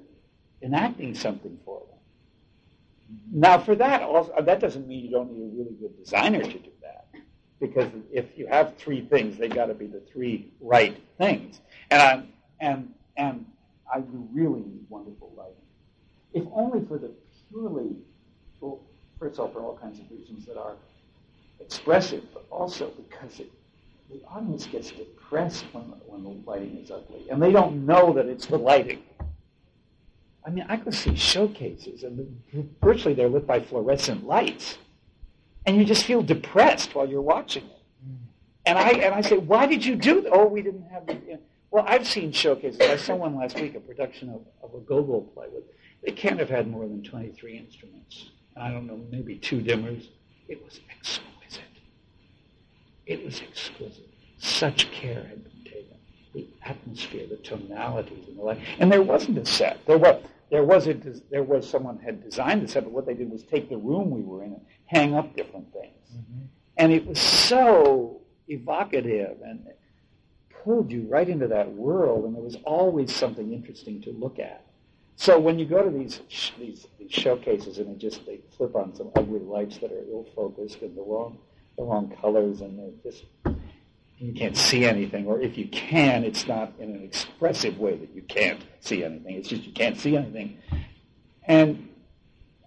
enacting 0.63 1.15
something 1.15 1.59
for 1.65 1.81
them. 1.81 3.19
Now, 3.33 3.59
for 3.59 3.75
that, 3.75 4.03
also, 4.03 4.33
that 4.41 4.61
doesn't 4.61 4.87
mean 4.87 5.05
you 5.05 5.11
don't 5.11 5.33
need 5.33 5.43
a 5.43 5.63
really 5.63 5.75
good 5.81 5.97
designer 5.99 6.43
to 6.43 6.59
do 6.59 6.71
that, 6.83 7.07
because 7.61 7.91
if 8.13 8.27
you 8.37 8.47
have 8.47 8.77
three 8.77 9.03
things, 9.07 9.39
they've 9.39 9.55
got 9.55 9.67
to 9.67 9.75
be 9.75 9.87
the 9.87 10.01
three 10.13 10.53
right 10.61 10.97
things. 11.17 11.61
And 11.91 12.03
I 12.03 12.23
and 12.61 12.93
and 13.17 13.47
I 13.93 14.03
really 14.33 14.61
need 14.61 14.85
wonderful 14.89 15.33
lighting. 15.37 15.55
If 16.35 16.45
only 16.53 16.87
for 16.87 16.99
the 16.99 17.11
purely 17.51 17.97
well, 18.61 18.81
first 19.19 19.39
of 19.39 19.47
all, 19.47 19.49
for 19.53 19.61
all 19.61 19.79
kinds 19.79 19.99
of 20.01 20.11
reasons 20.11 20.45
that 20.47 20.59
are 20.59 20.77
expressive, 21.61 22.25
but 22.35 22.45
also 22.51 22.91
because 22.91 23.41
it, 23.41 23.51
the 24.11 24.23
audience 24.27 24.67
gets 24.67 24.91
depressed 24.91 25.65
when, 25.73 25.85
when 26.07 26.23
the 26.23 26.51
lighting 26.51 26.79
is 26.79 26.91
ugly, 26.91 27.29
and 27.31 27.43
they 27.43 27.53
don't 27.53 27.87
know 27.87 28.13
that 28.15 28.27
it's 28.27 28.47
the 28.47 28.59
lighting. 28.59 29.03
I 30.47 30.51
mean, 30.51 30.65
I 30.69 30.77
go 30.77 30.91
see 30.91 31.15
showcases, 31.15 32.05
and 32.05 32.43
virtually 32.83 33.15
they're 33.15 33.29
lit 33.29 33.47
by 33.47 33.61
fluorescent 33.61 34.27
lights, 34.27 34.79
and 35.67 35.77
you 35.77 35.85
just 35.85 36.05
feel 36.05 36.23
depressed 36.23 36.95
while 36.95 37.09
you're 37.09 37.21
watching 37.21 37.65
it. 37.65 37.79
And 38.65 38.79
I 38.79 38.91
and 38.91 39.15
I 39.15 39.23
say, 39.23 39.39
why 39.39 39.67
did 39.67 39.85
you 39.85 39.97
do 39.97 40.21
that? 40.23 40.33
Oh, 40.33 40.47
we 40.47 40.63
didn't 40.63 40.89
have 40.91 41.07
the. 41.07 41.15
You 41.15 41.33
know. 41.35 41.39
Well, 41.71 41.85
I've 41.87 42.07
seen 42.07 42.33
showcases. 42.33 42.81
I 42.81 42.97
saw 42.97 43.15
one 43.15 43.37
last 43.37 43.61
week, 43.61 43.75
a 43.75 43.81
production 43.81 44.31
of, 44.31 44.41
of 44.63 44.75
a 44.75 44.81
Gogol 44.85 45.23
play. 45.35 45.47
With, 45.53 45.65
they 46.03 46.13
can't 46.13 46.39
have 46.39 46.49
had 46.49 46.71
more 46.71 46.87
than 46.87 47.03
23 47.03 47.59
instruments. 47.59 48.31
I 48.57 48.71
don't 48.71 48.87
know, 48.87 49.01
maybe 49.11 49.37
two 49.37 49.61
dimmers. 49.61 50.09
It 50.49 50.65
was 50.65 50.81
exquisite. 50.91 51.38
It 53.09 53.25
was 53.25 53.41
exquisite. 53.41 54.07
Such 54.37 54.91
care 54.93 55.25
had 55.25 55.43
been 55.43 55.65
taken. 55.65 55.97
The 56.35 56.47
atmosphere, 56.63 57.27
the 57.27 57.39
tonalities, 57.39 58.29
and 58.29 58.39
the 58.39 58.43
light. 58.43 58.61
And 58.79 58.93
there 58.93 59.03
wasn't 59.03 59.39
a 59.39 59.47
set. 59.47 59.85
There 59.87 59.97
was 59.97 60.23
there 60.51 60.63
was 60.63 60.87
a 60.87 60.95
there 61.31 61.43
was 61.43 61.69
someone 61.69 61.99
had 61.99 62.23
designed 62.23 62.63
the 62.63 62.69
set, 62.69 62.85
but 62.85 62.93
what 62.93 63.07
they 63.07 63.15
did 63.15 63.31
was 63.31 63.43
take 63.45 63.71
the 63.71 63.79
room 63.79 64.11
we 64.11 64.21
were 64.21 64.45
in 64.45 64.53
and 64.53 64.67
hang 64.87 65.15
up 65.15 65.35
different 65.35 65.73
things. 65.73 65.97
Mm-hmm. 66.15 66.45
And 66.77 66.93
it 66.93 67.07
was 67.07 67.19
so 67.19 68.21
evocative 68.47 69.39
and 69.43 69.67
pulled 70.63 70.91
you 70.91 71.07
right 71.09 71.29
into 71.29 71.49
that 71.49 71.73
world, 71.73 72.27
and 72.27 72.35
there 72.35 72.43
was 72.43 72.57
always 72.65 73.15
something 73.15 73.55
interesting 73.55 74.03
to 74.03 74.11
look 74.13 74.39
at. 74.39 74.67
So 75.17 75.39
when 75.39 75.59
you 75.59 75.65
go 75.65 75.83
to 75.83 75.91
these 75.91 76.21
these, 76.59 76.87
these 76.99 77.11
showcases 77.11 77.79
and 77.79 77.91
they 77.91 77.99
just 77.99 78.27
they 78.27 78.41
flip 78.57 78.77
on 78.77 78.95
some 78.95 79.11
ugly 79.17 79.41
lights 79.41 79.79
that 79.79 79.91
are 79.93 80.05
ill 80.11 80.27
focused 80.37 80.83
and 80.83 80.95
the 80.95 81.03
wrong 81.03 81.39
the 81.79 81.85
wrong 81.85 82.15
colors 82.21 82.61
and 82.61 82.79
they're 82.79 83.13
just 83.13 83.25
you 84.19 84.33
can't 84.33 84.57
see 84.57 84.85
anything, 84.85 85.27
or 85.27 85.41
if 85.41 85.57
you 85.57 85.69
can, 85.69 86.25
it's 86.25 86.49
not 86.49 86.73
in 86.81 86.91
an 86.91 87.05
expressive 87.05 87.79
way 87.79 87.97
that 87.97 88.13
you 88.13 88.23
can't 88.23 88.61
see 88.81 89.05
anything. 89.05 89.37
It's 89.37 89.49
just 89.49 89.63
you 89.63 89.73
can't 89.73 89.97
see 89.97 90.17
anything. 90.17 90.59
And 91.45 91.89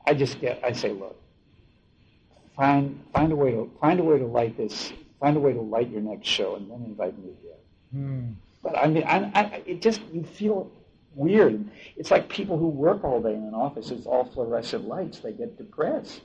I 0.07 0.13
just 0.13 0.39
get 0.39 0.61
I 0.63 0.71
say, 0.71 0.93
look, 0.93 1.21
find 2.55 3.03
find 3.13 3.33
a 3.33 3.35
way 3.35 3.51
to 3.51 3.69
find 3.81 3.99
a 3.99 4.03
way 4.03 4.17
to 4.17 4.25
light 4.25 4.55
this 4.55 4.93
find 5.19 5.35
a 5.37 5.39
way 5.39 5.53
to 5.53 5.61
light 5.61 5.89
your 5.89 6.01
next 6.01 6.27
show 6.27 6.55
and 6.55 6.71
then 6.71 6.83
invite 6.85 7.17
me 7.19 7.31
here. 7.41 7.51
Hmm. 7.91 8.31
But 8.63 8.77
I 8.77 8.87
mean, 8.87 9.03
I, 9.03 9.31
I, 9.35 9.63
it 9.65 9.81
just 9.81 10.01
you 10.13 10.23
feel 10.23 10.71
weird. 11.15 11.69
It's 11.97 12.11
like 12.11 12.29
people 12.29 12.57
who 12.57 12.67
work 12.67 13.03
all 13.03 13.21
day 13.21 13.33
in 13.33 13.43
an 13.43 13.53
office. 13.53 13.91
It's 13.91 14.05
all 14.05 14.25
fluorescent 14.25 14.87
lights. 14.87 15.19
They 15.19 15.33
get 15.33 15.57
depressed. 15.57 16.21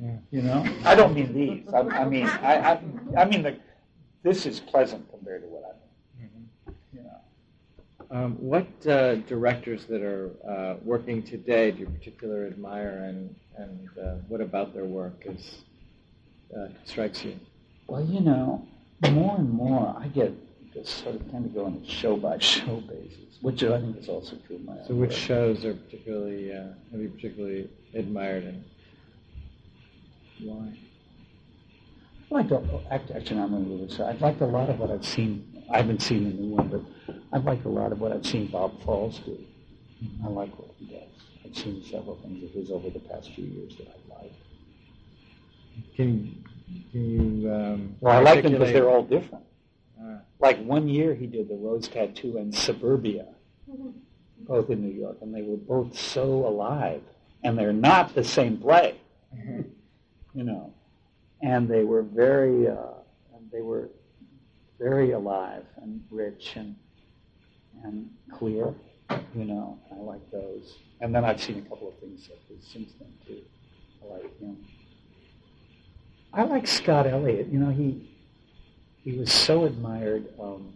Yeah. 0.00 0.16
You 0.30 0.42
know, 0.42 0.64
I 0.84 0.94
don't 0.94 1.14
mean 1.14 1.32
these. 1.34 1.72
I, 1.72 1.80
I 1.80 2.04
mean, 2.08 2.26
I, 2.26 2.54
I, 2.72 2.80
I 3.18 3.24
mean 3.24 3.42
the, 3.42 3.56
this 4.22 4.46
is 4.46 4.60
pleasant 4.60 5.08
compared 5.10 5.42
to 5.42 5.48
what 5.48 5.64
I 5.64 6.22
mean. 6.22 6.48
Mm-hmm. 6.66 6.96
You 6.96 7.02
know. 7.04 8.24
Um, 8.24 8.32
what 8.36 8.66
uh, 8.86 9.16
directors 9.16 9.84
that 9.86 10.02
are 10.02 10.30
uh, 10.48 10.76
working 10.82 11.22
today 11.22 11.70
do 11.70 11.80
you 11.80 11.86
particularly 11.86 12.48
admire, 12.48 13.04
and 13.04 13.34
and 13.56 13.88
uh, 14.02 14.14
what 14.28 14.40
about 14.40 14.74
their 14.74 14.86
work 14.86 15.24
is 15.26 15.58
uh, 16.56 16.68
strikes 16.84 17.24
you? 17.24 17.38
Well, 17.86 18.04
you 18.04 18.20
know, 18.20 18.66
more 19.10 19.36
and 19.36 19.50
more 19.50 19.94
I 19.98 20.08
get 20.08 20.32
just 20.72 21.02
sort 21.02 21.16
of 21.16 21.30
tend 21.30 21.44
to 21.44 21.50
go 21.50 21.66
on 21.66 21.82
a 21.84 21.88
show 21.88 22.16
by 22.16 22.38
show 22.38 22.80
basis, 22.80 23.38
which 23.42 23.62
I 23.62 23.78
think 23.80 23.98
is 23.98 24.08
also 24.08 24.36
true 24.46 24.56
of 24.56 24.64
my 24.64 24.76
So, 24.86 24.94
which 24.94 25.10
work. 25.10 25.18
shows 25.18 25.64
are 25.64 25.74
particularly 25.74 26.52
uh, 26.52 26.68
have 26.90 27.00
you 27.00 27.10
particularly 27.10 27.68
admired 27.94 28.44
and 28.44 28.64
why? 30.44 30.78
I 32.30 32.34
like 32.34 32.48
to, 32.48 32.80
actually, 32.90 33.40
I'm 33.40 33.50
going 33.50 33.64
to 33.64 33.70
really 33.70 33.90
say 33.90 34.04
I've 34.04 34.20
liked 34.20 34.40
a 34.40 34.46
lot 34.46 34.70
of 34.70 34.78
what 34.78 34.90
I've 34.90 35.04
seen. 35.04 35.62
I 35.70 35.78
haven't 35.78 36.02
seen 36.02 36.24
the 36.24 36.30
new 36.30 36.54
one, 36.54 36.68
but 36.68 37.16
I've 37.32 37.44
liked 37.44 37.64
a 37.64 37.68
lot 37.68 37.92
of 37.92 38.00
what 38.00 38.12
I've 38.12 38.26
seen 38.26 38.46
Bob 38.46 38.82
Falls 38.82 39.18
do. 39.20 39.38
I 40.24 40.28
like 40.28 40.58
what 40.58 40.70
he 40.78 40.86
does. 40.86 41.08
I've 41.44 41.56
seen 41.56 41.82
several 41.84 42.16
things 42.16 42.42
of 42.42 42.50
his 42.50 42.70
over 42.70 42.90
the 42.90 42.98
past 43.00 43.30
few 43.34 43.44
years 43.44 43.76
that 43.76 43.88
I 43.88 44.22
like. 44.22 44.32
Can 45.96 46.44
can 46.90 47.42
you? 47.42 47.52
Um, 47.52 47.96
well, 48.00 48.16
I 48.16 48.20
like 48.20 48.42
them 48.42 48.52
because 48.52 48.72
they're 48.72 48.88
all 48.88 49.02
different. 49.02 49.44
Uh, 50.00 50.18
like 50.40 50.62
one 50.64 50.88
year 50.88 51.14
he 51.14 51.26
did 51.26 51.48
the 51.48 51.54
Rose 51.54 51.88
Tattoo 51.88 52.38
and 52.38 52.54
Suburbia, 52.54 53.26
both 54.40 54.70
in 54.70 54.82
New 54.82 54.92
York, 54.92 55.18
and 55.20 55.34
they 55.34 55.42
were 55.42 55.56
both 55.56 55.96
so 55.96 56.46
alive, 56.46 57.02
and 57.44 57.58
they're 57.58 57.72
not 57.72 58.14
the 58.14 58.24
same 58.24 58.58
play, 58.58 58.96
you 60.34 60.44
know, 60.44 60.72
and 61.42 61.68
they 61.68 61.84
were 61.84 62.02
very, 62.02 62.68
uh, 62.68 62.94
they 63.52 63.60
were 63.60 63.90
very 64.78 65.12
alive 65.12 65.64
and 65.82 66.02
rich 66.10 66.52
and 66.56 66.74
and 67.84 68.08
clear, 68.32 68.74
you 69.34 69.44
know. 69.44 69.78
I 69.90 69.96
like 69.96 70.30
those, 70.30 70.78
and 71.00 71.14
then 71.14 71.24
I've 71.24 71.40
seen 71.42 71.58
a 71.58 71.68
couple 71.68 71.88
of 71.88 71.98
things 71.98 72.28
since 72.60 72.92
then 72.98 73.12
too. 73.26 73.42
I 74.02 74.14
like 74.14 74.40
him. 74.40 74.56
I 76.32 76.44
like 76.44 76.66
Scott 76.66 77.06
Elliott. 77.06 77.48
You 77.48 77.58
know, 77.58 77.70
he 77.70 78.08
he 79.02 79.18
was 79.18 79.32
so 79.32 79.64
admired 79.64 80.28
um, 80.40 80.72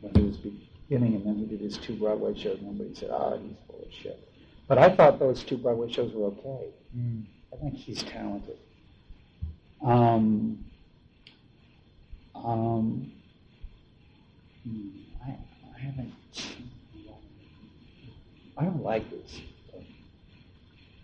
when 0.00 0.14
he 0.14 0.22
was 0.22 0.36
beginning, 0.36 1.14
and 1.16 1.26
then 1.26 1.36
he 1.36 1.46
did 1.46 1.60
his 1.60 1.78
two 1.78 1.96
Broadway 1.96 2.34
shows. 2.38 2.58
And 2.58 2.68
everybody 2.68 2.94
said, 2.94 3.10
"Ah, 3.12 3.36
he's 3.36 3.56
full 3.66 3.82
of 3.82 3.92
shit." 3.92 4.28
But 4.68 4.78
I 4.78 4.94
thought 4.94 5.18
those 5.18 5.42
two 5.42 5.58
Broadway 5.58 5.92
shows 5.92 6.12
were 6.12 6.26
okay. 6.26 6.68
Mm. 6.96 7.24
I 7.52 7.56
think 7.56 7.74
he's 7.74 8.02
talented. 8.02 8.58
Um, 9.84 10.64
um, 12.34 13.12
hmm, 14.64 14.88
I, 15.24 15.30
I 15.30 15.78
haven't. 15.78 16.14
I 18.56 18.64
don't 18.64 18.82
like 18.82 19.10
this 19.10 19.40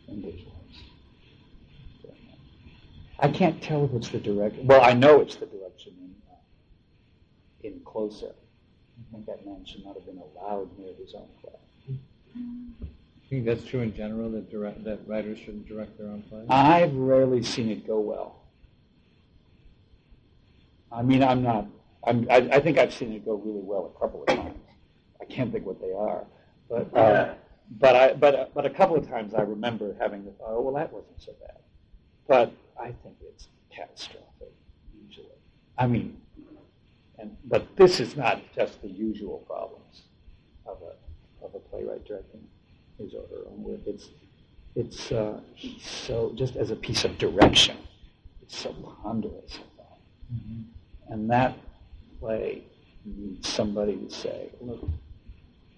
English 0.08 0.40
I 3.22 3.28
can't 3.28 3.62
tell 3.62 3.84
if 3.84 3.92
it's 3.92 4.08
the 4.08 4.18
direction. 4.18 4.66
Well, 4.66 4.82
I 4.82 4.94
know 4.94 5.20
it's 5.20 5.36
the 5.36 5.46
direction 5.46 5.92
in, 6.00 6.14
uh, 6.30 7.74
in 7.74 7.80
Closer. 7.84 8.32
I 8.32 9.12
think 9.12 9.26
that 9.26 9.44
man 9.44 9.64
should 9.66 9.84
not 9.84 9.94
have 9.94 10.06
been 10.06 10.18
allowed 10.18 10.70
near 10.78 10.94
his 10.98 11.14
own 11.14 11.28
play. 11.42 11.96
I 12.34 13.28
think 13.28 13.44
that's 13.44 13.64
true 13.64 13.80
in 13.80 13.94
general 13.94 14.30
that 14.30 14.50
direct, 14.50 14.84
that 14.84 15.06
writers 15.06 15.38
shouldn't 15.38 15.68
direct 15.68 15.98
their 15.98 16.08
own 16.08 16.22
plays. 16.22 16.46
I've 16.48 16.94
rarely 16.94 17.42
seen 17.42 17.70
it 17.70 17.86
go 17.86 18.00
well. 18.00 18.39
I 20.92 21.02
mean, 21.02 21.22
I'm 21.22 21.42
not. 21.42 21.66
I'm, 22.04 22.26
I, 22.30 22.36
I 22.36 22.60
think 22.60 22.78
I've 22.78 22.92
seen 22.92 23.12
it 23.12 23.24
go 23.24 23.34
really 23.34 23.60
well 23.60 23.92
a 23.94 24.00
couple 24.00 24.22
of 24.22 24.28
times. 24.28 24.58
I 25.20 25.24
can't 25.24 25.52
think 25.52 25.66
what 25.66 25.80
they 25.80 25.92
are, 25.92 26.24
but 26.68 26.96
uh, 26.96 27.34
but 27.78 27.96
I 27.96 28.14
but 28.14 28.34
uh, 28.34 28.46
but 28.54 28.66
a 28.66 28.70
couple 28.70 28.96
of 28.96 29.08
times 29.08 29.34
I 29.34 29.42
remember 29.42 29.94
having 30.00 30.24
the 30.24 30.32
oh 30.44 30.60
well 30.62 30.74
that 30.74 30.92
wasn't 30.92 31.20
so 31.20 31.32
bad, 31.40 31.58
but 32.26 32.52
I 32.80 32.86
think 32.86 33.16
it's 33.20 33.48
catastrophic, 33.70 34.52
usually. 35.06 35.26
I 35.78 35.86
mean, 35.86 36.20
and 37.18 37.36
but 37.44 37.76
this 37.76 38.00
is 38.00 38.16
not 38.16 38.40
just 38.54 38.80
the 38.82 38.88
usual 38.88 39.38
problems 39.46 40.02
of 40.66 40.78
a 40.82 41.44
of 41.44 41.54
a 41.54 41.58
playwright 41.58 42.04
directing 42.06 42.46
his 42.98 43.14
or 43.14 43.22
her 43.28 43.46
own 43.46 43.62
work. 43.62 43.80
It's 43.86 44.08
it's 44.74 45.12
uh, 45.12 45.40
so 45.80 46.32
just 46.34 46.56
as 46.56 46.70
a 46.70 46.76
piece 46.76 47.04
of 47.04 47.18
direction, 47.18 47.76
it's 48.42 48.56
so 48.56 48.72
ponderous. 49.02 49.60
Mm-hmm. 50.32 50.62
And 51.10 51.28
that 51.30 51.56
play 52.20 52.64
needs 53.04 53.48
somebody 53.48 53.96
to 53.96 54.10
say, 54.10 54.50
look, 54.60 54.88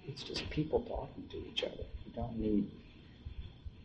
it's 0.04 0.22
just 0.22 0.48
people 0.50 0.80
talking 0.80 1.28
to 1.30 1.36
each 1.48 1.62
other. 1.62 1.84
You 2.04 2.12
don't 2.14 2.38
need 2.38 2.70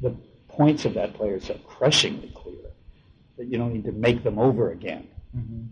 the 0.02 0.16
points 0.48 0.86
of 0.86 0.94
that 0.96 1.14
play 1.14 1.30
are 1.30 1.40
so 1.40 1.56
crushingly 1.66 2.32
clear 2.36 2.72
that 3.38 3.48
you 3.48 3.58
don't 3.58 3.74
need 3.74 3.86
to 3.86 3.92
make 3.92 4.24
them 4.24 4.40
over 4.40 4.72
again. 4.72 5.08
Mm-hmm. 5.36 5.64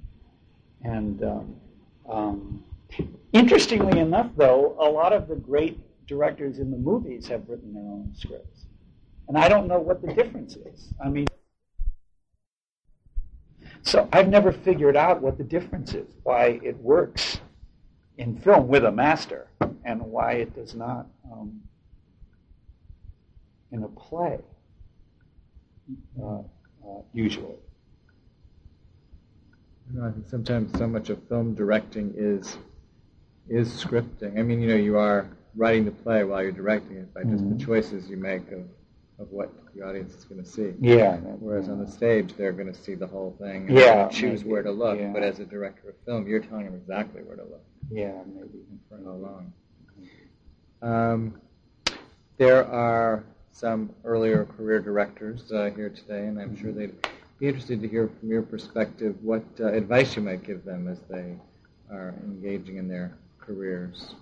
And 0.88 1.23
um, 1.23 1.55
um, 2.07 2.63
interestingly 3.34 3.99
enough, 3.99 4.30
though, 4.38 4.76
a 4.80 4.89
lot 4.89 5.13
of 5.13 5.28
the 5.28 5.36
great 5.36 5.80
directors 6.07 6.59
in 6.59 6.69
the 6.69 6.78
movies 6.78 7.28
have 7.28 7.49
written 7.49 7.73
their 7.73 7.84
own 7.84 8.13
scripts. 8.15 8.65
And 9.28 9.38
I 9.38 9.49
don't 9.49 9.67
know 9.67 9.80
what 9.80 10.01
the 10.01 10.13
difference 10.13 10.55
is. 10.55 10.93
I 11.03 11.09
mean, 11.09 11.26
so 13.82 14.07
I've 14.11 14.30
never 14.30 14.51
figured 14.51 14.95
out 14.95 15.21
what 15.21 15.38
the 15.38 15.43
difference 15.43 15.93
is, 15.93 16.07
why 16.23 16.59
it 16.63 16.78
works 16.78 17.39
in 18.17 18.38
film 18.38 18.67
with 18.67 18.86
a 18.86 18.91
master, 18.91 19.47
and 19.84 20.01
why 20.01 20.34
it 20.34 20.55
does 20.55 20.76
not 20.76 21.07
um, 21.32 21.61
in 23.71 23.84
a 23.84 23.88
play. 23.88 24.39
Uh, 26.21 26.39
uh, 26.88 27.01
usually. 27.13 27.55
I 30.01 30.11
think 30.11 30.28
sometimes 30.28 30.78
so 30.78 30.88
much 30.88 31.09
of 31.09 31.21
film 31.28 31.53
directing 31.53 32.13
is 32.17 32.57
is 33.47 33.69
scripting. 33.69 34.39
I 34.39 34.41
mean, 34.41 34.59
you 34.59 34.67
know, 34.67 34.76
you 34.76 34.97
are 34.97 35.30
writing 35.55 35.86
the 35.86 35.91
play 35.91 36.23
while 36.23 36.41
you're 36.41 36.51
directing 36.51 36.97
it 36.97 37.13
by 37.13 37.23
just 37.23 37.43
mm-hmm. 37.43 37.57
the 37.57 37.63
choices 37.63 38.09
you 38.09 38.17
make 38.17 38.51
of 38.51 38.63
of 39.19 39.30
what 39.30 39.51
the 39.76 39.86
audience 39.86 40.13
is 40.15 40.23
going 40.26 40.41
to 40.43 40.49
see. 40.49 40.73
Yeah. 40.80 41.17
Whereas 41.17 41.67
on 41.69 41.84
the 41.84 41.89
stage, 41.91 42.34
they're 42.38 42.53
going 42.53 42.71
to 42.71 42.80
see 42.80 42.95
the 42.95 43.07
whole 43.07 43.36
thing 43.39 43.67
and 43.67 43.78
Yeah, 43.78 44.07
choose 44.07 44.41
maybe, 44.41 44.51
where 44.51 44.63
to 44.63 44.71
look. 44.71 44.97
yeah. 44.99 45.11
But 45.11 45.23
as 45.23 45.39
a 45.39 45.45
director 45.45 45.89
of 45.89 45.95
film, 46.05 46.28
you're 46.28 46.39
telling 46.39 46.65
them 46.65 46.76
exactly 46.76 47.21
where 47.23 47.36
to 47.36 47.43
look 47.43 47.63
Yeah, 47.91 48.13
maybe. 48.26 48.63
and 48.69 48.80
for 48.89 48.97
how 49.03 49.15
long. 49.15 49.53
Um, 50.82 51.41
there 52.38 52.65
are 52.65 53.23
some 53.51 53.89
earlier 54.03 54.45
career 54.45 54.80
directors 54.80 55.51
uh, 55.51 55.69
here 55.76 55.89
today, 55.89 56.28
and 56.28 56.39
I'm 56.39 56.55
sure 56.59 56.71
they'd 56.71 56.93
be 57.39 57.47
interested 57.47 57.82
to 57.82 57.88
hear 57.88 58.09
from 58.19 58.30
your 58.30 58.41
perspective 58.43 59.15
what 59.21 59.43
uh, 59.59 59.67
advice 59.73 60.15
you 60.15 60.21
might 60.21 60.43
give 60.43 60.63
them 60.63 60.88
as 60.88 60.99
they 61.09 61.36
are 61.91 62.13
engaging 62.23 62.78
in 62.78 62.88
their 62.88 63.17
careers. 63.39 64.15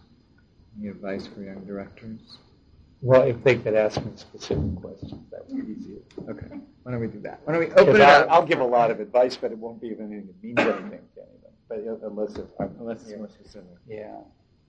Any 0.80 0.90
advice 0.90 1.28
for 1.28 1.42
young 1.42 1.64
directors? 1.66 2.38
Well, 3.06 3.24
if 3.24 3.44
they 3.44 3.56
could 3.58 3.74
ask 3.76 4.04
me 4.04 4.14
specific 4.16 4.76
questions, 4.82 5.30
that 5.30 5.46
would 5.50 5.68
be 5.68 5.74
easier. 5.74 5.98
Okay, 6.30 6.48
why 6.84 6.92
don't 6.94 7.02
we 7.02 7.08
do 7.08 7.20
that? 7.20 7.42
Why 7.44 7.52
don't 7.52 7.60
we 7.68 7.72
open 7.74 7.98
it 7.98 8.02
I'll, 8.02 8.24
up? 8.24 8.28
I'll 8.32 8.46
give 8.46 8.62
a 8.62 8.64
lot 8.66 8.92
of 8.92 9.02
advice, 9.02 9.36
but 9.36 9.52
it 9.52 9.58
won't 9.58 9.82
be 9.82 9.92
of 9.92 10.00
anything 10.00 10.28
that 10.28 10.42
means 10.42 10.58
anything 10.60 11.02
to 11.16 11.22
anyone. 11.22 11.52
But 11.68 11.80
unless 12.10 12.36
it, 12.38 12.48
Unless 12.80 13.02
it's 13.02 13.12
yeah. 13.12 13.18
more 13.18 13.28
specific. 13.28 13.68
yeah. 13.90 14.16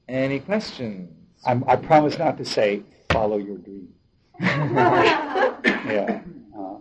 Any 0.09 0.41
questions? 0.41 1.13
I'm, 1.47 1.63
I 1.69 1.77
promise 1.77 2.19
not 2.19 2.37
to 2.39 2.45
say 2.45 2.83
follow 3.11 3.37
your 3.39 3.59
dream. 3.59 3.89
Yeah. 5.87 6.23
Uh, 6.59 6.77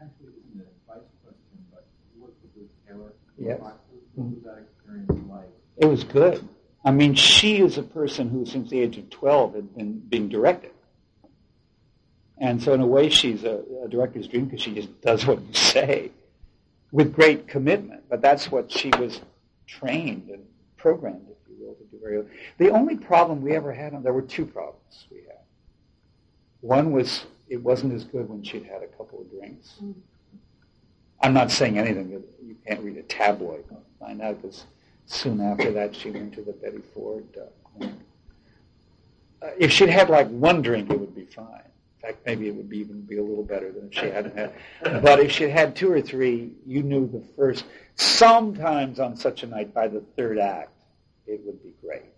Actually, 0.00 0.32
it's 0.38 0.54
an 0.54 0.62
advice 0.62 1.04
question, 1.22 1.58
but 1.70 1.84
you 2.14 2.22
worked 2.22 2.40
with 2.42 2.62
Liz 2.62 2.70
Taylor. 2.88 3.12
Yes. 3.36 3.60
What 3.60 3.76
was 4.16 4.42
that 4.44 4.58
experience 4.62 5.28
like? 5.30 5.48
It 5.76 5.86
was 5.86 6.02
good. 6.04 6.48
I 6.86 6.92
mean, 6.92 7.14
she 7.14 7.58
is 7.58 7.78
a 7.78 7.82
person 7.82 8.28
who, 8.28 8.46
since 8.46 8.70
the 8.70 8.78
age 8.78 8.96
of 8.96 9.10
12, 9.10 9.54
had 9.56 9.74
been 9.74 9.98
being 9.98 10.28
directed. 10.28 10.70
And 12.38 12.62
so, 12.62 12.74
in 12.74 12.80
a 12.80 12.86
way, 12.86 13.08
she's 13.08 13.42
a, 13.42 13.60
a 13.84 13.88
director's 13.88 14.28
dream 14.28 14.44
because 14.44 14.62
she 14.62 14.72
just 14.72 15.00
does 15.00 15.26
what 15.26 15.40
you 15.40 15.52
say 15.52 16.12
with 16.92 17.12
great 17.12 17.48
commitment. 17.48 18.04
But 18.08 18.22
that's 18.22 18.52
what 18.52 18.70
she 18.70 18.90
was 19.00 19.20
trained 19.66 20.30
and 20.30 20.44
programmed, 20.76 21.26
if 21.28 21.36
you 21.48 21.66
will, 21.66 21.74
to 21.74 21.82
do 21.84 21.98
very 22.00 22.18
well. 22.18 22.28
The 22.58 22.70
only 22.70 22.96
problem 22.96 23.42
we 23.42 23.56
ever 23.56 23.72
had, 23.72 23.92
and 23.92 24.04
there 24.04 24.12
were 24.12 24.22
two 24.22 24.46
problems 24.46 25.06
we 25.10 25.24
had. 25.26 25.40
One 26.60 26.92
was 26.92 27.24
it 27.48 27.60
wasn't 27.60 27.94
as 27.94 28.04
good 28.04 28.28
when 28.28 28.44
she'd 28.44 28.64
had 28.64 28.84
a 28.84 28.88
couple 28.96 29.20
of 29.20 29.30
drinks. 29.30 29.74
Mm-hmm. 29.82 29.98
I'm 31.20 31.34
not 31.34 31.50
saying 31.50 31.78
anything 31.78 32.10
that 32.10 32.22
you 32.44 32.56
can't 32.64 32.80
read 32.80 32.96
a 32.96 33.02
tabloid 33.02 33.64
and 33.70 33.78
find 33.98 34.22
out 34.22 34.40
because 34.40 34.66
soon 35.06 35.40
after 35.40 35.72
that 35.72 35.94
she 35.94 36.10
went 36.10 36.34
to 36.34 36.42
the 36.42 36.52
Betty 36.52 36.82
Ford 36.92 37.24
uh. 37.40 37.86
Uh, 39.42 39.50
if 39.58 39.70
she'd 39.70 39.88
had 39.88 40.08
like 40.08 40.28
one 40.28 40.62
drink, 40.62 40.90
it 40.90 40.98
would 40.98 41.14
be 41.14 41.24
fine. 41.24 41.62
In 42.02 42.08
fact, 42.08 42.18
maybe 42.26 42.48
it 42.48 42.54
would 42.54 42.68
be 42.68 42.78
even 42.78 43.02
be 43.02 43.18
a 43.18 43.22
little 43.22 43.44
better 43.44 43.70
than 43.70 43.88
if 43.88 43.94
she 43.94 44.06
hadn't 44.06 44.36
had. 44.36 44.52
But 45.02 45.20
if 45.20 45.32
she'd 45.32 45.50
had 45.50 45.76
two 45.76 45.92
or 45.92 46.00
three, 46.00 46.52
you 46.66 46.82
knew 46.82 47.06
the 47.06 47.22
first. 47.36 47.64
Sometimes 47.96 48.98
on 48.98 49.16
such 49.16 49.42
a 49.42 49.46
night, 49.46 49.74
by 49.74 49.88
the 49.88 50.00
third 50.16 50.38
act, 50.38 50.70
it 51.26 51.40
would 51.44 51.62
be 51.62 51.74
great. 51.82 52.12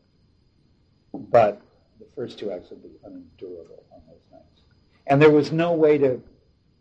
But 1.12 1.60
the 1.98 2.06
first 2.14 2.38
two 2.38 2.52
acts 2.52 2.70
would 2.70 2.82
be 2.82 2.90
unendurable 3.04 3.84
on 3.92 4.00
those 4.06 4.20
nights. 4.30 4.62
And 5.06 5.20
there 5.20 5.30
was 5.30 5.52
no 5.52 5.72
way 5.72 5.98
to. 5.98 6.22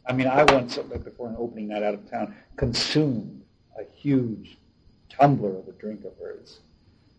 I 0.08 0.14
mean, 0.14 0.28
I 0.28 0.44
once, 0.44 0.78
before 0.78 1.30
an 1.30 1.36
opening 1.38 1.70
night 1.70 1.84
out 1.84 1.94
of 1.94 2.10
town, 2.10 2.36
consumed 2.56 3.44
a 3.80 3.84
huge 3.96 4.57
tumbler 5.20 5.58
of 5.58 5.68
a 5.68 5.72
drink 5.74 6.04
of 6.06 6.14
hers, 6.22 6.60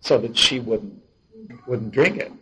so 0.01 0.19
that 0.19 0.37
she 0.37 0.61
wouldn't 0.61 1.03
wouldn't 1.67 1.93
drink 1.93 2.17
it 2.19 2.33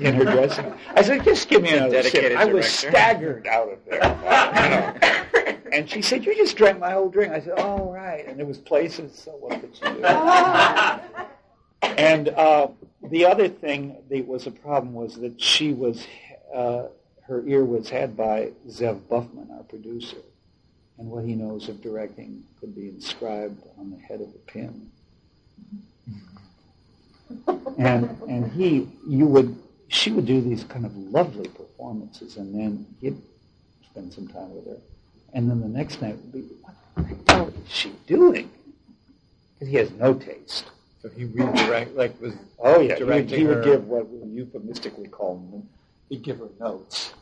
in 0.00 0.14
her 0.14 0.24
dressing. 0.24 0.66
room. 0.66 0.78
I 0.94 1.02
said, 1.02 1.24
"Just 1.24 1.48
give 1.48 1.62
me 1.62 1.72
another 1.72 2.02
sip." 2.02 2.36
I 2.36 2.44
was 2.46 2.66
staggered 2.66 3.46
out 3.46 3.70
of 3.72 3.78
there. 3.84 4.02
you 4.04 4.70
know. 4.70 5.58
And 5.72 5.90
she 5.90 6.02
said, 6.02 6.24
"You 6.24 6.36
just 6.36 6.56
drank 6.56 6.78
my 6.78 6.92
whole 6.92 7.08
drink." 7.08 7.32
I 7.32 7.40
said, 7.40 7.54
"Oh, 7.56 7.90
right." 7.92 8.26
And 8.26 8.38
there 8.38 8.46
was 8.46 8.58
places, 8.58 9.18
so 9.18 9.32
what 9.32 9.60
could 9.60 9.74
she 9.74 9.82
do? 9.82 10.04
And 11.82 12.28
uh, 12.30 12.68
the 13.10 13.26
other 13.26 13.48
thing 13.48 13.96
that 14.08 14.26
was 14.26 14.46
a 14.46 14.50
problem 14.50 14.94
was 14.94 15.16
that 15.16 15.40
she 15.40 15.72
was, 15.72 16.06
uh, 16.54 16.84
her 17.26 17.46
ear 17.46 17.64
was 17.64 17.90
had 17.90 18.16
by 18.16 18.52
Zev 18.68 19.06
Buffman, 19.08 19.50
our 19.52 19.62
producer, 19.64 20.18
and 20.98 21.08
what 21.08 21.24
he 21.24 21.34
knows 21.34 21.68
of 21.68 21.82
directing 21.82 22.44
could 22.60 22.74
be 22.74 22.88
inscribed 22.88 23.62
on 23.78 23.90
the 23.90 23.98
head 23.98 24.20
of 24.20 24.28
a 24.28 24.38
pin. 24.46 24.90
And 27.78 28.16
and 28.28 28.52
he, 28.52 28.88
you 29.08 29.26
would, 29.26 29.56
she 29.88 30.10
would 30.12 30.26
do 30.26 30.40
these 30.40 30.64
kind 30.64 30.84
of 30.84 30.96
lovely 30.96 31.48
performances, 31.48 32.36
and 32.36 32.54
then 32.54 32.86
he'd 33.00 33.20
spend 33.90 34.12
some 34.12 34.28
time 34.28 34.54
with 34.54 34.66
her, 34.66 34.78
and 35.32 35.50
then 35.50 35.60
the 35.60 35.68
next 35.68 36.00
night 36.00 36.16
would 36.16 36.32
be, 36.32 36.40
what 36.94 37.26
the 37.26 37.32
hell 37.32 37.48
is 37.48 37.72
she 37.72 37.92
doing? 38.06 38.50
Because 39.54 39.68
he 39.68 39.76
has 39.76 39.90
no 39.92 40.14
taste. 40.14 40.70
So 41.02 41.08
he 41.08 41.24
redirect, 41.24 41.96
like, 41.96 42.20
was 42.20 42.34
Oh 42.58 42.80
yeah, 42.80 42.96
he 42.96 43.04
would, 43.04 43.30
he 43.30 43.44
would 43.44 43.64
give 43.64 43.86
what 43.86 44.08
we 44.08 44.18
euphemistically 44.28 45.08
call 45.08 45.36
them. 45.36 45.68
He'd 46.08 46.22
give 46.22 46.38
her 46.38 46.48
notes, 46.60 47.14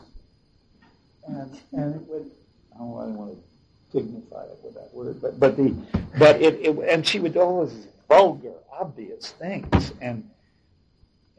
and 1.26 1.58
and 1.72 1.94
it 1.94 2.02
would. 2.08 2.30
I 2.74 2.78
don't, 2.78 2.98
I 2.98 3.02
don't 3.04 3.16
want 3.16 3.32
to 3.32 3.51
dignify 3.92 4.44
it 4.44 4.58
with 4.62 4.74
that 4.74 4.92
word, 4.94 5.20
but 5.20 5.38
but 5.38 5.56
the 5.56 5.74
but 6.18 6.40
it, 6.40 6.60
it 6.60 6.76
and 6.88 7.06
she 7.06 7.18
would 7.18 7.34
do 7.34 7.40
all 7.40 7.66
these 7.66 7.86
vulgar, 8.08 8.54
obvious 8.72 9.32
things, 9.32 9.92
and 10.00 10.28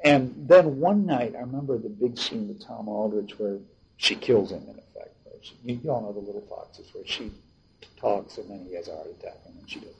and 0.04 0.34
then 0.48 0.80
one 0.80 1.06
night 1.06 1.36
I 1.36 1.42
remember 1.42 1.78
the 1.78 1.90
big 1.90 2.18
scene 2.18 2.48
with 2.48 2.66
Tom 2.66 2.88
Aldredge 2.88 3.38
where 3.38 3.58
she 3.98 4.16
kills 4.16 4.52
him 4.52 4.64
in 4.64 4.78
effect. 4.78 5.14
She, 5.44 5.56
you, 5.64 5.80
you 5.84 5.92
all 5.92 6.02
know 6.02 6.14
the 6.14 6.20
Little 6.20 6.46
Foxes 6.50 6.88
where 6.94 7.06
she 7.06 7.32
talks 7.98 8.38
and 8.38 8.50
then 8.50 8.66
he 8.68 8.76
has 8.76 8.88
a 8.88 8.96
heart 8.96 9.08
attack 9.08 9.38
and 9.46 9.58
then 9.58 9.66
she 9.68 9.80
doesn't 9.80 9.96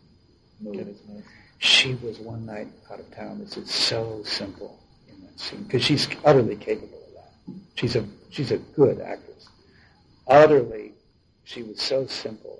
move. 0.62 0.76
Get 0.76 0.88
his 0.88 1.00
nose. 1.08 1.24
She 1.60 1.96
was 1.96 2.20
one 2.20 2.46
night 2.46 2.68
out 2.92 3.00
of 3.00 3.12
town. 3.12 3.40
This 3.40 3.58
is 3.58 3.70
so 3.70 4.22
simple 4.26 4.80
in 5.10 5.22
that 5.26 5.40
scene 5.40 5.64
because 5.64 5.84
she's 5.84 6.08
utterly 6.26 6.56
capable 6.56 7.02
of 7.08 7.14
that. 7.16 7.56
She's 7.76 7.96
a 7.96 8.06
she's 8.30 8.52
a 8.52 8.58
good 8.58 9.02
actress. 9.02 9.48
Utterly, 10.28 10.93
she 11.44 11.64
was 11.64 11.82
so 11.82 12.08
simple 12.08 12.60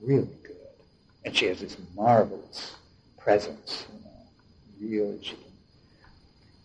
and 0.00 0.08
really 0.08 0.36
good, 0.42 0.56
and 1.24 1.36
she 1.36 1.46
has 1.46 1.60
this 1.60 1.76
marvelous 1.96 2.74
presence. 3.18 3.86
You 4.80 4.98
know, 4.98 5.04
really, 5.04 5.22
she. 5.22 5.36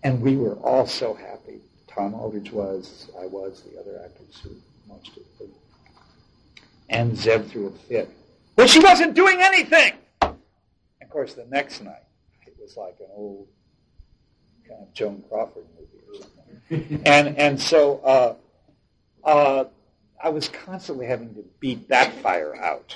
And 0.04 0.22
we 0.22 0.38
were 0.38 0.56
all 0.56 0.86
so 0.86 1.14
happy. 1.14 1.60
Tom 1.88 2.14
Aldredge 2.14 2.52
was, 2.52 3.10
I 3.20 3.26
was, 3.26 3.64
the 3.64 3.80
other 3.80 4.00
actors 4.04 4.40
who 4.44 4.52
watched 4.88 5.18
it. 5.18 5.26
And 6.90 7.12
Zev 7.14 7.50
threw 7.50 7.68
a 7.68 7.72
fit. 7.72 8.10
Well, 8.56 8.68
she 8.68 8.80
wasn't 8.80 9.14
doing 9.14 9.40
anything. 9.42 9.94
Of 10.22 11.10
course, 11.10 11.34
the 11.34 11.46
next 11.46 11.82
night, 11.82 12.04
it 12.46 12.56
was 12.60 12.78
like 12.78 12.96
an 13.00 13.08
old 13.14 13.48
kind 14.68 14.82
of 14.82 14.94
Joan 14.94 15.24
Crawford 15.30 15.66
movie 15.78 16.04
or 16.08 16.24
something. 16.24 17.02
and 17.06 17.38
and 17.38 17.62
so 17.62 18.00
uh, 18.04 19.28
uh, 19.28 19.66
I 20.24 20.30
was 20.30 20.50
constantly 20.50 21.06
having 21.06 21.34
to 21.36 21.44
beat 21.60 21.88
that 21.90 22.14
fire 22.22 22.56
out. 22.56 22.96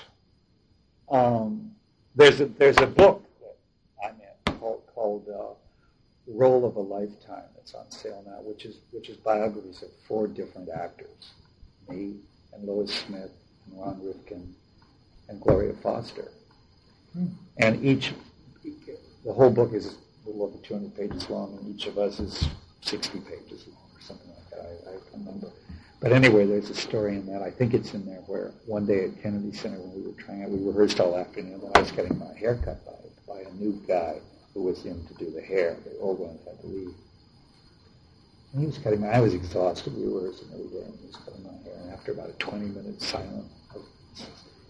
Um, 1.09 1.71
there's 2.15 2.41
a 2.41 2.45
there's 2.45 2.77
a 2.77 2.87
book 2.87 3.23
that 3.41 3.57
I'm 4.03 4.15
in 4.47 4.59
called, 4.59 4.81
called 4.93 5.27
uh, 5.29 5.53
Role 6.27 6.65
of 6.65 6.75
a 6.75 6.81
Lifetime 6.81 7.43
that's 7.55 7.73
on 7.73 7.89
sale 7.91 8.23
now, 8.25 8.39
which 8.41 8.65
is 8.65 8.77
which 8.91 9.09
is 9.09 9.17
biographies 9.17 9.83
of 9.83 9.89
four 10.07 10.27
different 10.27 10.69
actors, 10.69 11.31
me 11.89 12.15
and 12.53 12.67
Lois 12.67 12.93
Smith 12.93 13.31
and 13.67 13.79
Ron 13.79 14.01
Rifkin 14.03 14.55
and 15.29 15.41
Gloria 15.41 15.73
Foster. 15.73 16.29
And 17.57 17.83
each, 17.85 18.13
the 19.25 19.33
whole 19.33 19.49
book 19.49 19.73
is 19.73 19.87
a 19.87 20.29
little 20.29 20.43
over 20.43 20.57
200 20.63 20.95
pages 20.95 21.29
long, 21.29 21.57
and 21.57 21.75
each 21.75 21.87
of 21.87 21.97
us 21.97 22.19
is 22.19 22.47
60 22.81 23.19
pages 23.19 23.67
long 23.67 23.89
or 23.93 24.01
something 24.01 24.29
like 24.29 24.49
that. 24.51 24.59
I, 24.59 24.89
I 24.89 24.93
can't 24.93 25.25
remember. 25.25 25.51
But 26.01 26.13
anyway, 26.13 26.47
there's 26.47 26.69
a 26.71 26.75
story 26.75 27.15
in 27.15 27.27
that. 27.27 27.43
I 27.43 27.51
think 27.51 27.75
it's 27.75 27.93
in 27.93 28.07
there 28.07 28.23
where 28.25 28.51
one 28.65 28.87
day 28.87 29.05
at 29.05 29.21
Kennedy 29.21 29.53
Center 29.53 29.77
when 29.77 29.93
we 29.93 30.01
were 30.01 30.17
trying 30.19 30.43
out, 30.43 30.49
we 30.49 30.57
rehearsed 30.65 30.99
all 30.99 31.15
afternoon, 31.15 31.61
and 31.61 31.71
I 31.75 31.79
was 31.79 31.91
getting 31.91 32.17
my 32.17 32.33
hair 32.33 32.55
cut 32.65 32.83
by, 32.83 32.93
by 33.31 33.41
a 33.41 33.53
new 33.53 33.79
guy 33.87 34.15
who 34.55 34.63
was 34.63 34.83
in 34.85 35.05
to 35.05 35.13
do 35.13 35.29
the 35.29 35.41
hair. 35.41 35.77
The 35.85 35.95
old 35.99 36.19
ones 36.19 36.39
had 36.43 36.59
to 36.61 36.67
leave. 36.67 36.95
And 38.53 38.61
he 38.61 38.65
was 38.65 38.79
cutting 38.79 38.99
my, 39.01 39.09
I 39.09 39.19
was 39.19 39.35
exhausted. 39.35 39.95
We 39.95 40.07
were 40.07 40.21
rehearsing 40.21 40.47
every 40.51 40.69
day, 40.69 40.85
and 40.85 40.99
he 40.99 41.05
was 41.05 41.17
cutting 41.17 41.43
my 41.43 41.53
hair. 41.63 41.77
And 41.83 41.91
after 41.91 42.13
about 42.13 42.29
a 42.29 42.33
20 42.33 42.65
minute 42.69 42.99
silence, 42.99 43.53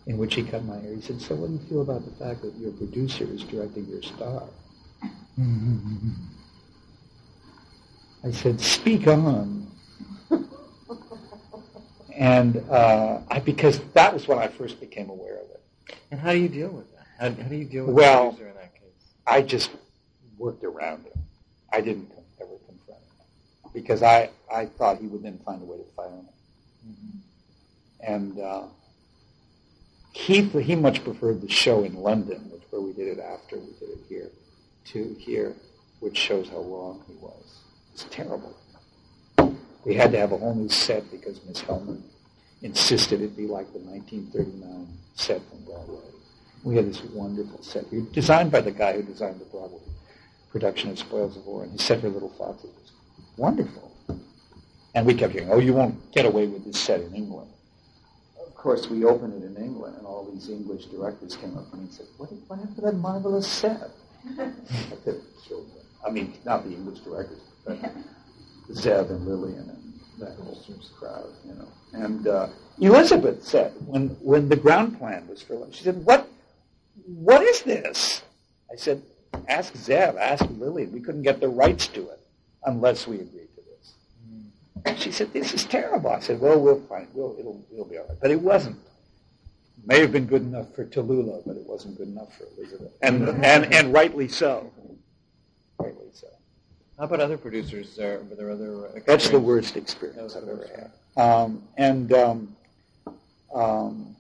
in 0.08 0.18
which 0.18 0.36
he 0.36 0.44
cut 0.44 0.66
my 0.66 0.80
hair, 0.80 0.94
he 0.94 1.02
said, 1.02 1.22
so 1.22 1.36
what 1.36 1.48
do 1.48 1.54
you 1.54 1.60
feel 1.70 1.82
about 1.82 2.04
the 2.04 2.12
fact 2.24 2.42
that 2.42 2.54
your 2.58 2.72
producer 2.74 3.24
is 3.24 3.44
directing 3.44 3.86
your 3.86 4.02
star? 4.02 4.44
I 8.24 8.32
said, 8.32 8.60
speak 8.60 9.08
on. 9.08 9.61
And 12.16 12.57
uh, 12.70 13.22
I, 13.30 13.39
because 13.39 13.80
that 13.93 14.14
was 14.14 14.28
when 14.28 14.38
I 14.38 14.47
first 14.47 14.80
became 14.80 15.09
aware 15.09 15.36
of 15.38 15.49
it. 15.51 15.95
And 16.12 16.20
how 16.20 16.32
do 16.32 16.38
you 16.39 16.49
deal 16.49 16.70
with 16.70 16.91
that? 16.95 17.05
How, 17.20 17.43
how 17.43 17.49
do 17.49 17.55
you 17.55 17.66
deal 17.66 17.86
with 17.86 17.95
Well- 17.95 18.32
the 18.32 18.38
producer 18.38 18.49
in 18.49 18.55
that 18.55 18.74
case? 18.76 19.14
I 19.28 19.41
just 19.41 19.72
worked 20.38 20.64
around 20.64 21.05
it. 21.05 21.16
I 21.72 21.82
didn't 21.82 22.12
ever 22.41 22.55
confront 22.68 22.99
him 23.01 23.72
because 23.74 24.03
I, 24.03 24.30
I 24.53 24.66
thought 24.66 24.97
he 24.97 25.07
would 25.07 25.24
then 25.24 25.39
find 25.45 25.62
a 25.62 25.66
way 25.66 25.78
to 25.78 25.84
fire 25.95 26.09
me. 26.09 26.28
And 28.03 28.39
uh, 28.39 28.64
he, 30.12 30.41
he 30.41 30.76
much 30.76 31.03
preferred 31.03 31.41
the 31.41 31.49
show 31.49 31.84
in 31.84 31.95
London, 31.95 32.49
which 32.51 32.64
where 32.72 32.82
we 32.82 32.93
did 32.93 33.07
it 33.07 33.20
after 33.20 33.57
we 33.57 33.72
did 33.80 33.89
it 33.89 33.99
here, 34.09 34.30
to 34.86 35.16
here, 35.20 35.53
which 35.99 36.18
shows 36.18 36.49
how 36.49 36.62
wrong 36.64 37.03
he 37.07 37.14
was. 37.16 37.59
It's 37.93 38.05
terrible. 38.09 38.57
We 39.86 39.96
had 39.96 40.12
to 40.12 40.20
have 40.20 40.32
a 40.32 40.38
whole 40.38 40.56
new 40.56 40.70
set 40.70 41.10
because 41.12 41.40
Miss 41.48 41.62
Hellman 41.62 42.02
insisted 42.62 43.22
it 43.22 43.36
be 43.36 43.48
like 43.48 43.72
the 43.74 43.80
1939 43.80 44.88
set 45.16 45.42
from 45.50 45.64
Broadway. 45.66 46.06
We 46.64 46.76
had 46.76 46.88
this 46.88 47.04
wonderful 47.04 47.64
set, 47.64 47.86
designed 48.14 48.52
by 48.52 48.62
the 48.62 48.72
guy 48.72 48.94
who 48.94 49.02
designed 49.02 49.40
the 49.40 49.46
Broadway 49.46 49.80
production 50.52 50.92
of 50.92 51.00
Spoils 51.00 51.38
of 51.38 51.46
War, 51.46 51.64
and 51.64 51.72
he 51.72 51.78
set 51.78 52.02
her 52.02 52.10
little 52.10 52.30
foxes. 52.38 52.70
Was 52.70 52.92
wonderful. 53.38 53.92
And 54.94 55.06
we 55.06 55.14
kept 55.14 55.34
hearing, 55.34 55.50
oh, 55.50 55.60
you 55.60 55.74
won't 55.74 56.12
get 56.12 56.26
away 56.26 56.48
with 56.48 56.66
this 56.66 56.78
set 56.80 57.00
in 57.00 57.16
England. 57.16 57.50
Of 58.46 58.54
course, 58.54 58.90
we 58.90 59.06
opened 59.06 59.42
it 59.42 59.46
in 59.46 59.56
England, 59.56 59.96
and 59.98 60.06
all 60.06 60.30
these 60.32 60.50
English 60.50 60.86
directors 60.88 61.36
came 61.38 61.58
up 61.58 61.70
to 61.72 61.78
me 61.78 61.84
and 61.84 61.94
said, 61.94 62.06
what, 62.18 62.30
what 62.48 62.60
happened 62.60 62.76
to 62.76 62.82
that 62.82 62.96
marvelous 62.96 63.48
set? 63.48 63.90
I 64.38 64.52
said, 65.04 65.22
killed 65.48 65.68
them. 65.74 65.86
I 66.06 66.12
mean, 66.12 66.34
not 66.46 66.66
the 66.66 66.72
English 66.72 67.00
directors, 67.00 67.42
but 67.66 67.80
Zev 68.70 69.09
and 69.09 69.28
Lillian 69.28 69.70
and 69.70 69.99
that 70.20 70.36
whole 70.38 70.64
crowd, 70.97 71.30
you 71.45 71.53
know. 71.53 71.68
And 71.93 72.28
uh, 72.28 72.47
Elizabeth 72.80 73.43
said, 73.43 73.74
when, 73.86 74.09
when 74.22 74.47
the 74.49 74.55
ground 74.55 74.97
plan 74.97 75.28
was 75.28 75.41
for 75.41 75.68
she 75.72 75.84
said, 75.84 76.05
what, 76.05 76.28
what 77.05 77.41
is 77.41 77.64
this? 77.64 78.22
I 78.72 78.76
said, 78.76 79.01
ask 79.49 79.74
Zev, 79.74 80.18
ask 80.18 80.45
Lillian. 80.57 80.91
We 80.91 81.01
couldn't 81.01 81.24
get 81.24 81.39
the 81.39 81.49
rights 81.49 81.88
to 81.88 82.01
it 82.09 82.20
unless 82.66 83.07
we 83.07 83.16
agreed 83.16 83.49
to 83.55 83.62
this. 83.62 83.93
And 84.86 84.99
she 84.99 85.12
said, 85.12 85.34
this 85.34 85.53
is 85.53 85.66
terrible. 85.66 86.12
I 86.12 86.20
said, 86.20 86.39
well, 86.39 86.59
we'll 86.59 86.82
find, 86.82 87.07
we'll, 87.14 87.36
it'll, 87.39 87.62
it'll 87.74 87.86
be 87.86 87.97
all 87.97 88.07
right. 88.07 88.18
But 88.22 88.32
it 88.32 88.39
wasn't. 88.41 88.78
May 89.86 89.99
have 89.99 90.12
been 90.12 90.28
good 90.28 90.43
enough 90.43 90.74
for 90.76 90.86
Tallulah, 90.86 91.41
but 91.45 91.55
it 91.55 91.66
wasn't 91.66 91.97
good 91.97 92.07
enough 92.07 92.38
for 92.38 92.45
Elizabeth. 92.55 92.91
And, 93.01 93.28
and, 93.43 93.74
and 93.74 93.91
rightly 93.91 94.28
so. 94.28 94.72
Rightly 95.80 96.09
so. 96.14 96.28
How 97.02 97.06
about 97.06 97.20
other 97.20 97.38
producers? 97.38 97.97
Were 97.97 98.22
there 98.38 98.52
other 98.52 99.02
That's 99.08 99.28
the 99.28 99.39
worst 99.39 99.76
experience 99.76 100.36
I've 100.36 100.47
ever 100.47 100.70
had. 100.76 101.20
Um, 101.20 101.64
and 101.76 102.14
um, 102.14 102.56
um, 103.56 104.16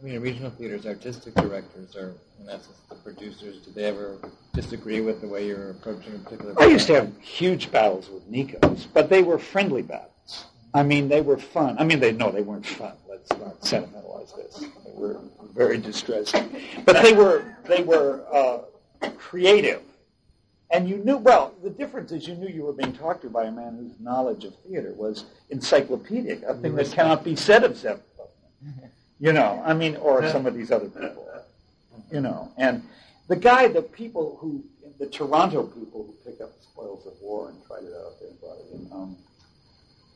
I 0.00 0.04
mean, 0.04 0.20
regional 0.20 0.50
theaters, 0.50 0.86
artistic 0.86 1.34
directors 1.34 1.94
are, 1.94 2.12
in 2.40 2.48
essence, 2.48 2.80
the 2.88 2.96
producers. 2.96 3.58
Do 3.58 3.70
they 3.70 3.84
ever 3.84 4.18
disagree 4.52 5.02
with 5.02 5.20
the 5.20 5.28
way 5.28 5.46
you're 5.46 5.70
approaching 5.70 6.16
a 6.16 6.18
particular? 6.18 6.60
I 6.60 6.66
used 6.66 6.88
to 6.88 6.94
have 6.94 7.12
huge 7.20 7.70
battles 7.70 8.10
with 8.10 8.28
Nikos, 8.28 8.88
but 8.92 9.08
they 9.08 9.22
were 9.22 9.38
friendly 9.38 9.82
battles. 9.82 10.46
I 10.74 10.82
mean, 10.82 11.08
they 11.08 11.20
were 11.20 11.38
fun. 11.38 11.76
I 11.78 11.84
mean, 11.84 12.00
they 12.00 12.10
no, 12.10 12.32
they 12.32 12.42
weren't 12.42 12.66
fun. 12.66 12.94
Let's 13.08 13.30
not 13.38 13.64
sentimentalize 13.64 14.32
this. 14.32 14.64
They 14.84 14.92
were 14.94 15.20
very 15.54 15.78
distressing, 15.78 16.60
but 16.84 17.00
they 17.04 17.12
were 17.12 17.44
they 17.68 17.84
were 17.84 18.24
uh, 18.32 19.10
creative 19.16 19.80
and 20.70 20.88
you 20.88 20.96
knew, 20.96 21.16
well, 21.16 21.54
the 21.62 21.70
difference 21.70 22.10
is 22.12 22.26
you 22.26 22.34
knew 22.34 22.48
you 22.48 22.64
were 22.64 22.72
being 22.72 22.92
talked 22.92 23.22
to 23.22 23.30
by 23.30 23.44
a 23.44 23.52
man 23.52 23.76
whose 23.76 24.00
knowledge 24.00 24.44
of 24.44 24.54
theater 24.66 24.92
was 24.96 25.24
encyclopedic, 25.50 26.42
a 26.42 26.54
thing 26.54 26.74
that 26.74 26.90
cannot 26.92 27.22
be 27.22 27.36
said 27.36 27.64
of 27.64 27.72
Zev. 27.72 28.00
You 29.20 29.32
know, 29.32 29.62
I 29.64 29.74
mean, 29.74 29.96
or 29.96 30.28
some 30.30 30.46
of 30.46 30.54
these 30.54 30.72
other 30.72 30.88
people. 30.88 31.28
You 32.10 32.20
know, 32.20 32.52
and 32.56 32.82
the 33.28 33.36
guy, 33.36 33.68
the 33.68 33.82
people 33.82 34.36
who, 34.40 34.64
the 34.98 35.06
Toronto 35.06 35.64
people 35.64 36.04
who 36.04 36.12
picked 36.30 36.40
up 36.40 36.56
the 36.56 36.62
spoils 36.62 37.06
of 37.06 37.14
war 37.20 37.48
and 37.48 37.66
tried 37.66 37.84
it 37.84 37.92
out 37.94 38.18
there 38.20 38.28
and 38.28 38.40
brought 38.40 38.58
it 38.58 38.66
in, 38.74 38.92
um, 38.92 39.16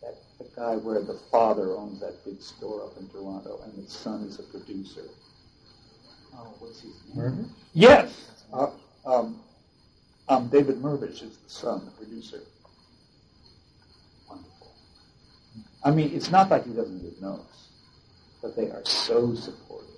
that 0.03 0.15
the 0.39 0.47
guy 0.55 0.77
where 0.77 1.01
the 1.03 1.19
father 1.31 1.77
owns 1.77 2.01
that 2.01 2.25
big 2.25 2.41
store 2.41 2.85
up 2.85 2.97
in 2.99 3.09
Toronto 3.09 3.61
and 3.65 3.85
the 3.85 3.91
son 3.91 4.23
is 4.25 4.39
a 4.39 4.43
producer. 4.45 5.09
Oh, 6.35 6.55
what's 6.59 6.81
his 6.83 6.95
name? 7.15 7.51
Yes. 7.75 8.31
Uh, 8.53 8.71
um, 9.07 9.41
um, 10.29 10.49
David 10.49 10.77
Mirvish 10.83 11.23
is 11.23 11.37
the 11.37 11.51
son, 11.51 11.85
the 11.85 11.91
producer. 11.93 12.41
Wonderful. 14.29 14.75
I 15.85 15.91
mean, 15.91 16.13
it's 16.15 16.31
not 16.31 16.51
like 16.51 16.67
he 16.67 16.73
doesn't 16.73 17.03
give 17.03 17.21
notes, 17.21 17.69
but 18.43 18.57
they 18.57 18.71
are 18.71 18.85
so 18.85 19.35
supportive. 19.35 19.89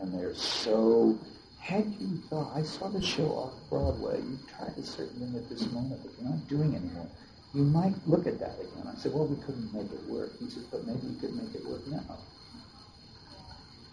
And 0.00 0.14
they're 0.14 0.34
so, 0.34 1.18
had 1.58 1.86
you 1.98 2.18
thought, 2.30 2.52
I 2.54 2.62
saw 2.62 2.88
the 2.88 3.02
show 3.02 3.26
off 3.30 3.52
Broadway, 3.68 4.20
you 4.20 4.38
tried 4.56 4.78
a 4.78 4.82
certain 4.82 5.18
thing 5.18 5.34
at 5.36 5.48
this 5.48 5.70
moment, 5.72 6.00
but 6.04 6.12
you're 6.20 6.30
not 6.30 6.48
doing 6.48 6.76
anymore. 6.76 7.08
You 7.52 7.64
might 7.64 7.94
look 8.06 8.26
at 8.26 8.38
that 8.38 8.54
again. 8.60 8.86
I 8.86 8.96
said, 8.96 9.12
well, 9.12 9.26
we 9.26 9.36
couldn't 9.42 9.72
make 9.74 9.90
it 9.90 10.04
work. 10.08 10.30
He 10.38 10.48
says, 10.50 10.64
but 10.64 10.86
maybe 10.86 11.00
we 11.08 11.18
could 11.18 11.34
make 11.34 11.54
it 11.54 11.66
work 11.66 11.84
now. 11.88 12.18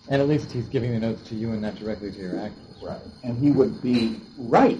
And 0.09 0.22
at 0.22 0.28
least 0.28 0.51
he's 0.51 0.68
giving 0.68 0.91
the 0.91 0.99
notes 0.99 1.28
to 1.30 1.36
you 1.36 1.51
and 1.51 1.61
not 1.61 1.76
directly 1.76 2.11
to 2.11 2.18
your 2.18 2.39
actors. 2.39 2.84
Right. 2.84 2.99
And 3.24 3.38
he 3.39 3.49
would 3.49 3.82
be 3.82 4.20
right 4.38 4.80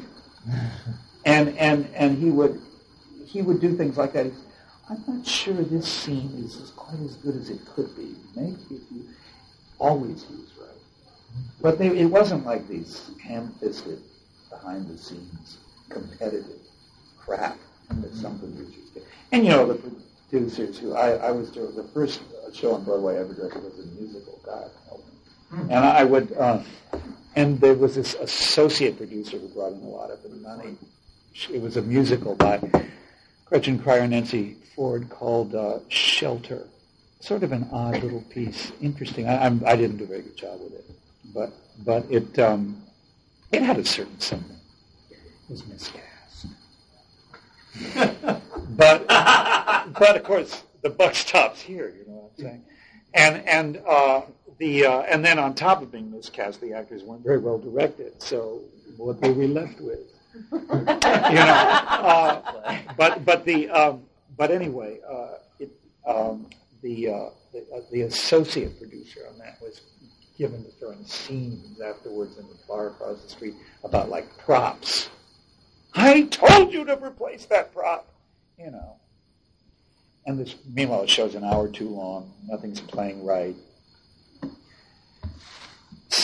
and 1.26 1.58
and 1.58 1.88
and 1.94 2.18
he 2.18 2.30
would 2.30 2.62
he 3.26 3.42
would 3.42 3.60
do 3.60 3.76
things 3.76 3.98
like 3.98 4.14
that. 4.14 4.28
I'm 4.90 5.04
not 5.08 5.26
sure 5.26 5.56
this 5.56 5.88
scene 5.88 6.32
is 6.46 6.62
as 6.62 6.70
quite 6.72 7.00
as 7.00 7.16
good 7.16 7.36
as 7.36 7.50
it 7.50 7.66
could 7.66 7.96
be. 7.96 8.16
Maybe 8.36 8.58
if 8.70 8.82
you 8.92 9.10
always 9.80 10.24
he 10.24 10.36
was 10.36 10.52
right, 10.60 10.80
but 11.62 11.80
they, 11.80 11.88
it 11.88 12.06
wasn't 12.06 12.46
like 12.46 12.68
these 12.68 13.10
ham-fisted, 13.24 14.00
behind-the-scenes, 14.52 15.58
competitive 15.90 16.60
crap 17.18 17.58
that 17.90 18.14
some 18.14 18.38
producers 18.38 18.90
did. 18.94 19.04
And 19.32 19.44
you 19.44 19.50
know 19.50 19.66
the 19.66 19.92
producers 20.30 20.78
who 20.78 20.94
I, 20.94 21.14
I 21.14 21.32
was 21.32 21.50
doing 21.50 21.76
the 21.76 21.84
first 21.86 22.22
show 22.54 22.76
on 22.76 22.84
Broadway 22.84 23.16
I 23.16 23.22
ever 23.22 23.34
directed 23.34 23.64
was 23.64 23.80
a 23.80 23.88
musical. 24.00 24.40
God 24.46 24.70
help 24.88 25.04
me. 25.52 25.62
And 25.74 25.84
I 25.84 26.04
would. 26.04 26.32
Uh, 26.34 26.62
and 27.36 27.60
there 27.60 27.74
was 27.74 27.96
this 27.96 28.14
associate 28.16 28.98
producer 28.98 29.38
who 29.38 29.48
brought 29.50 29.74
in 29.74 29.82
a 29.82 29.90
lot 29.90 30.10
of 30.10 30.24
the 30.24 30.30
money. 30.30 30.78
It 31.52 31.62
was 31.62 31.78
a 31.78 31.82
musical 31.82 32.36
by 32.36 32.62
Gretchen 33.46 33.78
Cryer 33.80 34.08
Nancy 34.08 34.56
Ford 34.76 35.10
called 35.10 35.54
uh, 35.54 35.80
Shelter. 35.90 36.68
Sort 37.20 37.44
of 37.44 37.52
an 37.52 37.68
odd 37.72 38.02
little 38.04 38.22
piece. 38.22 38.72
Interesting. 38.82 39.28
I, 39.28 39.46
I'm, 39.46 39.64
I 39.66 39.76
did 39.76 39.92
not 39.92 39.98
do 40.00 40.04
a 40.06 40.08
very 40.08 40.22
good 40.22 40.38
job 40.38 40.60
with 40.62 40.74
it, 40.74 40.86
but 41.34 41.52
but 41.84 42.06
it 42.12 42.38
um, 42.40 42.84
it 43.52 43.64
had 43.64 43.78
a 43.80 43.86
certain 43.86 44.20
something. 44.20 44.58
It 45.10 45.18
was 45.50 45.66
miscast. 45.66 46.48
but 48.78 49.08
but 49.08 50.16
of 50.16 50.24
course 50.24 50.64
the 50.82 50.90
buck 50.90 51.16
stops 51.16 51.62
here. 51.62 51.94
You 51.98 52.06
know 52.08 52.14
what 52.20 52.32
I'm 52.38 52.44
saying? 52.44 52.64
And 53.14 53.48
and 53.48 53.82
uh, 53.88 54.22
the 54.58 54.86
uh, 54.86 55.02
and 55.02 55.24
then 55.24 55.40
on 55.40 55.54
top 55.54 55.82
of 55.82 55.92
being 55.92 56.12
miscast, 56.12 56.62
the 56.62 56.74
actors 56.74 57.04
weren't 57.04 57.24
very 57.24 57.40
well 57.40 57.58
directed. 57.58 58.22
So 58.22 58.62
what 58.98 59.22
were 59.22 59.34
we 59.34 59.48
left 59.48 59.82
with? 59.82 60.00
you 60.52 60.60
know, 60.68 61.62
uh, 61.94 62.78
but 62.98 63.26
but 63.26 63.46
the 63.46 63.70
um, 63.70 64.04
but 64.38 64.52
anyway, 64.52 65.00
uh, 65.10 65.36
it, 65.60 65.72
um, 66.06 66.48
the 66.82 67.10
uh, 67.10 67.30
the, 67.54 67.60
uh, 67.74 67.82
the, 67.92 68.02
associate 68.02 68.78
producer 68.78 69.22
on 69.32 69.38
that 69.40 69.58
was 69.62 69.82
given 70.38 70.64
to 70.64 70.72
throwing 70.72 71.06
scenes 71.06 71.80
afterwards 71.80 72.38
in 72.38 72.46
the 72.48 72.58
bar 72.68 72.88
across 72.88 73.22
the 73.22 73.30
street 73.30 73.54
about 73.84 74.10
like 74.10 74.26
props. 74.38 75.10
I 75.94 76.24
told 76.24 76.74
you 76.74 76.84
to 76.86 77.02
replace 77.02 77.46
that 77.46 77.74
prop, 77.74 78.12
you 78.60 78.72
know. 78.72 78.98
And 80.26 80.40
this, 80.40 80.56
meanwhile, 80.74 81.02
the 81.02 81.08
show's 81.08 81.36
an 81.36 81.44
hour 81.44 81.70
too 81.70 81.90
long. 81.90 82.34
Nothing's 82.48 82.82
playing 82.82 83.24
right. 83.24 83.56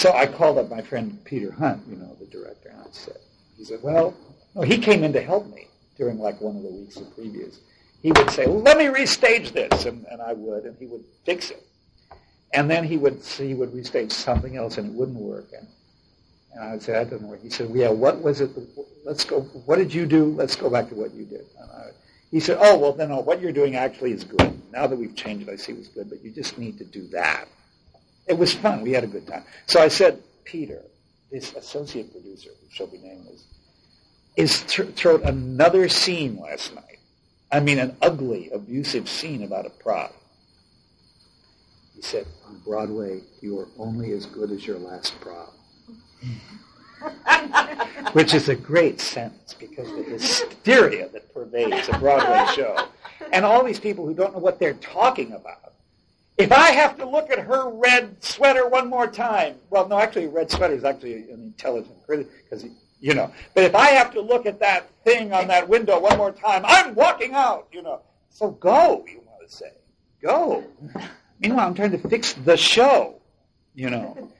So 0.01 0.11
I 0.13 0.25
called 0.25 0.57
up 0.57 0.67
my 0.67 0.81
friend 0.81 1.23
Peter 1.25 1.51
Hunt, 1.51 1.83
you 1.87 1.95
know, 1.95 2.17
the 2.19 2.25
director, 2.25 2.69
and 2.69 2.79
I 2.79 2.87
said, 2.89 3.17
he 3.55 3.63
said, 3.63 3.83
well, 3.83 4.15
no, 4.55 4.63
he 4.63 4.79
came 4.79 5.03
in 5.03 5.13
to 5.13 5.21
help 5.21 5.45
me 5.53 5.67
during 5.95 6.17
like 6.17 6.41
one 6.41 6.55
of 6.55 6.63
the 6.63 6.71
weeks 6.71 6.95
of 6.95 7.03
previews. 7.15 7.59
He 8.01 8.11
would 8.11 8.31
say, 8.31 8.47
let 8.47 8.79
me 8.79 8.85
restage 8.85 9.51
this, 9.51 9.85
and, 9.85 10.03
and 10.09 10.19
I 10.19 10.33
would, 10.33 10.63
and 10.63 10.75
he 10.79 10.87
would 10.87 11.03
fix 11.23 11.51
it. 11.51 11.63
And 12.51 12.67
then 12.67 12.83
he 12.83 12.97
would 12.97 13.21
he 13.21 13.53
would 13.53 13.73
restage 13.73 14.11
something 14.11 14.57
else, 14.57 14.79
and 14.79 14.87
it 14.87 14.93
wouldn't 14.93 15.19
work. 15.19 15.49
And, 15.55 15.67
and 16.55 16.63
I 16.63 16.71
would 16.71 16.81
say, 16.81 16.93
that 16.93 17.11
doesn't 17.11 17.27
work. 17.27 17.43
He 17.43 17.51
said, 17.51 17.69
yeah, 17.69 17.89
what 17.89 18.23
was 18.23 18.41
it? 18.41 18.49
Let's 19.05 19.23
go, 19.23 19.41
what 19.41 19.75
did 19.75 19.93
you 19.93 20.07
do? 20.07 20.31
Let's 20.31 20.55
go 20.55 20.67
back 20.67 20.89
to 20.89 20.95
what 20.95 21.13
you 21.13 21.25
did. 21.25 21.45
And 21.59 21.69
I, 21.69 21.89
he 22.31 22.39
said, 22.39 22.57
oh, 22.59 22.75
well, 22.75 22.93
then 22.93 23.09
no, 23.09 23.19
what 23.19 23.39
you're 23.39 23.51
doing 23.51 23.75
actually 23.75 24.13
is 24.13 24.23
good. 24.23 24.59
Now 24.71 24.87
that 24.87 24.95
we've 24.95 25.15
changed 25.15 25.47
it, 25.47 25.51
I 25.51 25.57
see 25.57 25.73
was 25.73 25.89
good, 25.89 26.09
but 26.09 26.23
you 26.23 26.31
just 26.31 26.57
need 26.57 26.79
to 26.79 26.85
do 26.85 27.05
that. 27.09 27.47
It 28.27 28.37
was 28.37 28.53
fun. 28.53 28.81
We 28.81 28.91
had 28.91 29.03
a 29.03 29.07
good 29.07 29.27
time. 29.27 29.43
So 29.65 29.81
I 29.81 29.87
said, 29.87 30.21
Peter, 30.43 30.81
this 31.31 31.53
associate 31.53 32.11
producer, 32.11 32.49
who 32.49 32.67
shall 32.69 32.87
be 32.87 32.97
nameless, 32.97 33.45
is 34.35 34.63
th- 34.63 34.93
thrown 34.95 35.23
another 35.23 35.89
scene 35.89 36.37
last 36.39 36.73
night. 36.73 36.99
I 37.51 37.59
mean, 37.59 37.79
an 37.79 37.97
ugly, 38.01 38.49
abusive 38.51 39.09
scene 39.09 39.43
about 39.43 39.65
a 39.65 39.69
prop. 39.69 40.13
He 41.95 42.01
said, 42.01 42.25
on 42.47 42.59
Broadway, 42.65 43.21
you 43.41 43.59
are 43.59 43.67
only 43.77 44.13
as 44.13 44.25
good 44.25 44.51
as 44.51 44.65
your 44.65 44.79
last 44.79 45.19
prop. 45.19 45.53
which 48.13 48.33
is 48.33 48.49
a 48.49 48.55
great 48.55 48.99
sentence 48.99 49.53
because 49.53 49.87
the 49.89 50.03
hysteria 50.03 51.09
that 51.09 51.33
pervades 51.33 51.89
a 51.89 51.97
Broadway 51.97 52.45
show. 52.53 52.87
And 53.31 53.45
all 53.45 53.63
these 53.63 53.79
people 53.79 54.05
who 54.05 54.13
don't 54.13 54.33
know 54.33 54.39
what 54.39 54.59
they're 54.59 54.73
talking 54.73 55.31
about. 55.33 55.70
If 56.41 56.51
I 56.51 56.71
have 56.71 56.97
to 56.97 57.05
look 57.05 57.29
at 57.29 57.37
her 57.37 57.69
red 57.69 58.23
sweater 58.23 58.67
one 58.67 58.89
more 58.89 59.05
time, 59.05 59.57
well, 59.69 59.87
no, 59.87 59.99
actually, 59.99 60.25
red 60.25 60.49
sweater 60.49 60.73
is 60.73 60.83
actually 60.83 61.29
an 61.29 61.39
intelligent 61.39 62.03
critic 62.03 62.29
because, 62.43 62.65
you 62.99 63.13
know, 63.13 63.31
but 63.53 63.63
if 63.63 63.75
I 63.75 63.91
have 63.91 64.11
to 64.13 64.21
look 64.21 64.47
at 64.47 64.59
that 64.59 64.89
thing 65.03 65.33
on 65.33 65.47
that 65.49 65.69
window 65.69 65.99
one 65.99 66.17
more 66.17 66.31
time, 66.31 66.63
I'm 66.65 66.95
walking 66.95 67.35
out, 67.35 67.67
you 67.71 67.83
know. 67.83 68.01
So 68.31 68.49
go, 68.49 69.05
you 69.07 69.21
want 69.23 69.47
to 69.47 69.55
say. 69.55 69.71
Go. 70.23 70.63
Meanwhile, 71.39 71.67
I'm 71.67 71.75
trying 71.75 71.91
to 71.91 72.09
fix 72.09 72.33
the 72.33 72.57
show, 72.57 73.21
you 73.75 73.91
know. 73.91 74.31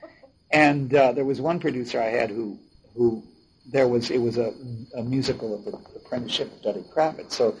And 0.50 0.92
uh, 0.92 1.12
there 1.12 1.24
was 1.24 1.40
one 1.40 1.60
producer 1.60 2.02
I 2.02 2.08
had 2.08 2.30
who, 2.30 2.58
who 2.96 3.22
there 3.66 3.86
was, 3.86 4.10
it 4.10 4.18
was 4.18 4.38
a, 4.38 4.52
a 4.96 5.04
musical 5.04 5.54
of 5.54 5.64
the 5.64 5.78
apprenticeship 5.96 6.52
of 6.52 6.62
Duddy 6.62 6.84
Kravitz. 6.92 7.32
So 7.32 7.54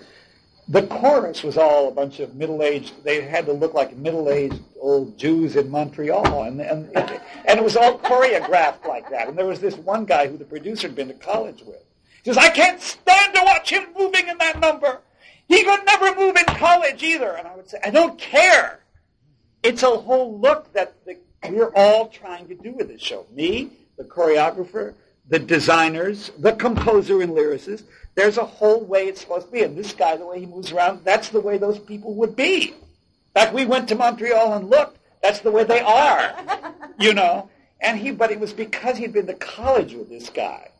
the 0.68 0.86
chorus 0.86 1.42
was 1.42 1.56
all 1.56 1.88
a 1.88 1.90
bunch 1.90 2.20
of 2.20 2.34
middle-aged, 2.34 3.04
they 3.04 3.22
had 3.22 3.46
to 3.46 3.52
look 3.52 3.74
like 3.74 3.96
middle-aged 3.96 4.60
old 4.80 5.18
Jews 5.18 5.56
in 5.56 5.68
Montreal. 5.70 6.44
And, 6.44 6.60
and, 6.60 6.88
and 6.94 7.58
it 7.58 7.62
was 7.62 7.76
all 7.76 7.98
choreographed 7.98 8.86
like 8.86 9.10
that. 9.10 9.28
And 9.28 9.36
there 9.36 9.46
was 9.46 9.60
this 9.60 9.76
one 9.76 10.04
guy 10.04 10.28
who 10.28 10.36
the 10.36 10.44
producer 10.44 10.86
had 10.86 10.96
been 10.96 11.08
to 11.08 11.14
college 11.14 11.62
with. 11.62 11.82
He 12.22 12.30
says, 12.30 12.38
I 12.38 12.48
can't 12.50 12.80
stand 12.80 13.34
to 13.34 13.42
watch 13.44 13.70
him 13.70 13.86
moving 13.98 14.28
in 14.28 14.38
that 14.38 14.60
number. 14.60 15.00
He 15.48 15.64
could 15.64 15.84
never 15.84 16.14
move 16.14 16.36
in 16.36 16.46
college 16.54 17.02
either. 17.02 17.32
And 17.36 17.48
I 17.48 17.56
would 17.56 17.68
say, 17.68 17.78
I 17.82 17.90
don't 17.90 18.18
care. 18.18 18.80
It's 19.62 19.82
a 19.82 19.90
whole 19.90 20.38
look 20.38 20.72
that 20.72 20.94
the, 21.04 21.18
we're 21.50 21.72
all 21.74 22.08
trying 22.08 22.46
to 22.48 22.54
do 22.54 22.72
with 22.72 22.88
this 22.88 23.02
show. 23.02 23.26
Me, 23.32 23.70
the 23.96 24.04
choreographer, 24.04 24.94
the 25.32 25.38
designers, 25.38 26.30
the 26.38 26.52
composer 26.52 27.22
and 27.22 27.32
lyricist. 27.32 27.84
There's 28.14 28.36
a 28.36 28.44
whole 28.44 28.84
way 28.84 29.06
it's 29.06 29.22
supposed 29.22 29.46
to 29.46 29.52
be. 29.52 29.62
And 29.62 29.74
this 29.74 29.94
guy, 29.94 30.14
the 30.18 30.26
way 30.26 30.40
he 30.40 30.46
moves 30.46 30.72
around, 30.72 31.06
that's 31.06 31.30
the 31.30 31.40
way 31.40 31.56
those 31.56 31.78
people 31.78 32.14
would 32.16 32.36
be. 32.36 32.68
In 32.68 32.74
fact, 33.32 33.54
we 33.54 33.64
went 33.64 33.88
to 33.88 33.94
Montreal 33.94 34.52
and 34.52 34.68
looked. 34.68 34.98
That's 35.22 35.40
the 35.40 35.50
way 35.50 35.64
they 35.64 35.80
are, 35.80 36.34
you 36.98 37.14
know. 37.14 37.48
And 37.80 37.98
he, 37.98 38.10
but 38.10 38.30
it 38.30 38.40
was 38.40 38.52
because 38.52 38.98
he'd 38.98 39.14
been 39.14 39.26
to 39.26 39.32
college 39.32 39.94
with 39.94 40.10
this 40.10 40.28
guy, 40.28 40.70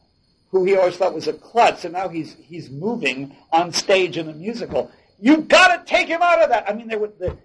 who 0.50 0.64
he 0.64 0.76
always 0.76 0.98
thought 0.98 1.14
was 1.14 1.28
a 1.28 1.32
klutz, 1.32 1.86
and 1.86 1.94
now 1.94 2.10
he's 2.10 2.36
he's 2.42 2.68
moving 2.68 3.34
on 3.52 3.72
stage 3.72 4.18
in 4.18 4.28
a 4.28 4.34
musical. 4.34 4.90
You've 5.18 5.48
got 5.48 5.68
to 5.78 5.90
take 5.90 6.08
him 6.08 6.20
out 6.20 6.42
of 6.42 6.50
that. 6.50 6.68
I 6.68 6.74
mean, 6.74 6.88
there 6.88 6.98
were 6.98 7.12
the 7.18 7.38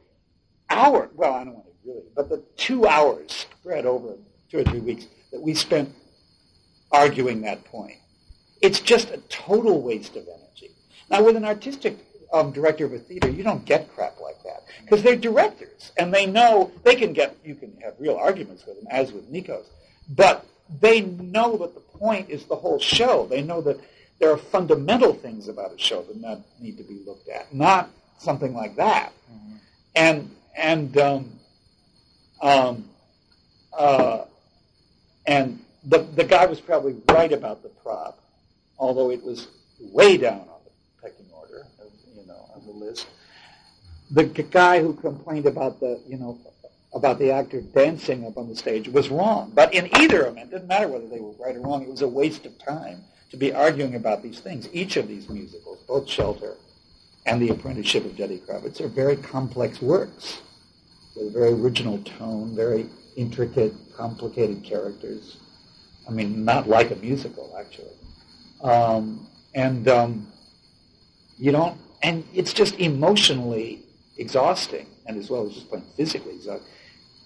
hour. 0.70 1.10
Well, 1.16 1.34
I 1.34 1.46
don't 1.46 1.54
want 1.54 1.68
to 1.68 1.90
really, 1.90 2.04
but 2.14 2.28
the 2.28 2.44
two 2.58 2.86
hours 2.86 3.46
spread 3.62 3.86
over 3.86 4.18
two 4.52 4.58
or 4.60 4.64
three 4.66 4.82
weeks 4.82 5.06
that 5.32 5.42
we 5.42 5.54
spent 5.54 5.94
arguing 6.92 7.42
that 7.42 7.64
point. 7.66 7.98
It's 8.62 8.80
just 8.80 9.12
a 9.12 9.18
total 9.30 9.82
waste 9.82 10.16
of 10.16 10.28
energy. 10.28 10.72
Now, 11.10 11.24
with 11.24 11.36
an 11.36 11.46
artistic 11.46 11.98
um, 12.34 12.52
director 12.52 12.86
of 12.86 12.94
a 12.94 13.00
theater, 13.00 13.30
you 13.30 13.44
don't 13.44 13.66
get 13.66 13.94
crap 13.94 14.20
like 14.20 14.42
that 14.44 14.64
because 14.84 15.04
they're 15.04 15.16
directors 15.16 15.92
and 15.98 16.14
they 16.14 16.26
know 16.26 16.72
they 16.84 16.96
can 16.96 17.14
get. 17.14 17.36
You 17.44 17.56
can 17.56 17.76
have 17.84 17.94
real 18.00 18.16
arguments 18.16 18.66
with 18.66 18.78
them, 18.78 18.88
as 18.90 19.12
with 19.12 19.32
Nikos, 19.32 19.66
but 20.10 20.46
they 20.82 21.02
know 21.02 21.58
that 21.58 21.74
the 21.74 21.80
point 21.80 22.30
is 22.30 22.46
the 22.46 22.56
whole 22.56 22.80
show. 22.80 23.26
They 23.28 23.42
know 23.42 23.62
that 23.62 23.80
there 24.20 24.32
are 24.32 24.38
fundamental 24.38 25.14
things 25.14 25.48
about 25.48 25.74
a 25.74 25.78
show 25.78 26.02
that 26.02 26.44
need 26.60 26.78
to 26.78 26.84
be 26.84 27.02
looked 27.06 27.30
at, 27.30 27.54
not 27.54 27.90
something 28.18 28.54
like 28.54 28.76
that. 28.76 29.14
Mm-hmm. 29.32 29.56
And 29.96 30.32
and 30.58 30.98
um, 30.98 31.40
um, 32.42 32.90
uh, 33.78 34.26
and 35.26 35.60
the 35.88 36.00
the 36.16 36.24
guy 36.24 36.46
was 36.46 36.60
probably 36.60 36.96
right 37.10 37.32
about 37.32 37.64
the 37.64 37.70
prop, 37.70 38.20
although 38.78 39.10
it 39.12 39.24
was 39.24 39.48
way 39.80 40.18
down 40.18 40.42
on 40.42 40.60
the 40.66 40.72
pecking 41.02 41.28
order, 41.34 41.66
you 42.16 42.26
know, 42.28 42.50
on 42.56 42.66
the 42.66 42.74
list. 42.74 43.08
The 44.12 44.26
guy 44.26 44.82
who 44.82 44.94
complained 44.94 45.46
about 45.46 45.80
the 45.80 46.02
you 46.08 46.18
know 46.18 46.38
about 46.94 47.20
the 47.20 47.32
actor 47.32 47.62
dancing 47.62 48.26
up 48.26 48.38
on 48.38 48.48
the 48.48 48.56
stage 48.56 48.88
was 48.90 49.10
wrong. 49.10 49.52
But 49.54 49.74
in 49.74 49.90
either 49.98 50.28
event, 50.28 50.50
it 50.50 50.52
didn't 50.52 50.68
matter 50.68 50.88
whether 50.88 51.08
they 51.08 51.20
were 51.20 51.34
right 51.34 51.56
or 51.56 51.62
wrong. 51.62 51.84
It 51.84 51.90
was 51.90 52.02
a 52.02 52.08
waste 52.08 52.46
of 52.46 52.58
time 52.60 53.04
to 53.30 53.38
be 53.38 53.54
arguing 53.54 53.96
about 53.96 54.24
these 54.24 54.40
things. 54.40 54.70
Each 54.72 54.98
of 54.98 55.08
these 55.08 55.30
musicals, 55.30 55.80
both 55.88 56.10
Shelter 56.10 56.56
and 57.26 57.42
The 57.42 57.50
Apprenticeship 57.50 58.06
of 58.06 58.16
Duddy 58.16 58.40
Kravitz, 58.40 58.80
are 58.80 58.88
very 58.88 59.18
complex 59.18 59.82
works 59.82 60.42
with 61.16 61.28
a 61.28 61.32
very 61.32 61.52
original 61.52 61.98
tone, 62.00 62.56
very 62.56 62.90
intricate, 63.18 63.74
complicated 63.96 64.64
characters. 64.64 65.38
I 66.08 66.12
mean, 66.12 66.46
not 66.46 66.68
like 66.68 66.92
a 66.92 66.96
musical, 66.96 67.56
actually. 67.60 67.94
Um, 68.62 69.28
and 69.54 69.88
um, 69.88 70.28
you 71.38 71.52
don't, 71.52 71.78
and 72.02 72.24
it's 72.34 72.54
just 72.54 72.80
emotionally 72.80 73.84
exhausting, 74.18 74.88
and 75.06 75.18
as 75.18 75.30
well 75.30 75.48
as 75.48 75.54
just 75.54 75.70
plain 75.70 75.84
physically 75.96 76.36
exhausting, 76.36 76.68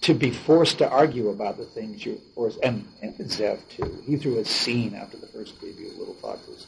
to 0.02 0.14
be 0.14 0.30
forced 0.30 0.78
to 0.78 0.88
argue 0.88 1.28
about 1.28 1.56
the 1.58 1.64
things 1.64 2.04
you're 2.04 2.16
forced. 2.34 2.58
And, 2.62 2.86
and 3.02 3.14
Zev 3.18 3.60
too. 3.68 4.02
He 4.04 4.16
threw 4.16 4.38
a 4.38 4.44
scene 4.44 4.94
after 4.94 5.16
the 5.16 5.28
first 5.28 5.60
preview 5.60 5.92
of 5.92 5.98
Little 5.98 6.14
Foxes 6.14 6.66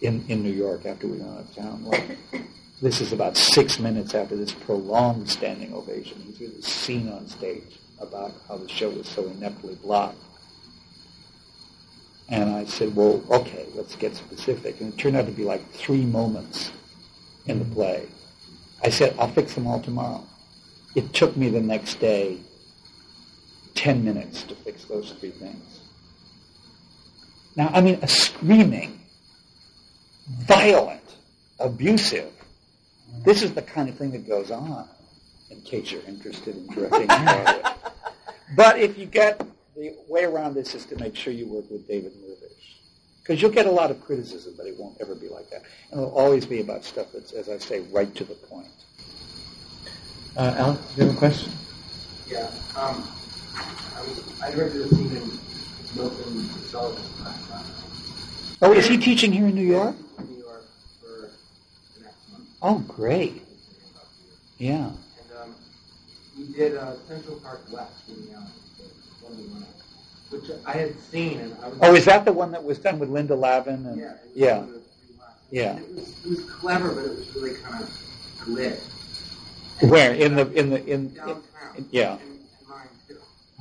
in 0.00 0.24
in 0.28 0.42
New 0.42 0.52
York 0.52 0.86
after 0.86 1.06
we 1.06 1.18
went 1.18 1.30
out 1.30 1.40
of 1.40 1.54
town. 1.54 1.84
Like, 1.84 2.18
this 2.82 3.00
is 3.00 3.12
about 3.12 3.36
six 3.36 3.78
minutes 3.78 4.14
after 4.14 4.36
this 4.36 4.52
prolonged 4.52 5.28
standing 5.28 5.72
ovation. 5.74 6.20
He 6.22 6.32
threw 6.32 6.48
this 6.48 6.66
scene 6.66 7.08
on 7.08 7.26
stage 7.28 7.78
about 8.00 8.32
how 8.48 8.56
the 8.56 8.68
show 8.68 8.90
was 8.90 9.08
so 9.08 9.24
ineptly 9.26 9.76
blocked. 9.76 10.18
And 12.28 12.50
I 12.50 12.64
said, 12.64 12.94
well, 12.96 13.22
okay, 13.30 13.66
let's 13.74 13.96
get 13.96 14.14
specific. 14.16 14.80
And 14.80 14.92
it 14.92 14.98
turned 14.98 15.16
out 15.16 15.26
to 15.26 15.32
be 15.32 15.44
like 15.44 15.68
three 15.72 16.04
moments 16.04 16.72
in 17.46 17.58
the 17.58 17.64
play. 17.64 18.06
I 18.82 18.90
said, 18.90 19.14
I'll 19.18 19.28
fix 19.28 19.54
them 19.54 19.66
all 19.66 19.80
tomorrow. 19.80 20.24
It 20.94 21.12
took 21.12 21.36
me 21.36 21.50
the 21.50 21.60
next 21.60 22.00
day 22.00 22.38
10 23.74 24.04
minutes 24.04 24.42
to 24.44 24.54
fix 24.54 24.84
those 24.84 25.12
three 25.12 25.32
things. 25.32 25.80
Now, 27.56 27.70
I 27.72 27.80
mean, 27.80 27.98
a 28.02 28.08
screaming, 28.08 29.00
violent, 30.46 31.16
abusive 31.58 32.32
this 33.22 33.42
is 33.42 33.54
the 33.54 33.62
kind 33.62 33.88
of 33.88 33.96
thing 33.96 34.10
that 34.12 34.26
goes 34.26 34.50
on, 34.50 34.88
in 35.50 35.60
case 35.60 35.92
you're 35.92 36.02
interested 36.02 36.56
in 36.56 36.66
directing 36.66 37.08
But 38.56 38.78
if 38.78 38.98
you 38.98 39.06
get 39.06 39.40
the 39.76 39.94
way 40.08 40.24
around 40.24 40.54
this 40.54 40.74
is 40.74 40.84
to 40.86 40.96
make 40.96 41.16
sure 41.16 41.32
you 41.32 41.46
work 41.46 41.70
with 41.70 41.86
David 41.88 42.12
Mirvish. 42.12 42.50
Because 43.20 43.40
you'll 43.40 43.50
get 43.50 43.66
a 43.66 43.70
lot 43.70 43.90
of 43.90 44.00
criticism, 44.02 44.54
but 44.56 44.66
it 44.66 44.78
won't 44.78 45.00
ever 45.00 45.14
be 45.14 45.28
like 45.28 45.48
that. 45.50 45.62
And 45.90 46.00
it'll 46.00 46.14
always 46.14 46.44
be 46.44 46.60
about 46.60 46.84
stuff 46.84 47.06
that's, 47.12 47.32
as 47.32 47.48
I 47.48 47.58
say, 47.58 47.80
right 47.90 48.14
to 48.14 48.24
the 48.24 48.34
point. 48.34 48.66
Uh, 50.36 50.54
Alex, 50.56 50.80
do 50.94 51.02
you 51.02 51.06
have 51.08 51.16
a 51.16 51.18
question? 51.18 51.52
Yeah. 52.28 52.50
Um, 52.76 53.08
I, 53.56 54.00
was, 54.02 54.42
I 54.42 54.50
directed 54.50 54.82
a 54.82 54.88
scene 54.88 55.16
in 55.16 55.30
Milton 55.96 56.44
Sullivan's 56.68 57.08
class. 57.20 57.64
Oh, 58.62 58.72
is 58.72 58.86
he 58.86 58.96
teaching 58.96 59.32
here 59.32 59.46
in 59.46 59.54
New 59.54 59.66
York? 59.66 59.94
New 60.26 60.38
York 60.38 60.64
for 61.00 61.30
next 62.02 62.32
month. 62.32 62.48
Oh, 62.62 62.78
great. 62.88 63.42
Yeah. 64.58 64.86
And 64.86 65.38
um, 65.42 65.54
we 66.38 66.52
did 66.52 66.76
uh, 66.76 66.96
Central 67.06 67.36
Park 67.40 67.60
West 67.70 68.08
in 68.08 68.26
the, 68.26 68.38
uh, 68.38 68.46
which 70.34 70.50
I 70.66 70.72
had 70.72 71.00
seen, 71.00 71.40
and 71.40 71.56
I 71.62 71.68
was. 71.68 71.78
Oh, 71.80 71.94
is 71.94 72.04
that 72.06 72.24
the 72.24 72.32
one 72.32 72.52
that 72.52 72.62
was 72.62 72.78
done 72.78 72.98
with 72.98 73.08
Linda 73.08 73.34
Lavin? 73.34 73.86
And, 73.86 73.98
yeah. 73.98 74.14
Yeah. 74.34 74.66
Yeah. 75.50 75.76
It 75.78 75.94
was, 75.94 76.08
it 76.24 76.28
was 76.28 76.44
clever, 76.44 76.92
but 76.92 77.04
it 77.04 77.16
was 77.16 77.34
really 77.36 77.54
kind 77.54 77.84
of 77.84 78.44
glib. 78.44 78.78
Where 79.80 80.14
in 80.14 80.34
the 80.34 80.50
in 80.52 80.70
the 80.70 80.84
in, 80.84 81.14
downtown? 81.14 81.42
In, 81.76 81.88
yeah. 81.90 82.18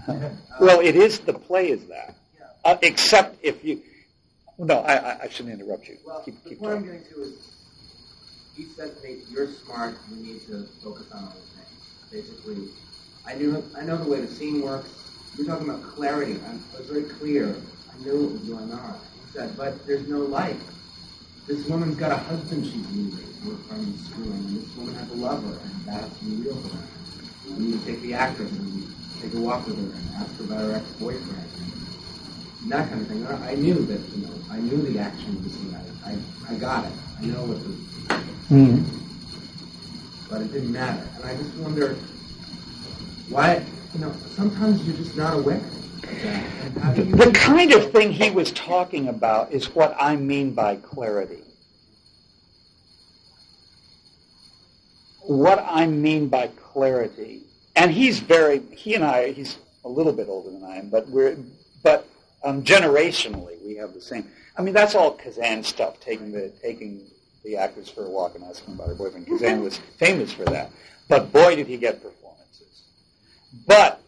Well, 0.59 0.81
it 0.81 0.95
is 0.95 1.19
the 1.19 1.33
play 1.33 1.71
is 1.71 1.85
that, 1.85 2.15
yeah. 2.37 2.45
uh, 2.65 2.77
except 2.81 3.37
if 3.41 3.63
you. 3.63 3.81
No, 4.59 4.79
I, 4.81 5.23
I 5.23 5.29
shouldn't 5.29 5.59
interrupt 5.59 5.87
you. 5.87 5.97
Well, 6.05 6.21
keep, 6.23 6.43
the 6.43 6.49
keep 6.49 6.59
point 6.59 6.85
talking. 6.85 6.89
I'm 6.89 6.97
getting 6.99 7.13
to 7.15 7.21
is 7.23 7.51
he 8.55 8.65
said 8.65 8.95
to 8.95 9.03
me, 9.03 9.21
"You're 9.31 9.47
smart. 9.47 9.95
You 10.09 10.17
need 10.17 10.41
to 10.47 10.67
focus 10.83 11.07
on 11.11 11.23
other 11.23 11.33
things." 11.55 12.11
Basically, 12.11 12.67
I 13.25 13.33
knew 13.35 13.63
I 13.75 13.83
know 13.83 13.97
the 13.97 14.09
way 14.09 14.21
the 14.21 14.27
scene 14.27 14.61
works. 14.61 15.02
You're 15.37 15.47
talking 15.47 15.69
about 15.69 15.83
clarity. 15.83 16.39
I, 16.47 16.77
was 16.77 16.87
very 16.87 17.03
clear. 17.03 17.55
I 17.91 18.03
knew 18.03 18.23
what 18.23 18.31
was 18.33 18.41
going 18.41 18.71
on. 18.71 18.93
He 19.25 19.31
said, 19.33 19.57
"But 19.57 19.85
there's 19.87 20.07
no 20.07 20.19
life. 20.19 20.61
This 21.47 21.65
woman's 21.67 21.95
got 21.95 22.11
a 22.11 22.17
husband 22.17 22.65
she's 22.65 22.87
leaving 22.91 23.57
from 23.67 23.97
screwing, 23.97 24.31
and 24.31 24.61
this 24.61 24.75
woman 24.77 24.95
has 24.95 25.09
a 25.11 25.15
lover, 25.15 25.59
and 25.63 25.85
that's 25.85 26.17
the 26.19 26.29
real 26.35 26.55
her. 26.55 26.79
You 27.49 27.55
need 27.57 27.79
to 27.79 27.85
take 27.85 28.01
the 28.01 28.13
actress 28.13 28.51
and 28.51 28.93
take 29.21 29.33
a 29.33 29.39
walk 29.39 29.65
with 29.67 29.77
her 29.77 29.97
and 29.97 30.15
ask 30.15 30.35
her 30.37 30.43
about 30.45 30.61
her 30.61 30.73
ex-boyfriend." 30.73 31.49
And 32.61 32.71
that 32.71 32.89
kind 32.89 33.01
of 33.01 33.07
thing. 33.07 33.27
I 33.27 33.55
knew 33.55 33.85
that, 33.85 33.99
you 34.15 34.25
know, 34.25 34.33
I 34.49 34.57
knew 34.59 34.81
the 34.81 34.99
action 34.99 35.35
the. 35.43 35.77
I, 36.05 36.11
I, 36.11 36.53
I 36.53 36.55
got 36.55 36.85
it. 36.85 36.93
I 37.19 37.25
know 37.25 37.43
what 37.43 37.61
the 37.63 37.93
Mm. 38.53 38.85
But 40.29 40.41
it 40.41 40.51
didn't 40.51 40.71
matter. 40.71 41.07
And 41.15 41.25
I 41.25 41.35
just 41.35 41.55
wonder 41.55 41.95
why, 43.29 43.65
you 43.93 43.99
know, 43.99 44.13
sometimes 44.27 44.85
you're 44.85 44.97
just 44.97 45.15
not 45.15 45.33
aware. 45.35 45.61
The 46.01 47.31
kind 47.33 47.73
of 47.73 47.91
thing 47.91 48.11
he 48.11 48.31
was 48.31 48.51
talking 48.51 49.07
about 49.07 49.51
is 49.51 49.73
what 49.73 49.95
I 49.99 50.15
mean 50.15 50.53
by 50.53 50.77
clarity. 50.77 51.43
What 55.21 55.63
I 55.65 55.87
mean 55.87 56.27
by 56.27 56.47
clarity, 56.47 57.43
and 57.75 57.91
he's 57.91 58.19
very, 58.19 58.59
he 58.59 58.95
and 58.95 59.05
I, 59.05 59.31
he's 59.31 59.57
a 59.85 59.89
little 59.89 60.11
bit 60.11 60.27
older 60.27 60.49
than 60.49 60.63
I 60.63 60.77
am, 60.77 60.89
but 60.89 61.07
we're, 61.07 61.37
but 61.81 62.07
um, 62.43 62.63
generationally 62.63 63.63
we 63.65 63.75
have 63.75 63.93
the 63.93 64.01
same. 64.01 64.29
I 64.57 64.61
mean, 64.61 64.73
that's 64.73 64.95
all 64.95 65.11
Kazan 65.11 65.63
stuff, 65.63 65.99
taking 66.01 66.31
the 66.31 66.51
taking 66.61 67.05
the 67.45 67.55
actors 67.55 67.89
for 67.89 68.05
a 68.05 68.09
walk 68.09 68.35
and 68.35 68.43
asking 68.43 68.73
about 68.73 68.87
her 68.87 68.95
boyfriend. 68.95 69.27
Kazan 69.27 69.63
was 69.63 69.77
famous 69.97 70.33
for 70.33 70.43
that, 70.45 70.71
but 71.07 71.31
boy, 71.31 71.55
did 71.55 71.67
he 71.67 71.77
get. 71.77 72.03
But 73.67 74.01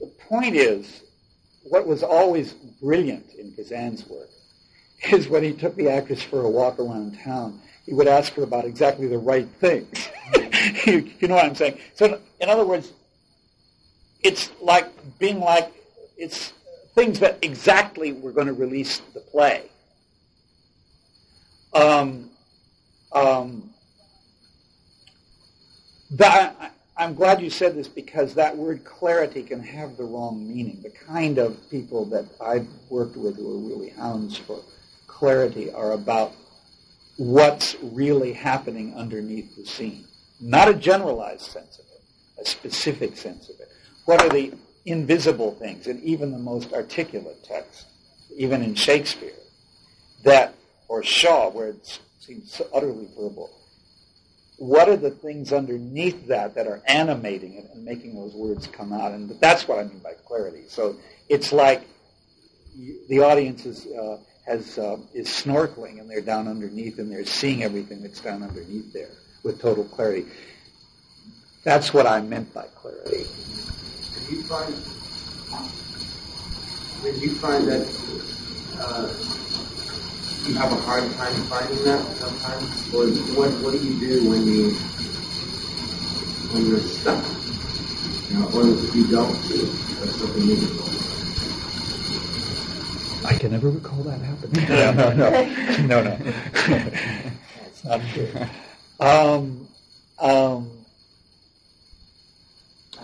the 0.00 0.06
point 0.28 0.54
is, 0.54 1.02
what 1.64 1.86
was 1.86 2.02
always 2.02 2.52
brilliant 2.52 3.32
in 3.38 3.52
Kazan's 3.52 4.06
work 4.06 4.28
is 5.12 5.28
when 5.28 5.42
he 5.42 5.52
took 5.52 5.76
the 5.76 5.88
actress 5.88 6.22
for 6.22 6.42
a 6.42 6.48
walk 6.48 6.78
around 6.78 7.18
town, 7.18 7.60
he 7.86 7.94
would 7.94 8.08
ask 8.08 8.34
her 8.34 8.42
about 8.42 8.64
exactly 8.64 9.06
the 9.06 9.18
right 9.18 9.48
things. 9.60 10.08
you, 10.86 11.10
you 11.20 11.28
know 11.28 11.36
what 11.36 11.44
I'm 11.44 11.54
saying? 11.54 11.78
So, 11.94 12.20
in 12.40 12.48
other 12.48 12.66
words, 12.66 12.92
it's 14.22 14.50
like 14.60 14.86
being 15.18 15.40
like 15.40 15.72
it's 16.16 16.52
things 16.94 17.20
that 17.20 17.38
exactly 17.42 18.12
were 18.12 18.32
going 18.32 18.48
to 18.48 18.52
release 18.52 18.98
the 19.14 19.20
play. 19.20 19.70
Um, 21.72 22.30
um, 23.12 23.70
that, 26.12 26.74
I, 26.98 27.04
am 27.04 27.14
glad 27.14 27.40
you 27.40 27.50
said 27.50 27.76
this 27.76 27.88
because 27.88 28.34
that 28.34 28.56
word 28.56 28.84
clarity 28.84 29.42
can 29.42 29.60
have 29.60 29.96
the 29.96 30.04
wrong 30.04 30.46
meaning. 30.46 30.80
The 30.82 30.90
kind 30.90 31.38
of 31.38 31.56
people 31.70 32.04
that 32.06 32.26
I've 32.40 32.66
worked 32.90 33.16
with 33.16 33.36
who 33.36 33.50
are 33.50 33.68
really 33.68 33.90
hounds 33.90 34.36
for 34.36 34.60
clarity 35.06 35.72
are 35.72 35.92
about 35.92 36.32
what's 37.16 37.76
really 37.82 38.32
happening 38.32 38.94
underneath 38.94 39.56
the 39.56 39.64
scene. 39.64 40.04
Not 40.40 40.68
a 40.68 40.74
generalized 40.74 41.42
sense 41.42 41.78
of 41.78 41.84
it, 41.86 42.42
a 42.42 42.44
specific 42.44 43.16
sense 43.16 43.48
of 43.48 43.60
it. 43.60 43.68
What 44.04 44.22
are 44.22 44.28
the 44.28 44.52
invisible 44.86 45.52
things 45.52 45.86
and 45.86 46.02
even 46.02 46.32
the 46.32 46.38
most 46.38 46.72
articulate 46.72 47.44
text, 47.44 47.86
even 48.36 48.62
in 48.62 48.74
Shakespeare, 48.74 49.32
that, 50.24 50.54
or 50.88 51.02
Shaw, 51.02 51.50
where 51.50 51.68
it 51.68 52.00
seems 52.20 52.52
so 52.52 52.66
utterly 52.72 53.08
verbal, 53.16 53.50
what 54.58 54.88
are 54.88 54.96
the 54.96 55.10
things 55.10 55.52
underneath 55.52 56.26
that 56.26 56.54
that 56.54 56.66
are 56.66 56.82
animating 56.86 57.54
it 57.54 57.70
and 57.72 57.84
making 57.84 58.14
those 58.14 58.34
words 58.34 58.66
come 58.66 58.92
out? 58.92 59.12
And 59.12 59.30
that's 59.40 59.66
what 59.66 59.78
I 59.78 59.84
mean 59.84 60.00
by 60.00 60.14
clarity. 60.26 60.64
So 60.68 60.96
it's 61.28 61.52
like 61.52 61.82
the 63.08 63.20
audience 63.20 63.66
is, 63.66 63.86
uh, 63.86 64.18
has, 64.46 64.78
uh, 64.78 64.98
is 65.14 65.28
snorkeling 65.28 66.00
and 66.00 66.10
they're 66.10 66.20
down 66.20 66.48
underneath 66.48 66.98
and 66.98 67.10
they're 67.10 67.24
seeing 67.24 67.62
everything 67.62 68.02
that's 68.02 68.20
down 68.20 68.42
underneath 68.42 68.92
there 68.92 69.10
with 69.42 69.60
total 69.60 69.84
clarity. 69.84 70.26
That's 71.64 71.94
what 71.94 72.06
I 72.06 72.20
meant 72.20 72.52
by 72.52 72.66
clarity 72.74 73.26
you 74.30 74.42
find 74.42 74.74
did 77.02 77.22
you 77.22 77.34
find 77.36 77.66
that 77.66 77.86
uh, 78.78 79.47
you 80.48 80.54
have 80.54 80.72
a 80.72 80.80
hard 80.80 81.14
time 81.14 81.46
finding 81.46 81.84
that 81.84 82.16
sometimes, 82.18 82.88
or 82.90 83.06
what 83.36 83.52
what 83.60 83.72
do 83.72 83.84
you 83.84 84.00
do 84.00 84.24
when 84.28 84.46
you 84.46 84.80
when 86.50 86.66
you're 86.66 86.80
stuck, 86.80 87.22
you 88.30 88.38
know, 88.38 88.46
or 88.54 88.88
if 88.88 88.94
you 88.94 89.04
don't 89.08 89.44
see 89.44 89.60
or 90.00 90.10
something 90.10 90.46
meaningful? 90.46 90.90
I 93.24 93.34
can 93.34 93.52
never 93.52 93.68
recall 93.68 94.02
that 94.04 94.20
happening. 94.22 94.68
no, 94.68 94.92
no, 94.92 95.12
no, 95.86 95.86
no, 95.86 96.02
no. 96.02 96.18
That's 97.62 97.84
not 97.84 98.00
true. 98.14 98.28
Um, 99.00 99.68
um, 100.18 100.70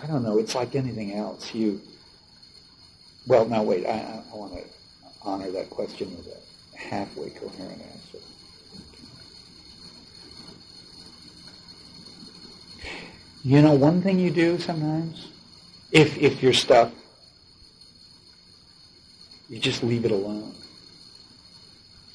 I 0.02 0.06
don't 0.06 0.22
know. 0.22 0.38
It's 0.38 0.54
like 0.54 0.74
anything 0.74 1.12
else. 1.12 1.54
You, 1.54 1.82
well, 3.26 3.44
now 3.44 3.62
wait. 3.62 3.86
I, 3.86 4.22
I 4.32 4.34
want 4.34 4.54
to 4.54 4.64
honor 5.22 5.50
that 5.50 5.68
question 5.68 6.16
with 6.16 6.26
a 6.28 6.53
halfway 6.88 7.30
coherent 7.30 7.82
answer. 7.82 8.18
You 13.42 13.60
know, 13.60 13.74
one 13.74 14.00
thing 14.00 14.18
you 14.18 14.30
do 14.30 14.58
sometimes, 14.58 15.28
if 15.92 16.16
if 16.18 16.42
you're 16.42 16.54
stuck, 16.54 16.90
you 19.50 19.58
just 19.58 19.82
leave 19.82 20.04
it 20.04 20.12
alone. 20.12 20.54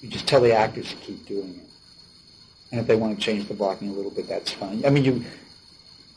You 0.02 0.10
just 0.10 0.28
tell 0.28 0.42
the 0.42 0.54
actors 0.54 0.90
to 0.90 0.96
keep 0.96 1.26
doing 1.28 1.56
it. 1.56 1.70
And 2.72 2.82
if 2.82 2.88
they 2.88 2.96
want 2.96 3.18
to 3.18 3.24
change 3.24 3.48
the 3.48 3.54
blocking 3.54 3.90
a 3.90 3.94
little 3.94 4.12
bit, 4.12 4.28
that's 4.28 4.52
fine. 4.52 4.86
I 4.86 4.90
mean, 4.90 5.06
you 5.06 5.24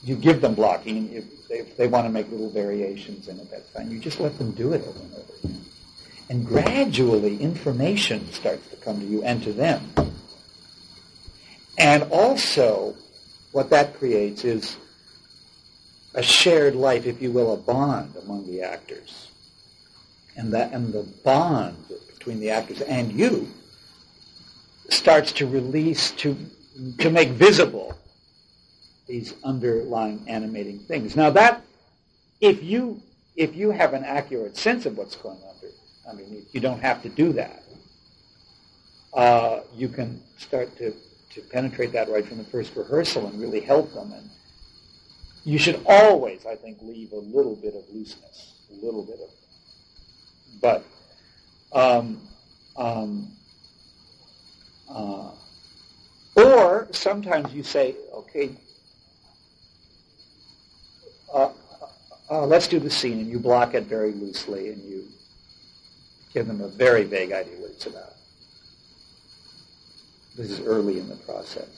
you 0.03 0.17
give 0.17 0.41
them 0.41 0.55
blocking. 0.55 1.13
If 1.13 1.49
they, 1.49 1.59
if 1.59 1.77
they 1.77 1.89
want 1.89 2.07
to 2.07 2.11
make 2.11 2.31
little 2.31 2.51
variations 2.51 3.29
in 3.29 3.39
it, 3.39 3.51
that's 3.51 3.69
fine. 3.71 3.91
You 3.91 3.99
just 3.99 4.21
let 4.21 4.39
them 4.39 4.53
do 4.53 4.73
it 4.73 4.87
over 4.87 4.99
and 4.99 5.13
over 5.15 5.33
again. 5.45 5.65
And 6.33 6.47
gradually, 6.47 7.37
information 7.43 8.33
starts 8.33 8.67
to 8.71 8.77
come 8.77 8.99
to 9.01 9.05
you 9.05 9.23
and 9.23 9.43
to 9.43 9.53
them. 9.53 9.87
And 11.77 12.05
also, 12.05 12.97
what 13.51 13.69
that 13.69 13.99
creates 13.99 14.43
is 14.43 14.79
a 16.15 16.23
shared 16.23 16.75
life, 16.75 17.05
if 17.05 17.21
you 17.21 17.31
will, 17.33 17.53
a 17.53 17.59
bond 17.59 18.17
among 18.17 18.47
the 18.47 18.63
actors. 18.63 19.29
And 20.35 20.55
that 20.55 20.73
and 20.73 20.91
the 20.91 21.03
bond 21.23 21.77
between 22.15 22.41
the 22.41 22.49
actors 22.49 22.81
and 22.81 23.13
you 23.13 23.47
starts 24.89 25.33
to 25.33 25.47
release 25.47 26.13
to 26.13 26.35
to 26.97 27.11
make 27.11 27.29
visible 27.29 27.95
these 29.07 29.35
underlying 29.45 30.25
animating 30.29 30.79
things. 30.79 31.15
Now 31.15 31.29
that, 31.29 31.63
if 32.41 32.63
you 32.63 33.03
if 33.37 33.55
you 33.55 33.71
have 33.71 33.93
an 33.93 34.05
accurate 34.05 34.57
sense 34.57 34.87
of 34.87 34.97
what's 34.97 35.17
going 35.17 35.37
under 36.09 36.23
underneath, 36.23 36.55
you 36.55 36.61
don't 36.61 36.81
have 36.81 37.03
to 37.03 37.09
do 37.09 37.33
that. 37.33 37.63
Uh, 39.13 39.61
you 39.75 39.89
can 39.89 40.23
start 40.39 40.77
to 40.79 40.95
to 41.35 41.41
penetrate 41.41 41.93
that 41.93 42.11
right 42.11 42.27
from 42.27 42.39
the 42.39 42.45
first 42.45 42.77
rehearsal 42.77 43.27
and 43.27 43.41
really 43.41 43.61
help 43.61 43.93
them. 43.95 44.13
And 44.13 44.29
you 45.45 45.59
should 45.59 45.81
always, 45.87 46.45
I 46.45 46.57
think, 46.57 46.79
leave 46.83 47.13
a 47.13 47.17
little 47.17 47.57
bit 47.57 47.75
of 47.75 47.85
looseness, 47.91 48.55
a 48.71 48.85
little 48.85 49.05
bit 49.05 49.19
of. 49.19 49.31
But 50.61 50.85
um, 51.73 52.21
um, 52.77 53.33
uh, 54.91 55.31
or 56.37 56.89
sometimes 56.93 57.53
you 57.55 57.63
say, 57.63 57.97
okay, 58.13 58.51
uh, 61.33 61.51
uh, 62.31 62.47
let's 62.47 62.69
do 62.69 62.79
the 62.79 62.91
scene, 62.91 63.19
and 63.21 63.27
you 63.27 63.39
block 63.39 63.75
it 63.75 63.85
very 63.85 64.13
loosely, 64.13 64.69
and 64.69 64.83
you 64.83 65.05
give 66.35 66.47
them 66.47 66.61
a 66.61 66.69
very 66.69 67.05
vague 67.05 67.33
idea 67.33 67.55
what 67.59 67.71
it's 67.71 67.87
about. 67.87 68.13
This 70.37 70.51
is 70.51 70.61
early 70.61 70.99
in 70.99 71.09
the 71.09 71.17
process. 71.17 71.69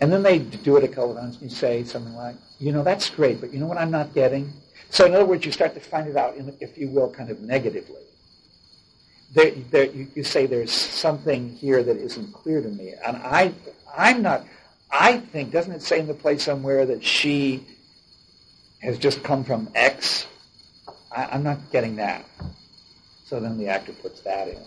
And 0.00 0.12
then 0.12 0.22
they 0.22 0.38
do 0.38 0.76
it 0.76 0.84
a 0.84 0.88
couple 0.88 1.12
of 1.12 1.18
times, 1.18 1.34
and 1.34 1.50
you 1.50 1.56
say 1.56 1.84
something 1.84 2.14
like, 2.14 2.36
you 2.58 2.72
know, 2.72 2.82
that's 2.82 3.10
great, 3.10 3.40
but 3.40 3.52
you 3.52 3.60
know 3.60 3.66
what 3.66 3.78
I'm 3.78 3.90
not 3.90 4.14
getting? 4.14 4.52
So 4.90 5.06
in 5.06 5.14
other 5.14 5.24
words, 5.24 5.44
you 5.44 5.52
start 5.52 5.74
to 5.74 5.80
find 5.80 6.08
it 6.08 6.16
out, 6.16 6.36
in, 6.36 6.56
if 6.60 6.76
you 6.78 6.88
will, 6.88 7.10
kind 7.10 7.30
of 7.30 7.40
negatively. 7.40 8.02
There, 9.34 9.50
there, 9.70 9.86
you, 9.86 10.08
you 10.14 10.24
say 10.24 10.46
there's 10.46 10.72
something 10.72 11.50
here 11.50 11.82
that 11.82 11.96
isn't 11.96 12.32
clear 12.32 12.62
to 12.62 12.68
me. 12.68 12.94
And 13.04 13.16
I, 13.16 13.52
I'm 13.96 14.22
not, 14.22 14.44
I 14.90 15.18
think, 15.18 15.50
doesn't 15.50 15.72
it 15.72 15.82
say 15.82 16.00
in 16.00 16.06
the 16.06 16.14
play 16.14 16.38
somewhere 16.38 16.86
that 16.86 17.04
she 17.04 17.66
has 18.82 18.98
just 18.98 19.22
come 19.22 19.44
from 19.44 19.68
X. 19.74 20.26
I, 21.10 21.26
I'm 21.26 21.42
not 21.42 21.70
getting 21.72 21.96
that. 21.96 22.24
So 23.34 23.40
then 23.40 23.58
the 23.58 23.66
actor 23.66 23.92
puts 23.92 24.20
that 24.20 24.46
in. 24.46 24.60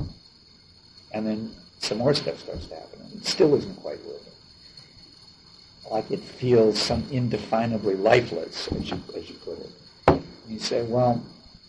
And 1.13 1.26
then 1.26 1.55
some 1.80 1.99
more 1.99 2.13
stuff 2.13 2.38
starts 2.38 2.68
to 2.68 2.76
happen. 2.76 2.99
And 3.01 3.22
it 3.22 3.26
still 3.26 3.55
isn't 3.55 3.78
quite 3.78 4.03
working. 4.03 4.34
Like 5.89 6.11
it 6.11 6.20
feels 6.20 6.78
some 6.78 7.03
indefinably 7.03 7.95
lifeless, 7.95 8.68
as 8.74 8.91
you, 8.91 9.01
as 9.15 9.30
you 9.30 9.36
put 9.36 9.59
it. 9.59 9.70
And 10.07 10.22
you 10.49 10.59
say, 10.59 10.84
well, 10.84 11.24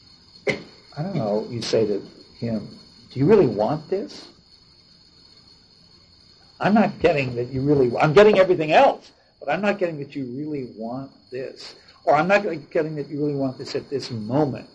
I 0.48 1.02
don't 1.04 1.14
know. 1.14 1.46
You 1.48 1.62
say 1.62 1.86
to 1.86 2.02
him, 2.40 2.68
do 3.12 3.20
you 3.20 3.26
really 3.26 3.46
want 3.46 3.88
this? 3.88 4.26
I'm 6.58 6.74
not 6.74 6.98
getting 6.98 7.36
that 7.36 7.46
you 7.52 7.60
really, 7.60 7.96
I'm 7.96 8.12
getting 8.12 8.40
everything 8.40 8.72
else, 8.72 9.12
but 9.38 9.48
I'm 9.48 9.60
not 9.60 9.78
getting 9.78 10.00
that 10.00 10.16
you 10.16 10.24
really 10.36 10.72
want 10.76 11.12
this. 11.30 11.76
Or 12.02 12.16
I'm 12.16 12.26
not 12.26 12.42
getting 12.42 12.96
that 12.96 13.08
you 13.08 13.20
really 13.20 13.36
want 13.36 13.56
this 13.56 13.76
at 13.76 13.88
this 13.88 14.10
moment, 14.10 14.68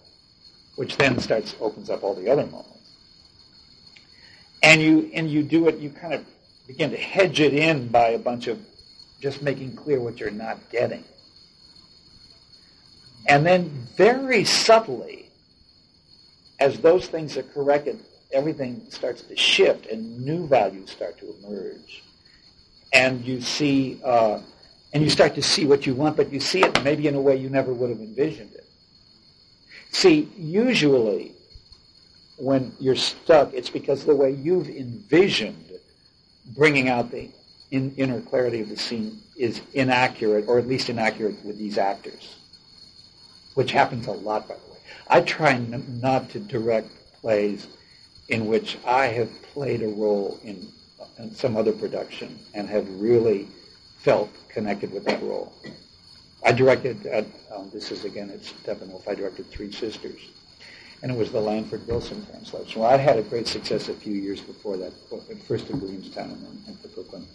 which 0.76 0.98
then 0.98 1.20
starts 1.20 1.56
opens 1.60 1.90
up 1.90 2.04
all 2.04 2.14
the 2.14 2.30
other 2.30 2.46
moments. 2.46 2.70
And 4.62 4.82
you 4.82 5.12
and 5.14 5.30
you 5.30 5.44
do 5.44 5.68
it, 5.68 5.78
you 5.78 5.90
kind 5.90 6.14
of 6.14 6.26
begin 6.68 6.92
to 6.92 6.98
hedge 6.98 7.40
it 7.40 7.54
in 7.54 7.90
by 7.90 8.10
a 8.10 8.20
bunch 8.20 8.48
of 8.48 8.60
just 9.22 9.42
making 9.42 9.76
clear 9.76 10.00
what 10.00 10.20
you're 10.20 10.32
not 10.32 10.58
getting. 10.72 11.04
And 13.28 13.46
then 13.46 13.70
very 13.96 14.44
subtly, 14.44 15.30
as 16.60 16.80
those 16.80 17.08
things 17.08 17.38
are 17.38 17.44
corrected, 17.44 18.00
everything 18.34 18.82
starts 18.90 19.22
to 19.22 19.36
shift 19.36 19.86
and 19.86 20.26
new 20.26 20.48
values 20.48 20.92
start 20.92 21.18
to 21.20 21.34
emerge. 21.44 22.04
And 22.92 23.24
you 23.26 23.42
see, 23.42 24.00
uh, 24.04 24.42
and 24.94 25.04
you 25.04 25.10
start 25.10 25.36
to 25.36 25.42
see 25.42 25.66
what 25.66 25.86
you 25.86 25.96
want, 25.96 26.18
but 26.18 26.32
you 26.32 26.40
see 26.40 26.62
it 26.62 26.84
maybe 26.84 27.08
in 27.08 27.16
a 27.16 27.22
way 27.22 27.36
you 27.36 27.50
never 27.50 27.74
would 27.74 27.90
have 27.90 28.00
envisioned 28.00 28.54
it. 28.54 28.63
See, 29.94 30.30
usually 30.36 31.32
when 32.38 32.74
you're 32.80 32.96
stuck, 32.96 33.54
it's 33.54 33.70
because 33.70 34.04
the 34.04 34.16
way 34.16 34.32
you've 34.32 34.68
envisioned 34.68 35.72
bringing 36.56 36.90
out 36.90 37.10
the 37.12 37.30
in, 37.72 37.94
inner 37.96 38.20
clarity 38.22 38.62
of 38.62 38.70
the 38.70 38.76
scene 38.76 39.22
is 39.36 39.62
inaccurate, 39.74 40.46
or 40.48 40.60
at 40.60 40.68
least 40.68 40.90
inaccurate 40.90 41.44
with 41.46 41.58
these 41.58 41.78
actors, 41.78 42.36
which 43.56 43.72
happens 43.72 44.08
a 44.08 44.12
lot, 44.12 44.48
by 44.48 44.56
the 44.56 44.74
way. 44.74 44.80
I 45.08 45.22
try 45.22 45.54
n- 45.54 46.00
not 46.02 46.30
to 46.32 46.40
direct 46.40 46.90
plays 47.22 47.68
in 48.30 48.48
which 48.48 48.78
I 48.86 49.06
have 49.08 49.30
played 49.54 49.82
a 49.82 49.88
role 49.88 50.40
in, 50.44 50.68
uh, 51.00 51.06
in 51.18 51.34
some 51.34 51.56
other 51.56 51.72
production 51.72 52.38
and 52.54 52.68
have 52.68 52.88
really 53.00 53.48
felt 54.00 54.30
connected 54.50 54.92
with 54.92 55.06
that 55.06 55.22
role. 55.24 55.54
I 56.46 56.52
directed, 56.52 57.06
at, 57.06 57.26
um, 57.56 57.70
this 57.74 57.92
is 57.92 58.06
again 58.06 58.30
at 58.30 58.42
Steppenwolf, 58.42 59.08
I 59.08 59.16
directed 59.16 59.50
Three 59.50 59.72
Sisters, 59.72 60.20
and 61.02 61.12
it 61.12 61.18
was 61.18 61.32
the 61.32 61.40
Lanford 61.40 61.86
Wilson 61.88 62.26
translation. 62.26 62.82
Well, 62.82 62.90
I 62.90 62.98
had 62.98 63.18
a 63.18 63.24
great 63.24 63.48
success 63.48 63.90
a 63.90 63.94
few 63.94 64.14
years 64.14 64.42
before 64.42 64.78
that, 64.78 64.92
first 65.48 65.70
at 65.70 65.76
Williamstown 65.76 66.32
and 66.32 66.44
then 66.44 66.76
at 66.76 66.82
the 66.82 66.90
Brooklyn 66.90 67.26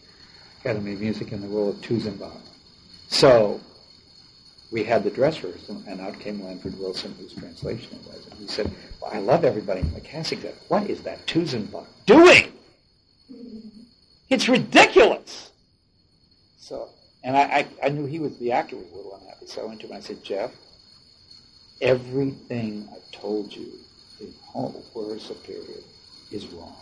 Academy 0.60 0.92
of 0.92 1.00
Music 1.00 1.32
in 1.32 1.40
the 1.40 1.48
role 1.48 1.70
of 1.70 1.76
Tusenbach. 1.76 2.40
So 3.08 3.60
we 4.70 4.84
had 4.84 5.02
the 5.02 5.10
dress 5.10 5.42
rehearsal, 5.42 5.82
and 5.86 6.00
out 6.00 6.18
came 6.20 6.42
Lanford 6.42 6.78
Wilson, 6.78 7.14
whose 7.18 7.32
translation 7.32 7.98
it 7.98 8.06
was. 8.06 8.26
And 8.26 8.38
he 8.38 8.46
said, 8.46 8.70
well, 9.00 9.10
I 9.12 9.18
love 9.18 9.44
everybody 9.44 9.80
in 9.80 9.94
the 9.94 10.00
casting. 10.00 10.40
Said, 10.40 10.54
what 10.68 10.88
is 10.90 11.00
that 11.02 11.26
Tusenbach 11.26 11.86
doing? 12.04 12.52
It's 14.28 14.48
ridiculous. 14.48 15.52
So, 16.58 16.90
and 17.24 17.36
I, 17.36 17.42
I, 17.42 17.66
I 17.84 17.88
knew 17.88 18.06
he 18.06 18.18
was 18.18 18.36
the 18.38 18.52
actor 18.52 18.76
was 18.76 18.90
a 18.92 18.96
little 18.96 19.14
unhappy. 19.14 19.46
So 19.46 19.62
I 19.62 19.64
went 19.66 19.80
to 19.80 19.86
him 19.86 19.92
and 19.92 20.02
I 20.02 20.06
said, 20.06 20.22
Jeff, 20.22 20.52
everything 21.80 22.88
I've 22.92 23.10
told 23.12 23.54
you 23.54 23.72
in 24.20 24.32
whole 24.44 24.84
rehearsal 24.94 25.36
period 25.36 25.84
is 26.30 26.46
wrong. 26.48 26.76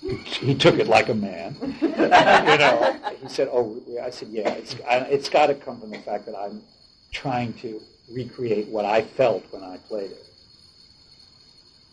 He 0.00 0.54
took 0.54 0.78
it 0.78 0.86
like 0.86 1.08
a 1.08 1.14
man. 1.14 1.56
you 1.80 1.88
know, 1.88 3.00
he 3.22 3.28
said, 3.28 3.48
"Oh, 3.50 3.80
I 4.02 4.10
said, 4.10 4.28
yeah, 4.28 4.50
it's 4.50 4.76
I, 4.86 4.98
it's 4.98 5.30
got 5.30 5.46
to 5.46 5.54
come 5.54 5.80
from 5.80 5.90
the 5.90 5.98
fact 5.98 6.26
that 6.26 6.36
I'm 6.36 6.62
trying 7.10 7.54
to 7.54 7.80
recreate 8.12 8.68
what 8.68 8.84
I 8.84 9.00
felt 9.00 9.44
when 9.50 9.62
I 9.62 9.78
played 9.88 10.10
it." 10.10 10.26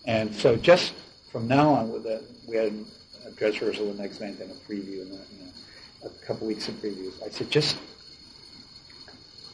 And 0.05 0.35
so, 0.35 0.57
just 0.57 0.93
from 1.31 1.47
now 1.47 1.69
on, 1.69 1.89
with 1.89 2.03
the, 2.03 2.21
we 2.49 2.57
had 2.57 2.73
a 3.31 3.35
dress 3.35 3.53
rehearsal 3.61 3.93
the 3.93 4.01
next 4.01 4.19
night, 4.19 4.37
then 4.39 4.49
a 4.49 4.71
preview, 4.71 5.01
and 5.01 5.11
then, 5.11 5.21
you 5.31 5.45
know, 5.45 5.51
a 6.05 6.25
couple 6.25 6.47
weeks 6.47 6.67
of 6.67 6.75
previews. 6.75 7.13
I 7.23 7.29
said, 7.29 7.49
just 7.49 7.77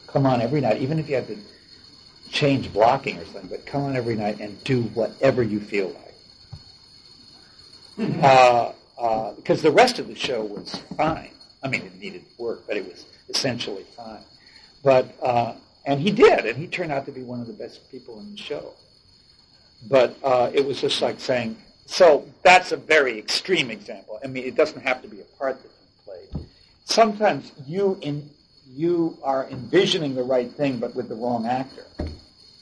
come 0.06 0.26
on 0.26 0.40
every 0.40 0.60
night, 0.60 0.80
even 0.80 0.98
if 0.98 1.08
you 1.08 1.16
have 1.16 1.26
to 1.28 1.38
change 2.30 2.72
blocking 2.72 3.18
or 3.18 3.24
something, 3.26 3.48
but 3.48 3.66
come 3.66 3.82
on 3.82 3.96
every 3.96 4.14
night 4.14 4.40
and 4.40 4.62
do 4.64 4.82
whatever 4.94 5.42
you 5.42 5.60
feel 5.60 5.88
like. 5.88 6.04
Uh, 8.22 8.72
uh, 8.98 9.32
because 9.34 9.60
the 9.62 9.70
rest 9.70 9.98
of 9.98 10.06
the 10.06 10.14
show 10.14 10.44
was 10.44 10.80
fine. 10.96 11.30
I 11.62 11.68
mean, 11.68 11.82
it 11.82 11.98
needed 11.98 12.24
work, 12.38 12.64
but 12.66 12.76
it 12.76 12.86
was 12.86 13.06
essentially 13.28 13.84
fine. 13.96 14.22
But 14.84 15.16
uh, 15.22 15.54
and 15.84 16.00
he 16.00 16.10
did, 16.10 16.46
and 16.46 16.56
he 16.56 16.66
turned 16.66 16.92
out 16.92 17.06
to 17.06 17.12
be 17.12 17.22
one 17.22 17.40
of 17.40 17.46
the 17.46 17.52
best 17.52 17.90
people 17.90 18.20
in 18.20 18.30
the 18.32 18.36
show. 18.36 18.74
But 19.88 20.16
uh, 20.22 20.50
it 20.52 20.64
was 20.64 20.80
just 20.80 21.00
like 21.02 21.18
saying, 21.18 21.56
so 21.88 22.26
that's 22.42 22.70
a 22.72 22.76
very 22.76 23.18
extreme 23.18 23.70
example. 23.70 24.20
I 24.22 24.26
mean, 24.26 24.44
it 24.44 24.54
doesn't 24.54 24.82
have 24.82 25.00
to 25.00 25.08
be 25.08 25.20
a 25.22 25.38
part 25.38 25.56
that 25.62 25.70
you 25.70 26.04
played. 26.04 26.46
Sometimes 26.84 27.50
you 27.66 27.98
in 28.02 28.28
you 28.66 29.16
are 29.22 29.48
envisioning 29.48 30.14
the 30.14 30.22
right 30.22 30.52
thing, 30.52 30.78
but 30.78 30.94
with 30.94 31.08
the 31.08 31.14
wrong 31.14 31.46
actor. 31.46 31.86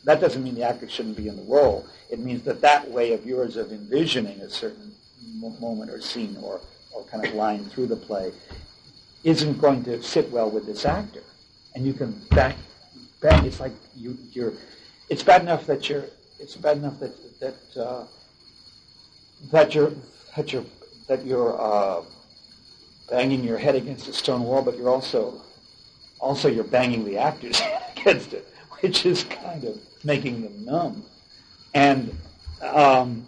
That 0.04 0.20
doesn't 0.20 0.44
mean 0.44 0.54
the 0.54 0.62
actor 0.62 0.88
shouldn't 0.88 1.16
be 1.16 1.26
in 1.26 1.36
the 1.36 1.42
role. 1.42 1.84
It 2.08 2.20
means 2.20 2.44
that 2.44 2.60
that 2.60 2.88
way 2.88 3.12
of 3.12 3.26
yours 3.26 3.56
of 3.56 3.72
envisioning 3.72 4.40
a 4.40 4.48
certain 4.48 4.92
moment 5.34 5.90
or 5.90 6.00
scene 6.00 6.36
or, 6.40 6.60
or 6.94 7.04
kind 7.06 7.26
of 7.26 7.34
line 7.34 7.64
through 7.64 7.88
the 7.88 7.96
play 7.96 8.32
isn't 9.24 9.60
going 9.60 9.82
to 9.84 10.00
sit 10.00 10.30
well 10.30 10.48
with 10.48 10.66
this 10.66 10.84
actor. 10.84 11.24
And 11.74 11.84
you 11.84 11.92
can 11.92 12.12
back, 12.30 12.54
bang, 13.20 13.44
it's 13.44 13.58
like 13.58 13.72
you, 13.96 14.16
you're, 14.30 14.52
it's 15.08 15.24
bad 15.24 15.42
enough 15.42 15.66
that 15.66 15.88
you're, 15.88 16.04
it's 16.38 16.54
bad 16.54 16.76
enough 16.76 17.00
that, 17.00 17.40
that, 17.40 17.82
uh, 17.82 18.06
that 19.52 19.74
you're, 19.74 19.92
that 20.36 20.52
you're, 20.52 20.64
that 21.08 21.24
you're, 21.24 21.60
uh, 21.60 22.02
banging 23.10 23.44
your 23.44 23.58
head 23.58 23.74
against 23.74 24.08
a 24.08 24.12
stone 24.12 24.42
wall, 24.42 24.62
but 24.62 24.76
you're 24.76 24.90
also, 24.90 25.40
also 26.18 26.48
you're 26.48 26.64
banging 26.64 27.04
the 27.04 27.16
actors 27.18 27.60
against 27.96 28.32
it, 28.32 28.46
which 28.80 29.06
is 29.06 29.24
kind 29.24 29.64
of 29.64 29.78
making 30.04 30.42
them 30.42 30.64
numb. 30.64 31.04
And, 31.74 32.16
um, 32.62 33.26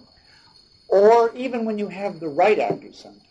or 0.88 1.34
even 1.36 1.64
when 1.64 1.78
you 1.78 1.88
have 1.88 2.18
the 2.18 2.28
right 2.28 2.58
actor 2.58 2.92
sometimes, 2.92 3.22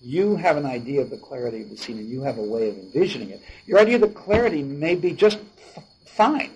you 0.00 0.36
have 0.36 0.56
an 0.56 0.66
idea 0.66 1.00
of 1.00 1.10
the 1.10 1.16
clarity 1.16 1.62
of 1.62 1.70
the 1.70 1.76
scene 1.76 1.98
and 1.98 2.08
you 2.08 2.22
have 2.22 2.38
a 2.38 2.42
way 2.42 2.68
of 2.68 2.78
envisioning 2.78 3.30
it. 3.30 3.42
Your 3.66 3.78
idea 3.80 3.96
of 3.96 4.02
the 4.02 4.08
clarity 4.08 4.62
may 4.62 4.94
be 4.94 5.12
just 5.12 5.38
f- 5.76 5.84
fine. 6.06 6.52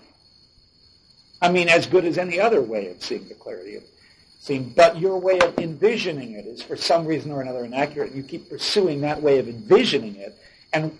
I 1.42 1.50
mean, 1.50 1.68
as 1.68 1.86
good 1.86 2.04
as 2.04 2.18
any 2.18 2.38
other 2.38 2.60
way 2.60 2.90
of 2.90 3.02
seeing 3.02 3.26
the 3.28 3.34
clarity 3.34 3.76
of 3.76 3.82
scene. 4.40 4.72
But 4.74 4.98
your 4.98 5.18
way 5.18 5.38
of 5.38 5.58
envisioning 5.58 6.32
it 6.32 6.46
is 6.46 6.62
for 6.62 6.74
some 6.74 7.06
reason 7.06 7.30
or 7.30 7.42
another 7.42 7.64
inaccurate. 7.64 8.12
You 8.12 8.22
keep 8.22 8.48
pursuing 8.48 9.02
that 9.02 9.22
way 9.22 9.38
of 9.38 9.48
envisioning 9.48 10.16
it 10.16 10.36
and 10.72 10.96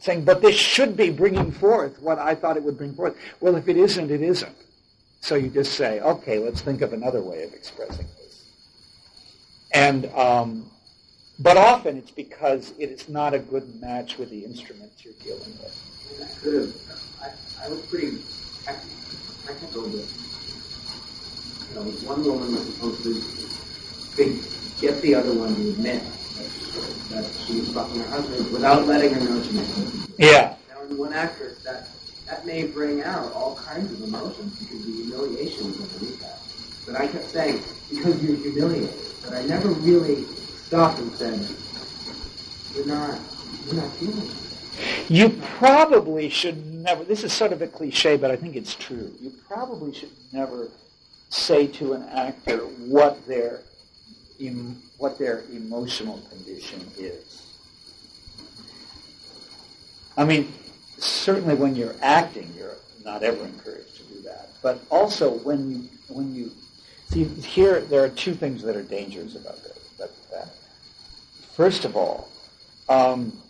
saying, 0.00 0.24
but 0.24 0.42
this 0.42 0.56
should 0.56 0.96
be 0.96 1.10
bringing 1.10 1.52
forth 1.52 2.02
what 2.02 2.18
I 2.18 2.34
thought 2.34 2.56
it 2.56 2.62
would 2.64 2.76
bring 2.76 2.94
forth. 2.94 3.16
Well, 3.40 3.56
if 3.56 3.68
it 3.68 3.76
isn't, 3.76 4.10
it 4.10 4.20
isn't. 4.20 4.56
So 5.20 5.36
you 5.36 5.48
just 5.48 5.74
say, 5.74 6.00
okay, 6.00 6.40
let's 6.40 6.60
think 6.60 6.82
of 6.82 6.92
another 6.92 7.22
way 7.22 7.44
of 7.44 7.54
expressing 7.54 8.06
this. 8.18 8.44
And 9.72 10.06
um, 10.06 10.68
but 11.38 11.56
often 11.56 11.96
it's 11.96 12.10
because 12.10 12.74
it 12.78 12.90
is 12.90 13.08
not 13.08 13.32
a 13.32 13.38
good 13.38 13.80
match 13.80 14.18
with 14.18 14.30
the 14.30 14.44
instruments 14.44 15.04
you're 15.04 15.14
dealing 15.22 15.56
with. 15.62 16.42
And 16.44 16.74
I. 17.20 17.26
I, 17.26 17.66
I 17.66 17.68
was 17.68 17.80
pretty 17.86 18.18
technical 19.46 19.82
with. 19.82 20.31
Know, 21.74 21.82
one 22.04 22.24
woman 22.24 22.52
was 22.52 22.74
supposed 22.74 23.02
to 23.04 23.14
think, 23.14 24.42
get 24.80 25.00
the 25.02 25.14
other 25.14 25.32
one 25.32 25.54
to 25.54 25.68
admit 25.70 26.02
that, 27.10 27.24
she 27.46 27.60
was 27.60 27.72
fucking 27.72 28.00
her 28.00 28.08
husband 28.08 28.52
without 28.52 28.86
letting 28.86 29.14
her 29.14 29.20
know 29.20 29.42
she 29.42 29.56
was. 29.56 30.08
Yeah. 30.18 30.56
Now, 30.68 30.82
in 30.82 30.96
one 30.98 31.12
actress, 31.12 31.62
that 31.64 31.88
that 32.26 32.46
may 32.46 32.66
bring 32.66 33.02
out 33.02 33.32
all 33.32 33.56
kinds 33.56 33.92
of 33.92 34.02
emotions 34.02 34.58
because 34.58 34.84
the 34.86 34.92
humiliation 34.92 35.66
was 35.66 35.80
underneath 35.80 36.20
that. 36.20 36.40
But 36.86 37.00
I 37.00 37.06
kept 37.06 37.28
saying, 37.30 37.62
because 37.90 38.22
you're 38.22 38.36
humiliated 38.36 38.94
but 39.22 39.34
I 39.34 39.42
never 39.44 39.68
really 39.68 40.24
stopped 40.66 40.98
and 40.98 41.12
said, 41.12 41.40
"You're 42.74 42.86
not, 42.86 43.18
you're 43.66 43.74
not 43.76 43.92
feeling 43.96 44.18
it." 44.18 45.10
You 45.10 45.28
probably 45.58 46.28
should 46.28 46.66
never. 46.66 47.04
This 47.04 47.22
is 47.22 47.32
sort 47.32 47.52
of 47.52 47.62
a 47.62 47.68
cliche, 47.68 48.16
but 48.16 48.30
I 48.30 48.36
think 48.36 48.56
it's 48.56 48.74
true. 48.74 49.12
You 49.20 49.32
probably 49.46 49.94
should 49.94 50.10
never 50.32 50.68
say 51.32 51.66
to 51.66 51.94
an 51.94 52.02
actor 52.10 52.58
what 52.58 53.26
their 53.26 53.60
em, 54.40 54.80
what 54.98 55.18
their 55.18 55.44
emotional 55.52 56.20
condition 56.30 56.80
is. 56.98 57.56
I 60.16 60.24
mean, 60.24 60.52
certainly 60.98 61.54
when 61.54 61.74
you're 61.74 61.96
acting, 62.02 62.52
you're 62.56 62.76
not 63.04 63.22
ever 63.22 63.44
encouraged 63.44 63.96
to 63.96 64.02
do 64.04 64.22
that. 64.22 64.50
But 64.62 64.80
also 64.90 65.38
when 65.38 65.70
you 65.70 65.88
when 66.08 66.34
you 66.34 66.50
See, 67.12 67.24
here 67.24 67.82
there 67.82 68.02
are 68.02 68.08
two 68.08 68.32
things 68.32 68.62
that 68.62 68.74
are 68.74 68.82
dangerous 68.82 69.36
about 69.36 69.62
this. 69.62 69.90
That, 69.98 70.10
that. 70.30 70.48
First 71.54 71.84
of 71.84 71.94
all, 71.94 72.30
um, 72.88 73.41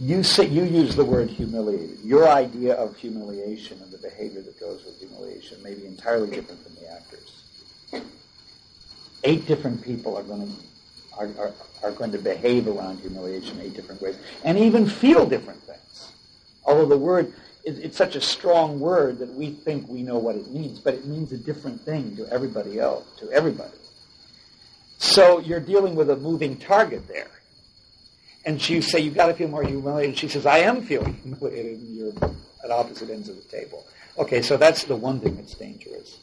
you 0.00 0.22
say 0.22 0.46
you 0.46 0.64
use 0.64 0.94
the 0.94 1.04
word 1.04 1.28
humiliated. 1.28 1.98
Your 2.04 2.28
idea 2.28 2.74
of 2.74 2.96
humiliation 2.96 3.80
and 3.82 3.90
the 3.90 3.98
behavior 3.98 4.42
that 4.42 4.58
goes 4.60 4.84
with 4.84 4.98
humiliation 4.98 5.62
may 5.62 5.74
be 5.74 5.86
entirely 5.86 6.30
different 6.30 6.62
from 6.62 6.74
the 6.76 6.90
actors. 6.92 7.42
Eight 9.24 9.46
different 9.46 9.82
people 9.82 10.16
are 10.16 10.22
going 10.22 10.46
to 10.46 10.52
are, 11.18 11.28
are, 11.38 11.52
are 11.82 11.90
going 11.90 12.12
to 12.12 12.18
behave 12.18 12.68
around 12.68 13.00
humiliation 13.00 13.60
eight 13.60 13.74
different 13.74 14.00
ways, 14.00 14.16
and 14.44 14.56
even 14.56 14.86
feel 14.86 15.26
different 15.26 15.60
things. 15.62 16.12
Although 16.64 16.86
the 16.86 16.98
word 16.98 17.32
is 17.64 17.78
it's 17.80 17.96
such 17.96 18.14
a 18.14 18.20
strong 18.20 18.78
word 18.78 19.18
that 19.18 19.32
we 19.34 19.50
think 19.50 19.88
we 19.88 20.02
know 20.02 20.18
what 20.18 20.36
it 20.36 20.48
means, 20.52 20.78
but 20.78 20.94
it 20.94 21.06
means 21.06 21.32
a 21.32 21.38
different 21.38 21.80
thing 21.80 22.16
to 22.16 22.26
everybody 22.28 22.78
else, 22.78 23.04
to 23.18 23.30
everybody. 23.32 23.76
So 24.98 25.40
you're 25.40 25.60
dealing 25.60 25.96
with 25.96 26.10
a 26.10 26.16
moving 26.16 26.56
target 26.56 27.08
there. 27.08 27.30
And 28.48 28.62
she 28.62 28.80
say, 28.80 28.98
you've 29.00 29.14
got 29.14 29.26
to 29.26 29.34
feel 29.34 29.48
more 29.48 29.62
humiliated." 29.62 30.16
She 30.16 30.26
says, 30.26 30.46
"I 30.46 30.60
am 30.60 30.82
feeling 30.82 31.12
humiliated, 31.22 31.80
and 31.80 31.94
you're 31.94 32.12
at 32.64 32.70
opposite 32.70 33.10
ends 33.10 33.28
of 33.28 33.36
the 33.36 33.42
table." 33.42 33.84
Okay, 34.16 34.40
so 34.40 34.56
that's 34.56 34.84
the 34.84 34.96
one 34.96 35.20
thing 35.20 35.36
that's 35.36 35.54
dangerous. 35.54 36.16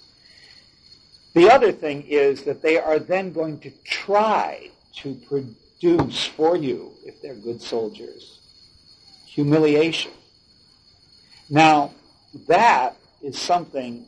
The 1.36 1.52
other 1.52 1.72
thing 1.72 2.02
is 2.08 2.42
that 2.46 2.64
they 2.64 2.80
are 2.80 2.98
then 2.98 3.32
going 3.32 3.60
to 3.60 3.70
try 3.84 4.72
to 5.04 5.14
produce 5.30 6.26
for 6.26 6.58
you, 6.58 6.94
if 7.06 7.22
they're 7.22 7.36
good 7.36 7.62
soldiers, 7.62 8.40
humiliation. 9.28 10.12
Now, 11.48 11.92
that 12.48 12.98
is 13.22 13.40
something 13.40 14.08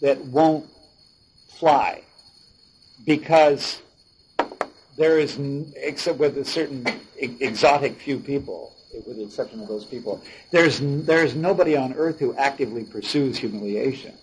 that 0.00 0.24
won't 0.24 0.70
fly 1.58 2.02
because 3.04 3.82
there 4.96 5.18
is, 5.18 5.38
except 5.76 6.18
with 6.18 6.38
a 6.38 6.44
certain 6.44 6.86
exotic 7.18 7.96
few 7.96 8.18
people, 8.18 8.74
with 9.06 9.16
the 9.16 9.24
exception 9.24 9.60
of 9.60 9.68
those 9.68 9.84
people, 9.84 10.22
there's, 10.50 10.80
there's 10.80 11.34
nobody 11.34 11.76
on 11.76 11.92
earth 11.94 12.18
who 12.18 12.34
actively 12.36 12.84
pursues 12.84 13.36
humiliation. 13.36 14.14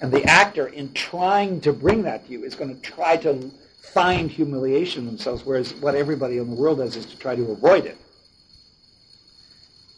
And 0.00 0.10
the 0.10 0.24
actor, 0.24 0.66
in 0.66 0.92
trying 0.94 1.60
to 1.60 1.72
bring 1.72 2.02
that 2.02 2.26
to 2.26 2.32
you, 2.32 2.44
is 2.44 2.54
going 2.54 2.74
to 2.74 2.80
try 2.80 3.16
to 3.18 3.50
find 3.82 4.30
humiliation 4.30 5.06
themselves, 5.06 5.44
whereas 5.44 5.74
what 5.74 5.94
everybody 5.94 6.38
in 6.38 6.48
the 6.50 6.56
world 6.56 6.78
does 6.78 6.96
is 6.96 7.06
to 7.06 7.18
try 7.18 7.36
to 7.36 7.50
avoid 7.50 7.84
it. 7.84 7.98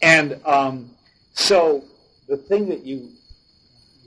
And 0.02 0.38
um, 0.44 0.90
so 1.32 1.84
the 2.28 2.36
thing 2.36 2.68
that 2.68 2.84
you 2.84 3.10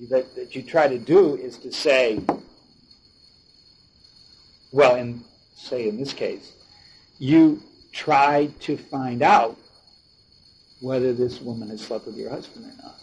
that, 0.09 0.35
that 0.35 0.55
you 0.55 0.61
try 0.61 0.87
to 0.87 0.99
do 0.99 1.35
is 1.35 1.57
to 1.57 1.71
say, 1.71 2.21
well, 4.71 4.95
in 4.95 5.23
say 5.57 5.89
in 5.89 5.97
this 5.97 6.13
case, 6.13 6.53
you 7.17 7.61
try 7.91 8.49
to 8.61 8.77
find 8.77 9.21
out 9.21 9.57
whether 10.79 11.13
this 11.13 11.41
woman 11.41 11.69
has 11.69 11.81
slept 11.81 12.05
with 12.05 12.15
your 12.15 12.29
husband 12.29 12.65
or 12.65 12.83
not. 12.83 12.95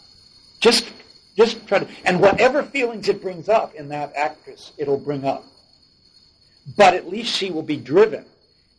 Just 0.59 0.91
just 1.37 1.67
try 1.67 1.79
to 1.79 1.87
and 2.05 2.21
whatever 2.21 2.63
feelings 2.63 3.09
it 3.09 3.21
brings 3.21 3.49
up 3.49 3.75
in 3.75 3.89
that 3.89 4.13
actress, 4.15 4.71
it'll 4.77 4.97
bring 4.97 5.25
up. 5.25 5.45
But 6.77 6.93
at 6.93 7.09
least 7.09 7.35
she 7.35 7.51
will 7.51 7.63
be 7.63 7.77
driven. 7.77 8.25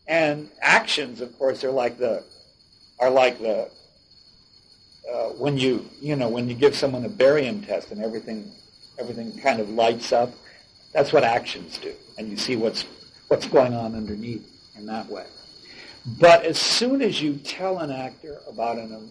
And 0.09 0.51
actions, 0.61 1.21
of 1.21 1.37
course, 1.39 1.63
are 1.65 1.71
like 1.71 1.99
the 1.99 2.25
are 2.99 3.11
like 3.11 3.39
the 3.39 3.71
uh, 5.13 5.29
when 5.31 5.59
you 5.59 5.87
you 6.01 6.17
know 6.17 6.29
when 6.29 6.49
you 6.49 6.55
give 6.55 6.75
someone 6.75 7.05
a 7.05 7.09
barium 7.09 7.63
test 7.63 7.91
and 7.91 8.03
everything 8.03 8.51
everything 8.99 9.37
kind 9.39 9.61
of 9.61 9.69
lights 9.69 10.13
up. 10.13 10.33
That's 10.93 11.13
what 11.13 11.25
actions 11.25 11.79
do, 11.79 11.93
and 12.17 12.31
you 12.31 12.39
see 12.39 12.57
what's 12.57 12.87
what's 13.29 13.47
going 13.47 13.75
on 13.75 13.95
underneath 13.95 14.47
in 14.77 14.87
that 14.87 15.09
way. 15.09 15.27
But 16.19 16.45
as 16.45 16.61
soon 16.61 17.03
as 17.03 17.21
you 17.21 17.37
tell 17.37 17.79
an 17.79 17.91
actor 17.91 18.39
about 18.49 18.79
an 18.79 19.11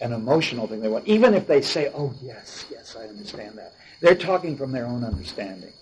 an 0.00 0.12
emotional 0.12 0.66
thing 0.66 0.80
they 0.80 0.88
want, 0.88 1.06
even 1.08 1.34
if 1.34 1.46
they 1.46 1.62
say, 1.62 1.90
"Oh 1.94 2.14
yes, 2.22 2.66
yes, 2.70 2.96
I 2.96 3.08
understand 3.08 3.58
that," 3.58 3.72
they're 4.00 4.14
talking 4.14 4.56
from 4.56 4.70
their 4.70 4.86
own 4.86 5.02
understanding. 5.02 5.72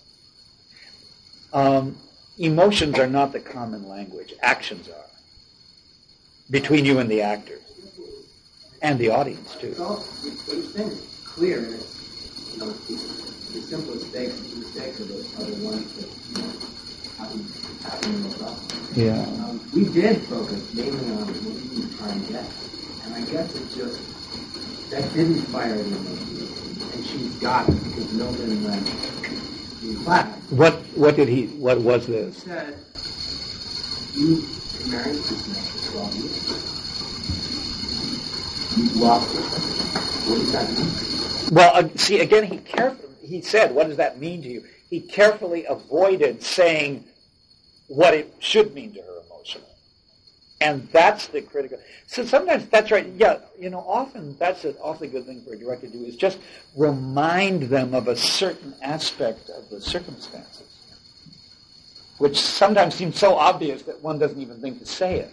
Um, 1.53 1.99
emotions 2.39 2.99
are 2.99 3.09
not 3.09 3.33
the 3.33 3.41
common 3.41 3.89
language; 3.89 4.33
actions 4.41 4.89
are 4.89 5.11
between 6.51 6.85
you 6.85 7.01
and 7.01 7.11
the 7.11 7.23
actors 7.23 7.61
and 8.83 8.99
the 8.99 9.11
audience 9.11 9.57
too. 9.57 9.69
It's 9.69 9.79
what 9.79 10.77
you're 10.77 10.91
clear, 11.25 11.65
it's 11.65 12.53
you 12.55 12.61
know 12.61 12.71
the, 12.71 12.97
simplest 13.61 14.13
mistakes, 14.15 15.01
are 15.01 15.65
ones 15.65 15.93
that 15.97 16.09
you 16.31 16.47
know 16.47 16.53
happen 17.25 17.47
happen 17.83 18.23
most 18.23 18.43
often. 18.43 19.03
Yeah. 19.03 19.23
Um, 19.45 19.61
we 19.75 19.85
did 19.87 20.21
focus 20.23 20.73
mainly 20.75 21.11
on 21.13 21.27
what 21.27 21.57
we 21.57 21.83
were 21.83 21.93
trying 21.97 22.21
to 22.27 22.33
get, 22.33 22.45
and 23.05 23.15
I 23.15 23.21
guess 23.31 23.55
it 23.55 23.67
just 23.75 24.91
that 24.91 25.13
didn't 25.15 25.41
fire 25.47 25.77
the 25.77 25.85
emotion, 25.85 26.93
and 26.93 27.05
she's 27.07 27.35
got 27.41 27.69
it 27.69 27.73
because 27.85 28.13
Milton 28.13 28.65
went 28.65 28.89
in 29.83 30.05
class. 30.05 30.37
What 30.51 30.75
what 30.97 31.17
did 31.17 31.29
he? 31.29 31.47
What 31.59 31.81
was 31.81 32.07
He 32.07 32.13
this? 32.13 32.43
said, 32.43 32.79
"You 34.15 34.45
married 34.91 35.17
this 35.17 35.49
man 35.49 35.65
for 35.65 35.93
12 35.93 36.15
years." 36.17 36.71
You 38.77 39.01
lost 39.01 39.35
her. 39.35 39.41
What 40.31 40.39
does 40.41 40.53
that 40.53 40.69
mean? 40.71 41.55
Well, 41.55 41.71
uh, 41.77 41.89
see, 41.97 42.19
again, 42.21 42.43
he 42.45 42.59
carefully, 42.59 43.15
he 43.23 43.41
said, 43.41 43.73
what 43.73 43.87
does 43.87 43.99
that 43.99 44.19
mean 44.19 44.43
to 44.43 44.49
you? 44.49 44.65
He 44.91 45.01
carefully 45.01 45.65
avoided 45.67 46.43
saying 46.43 47.05
what 47.89 48.15
it 48.15 48.33
should 48.39 48.75
mean 48.75 48.93
to 48.95 49.01
her 49.01 49.21
emotionally. 49.27 49.69
And 50.61 50.89
that's 50.93 51.27
the 51.27 51.43
critical. 51.43 51.79
So 52.07 52.25
sometimes 52.25 52.67
that's 52.67 52.91
right. 52.91 53.07
Yeah, 53.17 53.41
you 53.59 53.71
know, 53.71 53.81
often 53.81 54.37
that's 54.39 54.65
an 54.65 54.77
awfully 54.81 55.09
good 55.09 55.27
thing 55.27 55.43
for 55.43 55.53
a 55.53 55.59
director 55.59 55.87
to 55.87 55.93
do 55.93 56.05
is 56.05 56.17
just 56.17 56.39
remind 56.77 57.65
them 57.65 57.95
of 57.95 58.09
a 58.09 58.17
certain 58.17 58.75
aspect 58.83 59.51
of 59.51 59.69
the 59.69 59.81
circumstances, 59.81 60.67
which 62.19 62.41
sometimes 62.41 62.95
seems 62.95 63.19
so 63.19 63.35
obvious 63.37 63.83
that 63.83 64.01
one 64.01 64.19
doesn't 64.19 64.41
even 64.41 64.61
think 64.61 64.79
to 64.79 64.87
say 64.87 65.19
it. 65.19 65.31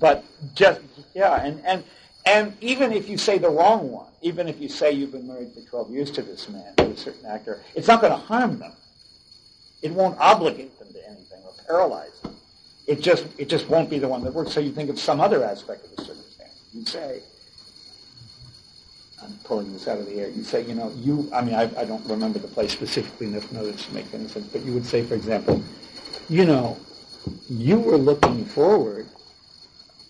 But 0.00 0.24
just, 0.54 0.80
yeah, 1.14 1.44
and, 1.44 1.60
and, 1.64 1.84
and 2.24 2.56
even 2.60 2.92
if 2.92 3.08
you 3.08 3.18
say 3.18 3.38
the 3.38 3.50
wrong 3.50 3.90
one, 3.90 4.06
even 4.22 4.48
if 4.48 4.60
you 4.60 4.68
say 4.68 4.92
you've 4.92 5.12
been 5.12 5.26
married 5.26 5.52
for 5.52 5.60
12 5.60 5.90
years 5.90 6.10
to 6.12 6.22
this 6.22 6.48
man, 6.48 6.74
to 6.76 6.86
a 6.86 6.96
certain 6.96 7.26
actor, 7.26 7.60
it's 7.74 7.88
not 7.88 8.00
going 8.00 8.12
to 8.12 8.18
harm 8.18 8.58
them. 8.58 8.72
It 9.82 9.92
won't 9.92 10.18
obligate 10.18 10.77
them 11.68 11.86
to 11.86 11.90
anything 11.90 12.08
or 12.08 12.08
paralyze 12.08 12.20
them. 12.20 12.36
It 12.86 13.02
just, 13.02 13.26
it 13.38 13.48
just 13.48 13.68
won't 13.68 13.90
be 13.90 13.98
the 13.98 14.08
one 14.08 14.24
that 14.24 14.34
works. 14.34 14.52
So 14.52 14.60
you 14.60 14.72
think 14.72 14.90
of 14.90 14.98
some 14.98 15.20
other 15.20 15.44
aspect 15.44 15.84
of 15.84 15.96
the 15.96 16.04
circumstance. 16.04 16.62
You 16.72 16.84
say, 16.84 17.20
I'm 19.22 19.32
pulling 19.44 19.72
this 19.72 19.88
out 19.88 19.98
of 19.98 20.06
the 20.06 20.20
air. 20.20 20.28
You 20.28 20.44
say, 20.44 20.64
you 20.64 20.74
know, 20.74 20.92
you, 20.96 21.28
I 21.34 21.42
mean, 21.42 21.54
I, 21.54 21.62
I 21.78 21.84
don't 21.84 22.06
remember 22.06 22.38
the 22.38 22.48
place 22.48 22.72
specifically 22.72 23.26
enough 23.28 23.52
know 23.52 23.72
to 23.72 23.94
make 23.94 24.14
any 24.14 24.28
sense, 24.28 24.46
but 24.48 24.64
you 24.64 24.74
would 24.74 24.86
say, 24.86 25.02
for 25.02 25.14
example, 25.14 25.62
you 26.28 26.46
know, 26.46 26.78
you 27.48 27.78
were 27.78 27.98
looking 27.98 28.44
forward 28.44 29.06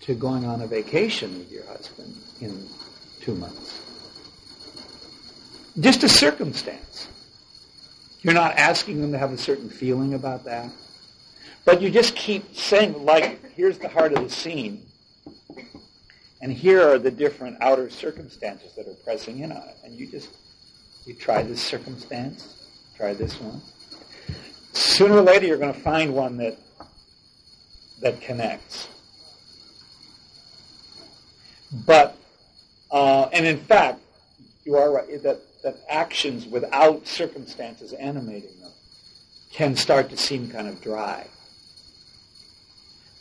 to 0.01 0.15
going 0.15 0.45
on 0.45 0.61
a 0.61 0.67
vacation 0.67 1.37
with 1.37 1.51
your 1.51 1.65
husband 1.65 2.15
in 2.41 2.67
two 3.21 3.35
months. 3.35 3.81
Just 5.79 6.03
a 6.03 6.09
circumstance. 6.09 7.07
You're 8.21 8.33
not 8.33 8.57
asking 8.57 9.01
them 9.01 9.11
to 9.13 9.17
have 9.17 9.31
a 9.33 9.37
certain 9.37 9.69
feeling 9.69 10.13
about 10.13 10.45
that. 10.45 10.71
But 11.69 11.83
you 11.83 11.91
just 11.91 12.15
keep 12.15 12.55
saying, 12.55 13.05
like, 13.05 13.51
here's 13.51 13.77
the 13.77 13.87
heart 13.87 14.13
of 14.13 14.23
the 14.23 14.29
scene. 14.31 14.87
And 16.41 16.51
here 16.51 16.81
are 16.81 16.97
the 16.97 17.11
different 17.11 17.57
outer 17.61 17.91
circumstances 17.91 18.73
that 18.75 18.87
are 18.87 18.95
pressing 19.03 19.37
in 19.37 19.51
on 19.51 19.69
it. 19.69 19.75
And 19.83 19.93
you 19.93 20.07
just, 20.07 20.29
you 21.05 21.13
try 21.13 21.43
this 21.43 21.61
circumstance, 21.61 22.55
try 22.97 23.13
this 23.13 23.39
one. 23.39 23.61
Sooner 24.73 25.17
or 25.17 25.21
later, 25.21 25.45
you're 25.45 25.59
going 25.59 25.71
to 25.71 25.79
find 25.79 26.15
one 26.15 26.37
that, 26.37 26.57
that 28.01 28.19
connects. 28.19 28.87
But, 31.85 32.17
uh, 32.89 33.29
and 33.31 33.45
in 33.45 33.59
fact, 33.59 33.99
you 34.63 34.75
are 34.75 34.91
right 34.91 35.21
that, 35.21 35.41
that 35.61 35.75
actions 35.87 36.47
without 36.47 37.05
circumstances 37.05 37.93
animating 37.93 38.59
them 38.59 38.71
can 39.53 39.75
start 39.75 40.09
to 40.09 40.17
seem 40.17 40.49
kind 40.49 40.67
of 40.67 40.81
dry. 40.81 41.27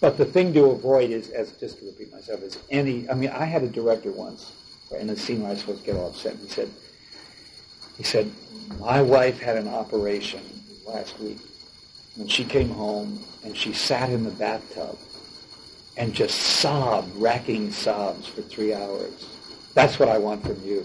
But 0.01 0.17
the 0.17 0.25
thing 0.25 0.53
to 0.55 0.67
avoid 0.67 1.11
is, 1.11 1.31
as 1.31 1.53
just 1.53 1.81
to 1.81 1.87
repeat 1.87 2.13
myself, 2.13 2.43
is 2.43 2.59
any. 2.71 3.09
I 3.11 3.15
mean, 3.15 3.31
I 3.31 3.45
had 3.45 3.63
a 3.63 3.69
director 3.69 4.13
once 4.13 4.53
in 4.99 5.11
a 5.11 5.17
scene 5.17 5.41
where 5.41 5.49
I 5.49 5.53
was 5.53 5.61
supposed 5.61 5.81
to 5.81 5.87
get 5.87 5.97
all 5.97 6.09
upset. 6.09 6.33
And 6.35 6.43
He 6.43 6.49
said, 6.49 6.71
he 7.97 8.03
said, 8.05 8.31
my 8.79 9.03
wife 9.03 9.41
had 9.41 9.57
an 9.57 9.69
operation 9.69 10.41
last 10.87 11.19
week, 11.19 11.39
and 12.17 12.31
she 12.31 12.45
came 12.45 12.71
home 12.71 13.23
and 13.45 13.57
she 13.57 13.73
sat 13.73 14.11
in 14.11 14.25
the 14.25 14.31
bathtub 14.31 14.97
and 15.97 16.15
just 16.15 16.37
sobbed, 16.39 17.15
racking 17.17 17.73
sobs 17.73 18.29
for 18.29 18.43
three 18.43 18.73
hours. 18.73 19.27
That's 19.75 19.99
what 19.99 20.09
I 20.09 20.19
want 20.19 20.43
from 20.45 20.63
you. 20.65 20.85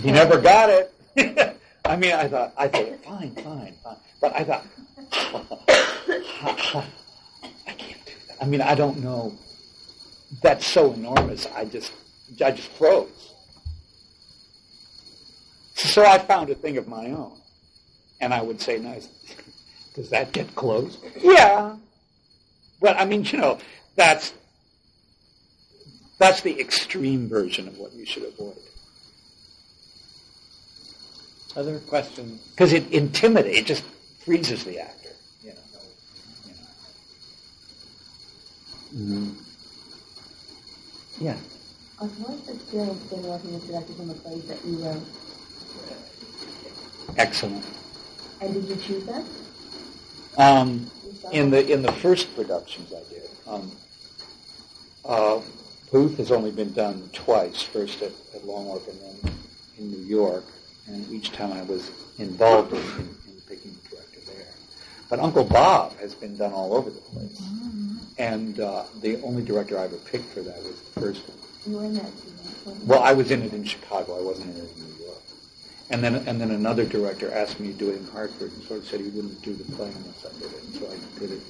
He 0.00 0.10
never 0.10 0.40
got 0.40 0.68
it. 0.68 0.92
I 1.84 1.96
mean, 1.96 2.12
I 2.12 2.28
thought, 2.28 2.52
I 2.56 2.68
thought, 2.68 3.04
fine, 3.04 3.34
fine, 3.36 3.74
fine. 3.84 3.96
But 4.20 4.34
I 4.34 4.44
thought, 4.44 4.64
I 5.12 6.84
can't 7.76 8.04
do 8.04 8.12
that. 8.28 8.36
I 8.40 8.46
mean, 8.46 8.60
I 8.60 8.74
don't 8.74 9.02
know. 9.02 9.32
That's 10.42 10.66
so 10.66 10.92
enormous. 10.92 11.46
I 11.54 11.64
just, 11.66 11.92
I 12.44 12.50
just 12.50 12.68
froze. 12.68 13.32
So 15.74 16.04
I 16.04 16.18
found 16.18 16.48
a 16.50 16.54
thing 16.54 16.76
of 16.78 16.88
my 16.88 17.06
own, 17.10 17.38
and 18.20 18.32
I 18.32 18.40
would 18.40 18.60
say, 18.60 18.78
"Nice, 18.78 19.08
does 19.94 20.10
that 20.10 20.32
get 20.32 20.54
close?" 20.54 20.98
Yeah, 21.20 21.76
but 22.80 22.96
I 22.96 23.04
mean, 23.04 23.24
you 23.24 23.38
know, 23.38 23.58
that's 23.96 24.32
that's 26.18 26.40
the 26.42 26.58
extreme 26.60 27.28
version 27.28 27.66
of 27.68 27.76
what 27.78 27.92
you 27.92 28.06
should 28.06 28.22
avoid 28.22 28.56
Other 31.56 31.80
questions? 31.80 32.40
because 32.50 32.72
it 32.72 32.90
intimidates. 32.92 33.58
It 33.58 33.66
just 33.66 33.82
freezes 34.24 34.64
the 34.64 34.78
actor. 34.78 35.10
You 35.42 35.50
know. 35.50 35.60
You 36.46 36.52
know. 36.52 36.58
Mm-hmm. 38.94 39.30
Yeah. 41.24 41.36
Uh, 41.98 42.06
what's 42.06 42.42
the 42.46 42.54
experience 42.54 43.02
been 43.04 43.22
working 43.22 43.54
with 43.54 43.66
directors 43.68 44.00
on 44.00 44.08
the 44.08 44.14
plays 44.14 44.44
that 44.44 44.64
you 44.64 44.76
wrote? 44.76 45.02
Excellent. 47.16 47.64
And 48.40 48.54
did 48.54 48.64
you 48.64 48.76
choose 48.76 49.04
them? 49.04 49.24
Um, 50.36 50.90
in 51.30 51.50
the 51.50 51.70
in 51.70 51.82
the 51.82 51.92
first 51.92 52.34
productions 52.34 52.92
I 52.92 53.02
did, 53.12 53.30
um, 53.46 53.70
uh, 55.04 55.40
Booth 55.90 56.16
has 56.16 56.32
only 56.32 56.50
been 56.50 56.72
done 56.72 57.08
twice. 57.12 57.62
First 57.62 58.02
at, 58.02 58.12
at 58.34 58.44
Long 58.46 58.66
Wharf 58.66 58.88
and 58.88 59.00
then 59.00 59.32
in 59.78 59.90
New 59.90 60.04
York, 60.04 60.44
and 60.86 61.08
each 61.12 61.32
time 61.32 61.52
I 61.52 61.62
was 61.62 61.90
involved 62.18 62.72
in, 62.72 62.78
in, 62.78 63.08
in 63.28 63.40
picking 63.46 63.76
the 63.84 63.96
director 63.96 64.20
there. 64.26 64.48
But 65.08 65.20
Uncle 65.20 65.44
Bob 65.44 65.96
has 65.98 66.14
been 66.14 66.36
done 66.36 66.52
all 66.52 66.74
over 66.74 66.90
the 66.90 67.00
place, 67.00 67.42
and 68.18 68.60
uh, 68.60 68.84
the 69.00 69.20
only 69.22 69.42
director 69.42 69.78
I 69.78 69.84
ever 69.84 69.96
picked 69.96 70.26
for 70.26 70.42
that 70.42 70.56
was 70.62 70.80
the 70.80 71.00
first 71.00 71.28
one. 71.28 71.38
You 71.66 71.78
were 71.78 71.84
in 71.84 71.94
that 71.94 72.10
too? 72.22 72.76
Well, 72.84 73.02
I 73.02 73.12
was 73.12 73.30
in 73.30 73.42
it 73.42 73.52
in 73.52 73.64
Chicago. 73.64 74.18
I 74.18 74.22
wasn't 74.22 74.54
in 74.56 74.62
it 74.62 74.70
in 74.76 74.84
New 74.84 75.04
York. 75.04 75.18
And 75.90 76.02
then, 76.02 76.14
and 76.26 76.40
then 76.40 76.50
another 76.50 76.84
director 76.84 77.32
asked 77.32 77.60
me 77.60 77.68
to 77.68 77.78
do 77.78 77.90
it 77.90 77.98
in 77.98 78.06
Hartford, 78.08 78.52
and 78.52 78.62
sort 78.64 78.80
of 78.80 78.86
said 78.86 79.00
he 79.00 79.08
wouldn't 79.08 79.40
do 79.42 79.54
the 79.54 79.64
play 79.76 79.90
unless 79.94 80.26
I 80.26 80.32
did 80.38 80.52
it. 80.52 80.62
And 80.64 80.74
so 80.74 80.86
I 80.86 81.18
did 81.20 81.32
it 81.32 81.42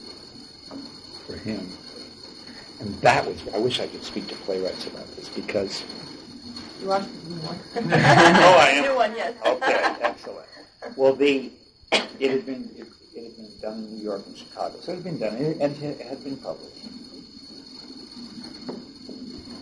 for 1.27 1.37
him. 1.37 1.69
And 2.81 2.95
that 3.01 3.27
was, 3.27 3.41
I 3.55 3.59
wish 3.59 3.81
I 3.81 3.87
could 3.87 4.03
speak 4.03 4.27
to 4.29 4.35
playwrights 4.37 4.87
about 4.87 5.07
this 5.17 5.29
because. 5.29 5.85
You 6.81 6.89
the 6.89 6.99
new 7.29 7.37
one. 7.43 7.59
Oh, 7.93 8.59
I 8.59 8.71
am. 8.71 8.85
New 8.91 8.97
one, 8.97 9.17
yes. 9.17 9.35
Okay, 9.47 9.97
excellent. 10.01 10.49
Well, 10.97 11.15
the 11.15 11.53
it 12.19 12.31
has 12.31 12.43
been 12.43 12.69
it, 12.77 12.87
it 13.15 13.25
had 13.25 13.37
been 13.37 13.51
done 13.61 13.79
in 13.85 13.97
New 13.97 14.03
York 14.03 14.27
and 14.27 14.37
Chicago, 14.37 14.77
so 14.81 14.93
it 14.93 14.97
had 14.97 15.05
been 15.05 15.19
done 15.19 15.35
and 15.37 15.83
it, 15.83 16.01
had 16.01 16.23
been 16.25 16.37
published. 16.37 16.77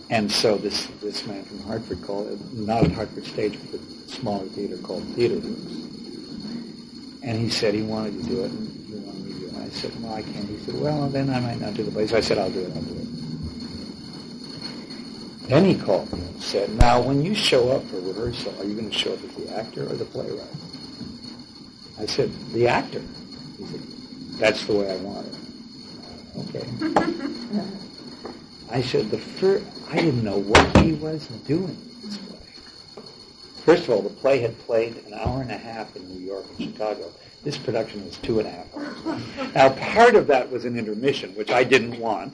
And 0.09 0.31
so 0.31 0.57
this 0.57 0.87
this 1.01 1.25
man 1.25 1.43
from 1.43 1.59
Hartford 1.61 2.01
called 2.03 2.53
not 2.53 2.83
at 2.83 2.91
Hartford 2.91 3.25
Stage, 3.25 3.57
but 3.71 3.79
a 3.79 4.09
smaller 4.09 4.45
theater 4.47 4.77
called 4.77 5.03
TheaterWorks, 5.15 5.81
and 7.23 7.39
he 7.39 7.49
said 7.49 7.73
he 7.73 7.81
wanted 7.81 8.21
to 8.21 8.29
do 8.29 8.43
it, 8.43 8.51
and 8.51 8.87
he 8.87 8.95
wanted 8.95 9.23
me 9.23 9.33
to 9.33 9.39
do 9.39 9.45
it. 9.47 9.53
And 9.53 9.63
I 9.63 9.69
said, 9.69 9.99
no, 10.01 10.13
I 10.13 10.21
can't. 10.21 10.49
He 10.49 10.57
said, 10.59 10.79
well, 10.81 11.07
then 11.07 11.29
I 11.29 11.39
might 11.39 11.61
not 11.61 11.75
do 11.75 11.83
the 11.83 11.91
play. 11.91 12.07
So 12.07 12.17
I 12.17 12.21
said, 12.21 12.37
I'll 12.37 12.51
do 12.51 12.59
it. 12.59 12.75
I'll 12.75 12.81
do 12.81 12.95
it. 12.95 13.07
Then 15.47 15.65
he 15.65 15.75
called 15.75 16.11
me 16.13 16.19
and 16.19 16.41
said, 16.41 16.69
now 16.75 17.01
when 17.01 17.23
you 17.23 17.35
show 17.35 17.71
up 17.71 17.83
for 17.87 17.99
rehearsal, 17.99 18.53
are 18.59 18.65
you 18.65 18.73
going 18.73 18.89
to 18.89 18.97
show 18.97 19.13
up 19.13 19.23
as 19.23 19.35
the 19.35 19.53
actor 19.55 19.83
or 19.83 19.95
the 19.95 20.05
playwright? 20.05 20.47
I 21.99 22.05
said, 22.05 22.31
the 22.53 22.67
actor. 22.67 23.01
That's 24.37 24.65
the 24.65 24.73
way 24.73 24.91
I 24.91 24.95
want 24.97 25.27
it. 25.27 25.35
Okay. 26.37 26.65
I 28.69 28.81
said, 28.81 29.11
the 29.11 29.17
first, 29.17 29.65
I 29.89 29.95
didn't 29.97 30.23
know 30.23 30.37
what 30.39 30.77
he 30.77 30.93
was 30.93 31.27
doing 31.45 31.77
this 32.03 32.17
play. 32.17 32.39
First 33.65 33.83
of 33.83 33.89
all, 33.91 34.01
the 34.01 34.09
play 34.09 34.39
had 34.39 34.57
played 34.59 35.03
an 35.05 35.13
hour 35.13 35.41
and 35.41 35.51
a 35.51 35.57
half 35.57 35.95
in 35.95 36.07
New 36.07 36.19
York 36.19 36.45
and 36.57 36.71
Chicago. 36.71 37.11
This 37.43 37.57
production 37.57 38.05
was 38.05 38.17
two 38.17 38.39
and 38.39 38.47
a 38.47 38.51
half 38.51 38.75
hours. 38.75 39.53
Now, 39.53 39.69
part 39.69 40.15
of 40.15 40.27
that 40.27 40.49
was 40.49 40.65
an 40.65 40.77
intermission, 40.77 41.35
which 41.35 41.51
I 41.51 41.63
didn't 41.63 41.99
want. 41.99 42.33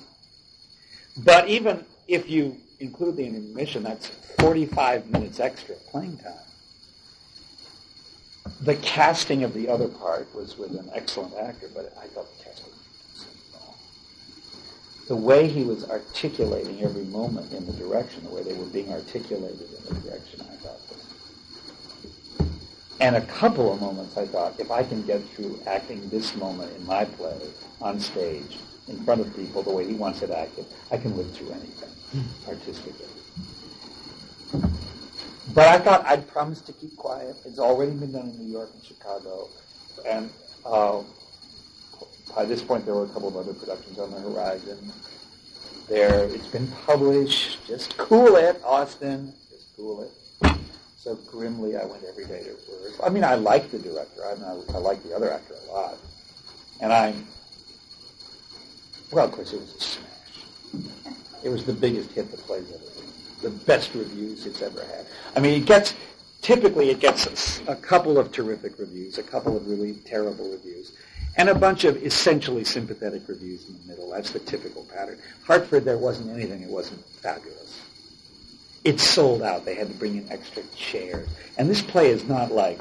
But 1.17 1.47
even 1.49 1.85
if 2.07 2.29
you 2.29 2.57
include 2.79 3.17
the 3.17 3.25
intermission, 3.25 3.83
that's 3.83 4.07
45 4.39 5.09
minutes 5.09 5.39
extra 5.39 5.75
playing 5.89 6.17
time. 6.17 6.47
The 8.61 8.75
casting 8.75 9.43
of 9.43 9.53
the 9.53 9.69
other 9.69 9.88
part 9.88 10.34
was 10.34 10.57
with 10.57 10.71
an 10.71 10.89
excellent 10.93 11.35
actor, 11.35 11.69
but 11.73 11.93
I 12.01 12.07
thought 12.07 12.25
the 12.38 12.43
casting. 12.43 12.73
The 15.07 15.15
way 15.15 15.47
he 15.47 15.63
was 15.63 15.89
articulating 15.89 16.84
every 16.84 17.05
moment 17.05 17.53
in 17.53 17.65
the 17.65 17.73
direction, 17.73 18.23
the 18.23 18.29
way 18.29 18.43
they 18.43 18.53
were 18.53 18.65
being 18.65 18.91
articulated 18.91 19.61
in 19.61 19.95
the 19.95 20.01
direction, 20.01 20.41
I 20.41 20.55
thought 20.57 20.79
was. 20.89 22.47
And 22.99 23.15
a 23.15 23.21
couple 23.21 23.71
of 23.71 23.79
moments 23.79 24.17
I 24.17 24.25
thought, 24.25 24.59
if 24.59 24.71
I 24.71 24.84
can 24.84 25.03
get 25.03 25.23
through 25.29 25.59
acting 25.67 26.09
this 26.09 26.35
moment 26.35 26.75
in 26.75 26.85
my 26.85 27.05
play 27.05 27.39
on 27.79 27.99
stage, 27.99 28.57
in 28.88 29.03
front 29.03 29.21
of 29.21 29.35
people, 29.35 29.61
the 29.61 29.71
way 29.71 29.85
he 29.85 29.93
wants 29.93 30.21
it 30.23 30.31
acted, 30.31 30.65
I 30.91 30.97
can 30.97 31.15
live 31.15 31.31
through 31.31 31.51
anything 31.51 31.89
hmm. 32.11 32.49
artistically. 32.49 33.05
But 35.57 35.69
I 35.69 35.79
thought 35.79 36.05
I'd 36.05 36.27
promised 36.27 36.67
to 36.67 36.71
keep 36.71 36.95
quiet. 36.95 37.35
It's 37.43 37.57
already 37.57 37.93
been 37.93 38.11
done 38.11 38.29
in 38.29 38.38
New 38.38 38.51
York 38.51 38.69
and 38.75 38.84
Chicago, 38.84 39.49
and 40.05 40.29
uh, 40.63 41.01
by 42.35 42.45
this 42.45 42.61
point 42.61 42.85
there 42.85 42.93
were 42.93 43.05
a 43.05 43.07
couple 43.07 43.29
of 43.29 43.38
other 43.38 43.55
productions 43.55 43.97
on 43.97 44.11
the 44.11 44.19
horizon. 44.19 44.93
There, 45.89 46.25
it's 46.25 46.45
been 46.45 46.67
published. 46.85 47.65
Just 47.65 47.97
cool 47.97 48.35
it, 48.35 48.61
Austin. 48.63 49.34
Just 49.49 49.75
cool 49.75 50.03
it. 50.03 50.59
So 50.95 51.15
grimly, 51.31 51.75
I 51.75 51.85
went 51.85 52.03
every 52.03 52.25
day 52.25 52.43
to 52.43 52.51
rehearsal. 52.51 53.03
I 53.03 53.09
mean, 53.09 53.23
I 53.23 53.34
like 53.34 53.71
the 53.71 53.79
director. 53.79 54.27
I, 54.27 54.35
mean, 54.35 54.43
I, 54.43 54.75
I 54.75 54.77
like 54.77 55.01
the 55.01 55.15
other 55.15 55.34
actor 55.34 55.55
a 55.67 55.73
lot, 55.73 55.97
and 56.81 56.93
I'm 56.93 57.25
well, 59.11 59.25
of 59.25 59.31
course, 59.31 59.53
it 59.53 59.59
was 59.59 59.73
a 59.73 59.79
smash. 59.79 61.01
It 61.43 61.49
was 61.49 61.65
the 61.65 61.73
biggest 61.73 62.11
hit 62.11 62.29
the 62.29 62.38
play's 62.38 62.71
ever. 62.71 63.06
The 63.41 63.49
best 63.49 63.93
reviews 63.93 64.45
it's 64.45 64.61
ever 64.61 64.81
had. 64.81 65.05
I 65.35 65.39
mean, 65.39 65.61
it 65.61 65.65
gets 65.65 65.93
typically 66.41 66.89
it 66.89 66.99
gets 66.99 67.61
a, 67.68 67.76
couple 67.76 68.18
of 68.18 68.31
terrific 68.31 68.80
reviews, 68.80 69.18
a 69.18 69.23
couple 69.23 69.55
of 69.55 69.68
really 69.68 69.93
terrible 70.05 70.51
reviews, 70.51 70.93
and 71.38 71.49
a 71.49 71.55
bunch 71.55 71.84
of 71.84 71.97
essentially 72.03 72.64
sympathetic 72.64 73.27
reviews 73.27 73.69
in 73.69 73.77
the 73.81 73.88
middle. 73.88 74.11
That's 74.11 74.31
the 74.31 74.39
typical 74.39 74.85
pattern. 74.85 75.19
Hartford, 75.45 75.85
there 75.85 75.97
wasn't 75.97 76.31
anything. 76.31 76.64
It 76.64 76.69
wasn't 76.69 77.03
fabulous. 77.05 77.81
It 78.84 78.99
sold 78.99 79.43
out. 79.43 79.65
They 79.65 79.76
had 79.76 79.88
to 79.89 79.93
bring 79.93 80.15
in 80.18 80.31
extra 80.31 80.64
chairs, 80.76 81.27
and 81.57 81.69
this 81.69 81.81
play 81.81 82.09
is 82.09 82.27
not 82.27 82.51
like 82.51 82.80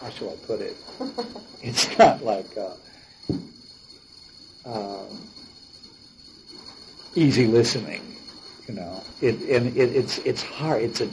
how 0.00 0.10
shall 0.10 0.30
I 0.30 0.36
put 0.46 0.60
it? 0.60 0.76
It's 1.60 1.98
not 1.98 2.22
like. 2.22 2.56
Uh, 2.56 2.70
um, 4.64 5.28
easy 7.16 7.48
listening. 7.48 8.00
You 8.68 8.74
know, 8.74 9.02
it 9.22 9.40
and 9.48 9.74
it, 9.76 9.96
it's 9.96 10.18
it's 10.18 10.42
hard. 10.42 10.82
It's 10.82 11.00
an 11.00 11.10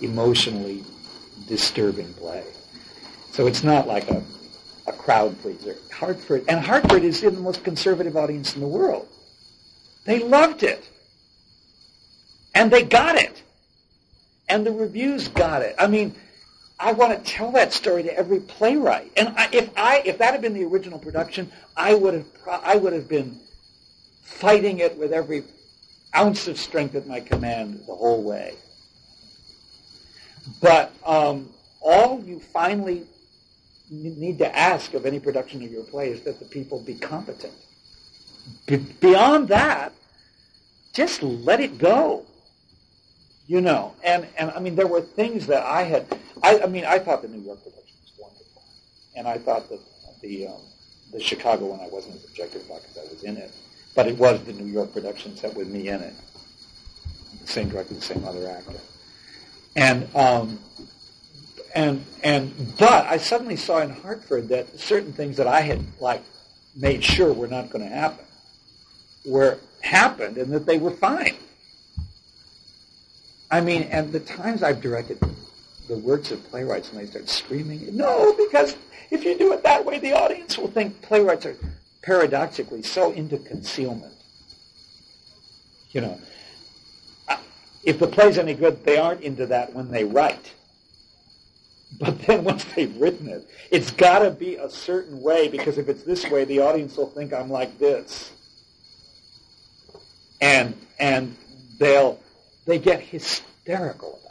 emotionally 0.00 0.84
disturbing 1.48 2.14
play. 2.14 2.44
So 3.32 3.48
it's 3.48 3.64
not 3.64 3.88
like 3.88 4.08
a 4.08 4.22
a 4.86 4.92
crowd 4.92 5.36
pleaser. 5.42 5.74
Hartford 5.92 6.44
and 6.48 6.64
Hartford 6.64 7.02
is 7.02 7.24
in 7.24 7.34
the 7.34 7.40
most 7.40 7.64
conservative 7.64 8.16
audience 8.16 8.54
in 8.54 8.60
the 8.60 8.68
world. 8.68 9.08
They 10.04 10.20
loved 10.20 10.62
it, 10.62 10.88
and 12.54 12.70
they 12.70 12.84
got 12.84 13.16
it, 13.16 13.42
and 14.48 14.64
the 14.64 14.72
reviews 14.72 15.28
got 15.28 15.62
it. 15.62 15.74
I 15.78 15.86
mean. 15.86 16.14
I 16.82 16.92
want 16.92 17.12
to 17.12 17.30
tell 17.30 17.52
that 17.52 17.74
story 17.74 18.04
to 18.04 18.16
every 18.16 18.40
playwright. 18.40 19.12
And 19.14 19.34
I, 19.36 19.50
if 19.52 19.68
I 19.76 19.98
if 20.06 20.16
that 20.16 20.32
had 20.32 20.40
been 20.40 20.54
the 20.54 20.64
original 20.64 20.98
production, 20.98 21.52
I 21.76 21.92
would 21.92 22.14
have 22.14 22.26
I 22.46 22.76
would 22.76 22.94
have 22.94 23.06
been 23.06 23.38
fighting 24.22 24.78
it 24.78 24.96
with 24.96 25.12
every 25.12 25.44
ounce 26.16 26.48
of 26.48 26.58
strength 26.58 26.94
at 26.94 27.06
my 27.06 27.20
command 27.20 27.80
the 27.86 27.94
whole 27.94 28.22
way. 28.22 28.54
But 30.60 30.92
um, 31.04 31.50
all 31.80 32.22
you 32.22 32.40
finally 32.40 33.06
need 33.90 34.38
to 34.38 34.56
ask 34.56 34.94
of 34.94 35.06
any 35.06 35.18
production 35.20 35.62
of 35.62 35.70
your 35.70 35.84
play 35.84 36.10
is 36.10 36.22
that 36.22 36.38
the 36.38 36.44
people 36.44 36.80
be 36.80 36.94
competent. 36.94 37.52
Be- 38.66 38.76
beyond 38.76 39.48
that, 39.48 39.92
just 40.92 41.22
let 41.22 41.60
it 41.60 41.78
go. 41.78 42.24
You 43.46 43.60
know, 43.60 43.96
and 44.04 44.28
and 44.38 44.52
I 44.52 44.60
mean, 44.60 44.76
there 44.76 44.86
were 44.86 45.00
things 45.00 45.46
that 45.48 45.64
I 45.64 45.82
had. 45.82 46.06
I, 46.42 46.60
I 46.60 46.66
mean, 46.66 46.84
I 46.84 47.00
thought 47.00 47.20
the 47.22 47.28
New 47.28 47.40
York 47.40 47.58
production 47.64 47.96
was 48.00 48.12
wonderful, 48.16 48.62
and 49.16 49.26
I 49.26 49.38
thought 49.38 49.68
that 49.70 49.80
the 50.22 50.46
um, 50.46 50.60
the 51.12 51.18
Chicago 51.20 51.66
one 51.66 51.80
I 51.80 51.88
wasn't 51.88 52.14
as 52.14 52.24
objective 52.24 52.64
about 52.66 52.82
because 52.82 52.98
I 52.98 53.12
was 53.12 53.24
in 53.24 53.36
it, 53.36 53.50
but 53.94 54.06
it 54.06 54.16
was 54.16 54.42
the 54.44 54.52
New 54.52 54.66
York 54.66 54.92
production 54.92 55.36
set 55.36 55.54
with 55.54 55.68
me 55.68 55.88
in 55.88 56.00
it, 56.00 56.14
same 57.44 57.68
director, 57.68 57.94
the 57.94 58.00
same 58.00 58.24
other 58.24 58.48
actor, 58.48 58.80
and 59.76 60.14
um, 60.14 60.58
and 61.74 62.04
and 62.22 62.52
but 62.78 63.06
I 63.06 63.16
suddenly 63.16 63.56
saw 63.56 63.80
in 63.80 63.90
Hartford 63.90 64.48
that 64.48 64.78
certain 64.78 65.12
things 65.12 65.36
that 65.36 65.46
I 65.46 65.60
had 65.60 65.84
like 66.00 66.22
made 66.76 67.02
sure 67.02 67.32
were 67.32 67.48
not 67.48 67.70
going 67.70 67.88
to 67.88 67.94
happen 67.94 68.24
were 69.24 69.58
happened, 69.80 70.38
and 70.38 70.52
that 70.52 70.66
they 70.66 70.78
were 70.78 70.90
fine. 70.90 71.36
I 73.50 73.60
mean, 73.60 73.82
and 73.84 74.12
the 74.12 74.20
times 74.20 74.62
I've 74.62 74.80
directed 74.80 75.18
the 75.88 75.96
works 75.96 76.30
of 76.30 76.42
playwrights 76.44 76.92
and 76.92 77.00
they 77.00 77.06
start 77.06 77.28
screaming, 77.28 77.96
no, 77.96 78.32
because 78.34 78.76
if 79.10 79.24
you 79.24 79.36
do 79.36 79.52
it 79.52 79.62
that 79.64 79.84
way, 79.84 79.98
the 79.98 80.12
audience 80.12 80.56
will 80.56 80.68
think 80.68 81.02
playwrights 81.02 81.46
are 81.46 81.56
paradoxically 82.02 82.82
so 82.82 83.12
into 83.12 83.38
concealment. 83.38 84.14
You 85.92 86.02
know, 86.02 86.20
if 87.84 87.98
the 87.98 88.06
play's 88.06 88.38
any 88.38 88.54
good, 88.54 88.84
they 88.84 88.98
aren't 88.98 89.22
into 89.22 89.46
that 89.46 89.74
when 89.74 89.90
they 89.90 90.04
write. 90.04 90.52
But 92.00 92.20
then 92.20 92.44
once 92.44 92.64
they've 92.64 92.96
written 92.98 93.28
it, 93.28 93.48
it's 93.70 93.90
got 93.90 94.20
to 94.20 94.30
be 94.30 94.56
a 94.56 94.70
certain 94.70 95.20
way 95.22 95.48
because 95.48 95.78
if 95.78 95.88
it's 95.88 96.04
this 96.04 96.26
way, 96.30 96.44
the 96.44 96.60
audience 96.60 96.96
will 96.96 97.10
think 97.10 97.32
I'm 97.32 97.50
like 97.50 97.78
this. 97.78 98.30
and 100.40 100.74
and 100.98 101.36
they'll 101.78 102.20
they 102.66 102.78
get 102.78 103.00
hysterical 103.00 104.20
about 104.22 104.24
it. 104.24 104.29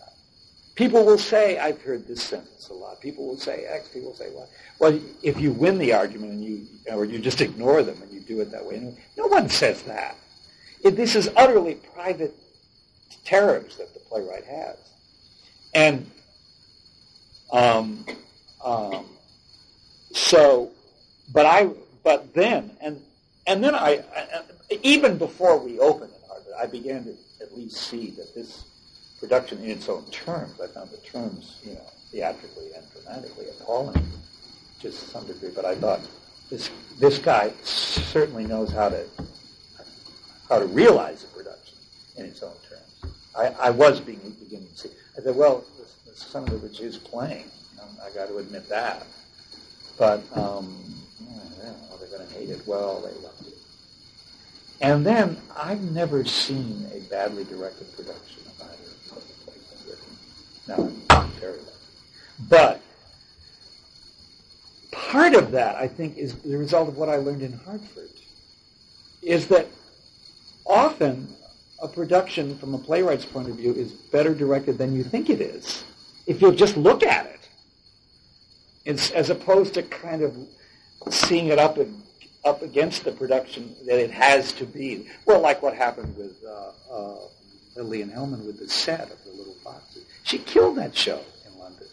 People 0.79 1.05
will 1.05 1.17
say, 1.17 1.59
I've 1.59 1.81
heard 1.81 2.07
this 2.07 2.23
sentence 2.23 2.69
a 2.69 2.73
lot. 2.73 3.01
People 3.01 3.27
will 3.27 3.37
say 3.37 3.65
X. 3.65 3.89
People 3.89 4.11
will 4.11 4.15
say 4.15 4.29
Y. 4.33 4.45
Well, 4.79 4.97
if 5.21 5.37
you 5.37 5.51
win 5.51 5.77
the 5.77 5.91
argument 5.91 6.31
and 6.31 6.41
you 6.41 6.67
or 6.89 7.03
you 7.03 7.19
just 7.19 7.41
ignore 7.41 7.83
them 7.83 8.01
and 8.01 8.09
you 8.13 8.21
do 8.21 8.39
it 8.39 8.49
that 8.51 8.65
way, 8.65 8.95
no 9.17 9.27
one 9.27 9.49
says 9.49 9.83
that. 9.83 10.15
It, 10.81 10.95
this 10.95 11.17
is 11.17 11.29
utterly 11.35 11.75
private 11.93 12.33
terrors 13.25 13.75
that 13.75 13.93
the 13.93 13.99
playwright 13.99 14.45
has, 14.45 14.77
and 15.73 16.09
um, 17.51 18.05
um, 18.63 19.05
so, 20.13 20.71
but 21.33 21.45
I, 21.45 21.71
but 22.05 22.33
then, 22.33 22.71
and 22.79 23.01
and 23.47 23.61
then 23.61 23.75
I, 23.75 24.01
I 24.15 24.43
even 24.81 25.17
before 25.17 25.59
we 25.59 25.77
opened 25.77 26.13
Hartford, 26.25 26.53
I 26.57 26.67
began 26.67 27.03
to 27.03 27.17
at 27.41 27.53
least 27.57 27.75
see 27.75 28.11
that 28.11 28.33
this 28.33 28.63
production 29.19 29.63
in 29.63 29.71
its 29.71 29.89
own 29.89 30.05
terms, 30.05 30.59
I 30.61 30.67
found 30.67 30.91
the 30.91 30.97
terms, 30.97 31.57
you 31.63 31.73
know, 31.73 31.81
theatrically 32.11 32.69
and 32.75 32.83
dramatically 32.91 33.45
appalling 33.59 34.01
to 34.81 34.91
some 34.91 35.25
degree. 35.27 35.51
But 35.53 35.65
I 35.65 35.75
thought 35.75 36.01
this 36.49 36.69
this 36.99 37.17
guy 37.17 37.51
certainly 37.63 38.45
knows 38.45 38.71
how 38.71 38.89
to 38.89 39.05
how 40.47 40.59
to 40.59 40.65
realize 40.65 41.23
a 41.23 41.27
production 41.27 41.77
in 42.17 42.25
its 42.25 42.41
own 42.41 42.53
terms. 42.67 43.15
I, 43.37 43.67
I 43.67 43.69
was 43.69 43.99
being, 43.99 44.19
beginning 44.39 44.67
to 44.69 44.77
see. 44.77 44.89
I 45.17 45.21
said, 45.21 45.35
well, 45.35 45.63
some 46.13 46.45
of 46.45 46.61
which 46.63 46.79
is 46.79 46.97
playing. 46.97 47.45
Um, 47.81 47.89
I 48.03 48.09
got 48.11 48.27
to 48.27 48.37
admit 48.39 48.67
that. 48.69 49.05
But 49.97 50.23
um, 50.35 50.75
yeah, 51.19 51.71
they're 51.99 52.09
going 52.09 52.27
to 52.27 52.33
hate 52.33 52.49
it. 52.49 52.65
Well, 52.65 53.01
they 53.01 53.13
loved 53.21 53.47
it. 53.47 53.53
And 54.81 55.05
then 55.05 55.37
I've 55.55 55.81
never 55.91 56.25
seen 56.25 56.89
a 56.93 56.99
badly 57.09 57.43
directed 57.43 57.93
production 57.95 58.43
of 58.47 58.61
either 58.61 59.17
of 59.17 59.27
the 59.27 59.33
plays 59.43 59.73
I've 59.73 59.87
written. 59.87 60.17
Now 60.69 60.89
I'm 61.09 61.29
very 61.31 61.57
lucky. 61.57 61.71
But 62.47 62.81
part 64.91 65.33
of 65.33 65.51
that, 65.51 65.75
I 65.75 65.87
think, 65.87 66.17
is 66.17 66.35
the 66.35 66.57
result 66.57 66.87
of 66.87 66.97
what 66.97 67.09
I 67.09 67.17
learned 67.17 67.41
in 67.41 67.53
Hartford. 67.53 68.09
Is 69.21 69.47
that 69.47 69.67
often 70.65 71.27
a 71.81 71.87
production 71.87 72.57
from 72.57 72.73
a 72.73 72.77
playwright's 72.77 73.25
point 73.25 73.49
of 73.49 73.57
view 73.57 73.73
is 73.73 73.91
better 73.91 74.33
directed 74.33 74.77
than 74.77 74.95
you 74.95 75.03
think 75.03 75.29
it 75.29 75.41
is 75.41 75.83
if 76.29 76.43
you 76.43 76.53
just 76.53 76.77
look 76.77 77.01
at 77.01 77.25
it, 77.25 77.49
it's, 78.85 79.09
as 79.11 79.31
opposed 79.31 79.73
to 79.73 79.81
kind 79.81 80.21
of 80.21 80.37
seeing 81.09 81.47
it 81.47 81.57
up 81.57 81.77
and 81.77 82.03
up 82.45 82.61
against 82.61 83.03
the 83.03 83.11
production 83.11 83.75
that 83.87 83.99
it 83.99 84.11
has 84.11 84.53
to 84.53 84.65
be. 84.65 85.07
Well, 85.25 85.41
like 85.41 85.63
what 85.63 85.75
happened 85.75 86.15
with 86.15 86.37
uh, 86.47 86.71
uh, 86.93 87.15
Lillian 87.75 88.11
Hellman 88.11 88.45
with 88.45 88.59
the 88.59 88.69
set 88.69 89.11
of 89.11 89.23
The 89.25 89.31
Little 89.31 89.55
Foxes. 89.63 90.05
She 90.29 90.37
killed 90.37 90.77
that 90.77 90.95
show 90.95 91.19
in 91.47 91.59
London. 91.59 91.87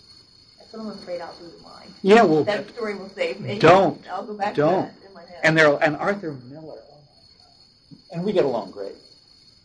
That's 0.58 0.70
what 0.74 0.82
I'm 0.82 0.88
afraid 0.88 1.22
I'll 1.22 1.32
do 1.36 1.50
mine. 1.64 1.88
Yeah, 2.02 2.22
well, 2.22 2.44
that 2.44 2.68
story 2.68 2.94
will 2.94 3.08
save 3.08 3.40
me. 3.40 3.58
Don't. 3.58 3.98
I'll 4.10 4.26
go 4.26 4.34
back 4.34 4.54
don't. 4.54 4.88
to 4.88 4.92
that 4.92 5.08
in 5.08 5.14
my 5.14 5.22
head. 5.22 5.40
And 5.42 5.56
there, 5.56 5.82
and 5.82 5.96
Arthur 5.96 6.32
Miller. 6.50 6.76
Oh 6.76 6.98
my 7.00 7.96
God. 7.96 8.12
And 8.12 8.24
we 8.26 8.34
get 8.34 8.44
along 8.44 8.72
great. 8.72 8.96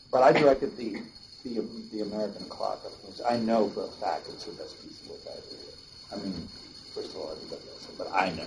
But 0.10 0.23
I 0.23 0.31
directed 0.31 0.77
the 0.77 1.02
the, 1.43 1.68
the 1.91 2.02
American 2.03 2.45
clock. 2.45 2.80
I 3.30 3.35
know 3.35 3.68
for 3.72 3.84
a 3.84 3.88
fact 3.89 4.27
it's 4.30 4.45
the 4.45 4.53
best 4.53 4.81
piece 4.81 5.02
of 5.02 5.10
work 5.10 5.19
I 5.27 5.31
ever 5.31 5.41
did. 5.49 5.76
I 6.14 6.15
mean, 6.23 6.48
first 6.95 7.10
of 7.10 7.18
all, 7.18 7.31
everybody 7.34 7.69
else, 7.72 7.88
but 7.98 8.10
I 8.14 8.30
know. 8.30 8.45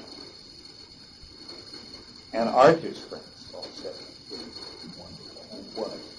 And 2.33 2.49
Arthur's 2.49 3.05
friends 3.05 3.53
all 3.55 3.65
said 3.75 3.93
it 3.93 4.39
was 4.39 4.97
wonderful, 4.97 5.43
and 5.53 5.67
it 5.67 5.79
was. 5.79 6.14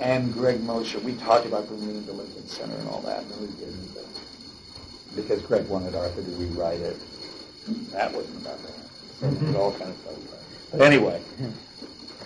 And 0.00 0.32
Greg 0.32 0.62
Mosher, 0.62 0.98
we 1.00 1.12
talked 1.14 1.46
about 1.46 1.68
bringing 1.68 2.04
to 2.06 2.12
Lincoln 2.12 2.46
Center 2.48 2.74
and 2.74 2.88
all 2.88 3.02
that, 3.02 3.22
and 3.22 3.40
we 3.40 3.46
didn't, 3.58 3.94
but 3.94 4.06
because 5.14 5.42
Greg 5.42 5.66
wanted 5.68 5.94
Arthur 5.94 6.22
to 6.22 6.30
rewrite 6.32 6.80
it. 6.80 6.96
That 7.92 8.12
wasn't 8.12 8.40
about 8.40 8.58
that. 8.62 8.74
So 9.20 9.26
it 9.26 9.56
all 9.56 9.72
kind 9.72 9.90
of 9.90 9.96
fell 9.96 10.14
apart. 10.14 10.42
But 10.72 10.80
anyway, 10.80 11.20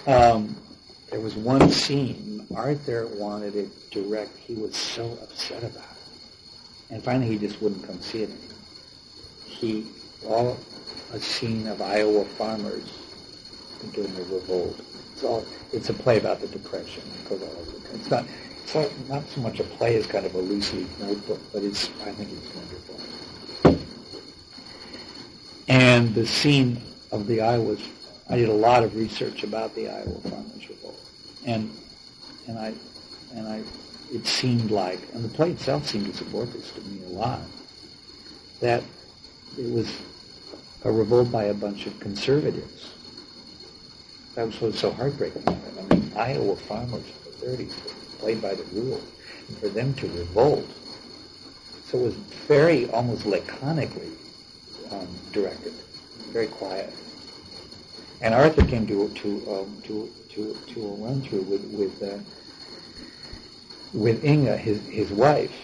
um, 0.06 0.54
there 1.10 1.20
was 1.20 1.34
one 1.34 1.68
scene 1.70 2.46
Arthur 2.54 3.06
wanted 3.16 3.56
it 3.56 3.90
direct. 3.90 4.36
He 4.38 4.54
was 4.54 4.76
so 4.76 5.18
upset 5.22 5.64
about 5.64 5.82
it. 5.82 6.90
And 6.90 7.02
finally 7.02 7.26
he 7.26 7.38
just 7.38 7.60
wouldn't 7.60 7.84
come 7.84 8.00
see 8.00 8.22
it 8.22 8.30
anymore. 8.30 8.48
He 9.46 9.86
all 10.26 10.56
a 11.12 11.18
scene 11.20 11.66
of 11.66 11.82
Iowa 11.82 12.24
farmers 12.24 12.88
doing 13.92 14.14
a 14.16 14.34
revolt. 14.34 14.80
It's 15.14 15.22
all 15.22 15.46
it's 15.72 15.90
a 15.90 15.94
play 15.94 16.18
about 16.18 16.40
the 16.40 16.48
depression. 16.48 17.04
It's 17.92 18.10
not 18.10 18.24
it's 18.64 18.74
not, 18.74 19.08
not 19.08 19.28
so 19.28 19.42
much 19.42 19.60
a 19.60 19.64
play 19.64 19.94
as 19.94 20.06
kind 20.08 20.26
of 20.26 20.34
a 20.34 20.38
loose 20.38 20.72
leaf 20.72 20.88
notebook, 20.98 21.40
but 21.52 21.62
it's 21.62 21.88
I 22.02 22.10
think 22.10 22.30
it's 22.32 22.52
wonderful. 22.52 23.78
And 25.68 26.12
the 26.16 26.26
scene 26.26 26.82
of 27.12 27.28
the 27.28 27.42
Iowa 27.42 27.76
I 28.28 28.36
did 28.36 28.48
a 28.48 28.54
lot 28.54 28.82
of 28.82 28.96
research 28.96 29.44
about 29.44 29.72
the 29.76 29.88
Iowa 29.88 30.20
farmers 30.22 30.68
revolt 30.68 31.00
and 31.46 31.70
and 32.48 32.58
I 32.58 32.74
and 33.36 33.46
I 33.46 33.62
it 34.12 34.26
seemed 34.26 34.72
like 34.72 34.98
and 35.14 35.22
the 35.24 35.28
play 35.28 35.52
itself 35.52 35.86
seemed 35.86 36.06
to 36.06 36.12
support 36.12 36.52
this 36.52 36.72
to 36.72 36.80
me 36.80 37.04
a 37.06 37.10
lot 37.10 37.40
that 38.58 38.82
it 39.56 39.70
was 39.72 39.96
a 40.82 40.90
revolt 40.90 41.30
by 41.30 41.44
a 41.44 41.54
bunch 41.54 41.86
of 41.86 42.00
conservatives. 42.00 42.93
That 44.36 44.46
was 44.46 44.60
what 44.60 44.72
was 44.72 44.80
so 44.80 44.90
heartbreaking. 44.92 45.44
I 45.46 45.94
mean, 45.94 46.12
Iowa 46.16 46.56
farmers 46.56 47.06
in 47.06 47.56
the 47.56 47.64
30s 47.64 47.74
played 48.18 48.42
by 48.42 48.54
the 48.54 48.64
rules, 48.64 49.08
and 49.48 49.58
for 49.58 49.68
them 49.68 49.94
to 49.94 50.08
revolt. 50.08 50.68
So 51.84 51.98
it 51.98 52.02
was 52.02 52.14
very, 52.14 52.90
almost 52.90 53.26
laconically 53.26 54.12
um, 54.90 55.08
directed, 55.32 55.74
very 56.32 56.48
quiet. 56.48 56.92
And 58.20 58.34
Arthur 58.34 58.64
came 58.64 58.86
to 58.86 59.08
to 59.10 59.28
um, 59.54 59.82
to 59.84 60.10
to 60.30 60.58
to 60.66 60.86
a 60.86 60.94
run 60.94 61.22
through 61.22 61.42
with 61.42 61.62
with 61.62 62.02
uh, 62.02 62.18
with 63.92 64.24
Inga, 64.24 64.56
his 64.56 64.80
his 64.88 65.12
wife, 65.12 65.54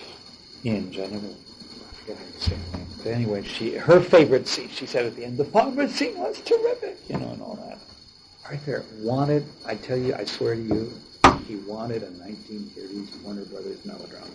Inge. 0.63 0.99
I 0.99 1.05
I 1.05 1.09
forget 1.95 2.19
how 2.19 2.25
you 2.25 2.39
say 2.39 2.57
name. 2.75 2.87
But 3.03 3.13
anyway, 3.13 3.43
she 3.43 3.75
her 3.75 4.01
favorite 4.01 4.47
scene. 4.47 4.69
She 4.69 4.87
said 4.87 5.07
at 5.07 5.17
the 5.17 5.25
end, 5.25 5.39
the 5.39 5.45
farmer 5.47 5.89
scene 5.89 6.19
was 6.19 6.41
terrific, 6.43 6.99
you 7.09 7.17
know, 7.19 7.31
and 7.31 7.43
all 7.43 7.57
that. 7.57 7.90
Arthur 8.51 8.85
wanted. 8.99 9.45
I 9.65 9.77
tell 9.77 9.97
you, 9.97 10.13
I 10.13 10.25
swear 10.25 10.57
to 10.57 10.61
you, 10.61 10.93
he 11.47 11.55
wanted 11.57 12.03
a 12.03 12.09
1930s 12.09 13.23
Warner 13.23 13.45
Brothers 13.45 13.85
melodrama. 13.85 14.27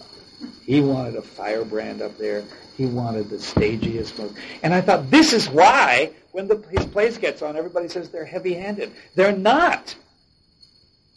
He 0.63 0.79
wanted 0.79 1.17
a 1.17 1.21
firebrand 1.21 2.01
up 2.01 2.17
there. 2.17 2.45
He 2.77 2.85
wanted 2.85 3.29
the 3.29 3.35
stagiest 3.35 4.17
most. 4.17 4.35
And 4.63 4.73
I 4.73 4.79
thought, 4.79 5.11
this 5.11 5.33
is 5.33 5.49
why 5.49 6.11
when 6.31 6.47
the, 6.47 6.63
his 6.71 6.85
plays 6.85 7.17
gets 7.17 7.41
on, 7.41 7.57
everybody 7.57 7.89
says 7.89 8.07
they're 8.07 8.23
heavy-handed. 8.23 8.93
They're 9.15 9.35
not. 9.35 9.93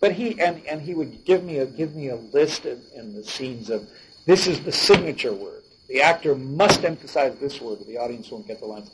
But 0.00 0.12
he 0.12 0.40
and, 0.40 0.60
and 0.66 0.80
he 0.80 0.94
would 0.94 1.24
give 1.24 1.44
me 1.44 1.58
a 1.58 1.66
give 1.66 1.94
me 1.94 2.08
a 2.08 2.16
list 2.16 2.66
in, 2.66 2.80
in 2.96 3.14
the 3.14 3.24
scenes 3.24 3.70
of 3.70 3.88
this 4.26 4.48
is 4.48 4.60
the 4.60 4.72
signature 4.72 5.32
word. 5.32 5.62
The 5.88 6.02
actor 6.02 6.34
must 6.34 6.84
emphasize 6.84 7.36
this 7.36 7.60
word, 7.60 7.80
or 7.80 7.84
the 7.84 7.98
audience 7.98 8.30
won't 8.30 8.46
get 8.46 8.60
the 8.60 8.66
lines. 8.66 8.90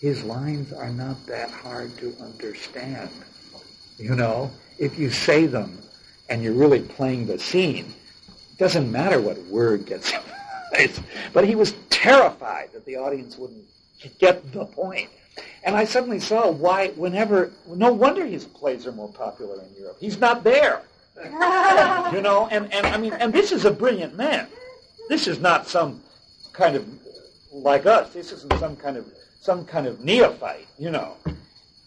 His 0.00 0.22
lines 0.22 0.72
are 0.72 0.90
not 0.90 1.26
that 1.26 1.50
hard 1.50 1.96
to 1.98 2.14
understand. 2.20 3.10
You 3.98 4.14
know, 4.14 4.50
if 4.78 4.98
you 4.98 5.10
say 5.10 5.46
them 5.46 5.78
and 6.28 6.42
you're 6.42 6.52
really 6.52 6.80
playing 6.80 7.26
the 7.26 7.38
scene, 7.38 7.86
it 8.28 8.58
doesn't 8.58 8.90
matter 8.90 9.20
what 9.20 9.38
word 9.46 9.86
gets 9.86 10.12
but 11.32 11.46
he 11.46 11.54
was 11.54 11.72
terrified 11.90 12.70
that 12.72 12.84
the 12.84 12.96
audience 12.96 13.36
wouldn't 13.36 13.64
get 14.18 14.52
the 14.52 14.64
point. 14.64 15.10
And 15.64 15.76
I 15.76 15.84
suddenly 15.84 16.20
saw 16.20 16.50
why, 16.50 16.88
whenever, 16.88 17.50
no 17.66 17.92
wonder 17.92 18.24
his 18.24 18.44
plays 18.44 18.86
are 18.86 18.92
more 18.92 19.12
popular 19.12 19.60
in 19.62 19.82
Europe. 19.82 19.96
He's 20.00 20.18
not 20.18 20.44
there. 20.44 20.82
you 21.24 22.22
know, 22.22 22.48
and, 22.50 22.72
and 22.72 22.86
I 22.86 22.96
mean, 22.96 23.12
and 23.14 23.32
this 23.32 23.50
is 23.50 23.64
a 23.64 23.70
brilliant 23.70 24.16
man. 24.16 24.46
This 25.08 25.26
is 25.26 25.40
not 25.40 25.66
some 25.66 26.00
kind 26.52 26.76
of, 26.76 26.86
like 27.50 27.86
us, 27.86 28.12
this 28.12 28.30
isn't 28.30 28.52
some 28.58 28.76
kind 28.76 28.96
of, 28.96 29.06
some 29.40 29.64
kind 29.64 29.86
of 29.86 30.00
neophyte, 30.04 30.66
you 30.78 30.90
know. 30.90 31.16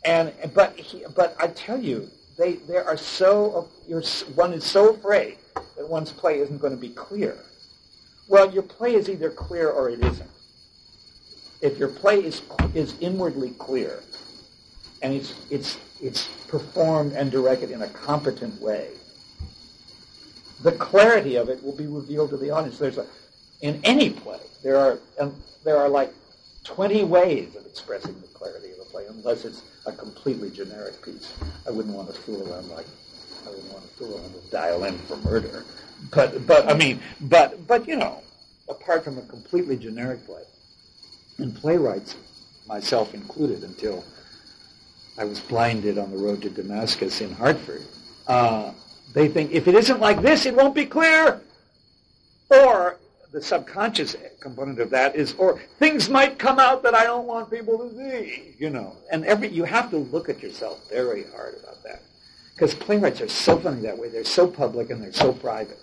And, 0.03 0.33
but 0.53 0.77
he, 0.77 1.03
but 1.15 1.35
I 1.39 1.47
tell 1.47 1.79
you, 1.79 2.09
they, 2.37 2.53
they 2.53 2.77
are 2.77 2.97
so, 2.97 3.69
one 4.35 4.53
is 4.53 4.63
so 4.63 4.89
afraid 4.89 5.37
that 5.77 5.87
one's 5.87 6.11
play 6.11 6.39
isn't 6.39 6.59
going 6.59 6.73
to 6.73 6.79
be 6.79 6.89
clear. 6.89 7.37
Well, 8.27 8.51
your 8.51 8.63
play 8.63 8.95
is 8.95 9.09
either 9.09 9.29
clear 9.29 9.69
or 9.69 9.89
it 9.89 10.03
isn't 10.03 10.29
if 11.61 11.77
your 11.77 11.89
play 11.89 12.23
is 12.23 12.41
is 12.73 12.95
inwardly 12.99 13.51
clear 13.51 14.01
and 15.01 15.13
it's 15.13 15.33
it's 15.49 15.77
it's 16.01 16.27
performed 16.47 17.13
and 17.13 17.31
directed 17.31 17.71
in 17.71 17.83
a 17.83 17.87
competent 17.89 18.59
way, 18.61 18.89
the 20.63 20.71
clarity 20.73 21.35
of 21.35 21.49
it 21.49 21.63
will 21.63 21.75
be 21.75 21.87
revealed 21.87 22.31
to 22.31 22.37
the 22.37 22.49
audience. 22.49 22.79
There's 22.79 22.97
a 22.97 23.05
in 23.61 23.79
any 23.83 24.09
play 24.09 24.39
there 24.63 24.77
are 24.77 24.99
there 25.63 25.77
are 25.77 25.89
like 25.89 26.13
20 26.63 27.03
ways 27.03 27.55
of 27.55 27.65
expressing 27.65 28.19
the 28.21 28.27
clarity 28.27 28.71
of 28.71 28.79
a 28.79 28.89
play, 28.89 29.05
unless 29.07 29.45
it's 29.45 29.61
a 29.85 29.91
completely 29.91 30.49
generic 30.49 31.03
piece. 31.03 31.33
I 31.67 31.71
wouldn't 31.71 31.95
want 31.95 32.07
to 32.07 32.13
fool 32.13 32.51
around 32.51 32.69
like 32.69 32.85
I 33.45 33.49
wouldn't 33.49 33.73
want 33.73 33.97
to 33.97 34.03
go 34.03 34.17
on 34.17 34.31
the 34.33 34.41
Dial 34.51 34.83
M 34.85 34.97
for 34.99 35.17
Murder. 35.17 35.65
But, 36.11 36.45
but 36.45 36.69
I 36.69 36.73
mean, 36.73 36.99
but, 37.21 37.67
but 37.67 37.87
you 37.87 37.95
know, 37.95 38.21
apart 38.69 39.03
from 39.03 39.17
a 39.17 39.21
completely 39.23 39.77
generic 39.77 40.25
play, 40.25 40.43
and 41.37 41.55
playwrights, 41.55 42.15
myself 42.67 43.13
included, 43.13 43.63
until 43.63 44.03
I 45.17 45.25
was 45.25 45.39
blinded 45.39 45.97
on 45.97 46.11
the 46.11 46.17
road 46.17 46.41
to 46.43 46.49
Damascus 46.49 47.21
in 47.21 47.31
Hartford, 47.33 47.81
uh, 48.27 48.73
they 49.13 49.27
think 49.27 49.51
if 49.51 49.67
it 49.67 49.75
isn't 49.75 49.99
like 49.99 50.21
this, 50.21 50.45
it 50.45 50.55
won't 50.55 50.75
be 50.75 50.85
clear. 50.85 51.41
Or 52.49 52.97
the 53.31 53.41
subconscious 53.41 54.15
component 54.41 54.79
of 54.79 54.89
that 54.89 55.15
is, 55.15 55.33
or 55.35 55.59
things 55.79 56.09
might 56.09 56.37
come 56.37 56.59
out 56.59 56.83
that 56.83 56.93
I 56.93 57.03
don't 57.03 57.25
want 57.25 57.49
people 57.49 57.77
to 57.77 57.95
see, 57.95 58.55
you 58.59 58.69
know. 58.69 58.97
And 59.11 59.25
every 59.25 59.47
you 59.47 59.63
have 59.63 59.89
to 59.91 59.97
look 59.97 60.27
at 60.27 60.43
yourself 60.43 60.89
very 60.89 61.23
hard 61.33 61.55
about 61.63 61.81
that, 61.83 62.01
because 62.53 62.73
playwrights 62.73 63.21
are 63.21 63.29
so 63.29 63.57
funny 63.57 63.81
that 63.81 63.97
way. 63.97 64.09
They're 64.09 64.25
so 64.25 64.47
public 64.47 64.89
and 64.89 65.01
they're 65.01 65.13
so 65.13 65.31
private. 65.31 65.79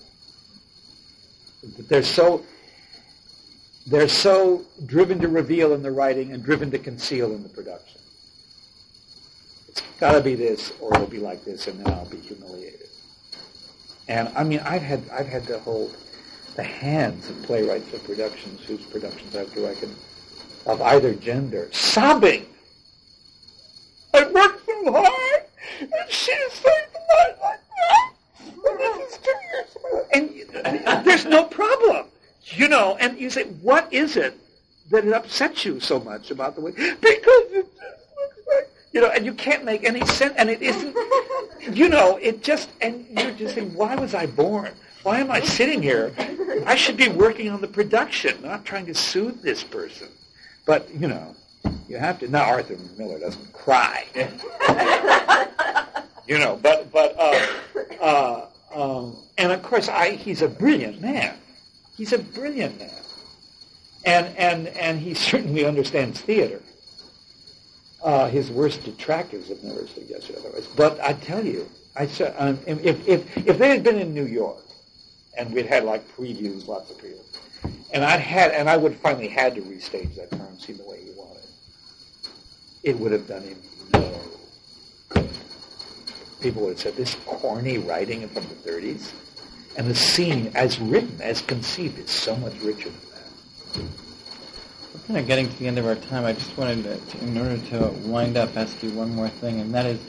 They're 1.89 2.03
so 2.03 2.45
they're 3.87 4.09
so 4.09 4.65
driven 4.85 5.19
to 5.21 5.29
reveal 5.29 5.73
in 5.73 5.83
the 5.83 5.91
writing 5.91 6.33
and 6.33 6.45
driven 6.45 6.71
to 6.73 6.79
conceal 6.79 7.33
in 7.33 7.43
the 7.43 7.49
production. 7.49 8.01
It's 9.69 9.81
got 9.99 10.13
to 10.13 10.21
be 10.21 10.35
this, 10.35 10.73
or 10.81 10.93
it'll 10.95 11.07
be 11.07 11.19
like 11.19 11.45
this, 11.45 11.67
and 11.67 11.81
then 11.81 11.95
I'll 11.95 12.05
be 12.05 12.19
humiliated. 12.19 12.89
And 14.07 14.29
I 14.37 14.45
mean, 14.45 14.61
I've 14.61 14.83
had 14.83 15.03
I've 15.11 15.29
had 15.29 15.45
to 15.47 15.59
hold 15.61 15.97
the 16.59 16.65
hands 16.65 17.31
of 17.31 17.41
playwrights 17.45 17.93
of 17.95 18.03
productions 18.03 18.65
whose 18.65 18.83
productions 18.87 19.37
I've 19.37 19.55
directed 19.55 19.91
of 20.67 20.83
either 20.83 21.15
gender, 21.15 21.69
sobbing. 21.71 22.47
I 24.13 24.29
worked 24.29 24.67
so 24.67 24.93
hard, 24.93 25.43
and 25.81 25.93
she's 26.09 26.53
saying 26.53 26.89
like 27.15 27.39
that. 27.39 28.13
And 28.69 28.79
this 28.81 29.13
is 29.13 29.19
two 29.19 29.31
years 29.53 30.83
and 30.85 31.07
there's 31.07 31.27
no 31.27 31.45
problem, 31.45 32.07
you 32.47 32.67
know. 32.67 32.97
And 32.99 33.17
you 33.21 33.31
say, 33.31 33.45
what 33.63 33.93
is 33.93 34.17
it 34.17 34.37
that 34.91 35.05
it 35.05 35.13
upsets 35.13 35.65
you 35.65 35.79
so 35.79 36.01
much 36.01 36.33
about 36.33 36.57
the 36.57 36.61
way? 36.61 36.73
Because 36.73 37.53
it 37.53 37.67
just 37.77 38.03
looks 38.17 38.49
like, 38.49 38.69
you 38.91 39.01
know, 39.01 39.11
and 39.11 39.25
you 39.25 39.33
can't 39.33 39.65
make 39.65 39.85
any 39.85 40.05
sense, 40.07 40.35
and 40.37 40.51
it 40.51 40.61
isn't, 40.61 40.97
you 41.73 41.89
know, 41.89 42.17
it 42.17 42.43
just, 42.43 42.69
and 42.81 43.07
you're 43.17 43.31
just 43.31 43.55
saying, 43.55 43.75
why 43.75 43.95
was 43.95 44.13
I 44.13 44.27
born? 44.27 44.73
Why 45.03 45.21
am 45.21 45.31
I 45.31 45.41
sitting 45.41 45.83
here? 45.83 46.13
I 46.67 46.75
should 46.75 46.97
be 46.97 47.09
working 47.09 47.51
on 47.51 47.61
the 47.61 47.69
production, 47.69 48.43
not 48.43 48.65
trying 48.65 48.87
to 48.87 48.95
soothe 48.95 49.43
this 49.43 49.63
person. 49.63 50.09
But, 50.67 50.93
you 50.95 51.09
know, 51.09 51.35
you 51.89 51.99
have 51.99 52.19
to. 52.21 52.29
Now, 52.29 52.45
Arthur 52.45 52.77
Miller 52.97 53.19
doesn't 53.19 53.53
cry. 53.53 54.05
you 56.27 56.39
know, 56.39 56.59
but, 56.63 56.91
but, 56.93 57.15
uh, 57.19 57.47
uh, 58.01 58.47
um, 58.75 59.17
and 59.39 59.53
of 59.53 59.63
course, 59.63 59.89
I, 59.89 60.11
he's 60.11 60.43
a 60.43 60.49
brilliant 60.49 61.01
man. 61.01 61.37
He's 61.97 62.13
a 62.13 62.19
brilliant 62.19 62.79
man. 62.79 62.91
And, 64.05 64.37
and, 64.37 64.69
and 64.69 65.01
he 65.01 65.15
certainly 65.15 65.65
understands 65.65 66.21
theater. 66.21 66.61
Uh, 68.03 68.29
his 68.29 68.51
worst 68.51 68.85
detractors 68.85 69.49
have 69.49 69.63
never 69.63 69.87
suggested 69.87 70.37
otherwise. 70.37 70.67
But 70.77 71.01
I 71.01 71.15
tell 71.15 71.45
you, 71.45 71.69
I 71.97 72.07
said, 72.07 72.35
um, 72.39 72.59
if, 72.67 73.09
if, 73.09 73.37
if 73.37 73.59
they 73.59 73.71
had 73.71 73.83
been 73.83 73.99
in 73.99 74.15
New 74.15 74.27
York, 74.27 74.59
and 75.39 75.53
we'd 75.53 75.67
had 75.67 75.85
like 75.85 76.05
previews, 76.17 76.67
lots 76.67 76.91
of 76.91 76.99
previews. 76.99 77.25
And 77.93 78.05
I'd 78.05 78.21
had, 78.21 78.51
and 78.51 78.69
I 78.69 78.77
would 78.77 78.95
finally 78.97 79.29
had 79.29 79.55
to 79.55 79.63
restage 79.63 80.17
that 80.17 80.31
term, 80.31 80.59
see 80.59 80.73
the 80.73 80.83
way 80.83 81.01
he 81.03 81.11
wanted. 81.17 81.45
It 82.83 82.99
would 82.99 83.13
have 83.13 83.27
done 83.27 83.43
him 83.43 83.57
no 83.93 84.21
good. 85.09 85.31
People 86.41 86.63
would 86.63 86.71
have 86.71 86.81
said, 86.81 86.97
this 86.97 87.17
corny 87.25 87.79
writing 87.79 88.29
from 88.29 88.45
the 88.49 88.55
30s, 88.71 89.13
and 89.77 89.89
the 89.89 89.95
scene, 89.95 90.51
as 90.55 90.79
written, 90.81 91.21
as 91.23 91.41
conceived, 91.41 91.99
is 91.99 92.11
so 92.11 92.37
much 92.37 92.55
richer 92.61 92.91
than 92.91 93.01
that. 93.15 93.83
We're 94.93 95.01
kind 95.07 95.19
of 95.19 95.27
getting 95.27 95.49
to 95.49 95.59
the 95.59 95.67
end 95.69 95.79
of 95.79 95.87
our 95.87 95.95
time. 95.95 96.25
I 96.25 96.33
just 96.33 96.57
wanted 96.59 96.83
to 96.85 97.19
in 97.21 97.39
order 97.39 97.59
to 97.69 97.89
wind 98.09 98.37
up, 98.37 98.57
ask 98.57 98.83
you 98.83 98.91
one 98.91 99.15
more 99.15 99.29
thing, 99.29 99.61
and 99.61 99.73
that 99.75 99.87
is, 99.87 100.01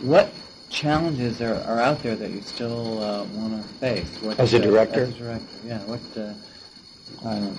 what 0.00 0.32
challenges 0.70 1.42
are, 1.42 1.56
are 1.66 1.80
out 1.80 2.02
there 2.02 2.16
that 2.16 2.30
you 2.30 2.40
still 2.40 3.02
uh, 3.02 3.24
want 3.24 3.60
to 3.60 3.68
face? 3.74 4.08
What, 4.22 4.38
as 4.38 4.54
a 4.54 4.58
uh, 4.58 4.62
director? 4.62 5.02
As 5.02 5.08
a 5.10 5.18
director, 5.18 5.56
yeah. 5.64 5.78
What, 5.80 6.00
uh, 6.16 7.28
um, 7.28 7.54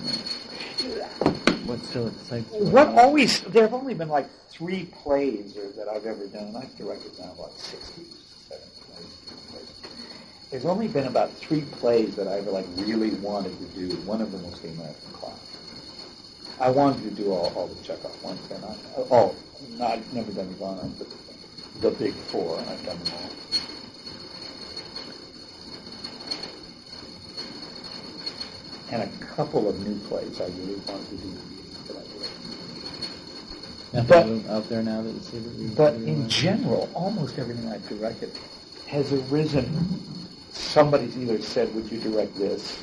what 1.66 1.78
still 1.84 2.08
excites 2.08 2.52
you? 2.52 2.64
What 2.64 2.88
always, 2.88 3.42
there 3.42 3.62
have 3.62 3.74
only 3.74 3.94
been 3.94 4.08
like 4.08 4.28
three 4.48 4.86
plays 4.86 5.56
or, 5.56 5.70
that 5.72 5.88
I've 5.88 6.06
ever 6.06 6.26
done, 6.26 6.48
and 6.48 6.56
I've 6.56 6.76
directed 6.76 7.18
now 7.18 7.32
about 7.38 7.56
60, 7.58 8.02
70 8.48 8.66
plays. 9.52 9.82
There's 10.50 10.64
only 10.64 10.88
been 10.88 11.06
about 11.06 11.32
three 11.32 11.62
plays 11.62 12.16
that 12.16 12.26
I 12.26 12.38
ever 12.38 12.50
like 12.50 12.66
really 12.76 13.10
wanted 13.10 13.56
to 13.58 13.64
do. 13.78 13.94
One 14.02 14.20
of 14.20 14.32
them 14.32 14.42
was 14.50 14.60
the 14.60 14.68
American 14.68 15.12
Clock. 15.12 15.38
I 16.60 16.70
wanted 16.70 17.02
to 17.04 17.10
do 17.10 17.32
all, 17.32 17.52
all 17.54 17.66
the 17.66 17.82
Chekhov 17.82 18.22
ones. 18.22 18.40
They're 18.48 18.58
not, 18.58 18.76
oh, 18.96 19.34
not, 19.78 20.00
never 20.12 20.32
done 20.32 20.48
Ivanov, 20.48 20.98
but 20.98 21.08
the 21.82 21.90
big 21.90 22.14
four. 22.14 22.58
I've 22.60 22.84
done 22.86 22.98
them 23.04 23.14
all. 23.14 23.30
And 28.90 29.02
a 29.02 29.06
couple 29.24 29.68
of 29.68 29.78
new 29.86 29.96
plays 30.08 30.40
I 30.40 30.44
really 30.46 30.76
wanted 30.86 31.08
to 31.10 31.16
do, 31.16 31.32
but 31.88 31.96
I 31.96 32.00
didn't. 32.02 32.30
Nothing 34.08 34.44
out 34.48 34.68
there 34.68 34.82
now 34.82 35.02
that 35.02 35.10
you 35.12 35.20
see 35.20 35.38
that 35.38 35.54
you 35.56 35.68
But 35.76 35.94
in 35.94 36.20
want? 36.20 36.30
general, 36.30 36.88
almost 36.94 37.38
everything 37.38 37.68
I've 37.70 37.86
directed 37.88 38.30
has 38.86 39.12
arisen. 39.12 39.68
Somebody's 40.52 41.16
either 41.18 41.40
said, 41.42 41.74
"Would 41.74 41.90
you 41.90 41.98
direct 42.00 42.34
this?" 42.36 42.78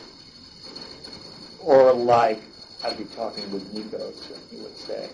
or 1.59 1.93
like 1.93 2.41
I'd 2.83 2.97
be 2.97 3.05
talking 3.05 3.49
with 3.51 3.63
Nikos, 3.73 4.29
and 4.33 4.41
he 4.51 4.57
would 4.57 4.77
say, 4.77 5.09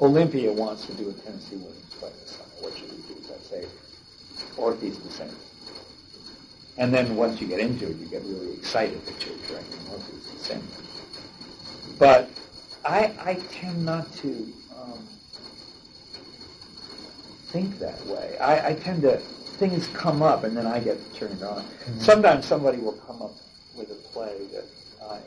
"Olympia 0.00 0.52
wants 0.52 0.86
to 0.86 0.92
do 0.94 1.10
a 1.10 1.12
Tennessee 1.12 1.56
Williams 1.56 1.94
play 2.00 2.10
this 2.20 2.30
summer. 2.32 2.49
What 2.60 2.76
should 2.76 2.92
we 2.92 3.02
do?" 3.02 3.16
I'd 3.34 3.44
say, 3.44 3.68
"Orpheus 4.56 4.98
Descending." 4.98 5.38
And 6.76 6.94
then 6.94 7.16
once 7.16 7.40
you 7.40 7.46
get 7.46 7.60
into 7.60 7.90
it, 7.90 7.96
you 7.98 8.06
get 8.06 8.24
really 8.24 8.54
excited 8.54 9.04
that 9.06 9.24
you're 9.26 9.36
directing 9.38 9.86
Orpheus 9.86 10.28
the 10.28 10.38
same. 10.38 10.72
But 11.98 12.30
I, 12.84 13.14
I 13.18 13.34
tend 13.50 13.84
not 13.84 14.12
to 14.18 14.54
um, 14.74 15.08
think 17.52 17.78
that 17.80 18.06
way. 18.06 18.38
I, 18.40 18.70
I 18.70 18.74
tend 18.74 19.02
to 19.02 19.22
things 19.58 19.88
come 19.88 20.22
up 20.22 20.44
and 20.44 20.56
then 20.56 20.66
I 20.66 20.80
get 20.80 21.12
turned 21.12 21.42
on. 21.42 21.70
Sometimes 21.98 22.46
somebody 22.46 22.78
will 22.78 22.94
come 22.94 23.20
up 23.22 23.36
with 23.74 23.90
a 23.90 23.94
play 23.94 24.48
that 24.54 24.70
I 25.04 25.20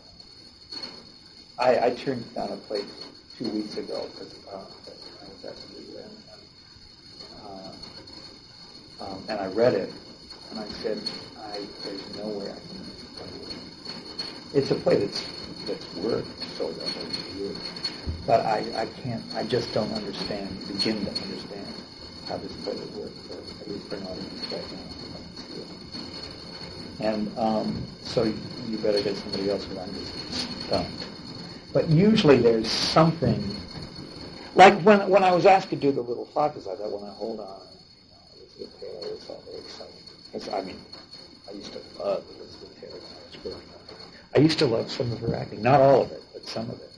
I, 1.58 1.88
I 1.88 1.90
turned 1.92 2.34
down 2.34 2.52
a 2.52 2.58
play 2.58 2.88
two 3.38 3.48
weeks 3.48 3.78
ago 3.78 4.12
because 4.14 4.34
uh, 4.52 4.66
I 5.22 5.26
was 5.30 5.46
asked 5.46 5.73
um, 9.04 9.26
and 9.30 9.40
I 9.40 9.48
read 9.48 9.76
it 9.76 9.94
and 10.52 10.60
I 10.60 10.70
said 10.70 11.02
I 11.38 11.68
there's 11.84 12.04
no 12.18 12.28
way 12.30 12.48
I 12.52 12.56
can 12.56 12.92
play 13.18 13.28
it. 13.28 13.50
It's 14.54 14.72
a 14.72 14.76
play 14.76 14.98
that's 14.98 15.26
that's 15.68 15.92
worked 15.96 16.44
so 16.58 16.68
well 16.68 16.88
over 16.88 17.38
years. 17.38 17.58
But 18.28 18.42
I, 18.46 18.66
I 18.76 18.86
can't, 18.88 19.24
I 19.36 19.44
just 19.44 19.74
don't 19.74 19.94
understand, 19.94 20.68
begin 20.68 21.06
to 21.06 21.12
understand 21.24 21.74
how 22.28 22.38
this 22.38 22.54
play 22.54 22.74
would 22.74 22.94
work, 22.96 23.14
for, 23.28 23.36
at 23.62 23.70
least 23.72 23.88
for 23.90 23.96
an 23.98 24.04
audience 24.08 24.52
right 24.52 24.72
now. 24.74 24.86
And 27.00 27.38
um, 27.38 27.84
so 28.04 28.24
you 28.26 28.78
better 28.80 29.02
get 29.02 29.18
somebody 29.18 29.50
else 29.50 29.66
who 29.66 29.78
stumped. 30.68 31.08
But 31.74 31.90
usually 31.90 32.38
there's 32.38 32.72
something, 32.72 33.62
like 34.56 34.80
when, 34.82 35.10
when 35.10 35.24
I 35.24 35.34
was 35.34 35.46
asked 35.46 35.70
to 35.72 35.78
do 35.78 35.92
the 35.92 36.02
Little 36.02 36.26
Foxes, 36.26 36.68
I 36.68 36.76
thought, 36.76 36.92
well, 36.92 37.02
now 37.02 37.14
hold 37.14 37.40
on, 37.42 37.68
Elizabeth 38.58 38.80
Taylor 38.80 39.16
was 39.16 39.30
all 39.30 39.44
very 39.48 39.60
exciting. 39.60 39.94
Because, 40.32 40.50
I 40.50 40.62
mean, 40.62 40.78
I 41.48 41.52
used 41.54 41.74
to 41.74 41.80
love 42.00 42.24
Elizabeth 42.40 42.82
Taylor 42.82 42.94
when 42.94 43.02
I 43.02 43.26
was 43.28 43.36
growing 43.42 43.70
up. 43.74 43.98
I 44.36 44.40
used 44.40 44.60
to 44.60 44.66
love 44.66 44.92
some 44.92 45.12
of 45.12 45.20
her 45.20 45.36
acting, 45.36 45.62
not 45.62 45.82
all 45.82 46.02
of 46.04 46.12
it, 46.12 46.24
but 46.34 46.48
some 46.48 46.70
of 46.70 46.80
it. 46.82 46.92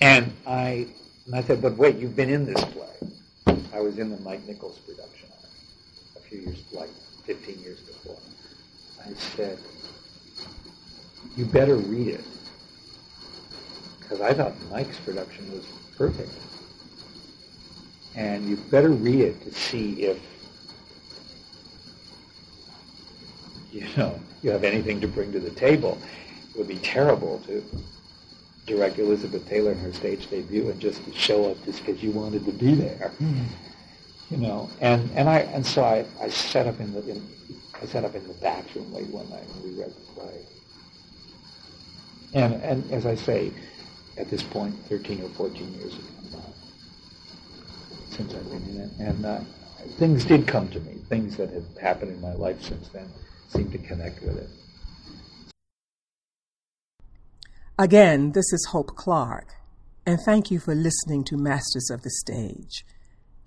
And 0.00 0.32
I, 0.46 0.88
and 1.26 1.34
I 1.34 1.42
said, 1.42 1.62
but 1.62 1.76
wait, 1.76 1.96
you've 1.96 2.16
been 2.16 2.30
in 2.30 2.44
this 2.44 2.64
play. 2.64 3.58
I 3.72 3.80
was 3.80 3.98
in 3.98 4.10
the 4.10 4.18
Mike 4.18 4.46
Nichols 4.46 4.78
production 4.80 5.28
on 5.30 5.44
it 5.44 6.24
a 6.24 6.28
few 6.28 6.40
years, 6.40 6.62
like 6.72 6.90
15 7.24 7.60
years 7.62 7.80
before. 7.80 8.18
I 9.04 9.12
said, 9.14 9.58
you 11.36 11.44
better 11.46 11.76
read 11.76 12.08
it. 12.08 12.24
Because 14.00 14.20
I 14.20 14.34
thought 14.34 14.52
Mike's 14.70 14.98
production 14.98 15.50
was 15.52 15.64
perfect. 15.96 16.30
And 18.14 18.48
you 18.48 18.56
better 18.58 18.90
read 18.90 19.20
it 19.20 19.42
to 19.42 19.52
see 19.52 20.04
if, 20.04 20.20
you 23.70 23.88
know, 23.96 24.20
you 24.42 24.50
have 24.50 24.64
anything 24.64 25.00
to 25.02 25.08
bring 25.08 25.32
to 25.32 25.40
the 25.40 25.50
table. 25.52 25.98
It 26.54 26.58
would 26.58 26.68
be 26.68 26.78
terrible 26.78 27.40
to 27.46 27.64
direct 28.66 28.98
Elizabeth 28.98 29.46
Taylor 29.48 29.72
in 29.72 29.78
her 29.80 29.92
stage 29.92 30.28
debut 30.28 30.70
and 30.70 30.80
just 30.80 31.04
to 31.04 31.12
show 31.12 31.50
up 31.50 31.64
just 31.64 31.84
because 31.84 32.02
you 32.02 32.12
wanted 32.12 32.46
to 32.46 32.52
be 32.52 32.74
there. 32.74 33.14
you 34.30 34.38
know, 34.38 34.70
and, 34.80 35.10
and 35.12 35.28
I 35.28 35.40
and 35.40 35.66
so 35.66 35.84
I, 35.84 36.06
I 36.20 36.28
sat 36.30 36.66
up 36.66 36.80
in 36.80 36.92
the 36.94 37.06
in, 37.08 37.30
I 37.80 37.86
sat 37.86 38.04
up 38.04 38.16
in 38.16 38.28
the 38.28 38.34
bathroom 38.34 38.92
late 38.92 39.08
one 39.08 39.30
night 39.30 39.48
and 39.48 39.62
we 39.62 39.72
read 39.72 39.94
the 39.96 40.14
play. 40.14 40.46
And 42.34 42.54
and 42.62 42.90
as 42.92 43.06
I 43.06 43.16
say, 43.16 43.54
at 44.18 44.30
this 44.30 44.42
point, 44.42 44.76
13 44.88 45.22
or 45.22 45.30
14 45.30 45.74
years 45.74 45.94
by 46.32 46.41
since 48.12 48.34
I've 48.34 48.44
been 48.44 48.62
in 48.68 48.80
it, 48.80 48.90
and 48.98 49.24
uh, 49.24 49.40
things 49.98 50.24
did 50.24 50.46
come 50.46 50.68
to 50.70 50.80
me. 50.80 51.00
Things 51.08 51.36
that 51.36 51.50
had 51.50 51.64
happened 51.80 52.12
in 52.12 52.20
my 52.20 52.34
life 52.34 52.62
since 52.62 52.88
then 52.88 53.08
seemed 53.48 53.72
to 53.72 53.78
connect 53.78 54.22
with 54.22 54.36
it. 54.36 54.48
Again, 57.78 58.32
this 58.32 58.52
is 58.52 58.68
Hope 58.70 58.94
Clark, 58.96 59.54
and 60.06 60.18
thank 60.24 60.50
you 60.50 60.60
for 60.60 60.74
listening 60.74 61.24
to 61.24 61.36
Masters 61.36 61.90
of 61.90 62.02
the 62.02 62.10
Stage. 62.10 62.84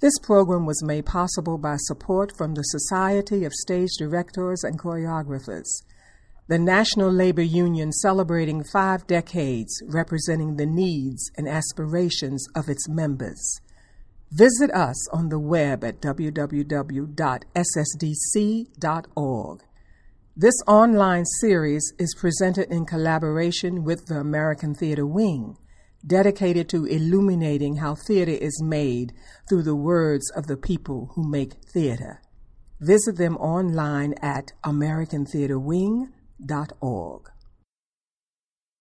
This 0.02 0.20
program 0.20 0.66
was 0.66 0.84
made 0.84 1.06
possible 1.06 1.58
by 1.58 1.78
support 1.78 2.36
from 2.36 2.54
the 2.54 2.64
Society 2.64 3.46
of 3.46 3.54
Stage 3.54 3.92
Directors 3.98 4.64
and 4.64 4.78
Choreographers, 4.80 5.84
the 6.48 6.60
National 6.60 7.12
Labor 7.12 7.42
Union 7.42 7.92
celebrating 7.92 8.64
five 8.64 9.08
decades 9.08 9.82
representing 9.88 10.58
the 10.58 10.66
needs 10.66 11.32
and 11.38 11.48
aspirations 11.48 12.46
of 12.56 12.68
its 12.68 12.90
members. 12.90 13.62
Visit 14.32 14.72
us 14.72 15.08
on 15.10 15.30
the 15.30 15.40
web 15.40 15.84
at 15.84 16.02
www.ssdc.org. 16.02 17.16
This 20.38 20.56
online 20.68 21.24
series 21.40 21.94
is 21.98 22.14
presented 22.20 22.70
in 22.70 22.86
collaboration 22.86 23.86
with 23.86 24.08
the 24.08 24.20
American 24.20 24.76
Theatre 24.76 25.08
Wing, 25.08 25.56
dedicated 26.06 26.68
to 26.70 26.86
illuminating 26.86 27.78
how 27.78 27.96
theater 27.96 28.34
is 28.34 28.62
made 28.62 29.14
through 29.48 29.64
the 29.64 29.76
words 29.76 30.30
of 30.32 30.48
the 30.48 30.58
people 30.58 31.12
who 31.16 31.26
make 31.26 31.54
theater. 31.74 32.22
Visit 32.82 33.16
them 33.16 33.38
online 33.38 34.16
at 34.22 34.52
americantheaterwing.org. 34.66 37.32